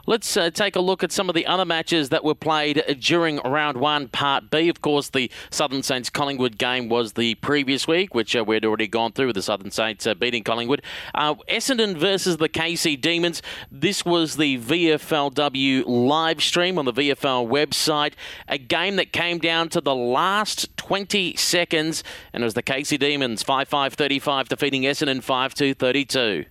Let's 0.06 0.36
uh, 0.38 0.50
take 0.50 0.76
a 0.76 0.80
look 0.80 1.04
at 1.04 1.12
some 1.12 1.30
of 1.30 1.36
the 1.36 1.46
other 1.46 1.66
matches 1.66 2.10
that 2.10 2.24
were 2.24 2.36
played 2.36 2.84
during 3.00 3.38
round 3.40 3.78
one, 3.78 4.08
part 4.08 4.50
B. 4.50 4.70
Of 4.70 4.82
course, 4.82 5.10
the 5.10 5.30
Southern 5.50 5.84
Saints 5.84 6.10
Collingwood 6.10 6.58
game 6.58 6.90
was 6.90 7.14
the 7.14 7.36
previous 7.36 7.88
week, 7.88 8.14
which 8.16 8.36
uh, 8.36 8.44
we'd 8.44 8.66
already 8.66 8.88
gone 8.88 9.12
through 9.12 9.28
with 9.28 9.36
the 9.36 9.42
Southern 9.42 9.72
Saints 9.72 10.08
uh, 10.08 10.14
beating 10.14 10.44
Collingwood. 10.44 10.82
Uh, 11.14 11.36
Essendon 11.50 11.96
versus 11.96 12.38
the 12.38 12.50
Casey 12.50 12.96
Demons. 12.96 13.42
This 13.72 14.06
was 14.06 14.38
the 14.38 14.58
VFLW 14.60 15.84
live 15.86 16.42
stream 16.42 16.78
on 16.78 16.86
the 16.86 16.94
VFL 16.94 17.48
website. 17.48 18.14
A 18.48 18.58
game 18.58 18.96
that 18.96 19.12
came 19.12 19.40
down 19.40 19.70
to 19.70 19.82
the 19.82 19.96
last 19.96 20.76
20 20.78 21.36
seconds, 21.36 22.04
and 22.32 22.44
it 22.44 22.46
was 22.46 22.54
the 22.54 22.62
Casey 22.62 22.98
Demons 22.98 23.44
5 23.44 23.68
5 23.68 23.94
35 23.94 24.33
defeating 24.42 24.84
Essendon 24.84 25.22
5 25.22 25.54
2 25.54 25.74
32. 25.74 26.46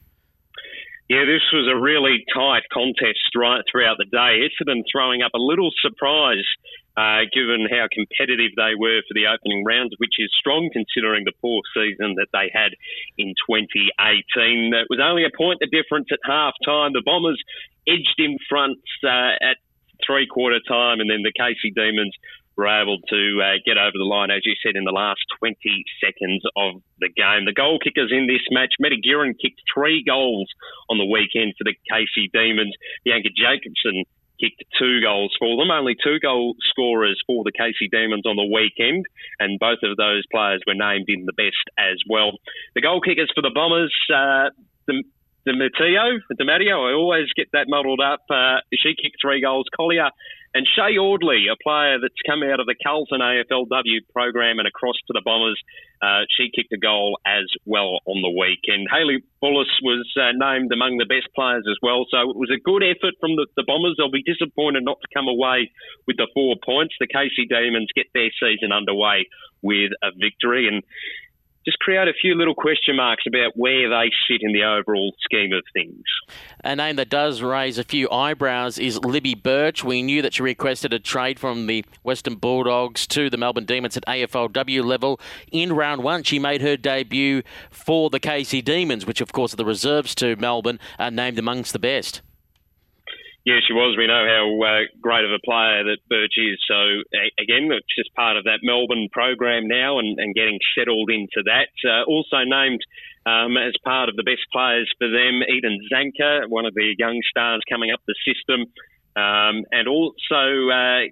Yeah, 1.08 1.24
this 1.26 1.42
was 1.52 1.68
a 1.68 1.76
really 1.78 2.24
tight 2.32 2.62
contest 2.72 3.36
right 3.36 3.62
throughout 3.70 3.98
the 3.98 4.06
day. 4.06 4.48
Essendon 4.48 4.82
throwing 4.90 5.20
up 5.22 5.34
a 5.34 5.38
little 5.38 5.70
surprise 5.82 6.46
uh, 6.96 7.24
given 7.32 7.66
how 7.68 7.88
competitive 7.92 8.52
they 8.56 8.76
were 8.76 9.00
for 9.08 9.14
the 9.14 9.26
opening 9.26 9.64
rounds, 9.64 9.92
which 9.98 10.16
is 10.18 10.30
strong 10.38 10.68
considering 10.72 11.24
the 11.24 11.32
poor 11.40 11.60
season 11.72 12.16
that 12.16 12.28
they 12.32 12.50
had 12.52 12.72
in 13.16 13.34
2018. 13.48 14.72
It 14.72 14.88
was 14.88 15.00
only 15.02 15.24
a 15.24 15.32
point 15.36 15.60
of 15.62 15.70
difference 15.70 16.08
at 16.12 16.20
half 16.24 16.52
time. 16.64 16.92
The 16.92 17.04
Bombers 17.04 17.40
edged 17.88 18.16
in 18.18 18.36
front 18.48 18.78
uh, 19.04 19.36
at 19.40 19.56
three 20.04 20.26
quarter 20.26 20.60
time, 20.68 21.00
and 21.00 21.08
then 21.10 21.22
the 21.22 21.32
Casey 21.32 21.72
Demons 21.74 22.14
were 22.62 22.70
able 22.70 23.02
to 23.10 23.42
uh, 23.42 23.58
get 23.66 23.74
over 23.74 23.98
the 23.98 24.06
line, 24.06 24.30
as 24.30 24.46
you 24.46 24.54
said, 24.62 24.78
in 24.78 24.84
the 24.86 24.94
last 24.94 25.18
20 25.42 25.58
seconds 25.98 26.42
of 26.54 26.78
the 27.02 27.10
game. 27.10 27.42
The 27.44 27.52
goal 27.52 27.82
kickers 27.82 28.14
in 28.14 28.30
this 28.30 28.46
match, 28.54 28.78
Meta 28.78 28.94
Guerin 29.02 29.34
kicked 29.34 29.58
three 29.66 30.06
goals 30.06 30.46
on 30.86 30.98
the 30.98 31.10
weekend 31.10 31.58
for 31.58 31.66
the 31.66 31.74
Casey 31.90 32.30
Demons. 32.30 32.74
Bianca 33.04 33.34
Jacobson 33.34 34.06
kicked 34.38 34.62
two 34.78 35.02
goals 35.02 35.34
for 35.38 35.58
them. 35.58 35.74
Only 35.74 35.98
two 35.98 36.22
goal 36.22 36.54
scorers 36.70 37.18
for 37.26 37.42
the 37.42 37.50
Casey 37.50 37.90
Demons 37.90 38.26
on 38.26 38.38
the 38.38 38.46
weekend, 38.46 39.06
and 39.42 39.58
both 39.58 39.82
of 39.82 39.98
those 39.98 40.22
players 40.30 40.62
were 40.66 40.78
named 40.78 41.06
in 41.10 41.26
the 41.26 41.34
best 41.34 41.66
as 41.78 41.98
well. 42.08 42.38
The 42.74 42.82
goal 42.82 43.00
kickers 43.02 43.30
for 43.34 43.42
the 43.42 43.50
Bombers, 43.54 43.94
uh, 44.06 44.54
the 44.86 45.02
Dematio, 45.46 46.18
Dematio, 46.40 46.90
I 46.90 46.94
always 46.94 47.26
get 47.36 47.48
that 47.52 47.66
muddled 47.68 48.00
up. 48.00 48.20
Uh, 48.30 48.58
she 48.74 48.94
kicked 48.94 49.16
three 49.20 49.40
goals. 49.42 49.66
Collier 49.76 50.10
and 50.54 50.68
Shay 50.68 51.00
Audley, 51.00 51.48
a 51.48 51.56
player 51.56 51.96
that's 51.96 52.20
come 52.28 52.42
out 52.44 52.60
of 52.60 52.66
the 52.66 52.76
Carlton 52.76 53.24
AFLW 53.24 54.04
program 54.12 54.58
and 54.58 54.68
across 54.68 54.96
to 55.08 55.12
the 55.16 55.22
Bombers, 55.24 55.58
uh, 56.02 56.28
she 56.36 56.52
kicked 56.54 56.72
a 56.72 56.78
goal 56.78 57.18
as 57.24 57.48
well 57.64 58.04
on 58.04 58.20
the 58.20 58.28
weekend. 58.28 58.86
Haley 58.92 59.24
Bullis 59.42 59.72
was 59.80 60.04
uh, 60.20 60.36
named 60.36 60.70
among 60.70 60.98
the 60.98 61.08
best 61.08 61.32
players 61.34 61.64
as 61.64 61.80
well, 61.80 62.04
so 62.10 62.28
it 62.28 62.36
was 62.36 62.52
a 62.52 62.60
good 62.60 62.84
effort 62.84 63.16
from 63.18 63.32
the, 63.36 63.46
the 63.56 63.64
Bombers. 63.64 63.96
They'll 63.96 64.12
be 64.12 64.22
disappointed 64.22 64.84
not 64.84 65.00
to 65.00 65.08
come 65.16 65.26
away 65.26 65.72
with 66.06 66.18
the 66.20 66.28
four 66.34 66.56
points. 66.60 66.94
The 67.00 67.08
Casey 67.08 67.48
Demons 67.48 67.88
get 67.96 68.12
their 68.12 68.28
season 68.36 68.76
underway 68.76 69.24
with 69.62 69.96
a 70.04 70.12
victory, 70.20 70.68
and 70.68 70.84
just 71.64 71.78
create 71.78 72.08
a 72.08 72.12
few 72.20 72.34
little 72.34 72.54
question 72.54 72.96
marks 72.96 73.24
about 73.26 73.52
where 73.54 73.88
they 73.88 74.10
sit 74.28 74.40
in 74.40 74.52
the 74.52 74.64
overall 74.64 75.12
scheme 75.20 75.52
of 75.52 75.62
things. 75.72 76.02
A 76.64 76.74
name 76.74 76.96
that 76.96 77.08
does 77.08 77.42
raise 77.42 77.78
a 77.78 77.84
few 77.84 78.10
eyebrows 78.10 78.78
is 78.78 78.98
Libby 78.98 79.34
Birch. 79.34 79.84
We 79.84 80.02
knew 80.02 80.22
that 80.22 80.34
she 80.34 80.42
requested 80.42 80.92
a 80.92 80.98
trade 80.98 81.38
from 81.38 81.66
the 81.66 81.84
Western 82.02 82.34
Bulldogs 82.36 83.06
to 83.08 83.30
the 83.30 83.36
Melbourne 83.36 83.64
Demons 83.64 83.96
at 83.96 84.06
AFLW 84.06 84.84
level. 84.84 85.20
In 85.50 85.72
round 85.72 86.02
one, 86.02 86.22
she 86.22 86.38
made 86.38 86.62
her 86.62 86.76
debut 86.76 87.42
for 87.70 88.10
the 88.10 88.20
Casey 88.20 88.62
Demons, 88.62 89.06
which, 89.06 89.20
of 89.20 89.32
course, 89.32 89.54
are 89.54 89.56
the 89.58 89.64
reserves 89.64 90.14
to 90.16 90.36
Melbourne, 90.36 90.80
are 90.98 91.10
named 91.10 91.38
amongst 91.38 91.72
the 91.72 91.78
best. 91.78 92.22
Yeah, 93.44 93.58
she 93.66 93.74
was. 93.74 93.98
We 93.98 94.06
know 94.06 94.22
how 94.22 94.46
uh, 94.62 94.86
great 95.00 95.24
of 95.24 95.32
a 95.34 95.42
player 95.42 95.82
that 95.82 95.98
Birch 96.08 96.38
is. 96.38 96.62
So, 96.62 97.02
again, 97.42 97.66
it's 97.74 97.90
just 97.98 98.14
part 98.14 98.36
of 98.36 98.44
that 98.44 98.62
Melbourne 98.62 99.08
program 99.10 99.66
now 99.66 99.98
and, 99.98 100.16
and 100.18 100.32
getting 100.32 100.60
settled 100.78 101.10
into 101.10 101.42
that. 101.50 101.74
Uh, 101.82 102.06
also 102.06 102.46
named 102.46 102.78
um, 103.26 103.58
as 103.58 103.74
part 103.82 104.08
of 104.08 104.14
the 104.14 104.22
best 104.22 104.46
players 104.52 104.86
for 104.94 105.10
them, 105.10 105.42
Eden 105.42 105.78
Zanker, 105.90 106.48
one 106.48 106.66
of 106.66 106.74
the 106.74 106.94
young 106.98 107.18
stars 107.28 107.62
coming 107.68 107.90
up 107.90 107.98
the 108.06 108.14
system. 108.22 108.70
Um, 109.18 109.66
and 109.74 109.88
also 109.88 110.70
uh, 110.70 111.10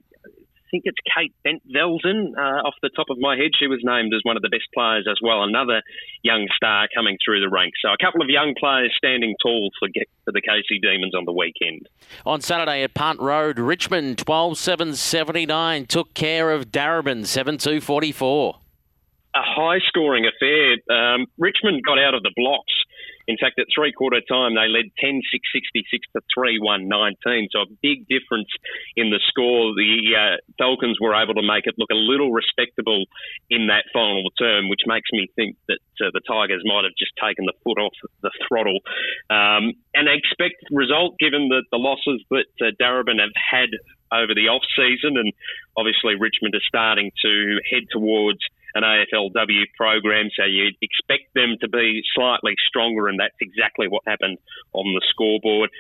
think 0.71 0.85
it's 0.87 0.99
Kate 1.05 1.35
Bent 1.45 1.63
Velzen, 1.69 2.33
uh, 2.37 2.67
off 2.67 2.75
the 2.83 2.91
top 2.95 3.07
of 3.11 3.19
my 3.19 3.37
head. 3.37 3.51
She 3.59 3.67
was 3.67 3.81
named 3.83 4.13
as 4.15 4.21
one 4.23 4.37
of 4.37 4.43
the 4.43 4.49
best 4.49 4.69
players 4.75 5.07
as 5.11 5.19
well, 5.23 5.43
another 5.43 5.83
young 6.23 6.47
star 6.55 6.89
coming 6.95 7.19
through 7.25 7.41
the 7.41 7.49
ranks. 7.49 7.79
So 7.83 7.91
a 7.93 7.99
couple 8.03 8.23
of 8.23 8.29
young 8.29 8.55
players 8.59 8.93
standing 8.97 9.35
tall 9.43 9.71
for, 9.79 9.89
for 10.25 10.33
the 10.33 10.41
Casey 10.41 10.79
Demons 10.81 11.15
on 11.15 11.25
the 11.25 11.33
weekend. 11.33 11.89
On 12.25 12.41
Saturday 12.41 12.83
at 12.83 12.95
Punt 12.95 13.21
Road, 13.21 13.59
Richmond 13.59 14.19
12 14.19 14.59
7 14.59 14.95
79 14.95 15.87
took 15.87 16.15
care 16.15 16.51
of 16.51 16.71
Darebin 16.71 17.27
7 17.27 17.59
2 17.59 17.81
44. 17.81 18.55
A 19.33 19.39
high 19.43 19.79
scoring 19.87 20.27
affair. 20.27 20.75
Um, 20.91 21.27
Richmond 21.39 21.83
got 21.87 21.99
out 21.99 22.15
of 22.15 22.23
the 22.23 22.33
blocks 22.35 22.73
in 23.31 23.39
fact, 23.39 23.63
at 23.63 23.71
three 23.71 23.93
quarter 23.93 24.21
time, 24.21 24.59
they 24.59 24.67
led 24.67 24.91
10 24.99 25.23
6 25.23 25.49
66 25.55 26.07
to 26.13 26.21
3 26.35 26.59
1 26.59 26.89
19. 26.89 27.49
So 27.55 27.63
a 27.63 27.71
big 27.81 28.11
difference 28.11 28.51
in 28.97 29.11
the 29.11 29.23
score. 29.31 29.71
The 29.79 29.95
uh, 30.19 30.37
Falcons 30.59 30.99
were 31.01 31.15
able 31.15 31.35
to 31.35 31.47
make 31.47 31.71
it 31.71 31.79
look 31.79 31.95
a 31.95 31.99
little 31.99 32.33
respectable 32.35 33.07
in 33.49 33.69
that 33.71 33.87
final 33.95 34.27
term, 34.35 34.69
which 34.69 34.83
makes 34.87 35.09
me 35.13 35.31
think 35.37 35.55
that 35.69 35.79
uh, 36.03 36.11
the 36.13 36.21
Tigers 36.27 36.67
might 36.67 36.83
have 36.83 36.99
just 36.99 37.15
taken 37.23 37.47
the 37.47 37.55
foot 37.63 37.79
off 37.79 37.95
the 38.23 38.35
throttle. 38.49 38.83
Um, 39.31 39.79
and 39.95 40.11
expect 40.11 40.59
result 40.75 41.15
given 41.23 41.47
the, 41.49 41.63
the 41.71 41.79
losses 41.79 42.19
that 42.35 42.51
uh, 42.59 42.75
Darebin 42.83 43.23
have 43.23 43.37
had 43.39 43.71
over 44.11 44.35
the 44.35 44.51
off 44.51 44.67
season, 44.75 45.15
and 45.17 45.33
obviously 45.77 46.19
Richmond 46.19 46.59
are 46.59 46.67
starting 46.67 47.13
to 47.23 47.61
head 47.71 47.87
towards 47.95 48.43
an 48.75 48.83
AFLW 48.83 49.65
program, 49.77 50.29
so 50.37 50.45
you'd 50.45 50.77
expect 50.83 51.35
them 51.35 51.57
to 51.61 51.69
be 51.69 52.03
slightly 52.15 52.55
stronger, 52.69 53.09
and 53.09 53.19
that's 53.19 53.39
exactly 53.41 53.89
what 53.89 54.03
happened 54.07 54.39
on 54.73 54.95
the 54.95 55.03
scoreboard. 55.11 55.71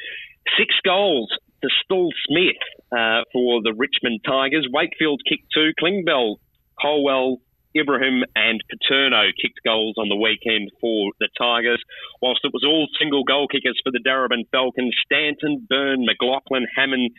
Six 0.58 0.74
goals 0.84 1.30
to 1.62 1.68
Stull 1.84 2.10
Smith 2.26 2.62
uh, 2.92 3.22
for 3.32 3.62
the 3.62 3.74
Richmond 3.76 4.20
Tigers. 4.26 4.66
Wakefield 4.72 5.20
kicked 5.28 5.52
two. 5.54 5.72
Klingbell, 5.80 6.36
Colwell, 6.80 7.38
Ibrahim 7.76 8.24
and 8.34 8.62
Paterno 8.68 9.30
kicked 9.40 9.60
goals 9.64 9.94
on 9.98 10.08
the 10.08 10.16
weekend 10.16 10.70
for 10.80 11.12
the 11.20 11.28
Tigers, 11.38 11.82
whilst 12.20 12.40
it 12.44 12.52
was 12.52 12.64
all 12.66 12.88
single 12.98 13.22
goal 13.22 13.46
kickers 13.46 13.78
for 13.84 13.92
the 13.92 14.02
Darebin 14.02 14.48
Falcons. 14.50 14.94
Stanton, 15.04 15.66
Byrne, 15.68 16.04
McLaughlin, 16.04 16.66
Hammond, 16.74 17.12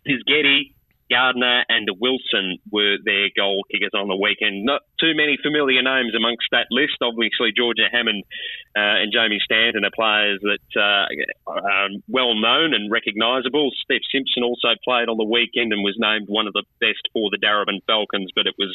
Stisgetti, 0.00 0.74
Gardner 1.10 1.64
and 1.68 1.88
Wilson 2.00 2.58
were 2.70 2.96
their 3.04 3.28
goal 3.36 3.62
kickers 3.70 3.94
on 3.94 4.08
the 4.08 4.16
weekend. 4.16 4.64
Not 4.64 4.82
too 4.98 5.14
many 5.14 5.38
familiar 5.42 5.82
names 5.82 6.14
amongst 6.16 6.46
that 6.52 6.66
list. 6.70 6.98
Obviously, 7.02 7.52
Georgia 7.56 7.86
Hammond 7.90 8.24
uh, 8.76 9.02
and 9.02 9.12
Jamie 9.12 9.40
Stanton 9.44 9.84
are 9.84 9.94
players 9.94 10.40
that 10.42 10.68
uh, 10.74 11.06
are 11.46 11.88
well 12.08 12.34
known 12.34 12.74
and 12.74 12.90
recognisable. 12.90 13.70
Steph 13.82 14.04
Simpson 14.10 14.42
also 14.42 14.74
played 14.82 15.08
on 15.08 15.16
the 15.16 15.28
weekend 15.28 15.72
and 15.72 15.82
was 15.82 15.96
named 15.98 16.26
one 16.28 16.46
of 16.46 16.52
the 16.52 16.64
best 16.80 17.06
for 17.12 17.30
the 17.30 17.38
Darebin 17.38 17.80
Falcons, 17.86 18.30
but 18.34 18.46
it 18.46 18.54
was 18.58 18.74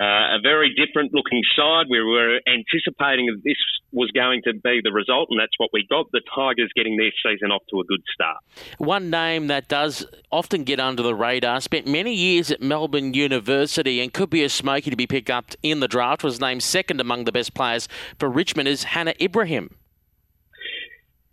uh, 0.00 0.36
a 0.36 0.40
very 0.42 0.74
different 0.74 1.14
looking 1.14 1.42
side. 1.56 1.86
We 1.88 2.02
were 2.02 2.40
anticipating 2.46 3.26
that 3.32 3.40
this 3.44 3.60
was 3.92 4.10
going 4.12 4.42
to 4.44 4.52
be 4.52 4.80
the 4.82 4.92
result, 4.92 5.28
and 5.30 5.40
that's 5.40 5.56
what 5.58 5.70
we 5.72 5.86
got. 5.88 6.06
The 6.12 6.20
Tigers 6.34 6.70
getting 6.76 6.96
their 6.96 7.12
season 7.24 7.50
off 7.50 7.62
to 7.70 7.80
a 7.80 7.84
good 7.84 8.02
start. 8.12 8.38
One 8.78 9.10
name 9.10 9.46
that 9.46 9.68
does 9.68 10.06
often 10.30 10.64
get 10.64 10.80
under 10.80 11.02
the 11.02 11.14
radar, 11.14 11.45
spent 11.58 11.86
many 11.86 12.14
years 12.14 12.50
at 12.50 12.60
Melbourne 12.60 13.14
University 13.14 14.00
and 14.00 14.12
could 14.12 14.30
be 14.30 14.42
a 14.44 14.48
smoky 14.48 14.90
to 14.90 14.96
be 14.96 15.06
picked 15.06 15.30
up 15.30 15.52
in 15.62 15.80
the 15.80 15.88
draft, 15.88 16.22
was 16.22 16.40
named 16.40 16.62
second 16.62 17.00
among 17.00 17.24
the 17.24 17.32
best 17.32 17.54
players 17.54 17.88
for 18.18 18.28
Richmond, 18.28 18.68
is 18.68 18.84
Hannah 18.84 19.14
Ibrahim. 19.20 19.70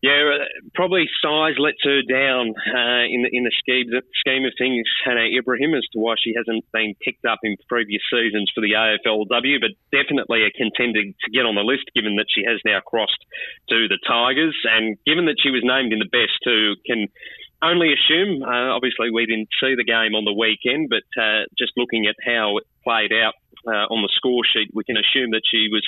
Yeah, 0.03 0.35
uh, 0.35 0.43
probably 0.75 1.07
size 1.23 1.55
lets 1.57 1.79
her 1.87 2.03
down 2.03 2.51
uh, 2.51 3.07
in 3.07 3.23
the 3.23 3.29
in 3.31 3.47
the 3.47 3.55
scheme, 3.55 3.87
scheme 4.19 4.43
of 4.43 4.51
things. 4.59 4.83
Hannah 5.05 5.31
Ibrahim 5.31 5.73
as 5.75 5.87
to 5.93 5.99
why 5.99 6.15
she 6.19 6.35
hasn't 6.35 6.67
been 6.73 6.93
picked 6.99 7.23
up 7.23 7.39
in 7.43 7.55
previous 7.69 8.03
seasons 8.11 8.51
for 8.53 8.59
the 8.59 8.75
AFLW, 8.75 9.63
but 9.63 9.71
definitely 9.95 10.43
a 10.43 10.51
contender 10.51 11.07
to 11.07 11.31
get 11.31 11.47
on 11.47 11.55
the 11.55 11.63
list, 11.63 11.87
given 11.95 12.17
that 12.17 12.27
she 12.27 12.43
has 12.43 12.59
now 12.65 12.81
crossed 12.83 13.23
to 13.69 13.87
the 13.87 13.97
Tigers, 14.05 14.59
and 14.67 14.97
given 15.07 15.23
that 15.31 15.39
she 15.39 15.51
was 15.51 15.63
named 15.63 15.93
in 15.93 15.99
the 15.99 16.11
best 16.11 16.35
too, 16.43 16.75
can 16.85 17.07
only 17.63 17.93
assume. 17.93 18.43
Uh, 18.43 18.75
obviously, 18.75 19.11
we 19.11 19.25
didn't 19.25 19.49
see 19.61 19.75
the 19.75 19.83
game 19.83 20.15
on 20.15 20.25
the 20.25 20.33
weekend, 20.33 20.89
but 20.89 21.07
uh, 21.21 21.45
just 21.57 21.73
looking 21.77 22.07
at 22.07 22.15
how 22.25 22.57
it 22.57 22.65
played 22.83 23.11
out 23.13 23.33
uh, 23.65 23.87
on 23.87 24.03
the 24.03 24.11
score 24.11 24.43
sheet, 24.43 24.69
we 24.73 24.83
can 24.83 24.97
assume 24.97 25.31
that 25.31 25.43
she 25.47 25.69
was 25.71 25.83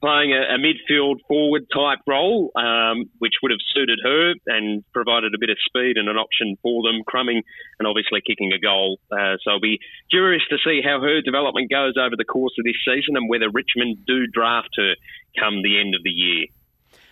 playing 0.00 0.32
a, 0.32 0.54
a 0.54 0.58
midfield 0.60 1.16
forward 1.26 1.64
type 1.72 2.00
role, 2.06 2.50
um, 2.56 3.08
which 3.18 3.40
would 3.42 3.50
have 3.50 3.62
suited 3.72 3.98
her 4.04 4.34
and 4.46 4.84
provided 4.92 5.34
a 5.34 5.40
bit 5.40 5.48
of 5.48 5.56
speed 5.64 5.96
and 5.96 6.08
an 6.08 6.16
option 6.16 6.56
for 6.62 6.82
them, 6.82 7.02
crumbing 7.06 7.42
and 7.78 7.88
obviously 7.88 8.20
kicking 8.20 8.52
a 8.52 8.58
goal. 8.58 8.98
Uh, 9.10 9.40
so 9.42 9.52
I'll 9.52 9.60
be 9.60 9.80
curious 10.10 10.42
to 10.50 10.58
see 10.64 10.82
how 10.84 11.00
her 11.00 11.22
development 11.22 11.70
goes 11.70 11.94
over 11.96 12.16
the 12.16 12.28
course 12.28 12.52
of 12.58 12.64
this 12.64 12.80
season 12.84 13.16
and 13.16 13.28
whether 13.28 13.48
Richmond 13.48 14.04
do 14.06 14.26
draft 14.26 14.76
her 14.76 14.94
come 15.38 15.62
the 15.62 15.80
end 15.80 15.94
of 15.94 16.02
the 16.02 16.10
year. 16.10 16.46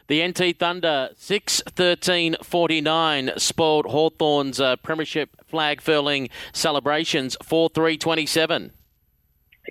The 0.07 0.27
NT 0.27 0.59
Thunder 0.59 1.11
6 1.17 1.63
13 1.67 2.37
49 2.43 3.31
spoiled 3.39 3.87
Hawthorn's 3.87 4.61
uh, 4.61 4.77
Premiership 4.77 5.31
flag 5.47 5.81
furling 5.81 6.29
celebrations 6.53 7.37
4 7.43 7.71
3 7.71 7.97
27. 7.97 8.73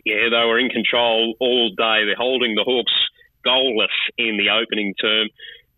Yeah, 0.05 0.29
they 0.31 0.45
were 0.47 0.57
in 0.57 0.69
control 0.69 1.35
all 1.39 1.69
day. 1.69 2.05
They're 2.05 2.15
holding 2.17 2.55
the 2.55 2.63
Hawks 2.63 2.93
goalless 3.45 3.93
in 4.17 4.37
the 4.37 4.49
opening 4.49 4.95
term. 4.99 5.29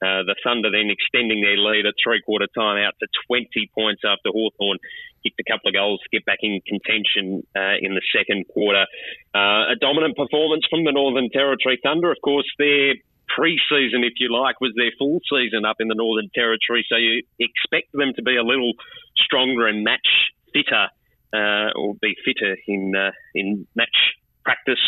Uh, 0.02 0.24
the 0.24 0.36
Thunder 0.44 0.72
then 0.72 0.90
extending 0.90 1.42
their 1.42 1.58
lead 1.58 1.86
at 1.86 1.96
three 2.02 2.22
quarter 2.22 2.48
time 2.56 2.78
out 2.78 2.94
to 3.00 3.08
20 3.28 3.48
points 3.74 4.04
after 4.06 4.30
Hawthorn 4.30 4.78
kicked 5.24 5.40
a 5.40 5.52
couple 5.52 5.68
of 5.68 5.74
goals 5.74 6.00
to 6.04 6.10
get 6.12 6.26
back 6.26 6.40
in 6.44 6.62
contention 6.68 7.44
uh, 7.56 7.76
in 7.82 7.96
the 7.96 8.04
second 8.16 8.46
quarter. 8.48 8.86
Uh, 9.34 9.74
a 9.74 9.76
dominant 9.80 10.16
performance 10.16 10.64
from 10.70 10.86
the 10.86 10.92
Northern 10.92 11.30
Territory 11.30 11.80
Thunder. 11.82 12.12
Of 12.12 12.22
course, 12.22 12.46
they're 12.60 12.96
pre-season, 13.34 14.04
if 14.04 14.14
you 14.18 14.32
like, 14.32 14.60
was 14.62 14.74
their 14.76 14.92
full 14.98 15.20
season 15.30 15.66
up 15.66 15.78
in 15.80 15.88
the 15.88 15.96
Northern 15.96 16.30
Territory. 16.34 16.86
So 16.90 16.96
you 16.96 17.24
expect 17.40 17.92
them 17.94 18.14
to 18.16 18.22
be 18.22 18.36
a 18.36 18.44
little 18.44 18.74
stronger 19.18 19.68
and 19.68 19.84
match 19.84 20.08
fitter, 20.54 20.88
uh, 21.34 21.72
or 21.76 21.96
be 22.02 22.16
fitter 22.24 22.58
in 22.68 22.94
uh, 22.96 23.12
in 23.34 23.68
match 23.76 23.96
practice. 24.44 24.82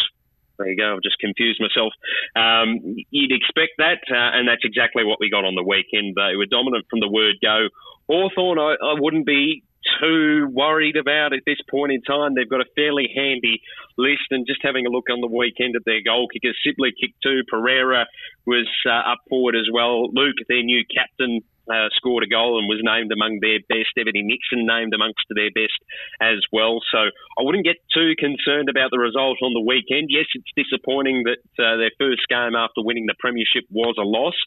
There 0.58 0.70
you 0.70 0.78
go. 0.78 0.96
I've 0.96 1.04
just 1.04 1.20
confused 1.20 1.62
myself. 1.62 1.94
Um, 2.36 2.80
you'd 3.12 3.32
expect 3.32 3.78
that, 3.78 4.02
uh, 4.10 4.38
and 4.38 4.48
that's 4.48 4.64
exactly 4.64 5.04
what 5.04 5.20
we 5.20 5.30
got 5.30 5.46
on 5.46 5.54
the 5.54 5.62
weekend. 5.62 6.16
They 6.16 6.36
were 6.36 6.48
dominant 6.50 6.86
from 6.90 7.00
the 7.00 7.08
word 7.08 7.36
go. 7.44 7.70
Hawthorn, 8.10 8.58
I, 8.58 8.74
I 8.82 8.96
wouldn't 8.98 9.28
be 9.28 9.64
too 10.00 10.48
worried 10.52 10.98
about 10.98 11.34
at 11.34 11.44
this 11.46 11.58
point 11.70 11.92
in 11.92 12.02
time. 12.02 12.36
They've 12.36 12.50
got 12.50 12.62
a 12.62 12.74
fairly 12.76 13.10
handy 13.16 13.62
list, 13.98 14.30
and 14.32 14.46
just 14.46 14.60
having 14.64 14.86
a 14.86 14.90
look 14.90 15.10
on 15.12 15.22
the 15.22 15.28
weekend 15.28 15.76
at 15.76 15.86
their 15.86 16.02
goal 16.02 16.28
kickers, 16.28 16.58
Sibley 16.64 16.94
kicked 17.00 17.22
two, 17.24 17.42
Pereira 17.50 18.06
was 18.46 18.68
uh, 18.86 19.12
up 19.12 19.20
forward 19.30 19.56
as 19.56 19.68
well. 19.72 20.12
Luke, 20.14 20.36
their 20.48 20.64
new 20.64 20.84
captain, 20.86 21.42
uh, 21.70 21.90
scored 21.94 22.24
a 22.24 22.28
goal 22.28 22.60
and 22.60 22.68
was 22.68 22.82
named 22.82 23.12
among 23.12 23.40
their 23.40 23.60
best. 23.68 23.94
Ebony 23.98 24.24
Nixon 24.24 24.66
named 24.66 24.94
amongst 24.94 25.26
their 25.30 25.52
best 25.52 25.78
as 26.22 26.40
well. 26.52 26.80
So 26.92 27.12
I 27.38 27.42
wouldn't 27.44 27.66
get 27.66 27.78
too 27.94 28.16
concerned 28.18 28.70
about 28.70 28.92
the 28.92 29.00
result 29.00 29.38
on 29.42 29.54
the 29.54 29.64
weekend. 29.64 30.10
Yes, 30.10 30.26
it's 30.34 30.52
disappointing 30.56 31.24
that 31.26 31.44
uh, 31.60 31.78
their 31.78 31.92
first 32.00 32.28
game 32.30 32.56
after 32.56 32.82
winning 32.82 33.06
the 33.06 33.16
premiership 33.20 33.66
was 33.70 33.96
a 34.00 34.08
loss. 34.08 34.38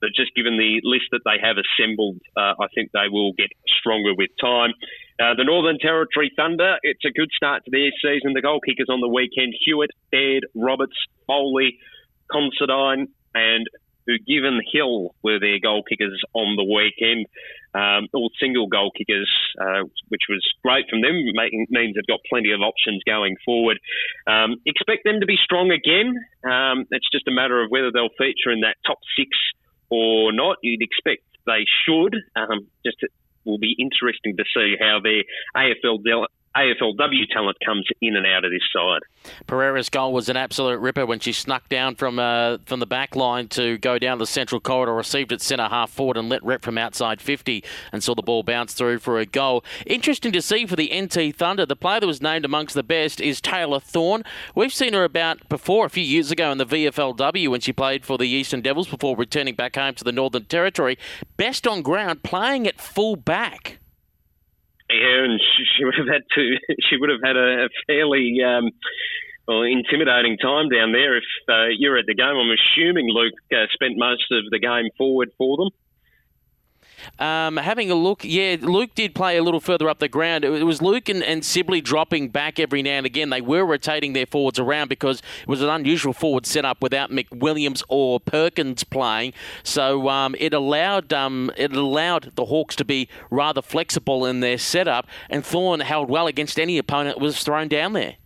But 0.00 0.14
just 0.14 0.34
given 0.34 0.56
the 0.56 0.80
list 0.84 1.10
that 1.10 1.26
they 1.26 1.42
have 1.42 1.56
assembled, 1.58 2.22
uh, 2.36 2.54
I 2.60 2.68
think 2.74 2.92
they 2.92 3.10
will 3.10 3.32
get 3.32 3.50
stronger 3.66 4.14
with 4.14 4.30
time. 4.40 4.70
Uh, 5.18 5.34
the 5.34 5.42
Northern 5.42 5.78
Territory 5.78 6.30
Thunder, 6.36 6.78
it's 6.82 7.04
a 7.04 7.10
good 7.10 7.30
start 7.34 7.64
to 7.64 7.70
their 7.72 7.90
season. 8.00 8.34
The 8.34 8.42
goal 8.42 8.60
kickers 8.60 8.86
on 8.88 9.00
the 9.00 9.08
weekend, 9.08 9.54
Hewitt, 9.64 9.90
Baird, 10.12 10.46
Roberts, 10.54 10.94
Foley, 11.26 11.78
Considine, 12.30 13.08
and 13.34 13.66
who 14.08 14.18
given 14.18 14.60
Hill 14.72 15.14
were 15.22 15.38
their 15.38 15.60
goal 15.60 15.84
kickers 15.84 16.20
on 16.32 16.56
the 16.56 16.64
weekend. 16.64 17.26
Um, 17.74 18.08
all 18.14 18.30
single 18.40 18.66
goal 18.66 18.90
kickers, 18.96 19.30
uh, 19.60 19.84
which 20.08 20.22
was 20.28 20.40
great 20.64 20.86
from 20.88 21.02
them, 21.02 21.14
making, 21.34 21.66
means 21.68 21.94
they've 21.94 22.06
got 22.08 22.20
plenty 22.28 22.50
of 22.52 22.60
options 22.60 23.02
going 23.04 23.36
forward. 23.44 23.78
Um, 24.26 24.56
expect 24.64 25.04
them 25.04 25.20
to 25.20 25.26
be 25.26 25.36
strong 25.44 25.70
again. 25.70 26.16
Um, 26.42 26.86
it's 26.90 27.08
just 27.12 27.28
a 27.28 27.30
matter 27.30 27.62
of 27.62 27.70
whether 27.70 27.92
they'll 27.92 28.16
feature 28.16 28.50
in 28.50 28.62
that 28.62 28.76
top 28.86 28.98
six 29.14 29.28
or 29.90 30.32
not. 30.32 30.56
You'd 30.62 30.82
expect 30.82 31.22
they 31.46 31.68
should. 31.84 32.16
Um, 32.34 32.66
just 32.84 32.96
it 33.02 33.12
will 33.44 33.58
be 33.58 33.76
interesting 33.78 34.36
to 34.36 34.44
see 34.54 34.76
how 34.80 35.00
their 35.04 35.24
AFL 35.54 36.02
AFLW 36.56 37.28
talent 37.32 37.56
comes 37.64 37.86
in 38.00 38.16
and 38.16 38.26
out 38.26 38.44
of 38.44 38.50
this 38.50 38.62
side. 38.72 39.00
Pereira's 39.46 39.88
goal 39.88 40.12
was 40.12 40.28
an 40.28 40.36
absolute 40.36 40.80
ripper 40.80 41.06
when 41.06 41.20
she 41.20 41.32
snuck 41.32 41.68
down 41.68 41.94
from 41.94 42.18
uh, 42.18 42.58
from 42.66 42.80
the 42.80 42.86
back 42.86 43.14
line 43.14 43.48
to 43.48 43.78
go 43.78 43.98
down 43.98 44.18
the 44.18 44.26
central 44.26 44.60
corridor, 44.60 44.94
received 44.94 45.32
it 45.32 45.40
centre 45.40 45.68
half 45.68 45.90
forward 45.90 46.16
and 46.16 46.28
let 46.28 46.42
rep 46.44 46.62
from 46.62 46.78
outside 46.78 47.20
50 47.20 47.62
and 47.92 48.02
saw 48.02 48.14
the 48.14 48.22
ball 48.22 48.42
bounce 48.42 48.74
through 48.74 48.98
for 48.98 49.18
a 49.18 49.26
goal. 49.26 49.64
Interesting 49.86 50.32
to 50.32 50.42
see 50.42 50.66
for 50.66 50.76
the 50.76 50.90
NT 50.94 51.36
Thunder. 51.36 51.66
The 51.66 51.76
player 51.76 52.00
that 52.00 52.06
was 52.06 52.22
named 52.22 52.44
amongst 52.44 52.74
the 52.74 52.82
best 52.82 53.20
is 53.20 53.40
Taylor 53.40 53.80
Thorne. 53.80 54.24
We've 54.54 54.72
seen 54.72 54.94
her 54.94 55.04
about 55.04 55.48
before 55.48 55.86
a 55.86 55.90
few 55.90 56.04
years 56.04 56.30
ago 56.30 56.50
in 56.50 56.58
the 56.58 56.66
VFLW 56.66 57.48
when 57.48 57.60
she 57.60 57.72
played 57.72 58.04
for 58.04 58.18
the 58.18 58.28
Eastern 58.28 58.62
Devils 58.62 58.88
before 58.88 59.16
returning 59.16 59.54
back 59.54 59.76
home 59.76 59.94
to 59.94 60.04
the 60.04 60.12
Northern 60.12 60.44
Territory. 60.44 60.98
Best 61.36 61.66
on 61.66 61.82
ground, 61.82 62.22
playing 62.22 62.66
at 62.66 62.80
full 62.80 63.16
back. 63.16 63.78
Yeah, 64.90 65.24
and 65.24 65.40
she, 65.76 65.84
would 65.84 65.96
have 65.96 66.08
had 66.08 66.22
to. 66.34 66.56
She 66.88 66.96
would 66.96 67.10
have 67.10 67.20
had 67.22 67.36
a, 67.36 67.66
a 67.66 67.68
fairly 67.86 68.38
um, 68.44 68.70
well, 69.46 69.62
intimidating 69.62 70.36
time 70.38 70.68
down 70.68 70.92
there 70.92 71.16
if 71.16 71.24
uh, 71.48 71.68
you're 71.76 71.98
at 71.98 72.06
the 72.06 72.14
game. 72.14 72.36
I'm 72.36 72.52
assuming 72.52 73.08
Luke 73.08 73.34
uh, 73.52 73.66
spent 73.72 73.96
most 73.96 74.24
of 74.30 74.44
the 74.50 74.58
game 74.58 74.88
forward 74.96 75.30
for 75.36 75.56
them. 75.56 75.70
Um, 77.18 77.56
having 77.56 77.90
a 77.90 77.94
look, 77.94 78.24
yeah, 78.24 78.56
Luke 78.60 78.94
did 78.94 79.14
play 79.14 79.36
a 79.36 79.42
little 79.42 79.60
further 79.60 79.88
up 79.88 79.98
the 79.98 80.08
ground. 80.08 80.44
It 80.44 80.64
was 80.64 80.82
Luke 80.82 81.08
and, 81.08 81.22
and 81.22 81.44
Sibley 81.44 81.80
dropping 81.80 82.28
back 82.28 82.58
every 82.58 82.82
now 82.82 82.98
and 82.98 83.06
again. 83.06 83.30
They 83.30 83.40
were 83.40 83.64
rotating 83.64 84.12
their 84.12 84.26
forwards 84.26 84.58
around 84.58 84.88
because 84.88 85.22
it 85.42 85.48
was 85.48 85.62
an 85.62 85.68
unusual 85.68 86.12
forward 86.12 86.46
setup 86.46 86.82
without 86.82 87.10
McWilliams 87.10 87.82
or 87.88 88.20
Perkins 88.20 88.84
playing. 88.84 89.32
So 89.62 90.08
um, 90.08 90.34
it 90.38 90.54
allowed 90.54 91.12
um, 91.12 91.50
it 91.56 91.72
allowed 91.72 92.32
the 92.34 92.46
Hawks 92.46 92.76
to 92.76 92.84
be 92.84 93.08
rather 93.30 93.62
flexible 93.62 94.26
in 94.26 94.40
their 94.40 94.58
setup, 94.58 95.06
and 95.30 95.44
Thorne 95.44 95.80
held 95.80 96.08
well 96.08 96.26
against 96.26 96.58
any 96.58 96.78
opponent 96.78 97.16
that 97.16 97.22
was 97.22 97.42
thrown 97.42 97.68
down 97.68 97.92
there. 97.92 98.16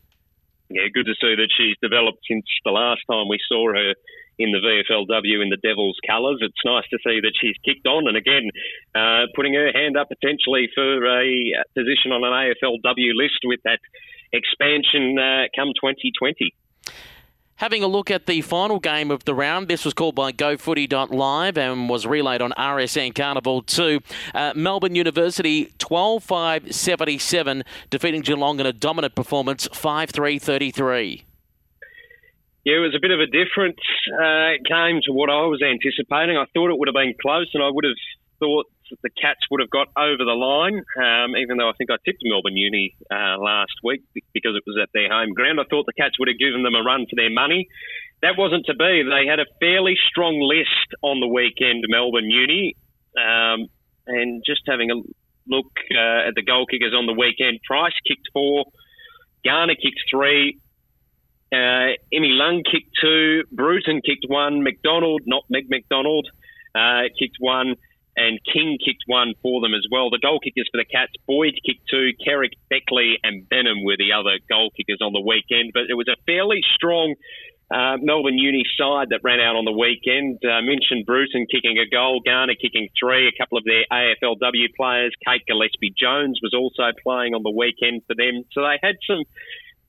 Yeah, 0.70 0.88
good 0.94 1.04
to 1.04 1.14
see 1.20 1.34
that 1.36 1.48
she's 1.56 1.76
developed 1.82 2.20
since 2.26 2.46
the 2.64 2.70
last 2.70 3.00
time 3.10 3.28
we 3.28 3.38
saw 3.46 3.68
her 3.72 3.94
in 4.42 4.52
the 4.52 4.58
VFLW 4.58 5.42
in 5.42 5.48
the 5.48 5.58
Devils 5.62 5.98
colours. 6.06 6.38
It's 6.40 6.64
nice 6.64 6.84
to 6.90 6.98
see 7.06 7.20
that 7.20 7.32
she's 7.40 7.56
kicked 7.64 7.86
on 7.86 8.08
and 8.08 8.16
again 8.16 8.50
uh, 8.94 9.26
putting 9.34 9.54
her 9.54 9.72
hand 9.72 9.96
up 9.96 10.08
potentially 10.08 10.68
for 10.74 11.06
a 11.06 11.64
position 11.74 12.12
on 12.12 12.24
an 12.24 12.32
AFLW 12.32 13.14
list 13.14 13.40
with 13.44 13.60
that 13.64 13.80
expansion 14.32 15.18
uh, 15.18 15.48
come 15.54 15.72
2020. 15.74 16.54
Having 17.56 17.84
a 17.84 17.86
look 17.86 18.10
at 18.10 18.26
the 18.26 18.40
final 18.40 18.80
game 18.80 19.12
of 19.12 19.24
the 19.24 19.34
round, 19.34 19.68
this 19.68 19.84
was 19.84 19.94
called 19.94 20.16
by 20.16 20.32
GoFooty.live 20.32 21.56
and 21.56 21.88
was 21.88 22.06
relayed 22.06 22.42
on 22.42 22.50
RSN 22.58 23.14
Carnival 23.14 23.62
2. 23.62 24.00
Uh, 24.34 24.52
Melbourne 24.56 24.96
University 24.96 25.72
12 25.78 26.24
5 26.24 26.74
77, 26.74 27.62
defeating 27.88 28.22
Geelong 28.22 28.58
in 28.58 28.66
a 28.66 28.72
dominant 28.72 29.14
performance 29.14 29.68
5 29.72 30.10
3 30.10 30.38
33. 30.40 31.24
Yeah, 32.64 32.78
it 32.78 32.86
was 32.86 32.94
a 32.94 33.02
bit 33.02 33.10
of 33.10 33.18
a 33.18 33.26
different 33.26 33.78
uh, 34.06 34.54
game 34.62 35.02
to 35.06 35.12
what 35.12 35.30
I 35.30 35.50
was 35.50 35.62
anticipating. 35.62 36.38
I 36.38 36.46
thought 36.54 36.70
it 36.70 36.78
would 36.78 36.86
have 36.86 36.94
been 36.94 37.14
close, 37.20 37.50
and 37.54 37.62
I 37.62 37.70
would 37.70 37.84
have 37.84 37.98
thought 38.38 38.66
the 39.02 39.10
Cats 39.10 39.40
would 39.50 39.60
have 39.60 39.70
got 39.70 39.88
over 39.96 40.22
the 40.22 40.36
line, 40.36 40.84
um, 41.00 41.34
even 41.34 41.56
though 41.56 41.68
I 41.68 41.72
think 41.72 41.90
I 41.90 41.96
tipped 42.04 42.22
Melbourne 42.22 42.56
Uni 42.56 42.94
uh, 43.10 43.38
last 43.38 43.72
week 43.82 44.02
because 44.34 44.54
it 44.54 44.62
was 44.66 44.78
at 44.80 44.90
their 44.92 45.08
home 45.08 45.32
ground. 45.32 45.58
I 45.58 45.64
thought 45.70 45.86
the 45.86 45.96
Cats 45.96 46.18
would 46.18 46.28
have 46.28 46.38
given 46.38 46.62
them 46.62 46.74
a 46.74 46.84
run 46.84 47.06
for 47.08 47.16
their 47.16 47.30
money. 47.30 47.66
That 48.20 48.36
wasn't 48.36 48.66
to 48.66 48.74
be. 48.74 49.02
They 49.02 49.26
had 49.26 49.40
a 49.40 49.48
fairly 49.58 49.96
strong 50.08 50.38
list 50.38 50.94
on 51.02 51.20
the 51.20 51.26
weekend, 51.26 51.84
Melbourne 51.88 52.30
Uni, 52.30 52.76
um, 53.16 53.66
and 54.06 54.42
just 54.46 54.62
having 54.68 54.90
a 54.90 55.02
look 55.48 55.72
uh, 55.90 56.28
at 56.28 56.34
the 56.36 56.42
goal 56.42 56.66
kickers 56.66 56.94
on 56.94 57.06
the 57.06 57.16
weekend, 57.16 57.60
Price 57.66 57.96
kicked 58.06 58.28
four, 58.32 58.66
Garner 59.44 59.74
kicked 59.74 60.04
three, 60.10 60.58
uh, 61.52 61.94
Emmy 62.12 62.30
Lung 62.30 62.62
kicked 62.64 62.96
two, 63.00 63.44
Bruton 63.52 64.00
kicked 64.04 64.26
one, 64.28 64.62
McDonald, 64.62 65.22
not 65.26 65.44
Meg 65.50 65.68
McDonald, 65.68 66.28
uh, 66.74 67.02
kicked 67.18 67.36
one 67.38 67.76
and 68.16 68.38
King 68.44 68.78
kicked 68.84 69.04
one 69.06 69.34
for 69.42 69.60
them 69.60 69.74
as 69.74 69.86
well. 69.90 70.10
The 70.10 70.18
goal 70.18 70.38
kickers 70.38 70.68
for 70.70 70.78
the 70.78 70.84
Cats, 70.84 71.12
Boyd 71.26 71.58
kicked 71.64 71.88
two, 71.88 72.10
Kerrick, 72.24 72.52
Beckley, 72.68 73.18
and 73.22 73.48
Benham 73.48 73.84
were 73.84 73.96
the 73.96 74.12
other 74.12 74.38
goal 74.48 74.70
kickers 74.76 75.00
on 75.00 75.12
the 75.12 75.20
weekend. 75.20 75.72
But 75.72 75.88
it 75.88 75.94
was 75.94 76.08
a 76.08 76.20
fairly 76.26 76.60
strong 76.74 77.14
uh, 77.72 77.96
Melbourne 77.96 78.36
Uni 78.36 78.64
side 78.76 79.08
that 79.10 79.24
ran 79.24 79.40
out 79.40 79.56
on 79.56 79.64
the 79.64 79.72
weekend. 79.72 80.44
Uh, 80.44 80.60
mentioned 80.60 81.06
Bruton 81.06 81.46
kicking 81.48 81.78
a 81.78 81.88
goal, 81.88 82.20
Garner 82.20 82.54
kicking 82.54 82.88
three, 83.00 83.28
a 83.28 83.32
couple 83.32 83.56
of 83.56 83.64
their 83.64 83.88
AFLW 83.90 84.76
players. 84.76 85.16
Kate 85.24 85.42
Gillespie 85.48 85.94
Jones 85.96 86.38
was 86.42 86.52
also 86.52 86.92
playing 87.02 87.32
on 87.32 87.42
the 87.42 87.50
weekend 87.50 88.02
for 88.06 88.14
them. 88.14 88.44
So 88.52 88.60
they 88.60 88.76
had 88.82 88.96
some 89.08 89.24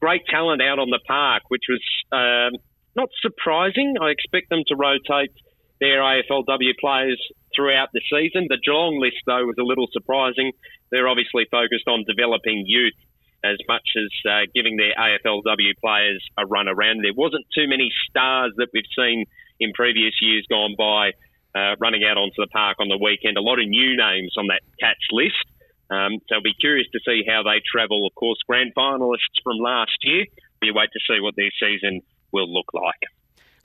great 0.04 0.28
talent 0.28 0.62
out 0.62 0.80
on 0.80 0.90
the 0.90 1.00
park, 1.08 1.44
which 1.48 1.64
was 1.72 1.80
um, 2.12 2.60
not 2.94 3.08
surprising. 3.22 3.96
I 4.02 4.10
expect 4.10 4.50
them 4.50 4.64
to 4.68 4.76
rotate 4.76 5.32
their 5.80 6.04
AFLW 6.04 6.76
players 6.76 7.20
throughout 7.56 7.88
the 7.94 8.02
season. 8.12 8.48
The 8.50 8.60
Geelong 8.60 9.00
list, 9.00 9.24
though, 9.26 9.48
was 9.48 9.56
a 9.58 9.64
little 9.64 9.88
surprising. 9.94 10.52
They're 10.92 11.08
obviously 11.08 11.48
focused 11.50 11.88
on 11.88 12.04
developing 12.04 12.66
youth 12.68 13.00
as 13.46 13.56
much 13.70 13.88
as 13.96 14.12
uh, 14.28 14.44
giving 14.54 14.76
their 14.76 14.92
AFLW 14.92 15.72
players 15.80 16.20
a 16.38 16.46
run 16.48 16.68
around. 16.68 17.00
There 17.00 17.16
wasn't 17.16 17.48
too 17.56 17.68
many 17.72 17.88
stars 18.10 18.52
that 18.58 18.68
we've 18.74 18.92
seen 18.98 19.24
in 19.62 19.72
previous 19.72 20.16
years 20.20 20.46
gone 20.50 20.76
by 20.78 21.12
uh, 21.56 21.80
running 21.80 22.04
out 22.04 22.18
onto 22.18 22.44
the 22.44 22.52
park 22.52 22.76
on 22.80 22.90
the 22.90 23.00
weekend. 23.00 23.38
A 23.38 23.42
lot 23.42 23.60
of 23.60 23.68
new 23.68 23.96
names 23.96 24.36
on 24.36 24.48
that 24.48 24.68
catch 24.80 25.00
list. 25.12 25.48
Um, 25.94 26.20
so 26.28 26.36
I'll 26.36 26.42
be 26.42 26.54
curious 26.60 26.88
to 26.94 27.00
see 27.06 27.24
how 27.28 27.44
they 27.44 27.62
travel. 27.72 28.08
Of 28.08 28.16
course, 28.16 28.40
grand 28.48 28.74
finalists 28.76 29.38
from 29.44 29.58
last 29.58 29.98
year. 30.04 30.26
We 30.62 30.72
wait 30.72 30.90
to 30.94 31.00
see 31.08 31.20
what 31.20 31.36
their 31.36 31.52
season 31.60 32.02
will 32.32 32.52
look 32.52 32.68
like. 32.74 33.00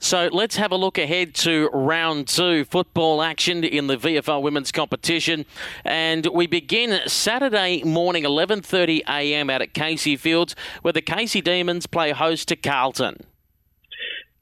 So 0.01 0.29
let's 0.31 0.55
have 0.55 0.71
a 0.71 0.77
look 0.77 0.97
ahead 0.97 1.33
to 1.35 1.69
round 1.73 2.29
two 2.29 2.63
football 2.63 3.21
action 3.21 3.65
in 3.65 3.87
the 3.87 3.97
VFL 3.97 4.41
women's 4.41 4.71
competition, 4.71 5.45
and 5.83 6.25
we 6.27 6.47
begin 6.47 7.01
Saturday 7.05 7.83
morning, 7.83 8.23
11:30 8.23 9.01
a.m. 9.09 9.49
out 9.49 9.61
at 9.61 9.73
Casey 9.73 10.15
Fields, 10.15 10.55
where 10.83 10.93
the 10.93 11.01
Casey 11.01 11.41
Demons 11.41 11.85
play 11.85 12.11
host 12.11 12.47
to 12.47 12.55
Carlton. 12.55 13.25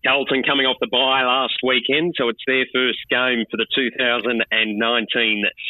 Carlton 0.08 0.42
coming 0.48 0.64
off 0.66 0.80
the 0.80 0.88
bye 0.88 1.28
last 1.28 1.60
weekend, 1.68 2.16
so 2.16 2.30
it's 2.32 2.40
their 2.48 2.64
first 2.72 3.04
game 3.12 3.44
for 3.52 3.60
the 3.60 3.68
2019 3.76 4.40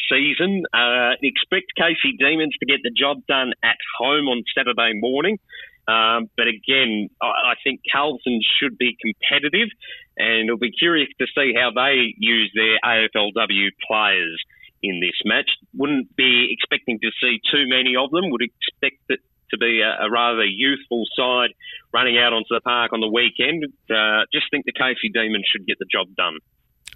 season. 0.06 0.62
Uh, 0.70 1.18
expect 1.26 1.74
Casey 1.74 2.14
Demons 2.22 2.54
to 2.62 2.70
get 2.70 2.86
the 2.86 2.94
job 2.94 3.26
done 3.26 3.58
at 3.66 3.82
home 3.98 4.30
on 4.30 4.46
Saturday 4.54 4.94
morning. 4.94 5.42
Um, 5.90 6.30
but 6.38 6.46
again, 6.46 7.10
I, 7.18 7.26
I 7.26 7.54
think 7.64 7.82
Carlton 7.92 8.46
should 8.62 8.78
be 8.78 8.94
competitive, 9.02 9.74
and 10.22 10.46
it'll 10.46 10.62
be 10.62 10.70
curious 10.70 11.10
to 11.18 11.26
see 11.34 11.58
how 11.58 11.74
they 11.74 12.14
use 12.22 12.54
their 12.54 12.78
AFLW 12.86 13.74
players 13.90 14.38
in 14.84 15.02
this 15.02 15.18
match. 15.26 15.50
Wouldn't 15.74 16.16
be 16.16 16.54
expecting 16.54 17.00
to 17.02 17.10
see 17.18 17.42
too 17.50 17.66
many 17.66 17.96
of 17.98 18.12
them. 18.12 18.30
Would 18.30 18.46
expect 18.46 19.02
it 19.10 19.20
to 19.52 19.58
be 19.58 19.82
a, 19.82 20.06
a 20.06 20.10
rather 20.10 20.46
youthful 20.46 21.04
side 21.16 21.50
running 21.94 22.18
out 22.18 22.34
onto 22.34 22.50
the 22.50 22.62
park 22.62 22.94
on 22.94 23.00
the 23.00 23.08
weekend. 23.08 23.66
Uh, 23.90 24.24
just 24.34 24.46
think 24.52 24.66
the 24.66 24.74
Casey 24.74 25.10
Demons 25.14 25.46
should 25.52 25.66
get 25.66 25.78
the 25.80 25.86
job 25.92 26.08
done. 26.16 26.40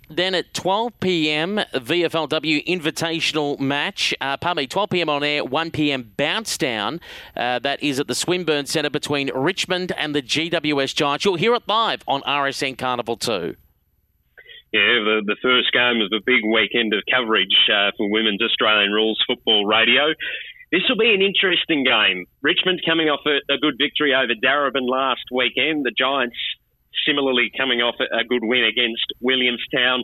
Then 0.10 0.36
at 0.36 0.53
12 0.53 0.99
p.m., 0.99 1.61
VFLW 1.73 2.65
Invitational 2.68 3.57
match. 3.60 4.14
Uh, 4.19 4.36
pardon 4.36 4.64
me, 4.64 4.68
12 4.68 4.90
p.m. 4.90 5.10
on 5.10 5.23
air, 5.23 5.44
1 5.44 5.72
p.m. 5.72 6.11
bounce 6.18 6.57
down. 6.57 6.99
Uh, 7.36 7.60
that 7.60 7.82
is 7.82 7.99
at 7.99 8.07
the 8.07 8.15
Swinburne 8.15 8.65
Centre 8.65 8.90
between 8.90 9.32
Richmond 9.34 9.94
and 9.98 10.14
the 10.14 10.22
GWS 10.22 10.95
Giants. 10.95 11.23
You'll 11.23 11.36
hear 11.36 11.56
it 11.56 11.64
live 11.68 12.03
on 12.07 12.22
RSN 12.23 12.78
Carnival 12.78 13.15
2. 13.15 13.56
Yeah, 14.73 15.03
the, 15.03 15.22
the 15.26 15.36
first 15.41 15.72
game 15.73 16.02
of 16.02 16.10
the 16.10 16.22
big 16.26 16.44
weekend 16.48 16.94
of 16.94 17.03
coverage 17.11 17.56
uh, 17.68 17.91
for 17.98 18.10
Women's 18.10 18.41
Australian 18.41 18.91
Rules 18.91 19.22
Football 19.28 19.65
Radio. 19.65 20.14
This 20.72 20.84
will 20.88 20.98
be 20.98 21.14
an 21.14 21.22
interesting 21.22 21.84
game. 21.84 22.26
Richmond 22.41 22.81
coming 22.88 23.10
off 23.10 23.19
a, 23.27 23.43
a 23.52 23.57
good 23.57 23.76
victory 23.77 24.15
over 24.15 24.31
Darebin 24.34 24.88
last 24.88 25.27
weekend. 25.30 25.85
The 25.85 25.91
Giants 25.91 26.38
similarly 27.06 27.52
coming 27.57 27.81
off 27.81 27.95
a 27.99 28.23
good 28.23 28.43
win 28.43 28.64
against 28.64 29.06
Williamstown. 29.19 30.03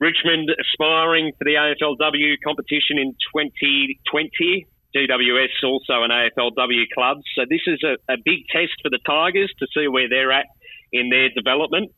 Richmond 0.00 0.50
aspiring 0.50 1.32
for 1.38 1.44
the 1.44 1.54
AFLW 1.54 2.36
competition 2.44 2.98
in 2.98 3.12
2020. 3.32 4.66
GWS 4.96 5.62
also 5.64 6.02
an 6.02 6.10
AFLW 6.10 6.90
club. 6.92 7.18
So 7.34 7.42
this 7.48 7.62
is 7.66 7.80
a, 7.82 7.94
a 8.12 8.16
big 8.16 8.46
test 8.50 8.74
for 8.82 8.90
the 8.90 8.98
Tigers 9.06 9.52
to 9.58 9.66
see 9.74 9.88
where 9.88 10.08
they're 10.08 10.32
at 10.32 10.46
in 10.92 11.10
their 11.10 11.30
development. 11.30 11.92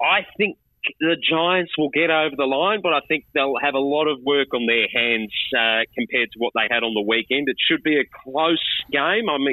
I 0.00 0.26
think 0.36 0.56
the 1.00 1.16
Giants 1.16 1.72
will 1.76 1.90
get 1.90 2.10
over 2.10 2.34
the 2.36 2.44
line, 2.44 2.80
but 2.82 2.92
I 2.92 3.00
think 3.08 3.24
they'll 3.34 3.58
have 3.62 3.74
a 3.74 3.80
lot 3.80 4.06
of 4.06 4.18
work 4.22 4.48
on 4.54 4.66
their 4.66 4.88
hands 4.92 5.32
uh, 5.56 5.82
compared 5.96 6.30
to 6.32 6.38
what 6.38 6.52
they 6.54 6.66
had 6.70 6.82
on 6.82 6.94
the 6.94 7.02
weekend. 7.06 7.48
It 7.48 7.56
should 7.58 7.82
be 7.82 7.98
a 7.98 8.04
close 8.24 8.64
game. 8.90 9.28
I'm 9.28 9.46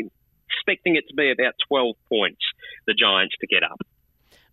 expecting 0.48 0.96
it 0.96 1.06
to 1.10 1.16
be 1.16 1.32
about 1.32 1.54
12 1.68 1.96
points, 2.10 2.42
the 2.88 2.94
Giants 2.94 3.36
to 3.42 3.48
get 3.48 3.64
up. 3.64 3.80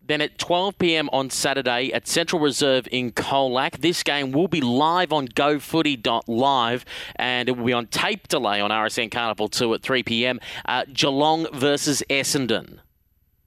Then 0.04 0.20
at 0.20 0.36
12 0.36 0.78
p.m. 0.78 1.08
on 1.12 1.30
Saturday 1.30 1.92
at 1.92 2.08
Central 2.08 2.42
Reserve 2.42 2.88
in 2.90 3.12
Colac, 3.12 3.78
this 3.78 4.02
game 4.02 4.32
will 4.32 4.48
be 4.48 4.60
live 4.60 5.12
on 5.12 5.28
GoFooty.live 5.28 6.84
and 7.16 7.48
it 7.48 7.56
will 7.56 7.66
be 7.66 7.72
on 7.72 7.86
tape 7.86 8.26
delay 8.26 8.60
on 8.60 8.70
RSN 8.70 9.12
Carnival 9.12 9.48
2 9.48 9.74
at 9.74 9.82
3 9.82 10.02
p.m. 10.02 10.40
Uh, 10.64 10.84
Geelong 10.92 11.46
versus 11.52 12.02
Essendon. 12.10 12.80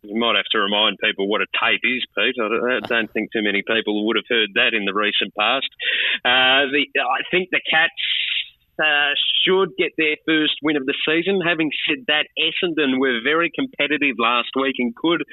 You 0.08 0.20
might 0.20 0.36
have 0.36 0.50
to 0.52 0.60
remind 0.60 0.98
people 1.04 1.28
what 1.28 1.42
a 1.42 1.48
tape 1.60 1.82
is, 1.84 2.04
Pete. 2.18 2.36
I 2.40 2.80
don't 2.88 3.12
think 3.12 3.32
too 3.32 3.42
many 3.42 3.64
people 3.66 4.06
would 4.08 4.16
have 4.16 4.30
heard 4.30 4.50
that 4.56 4.74
in 4.74 4.86
the 4.86 4.94
recent 4.94 5.34
past. 5.38 5.70
Uh, 6.24 6.70
the, 6.72 6.86
I 7.00 7.22
think 7.32 7.50
the 7.52 7.62
Cats 7.70 7.94
uh, 8.80 9.14
should 9.44 9.70
get 9.78 9.92
their 9.98 10.18
first 10.28 10.56
win 10.62 10.76
of 10.76 10.86
the 10.86 10.96
season. 11.08 11.42
Having 11.42 11.72
said 11.88 12.06
that, 12.08 12.28
Essendon 12.38 13.00
were 13.00 13.20
very 13.24 13.52
competitive 13.54 14.16
last 14.18 14.50
week 14.56 14.76
and 14.80 14.96
could 14.96 15.24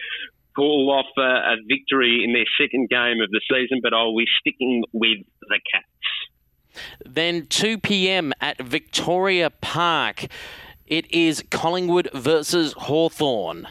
pull 0.55 0.91
off 0.91 1.07
a, 1.17 1.21
a 1.21 1.57
victory 1.69 2.23
in 2.25 2.33
their 2.33 2.47
second 2.61 2.89
game 2.89 3.21
of 3.23 3.31
the 3.31 3.41
season, 3.51 3.81
but 3.83 3.93
I'll 3.95 4.17
be 4.17 4.27
sticking 4.41 4.85
with 4.93 5.19
the 5.41 5.61
Cats. 5.73 5.87
Then 7.05 7.47
2 7.47 7.79
p.m. 7.79 8.33
at 8.41 8.61
Victoria 8.61 9.51
Park. 9.51 10.27
It 10.87 11.11
is 11.13 11.43
Collingwood 11.51 12.11
versus 12.13 12.75
Hawthorn. 12.75 13.69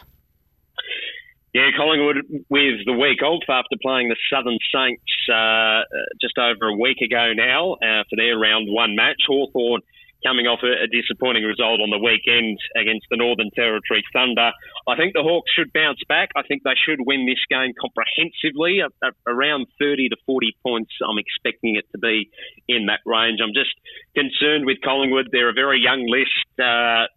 Yeah, 1.52 1.68
Collingwood 1.76 2.48
with 2.48 2.80
the 2.86 2.96
week 2.96 3.20
off 3.22 3.44
after 3.46 3.76
playing 3.82 4.08
the 4.08 4.16
Southern 4.32 4.56
Saints 4.72 5.04
uh, 5.28 5.84
just 6.18 6.38
over 6.38 6.72
a 6.72 6.76
week 6.76 7.04
ago 7.04 7.36
now 7.36 7.74
uh, 7.74 8.08
for 8.08 8.16
their 8.16 8.38
round 8.38 8.72
one 8.72 8.96
match. 8.96 9.20
Hawthorn 9.28 9.82
coming 10.24 10.46
off 10.46 10.60
a, 10.62 10.84
a, 10.84 10.88
disappointing 10.88 11.44
result 11.44 11.84
on 11.84 11.90
the 11.90 11.98
weekend 11.98 12.56
against 12.72 13.04
the 13.10 13.18
Northern 13.18 13.50
Territory 13.52 14.02
Thunder. 14.14 14.48
I 14.88 14.96
think 14.96 15.12
the 15.12 15.20
Hawks 15.20 15.50
should 15.52 15.72
bounce 15.74 16.00
back. 16.08 16.30
I 16.36 16.42
think 16.42 16.62
they 16.62 16.78
should 16.78 17.04
win 17.04 17.26
this 17.26 17.42
game 17.50 17.74
comprehensively, 17.76 18.80
around 19.26 19.66
30 19.78 20.08
to 20.08 20.16
40 20.24 20.56
points. 20.62 20.92
I'm 21.04 21.18
expecting 21.18 21.76
it 21.76 21.84
to 21.92 21.98
be 21.98 22.30
in 22.68 22.86
that 22.86 23.04
range. 23.04 23.40
I'm 23.44 23.52
just 23.52 23.74
concerned 24.16 24.64
with 24.64 24.80
Collingwood. 24.80 25.28
They're 25.32 25.50
a 25.50 25.58
very 25.58 25.84
young 25.84 26.06
list. 26.08 26.48
Uh, 26.56 27.12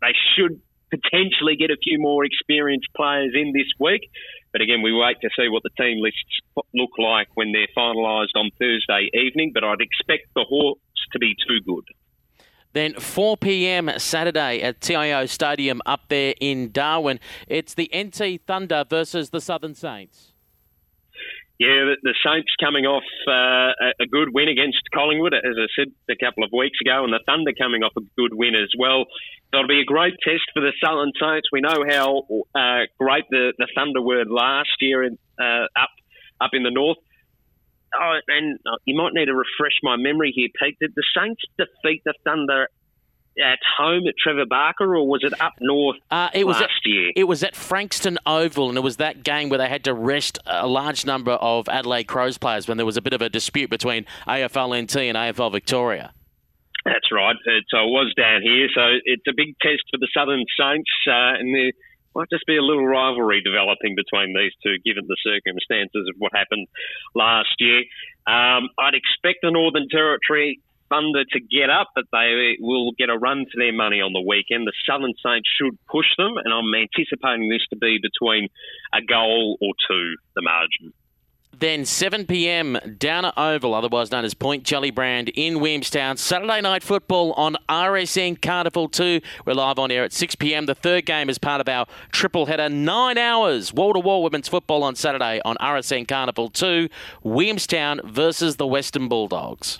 they 0.00 0.16
should 0.32 0.62
potentially 0.92 1.56
get 1.56 1.70
a 1.70 1.76
few 1.82 1.98
more 1.98 2.24
experienced 2.24 2.88
players 2.94 3.32
in 3.34 3.52
this 3.52 3.70
week. 3.80 4.10
But 4.52 4.60
again, 4.60 4.82
we 4.82 4.92
wait 4.92 5.16
to 5.22 5.30
see 5.36 5.48
what 5.48 5.62
the 5.62 5.70
team 5.82 6.02
lists 6.02 6.20
look 6.74 6.90
like 6.98 7.28
when 7.34 7.52
they're 7.52 7.72
finalised 7.76 8.36
on 8.36 8.50
Thursday 8.58 9.08
evening. 9.14 9.52
But 9.54 9.64
I'd 9.64 9.80
expect 9.80 10.28
the 10.34 10.44
Hawks 10.46 10.80
to 11.12 11.18
be 11.18 11.34
too 11.48 11.60
good. 11.64 11.84
Then 12.74 12.94
4 12.94 13.36
p.m. 13.36 13.90
Saturday 13.98 14.62
at 14.62 14.80
TIO 14.80 15.26
Stadium 15.26 15.82
up 15.84 16.08
there 16.08 16.34
in 16.40 16.72
Darwin, 16.72 17.20
it's 17.46 17.74
the 17.74 17.90
NT 17.94 18.42
Thunder 18.46 18.84
versus 18.88 19.30
the 19.30 19.40
Southern 19.40 19.74
Saints. 19.74 20.31
Yeah, 21.62 21.94
the, 22.02 22.14
Saints 22.26 22.50
coming 22.58 22.86
off 22.90 23.06
uh, 23.22 23.94
a, 24.02 24.06
good 24.10 24.34
win 24.34 24.48
against 24.48 24.82
Collingwood, 24.92 25.32
as 25.32 25.54
I 25.54 25.70
said 25.78 25.94
a 26.10 26.18
couple 26.18 26.42
of 26.42 26.50
weeks 26.50 26.74
ago, 26.82 27.04
and 27.04 27.12
the 27.12 27.22
Thunder 27.22 27.52
coming 27.54 27.84
off 27.84 27.92
a 27.96 28.02
good 28.18 28.34
win 28.34 28.56
as 28.58 28.74
well. 28.76 29.06
So 29.54 29.62
it'll 29.62 29.70
be 29.70 29.78
a 29.78 29.86
great 29.86 30.14
test 30.26 30.42
for 30.54 30.58
the 30.58 30.74
Southern 30.82 31.14
Saints. 31.14 31.46
We 31.54 31.60
know 31.62 31.86
how 31.86 32.26
uh, 32.58 32.90
great 32.98 33.30
the, 33.30 33.54
the 33.58 33.68
Thunder 33.76 34.02
were 34.02 34.24
last 34.26 34.74
year 34.80 35.04
in, 35.04 35.18
uh, 35.38 35.70
up 35.78 35.94
up 36.42 36.50
in 36.52 36.64
the 36.64 36.74
north. 36.74 36.98
Oh, 37.94 38.18
and 38.26 38.58
you 38.84 38.96
might 38.98 39.14
need 39.14 39.26
to 39.26 39.34
refresh 39.34 39.78
my 39.84 39.94
memory 39.94 40.32
here, 40.34 40.48
Pete. 40.58 40.74
Did 40.80 40.94
the 40.96 41.04
Saints 41.14 41.42
defeat 41.54 42.02
the 42.04 42.14
Thunder 42.24 42.66
at 43.38 43.58
home 43.78 44.06
at 44.06 44.14
Trevor 44.22 44.46
Barker, 44.46 44.96
or 44.96 45.06
was 45.06 45.20
it 45.22 45.38
up 45.40 45.54
north 45.60 45.96
uh, 46.10 46.28
it 46.34 46.46
was 46.46 46.56
last 46.56 46.64
at, 46.64 46.90
year? 46.90 47.12
It 47.16 47.24
was 47.24 47.42
at 47.42 47.56
Frankston 47.56 48.18
Oval, 48.26 48.68
and 48.68 48.76
it 48.76 48.82
was 48.82 48.96
that 48.98 49.22
game 49.22 49.48
where 49.48 49.58
they 49.58 49.68
had 49.68 49.84
to 49.84 49.94
rest 49.94 50.38
a 50.46 50.66
large 50.66 51.06
number 51.06 51.32
of 51.32 51.68
Adelaide 51.68 52.04
Crows 52.04 52.38
players 52.38 52.68
when 52.68 52.76
there 52.76 52.86
was 52.86 52.96
a 52.96 53.02
bit 53.02 53.12
of 53.12 53.22
a 53.22 53.28
dispute 53.28 53.70
between 53.70 54.04
AFL 54.26 54.82
NT 54.82 54.96
and 54.96 55.16
AFL 55.16 55.52
Victoria. 55.52 56.12
That's 56.84 57.12
right. 57.12 57.36
It, 57.46 57.64
so 57.70 57.78
it 57.78 57.90
was 57.90 58.12
down 58.16 58.42
here. 58.42 58.68
So 58.74 58.82
it's 59.04 59.22
a 59.28 59.34
big 59.36 59.54
test 59.62 59.82
for 59.90 59.98
the 59.98 60.08
Southern 60.14 60.44
Saints, 60.58 60.90
uh, 61.06 61.38
and 61.38 61.54
there 61.54 61.72
might 62.14 62.28
just 62.30 62.44
be 62.46 62.56
a 62.56 62.62
little 62.62 62.86
rivalry 62.86 63.40
developing 63.40 63.94
between 63.94 64.34
these 64.34 64.52
two, 64.62 64.76
given 64.84 65.06
the 65.06 65.16
circumstances 65.22 66.10
of 66.10 66.16
what 66.18 66.32
happened 66.34 66.66
last 67.14 67.54
year. 67.58 67.84
Um, 68.26 68.68
I'd 68.78 68.94
expect 68.94 69.40
the 69.42 69.50
Northern 69.50 69.88
Territory 69.88 70.60
Thunder 70.92 71.24
to 71.24 71.40
get 71.40 71.70
up, 71.70 71.88
but 71.94 72.04
they 72.12 72.56
will 72.60 72.92
get 72.98 73.08
a 73.08 73.16
run 73.16 73.46
for 73.46 73.58
their 73.58 73.72
money 73.72 74.00
on 74.00 74.12
the 74.12 74.20
weekend. 74.20 74.66
The 74.66 74.72
Southern 74.86 75.14
Saints 75.24 75.48
should 75.56 75.78
push 75.90 76.06
them, 76.18 76.32
and 76.36 76.52
I'm 76.52 76.68
anticipating 76.74 77.48
this 77.48 77.64
to 77.70 77.76
be 77.76 77.98
between 78.02 78.48
a 78.92 79.00
goal 79.00 79.56
or 79.62 79.72
two, 79.88 80.16
the 80.36 80.42
margin. 80.42 80.92
Then 81.58 81.84
7 81.84 82.26
p.m. 82.26 82.76
down 82.98 83.24
at 83.24 83.34
Oval, 83.36 83.74
otherwise 83.74 84.10
known 84.10 84.24
as 84.24 84.34
Point 84.34 84.64
Gellibrand 84.64 85.30
in 85.34 85.60
Williamstown. 85.60 86.16
Saturday 86.16 86.60
night 86.60 86.82
football 86.82 87.32
on 87.34 87.56
RSN 87.68 88.42
Carnival 88.42 88.88
2. 88.88 89.20
We're 89.46 89.54
live 89.54 89.78
on 89.78 89.90
air 89.90 90.02
at 90.02 90.12
6 90.12 90.34
p.m. 90.36 90.66
The 90.66 90.74
third 90.74 91.06
game 91.06 91.30
is 91.30 91.38
part 91.38 91.60
of 91.60 91.68
our 91.68 91.86
triple 92.10 92.46
header. 92.46 92.68
Nine 92.68 93.16
hours 93.16 93.72
wall 93.72 93.92
to 93.92 94.00
wall 94.00 94.24
women's 94.24 94.48
football 94.48 94.82
on 94.82 94.96
Saturday 94.96 95.40
on 95.44 95.56
RSN 95.56 96.08
Carnival 96.08 96.48
2. 96.48 96.88
Williamstown 97.22 98.00
versus 98.04 98.56
the 98.56 98.66
Western 98.66 99.08
Bulldogs. 99.08 99.78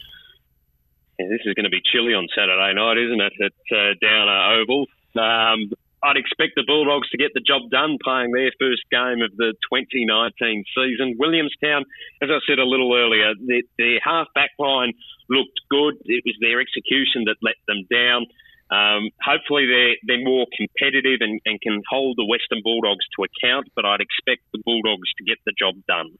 Yeah, 1.22 1.30
this 1.30 1.46
is 1.46 1.54
going 1.54 1.70
to 1.70 1.70
be 1.70 1.82
chilly 1.86 2.14
on 2.18 2.26
Saturday 2.34 2.74
night, 2.74 2.98
isn't 2.98 3.22
it? 3.22 3.34
At 3.38 3.58
uh, 3.70 3.94
Downer 4.02 4.58
Oval. 4.58 4.90
Um, 5.14 5.70
I'd 6.02 6.18
expect 6.18 6.58
the 6.58 6.66
Bulldogs 6.66 7.08
to 7.10 7.18
get 7.18 7.30
the 7.30 7.44
job 7.44 7.70
done 7.70 7.94
playing 8.02 8.34
their 8.34 8.50
first 8.58 8.82
game 8.90 9.22
of 9.22 9.30
the 9.38 9.54
2019 9.70 10.66
season. 10.74 11.14
Williamstown, 11.14 11.86
as 12.18 12.26
I 12.26 12.42
said 12.42 12.58
a 12.58 12.66
little 12.66 12.90
earlier, 12.90 13.38
their, 13.38 13.62
their 13.78 14.00
half 14.02 14.26
back 14.34 14.50
line 14.58 14.98
looked 15.30 15.62
good. 15.70 15.94
It 16.10 16.26
was 16.26 16.34
their 16.42 16.58
execution 16.58 17.30
that 17.30 17.38
let 17.38 17.54
them 17.70 17.86
down. 17.86 18.26
Um, 18.74 19.14
hopefully, 19.22 19.70
they're, 19.70 19.94
they're 20.02 20.26
more 20.26 20.50
competitive 20.50 21.22
and, 21.22 21.38
and 21.46 21.60
can 21.62 21.86
hold 21.86 22.18
the 22.18 22.26
Western 22.26 22.66
Bulldogs 22.66 23.06
to 23.14 23.22
account, 23.22 23.70
but 23.76 23.86
I'd 23.86 24.02
expect 24.02 24.42
the 24.50 24.64
Bulldogs 24.64 25.06
to 25.18 25.22
get 25.22 25.38
the 25.46 25.54
job 25.54 25.78
done. 25.86 26.18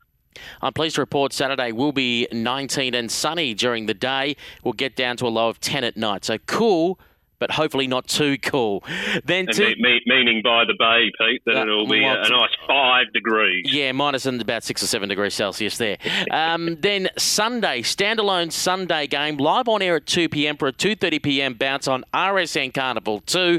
I'm 0.61 0.73
pleased 0.73 0.97
to 0.97 1.03
report 1.03 1.33
Saturday 1.33 1.73
will 1.73 1.93
be 1.93 2.27
19 2.33 2.95
and 2.95 3.11
sunny 3.11 3.55
during 3.55 3.87
the 3.87 3.95
day. 3.95 4.37
We'll 4.65 4.73
get 4.73 4.97
down 4.97 5.17
to 5.19 5.27
a 5.27 5.29
low 5.29 5.49
of 5.49 5.61
10 5.61 5.85
at 5.85 5.97
night. 5.97 6.25
So 6.25 6.39
cool 6.39 6.99
but 7.43 7.51
hopefully 7.51 7.89
not 7.89 8.07
too 8.07 8.39
cool. 8.39 8.85
Then 9.25 9.47
to, 9.49 9.75
me, 9.77 10.01
meaning 10.07 10.43
by 10.45 10.65
the 10.65 10.75
bay, 10.79 11.11
Pete, 11.19 11.43
that 11.47 11.57
uh, 11.57 11.63
it'll 11.63 11.89
be 11.89 12.05
a, 12.05 12.23
a, 12.23 12.29
nice 12.29 12.51
five 12.69 13.13
degrees. 13.13 13.67
Yeah, 13.69 13.91
minus 13.91 14.27
about 14.27 14.63
six 14.63 14.81
or 14.81 14.87
seven 14.87 15.09
degrees 15.09 15.35
Celsius 15.35 15.77
there. 15.77 15.99
um, 16.31 16.77
then 16.81 17.09
Sunday, 17.19 17.83
standalone 17.83 18.53
Sunday 18.53 19.09
game, 19.09 19.39
live 19.39 19.67
on 19.67 19.83
air 19.83 19.97
at 19.97 20.07
2 20.07 20.29
p.m. 20.29 20.57
for 20.57 20.69
a 20.69 20.73
2:30 20.73 21.21
p.m. 21.21 21.55
bounce 21.55 21.89
on 21.89 22.05
RSN 22.15 22.73
Carnival 22.73 23.21
2. 23.21 23.59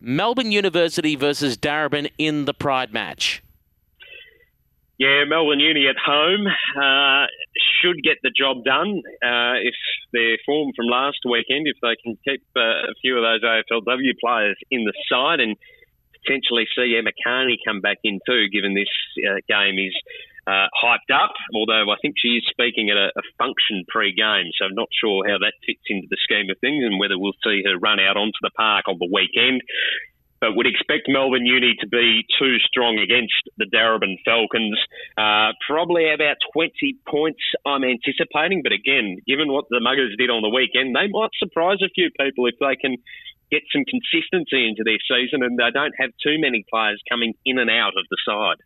Melbourne 0.00 0.52
University 0.52 1.16
versus 1.16 1.56
Darebin 1.56 2.10
in 2.18 2.44
the 2.44 2.52
Pride 2.52 2.92
match. 2.92 3.42
Yeah, 5.02 5.26
Melbourne 5.26 5.58
Uni 5.58 5.90
at 5.90 5.98
home 5.98 6.46
uh, 6.46 7.26
should 7.82 7.98
get 8.06 8.22
the 8.22 8.30
job 8.30 8.62
done 8.62 9.02
uh, 9.18 9.58
if 9.58 9.74
their 10.12 10.38
form 10.46 10.70
from 10.78 10.86
last 10.86 11.18
weekend, 11.26 11.66
if 11.66 11.74
they 11.82 11.98
can 11.98 12.14
keep 12.22 12.46
uh, 12.54 12.86
a 12.86 12.94
few 13.02 13.18
of 13.18 13.26
those 13.26 13.42
AFLW 13.42 14.14
players 14.22 14.54
in 14.70 14.84
the 14.86 14.94
side 15.10 15.40
and 15.40 15.56
potentially 16.22 16.70
see 16.78 16.94
Emma 16.94 17.10
Kearney 17.18 17.58
come 17.66 17.80
back 17.80 17.98
in 18.04 18.20
too, 18.22 18.46
given 18.54 18.78
this 18.78 18.94
uh, 19.26 19.42
game 19.50 19.74
is 19.74 19.96
uh, 20.46 20.70
hyped 20.70 21.10
up. 21.10 21.34
Although 21.50 21.90
I 21.90 21.98
think 22.00 22.14
she 22.22 22.38
is 22.38 22.46
speaking 22.46 22.90
at 22.90 22.96
a, 22.96 23.10
a 23.18 23.26
function 23.42 23.82
pre-game, 23.88 24.54
so 24.54 24.70
I'm 24.70 24.78
not 24.78 24.94
sure 24.94 25.26
how 25.26 25.42
that 25.42 25.58
fits 25.66 25.82
into 25.90 26.06
the 26.14 26.22
scheme 26.22 26.46
of 26.46 26.62
things 26.62 26.86
and 26.86 27.02
whether 27.02 27.18
we'll 27.18 27.34
see 27.42 27.66
her 27.66 27.74
run 27.74 27.98
out 27.98 28.14
onto 28.14 28.38
the 28.38 28.54
park 28.54 28.86
on 28.86 29.02
the 29.02 29.10
weekend 29.10 29.66
but 30.42 30.58
would 30.58 30.66
expect 30.66 31.06
Melbourne 31.06 31.46
Uni 31.46 31.78
to 31.78 31.86
be 31.86 32.26
too 32.36 32.58
strong 32.66 32.98
against 32.98 33.46
the 33.58 33.70
Darebin 33.70 34.18
Falcons. 34.26 34.74
Uh, 35.16 35.54
probably 35.62 36.10
about 36.10 36.42
20 36.52 36.98
points, 37.06 37.38
I'm 37.64 37.86
anticipating. 37.86 38.60
But 38.66 38.74
again, 38.74 39.22
given 39.24 39.54
what 39.54 39.70
the 39.70 39.78
Mugars 39.78 40.18
did 40.18 40.34
on 40.34 40.42
the 40.42 40.50
weekend, 40.50 40.98
they 40.98 41.06
might 41.06 41.30
surprise 41.38 41.78
a 41.78 41.94
few 41.94 42.10
people 42.18 42.50
if 42.50 42.58
they 42.58 42.74
can 42.74 42.98
get 43.54 43.62
some 43.70 43.86
consistency 43.86 44.66
into 44.66 44.82
their 44.82 44.98
season 45.06 45.46
and 45.46 45.54
they 45.54 45.70
don't 45.70 45.94
have 45.94 46.10
too 46.18 46.42
many 46.42 46.66
players 46.66 46.98
coming 47.08 47.34
in 47.46 47.62
and 47.62 47.70
out 47.70 47.94
of 47.94 48.02
the 48.10 48.18
side. 48.26 48.58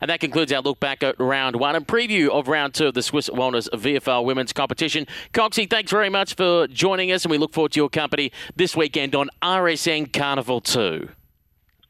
And 0.00 0.10
that 0.10 0.20
concludes 0.20 0.52
our 0.52 0.62
look 0.62 0.80
back 0.80 1.02
at 1.02 1.18
round 1.18 1.56
one 1.56 1.76
and 1.76 1.86
preview 1.86 2.28
of 2.28 2.48
round 2.48 2.74
two 2.74 2.86
of 2.86 2.94
the 2.94 3.02
Swiss 3.02 3.28
Wellness 3.28 3.68
VFL 3.70 4.24
women's 4.24 4.52
competition. 4.52 5.06
Coxie, 5.32 5.68
thanks 5.68 5.90
very 5.90 6.10
much 6.10 6.34
for 6.34 6.66
joining 6.68 7.12
us, 7.12 7.24
and 7.24 7.30
we 7.30 7.38
look 7.38 7.52
forward 7.52 7.72
to 7.72 7.80
your 7.80 7.88
company 7.88 8.32
this 8.56 8.76
weekend 8.76 9.14
on 9.14 9.28
RSN 9.42 10.12
Carnival 10.12 10.60
2. 10.60 11.08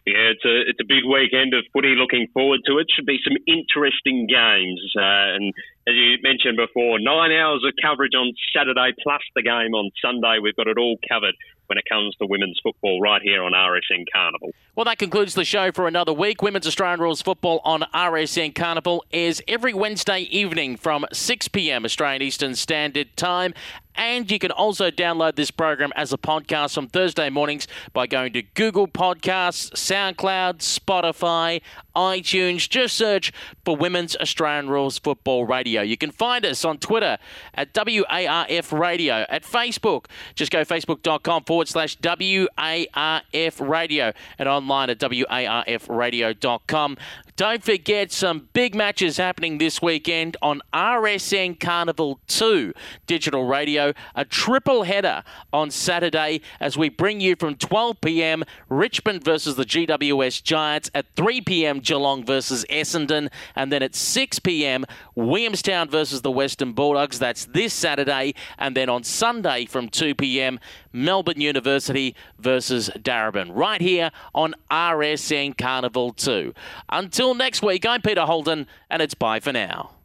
Yeah, 0.08 0.32
it's 0.32 0.44
a 0.44 0.56
it's 0.64 0.80
a 0.80 0.88
big 0.88 1.04
weekend 1.04 1.52
of 1.52 1.68
footy. 1.68 1.92
Looking 1.92 2.28
forward 2.32 2.60
to 2.64 2.78
it. 2.78 2.86
Should 2.96 3.04
be 3.04 3.20
some 3.20 3.36
interesting 3.44 4.24
games. 4.24 4.80
Uh, 4.96 5.36
and 5.36 5.52
as 5.84 5.92
you 5.92 6.16
mentioned 6.24 6.56
before, 6.56 6.96
nine 6.98 7.30
hours 7.30 7.60
of 7.60 7.76
coverage 7.76 8.16
on 8.16 8.32
Saturday 8.56 8.96
plus 9.02 9.20
the 9.36 9.42
game 9.42 9.76
on 9.76 9.90
Sunday. 10.00 10.40
We've 10.40 10.56
got 10.56 10.66
it 10.66 10.78
all 10.78 10.96
covered 11.04 11.36
when 11.68 11.78
it 11.78 11.84
comes 11.88 12.16
to 12.16 12.26
women's 12.26 12.58
football 12.62 13.00
right 13.00 13.22
here 13.22 13.42
on 13.42 13.52
RSN 13.52 14.04
Carnival. 14.12 14.50
Well, 14.74 14.84
that 14.84 14.98
concludes 14.98 15.34
the 15.34 15.44
show 15.44 15.70
for 15.70 15.86
another 15.86 16.12
week. 16.12 16.42
Women's 16.42 16.66
Australian 16.66 17.00
Rules 17.00 17.22
Football 17.22 17.60
on 17.64 17.84
RSN 17.94 18.54
Carnival 18.54 19.04
is 19.10 19.42
every 19.46 19.74
Wednesday 19.74 20.20
evening 20.22 20.76
from 20.76 21.04
6 21.12 21.48
p.m. 21.48 21.84
Australian 21.84 22.22
Eastern 22.22 22.54
Standard 22.54 23.16
Time. 23.16 23.54
And 23.94 24.30
you 24.30 24.38
can 24.38 24.50
also 24.52 24.90
download 24.90 25.34
this 25.34 25.50
program 25.50 25.92
as 25.96 26.12
a 26.12 26.18
podcast 26.18 26.78
on 26.78 26.86
Thursday 26.86 27.30
mornings 27.30 27.66
by 27.92 28.06
going 28.06 28.32
to 28.34 28.42
Google 28.42 28.86
Podcasts, 28.86 29.72
SoundCloud, 29.72 30.58
Spotify, 30.58 31.60
iTunes. 31.96 32.68
Just 32.68 32.96
search 32.96 33.32
for 33.64 33.76
Women's 33.76 34.14
Australian 34.16 34.68
Rules 34.70 34.98
Football 34.98 35.46
Radio. 35.46 35.82
You 35.82 35.96
can 35.96 36.12
find 36.12 36.46
us 36.46 36.64
on 36.64 36.78
Twitter 36.78 37.18
at 37.54 37.74
WARF 37.74 38.78
Radio, 38.78 39.26
at 39.28 39.42
Facebook. 39.42 40.06
Just 40.36 40.52
go 40.52 40.62
facebook.com 40.64 41.44
forward 41.44 41.66
slash 41.66 41.98
WARF 41.98 43.68
Radio 43.68 44.12
and 44.38 44.48
online 44.48 44.90
at 44.90 44.98
WARFradio.com. 44.98 46.96
Don't 47.38 47.62
forget 47.62 48.10
some 48.10 48.48
big 48.52 48.74
matches 48.74 49.16
happening 49.16 49.58
this 49.58 49.80
weekend 49.80 50.36
on 50.42 50.60
RSN 50.74 51.60
Carnival 51.60 52.18
2 52.26 52.72
digital 53.06 53.46
radio. 53.46 53.92
A 54.16 54.24
triple 54.24 54.82
header 54.82 55.22
on 55.52 55.70
Saturday 55.70 56.40
as 56.58 56.76
we 56.76 56.88
bring 56.88 57.20
you 57.20 57.36
from 57.36 57.54
12 57.54 58.00
p.m. 58.00 58.42
Richmond 58.68 59.22
versus 59.22 59.54
the 59.54 59.64
GWS 59.64 60.42
Giants, 60.42 60.90
at 60.96 61.06
3 61.14 61.42
p.m. 61.42 61.78
Geelong 61.78 62.24
versus 62.24 62.66
Essendon, 62.68 63.30
and 63.54 63.70
then 63.70 63.84
at 63.84 63.94
6 63.94 64.40
p.m. 64.40 64.84
Williamstown 65.14 65.88
versus 65.88 66.22
the 66.22 66.32
Western 66.32 66.72
Bulldogs. 66.72 67.20
That's 67.20 67.44
this 67.44 67.72
Saturday, 67.72 68.34
and 68.58 68.76
then 68.76 68.88
on 68.88 69.04
Sunday 69.04 69.64
from 69.66 69.88
2 69.90 70.16
p.m. 70.16 70.58
Melbourne 70.92 71.40
University 71.40 72.16
versus 72.40 72.90
Darebin, 72.98 73.50
right 73.54 73.80
here 73.80 74.10
on 74.34 74.56
RSN 74.72 75.56
Carnival 75.56 76.12
2. 76.14 76.52
Until 76.88 77.27
next 77.34 77.62
week, 77.62 77.86
I'm 77.86 78.02
Peter 78.02 78.22
Holden, 78.22 78.66
and 78.90 79.02
it's 79.02 79.14
bye 79.14 79.40
for 79.40 79.52
now. 79.52 79.97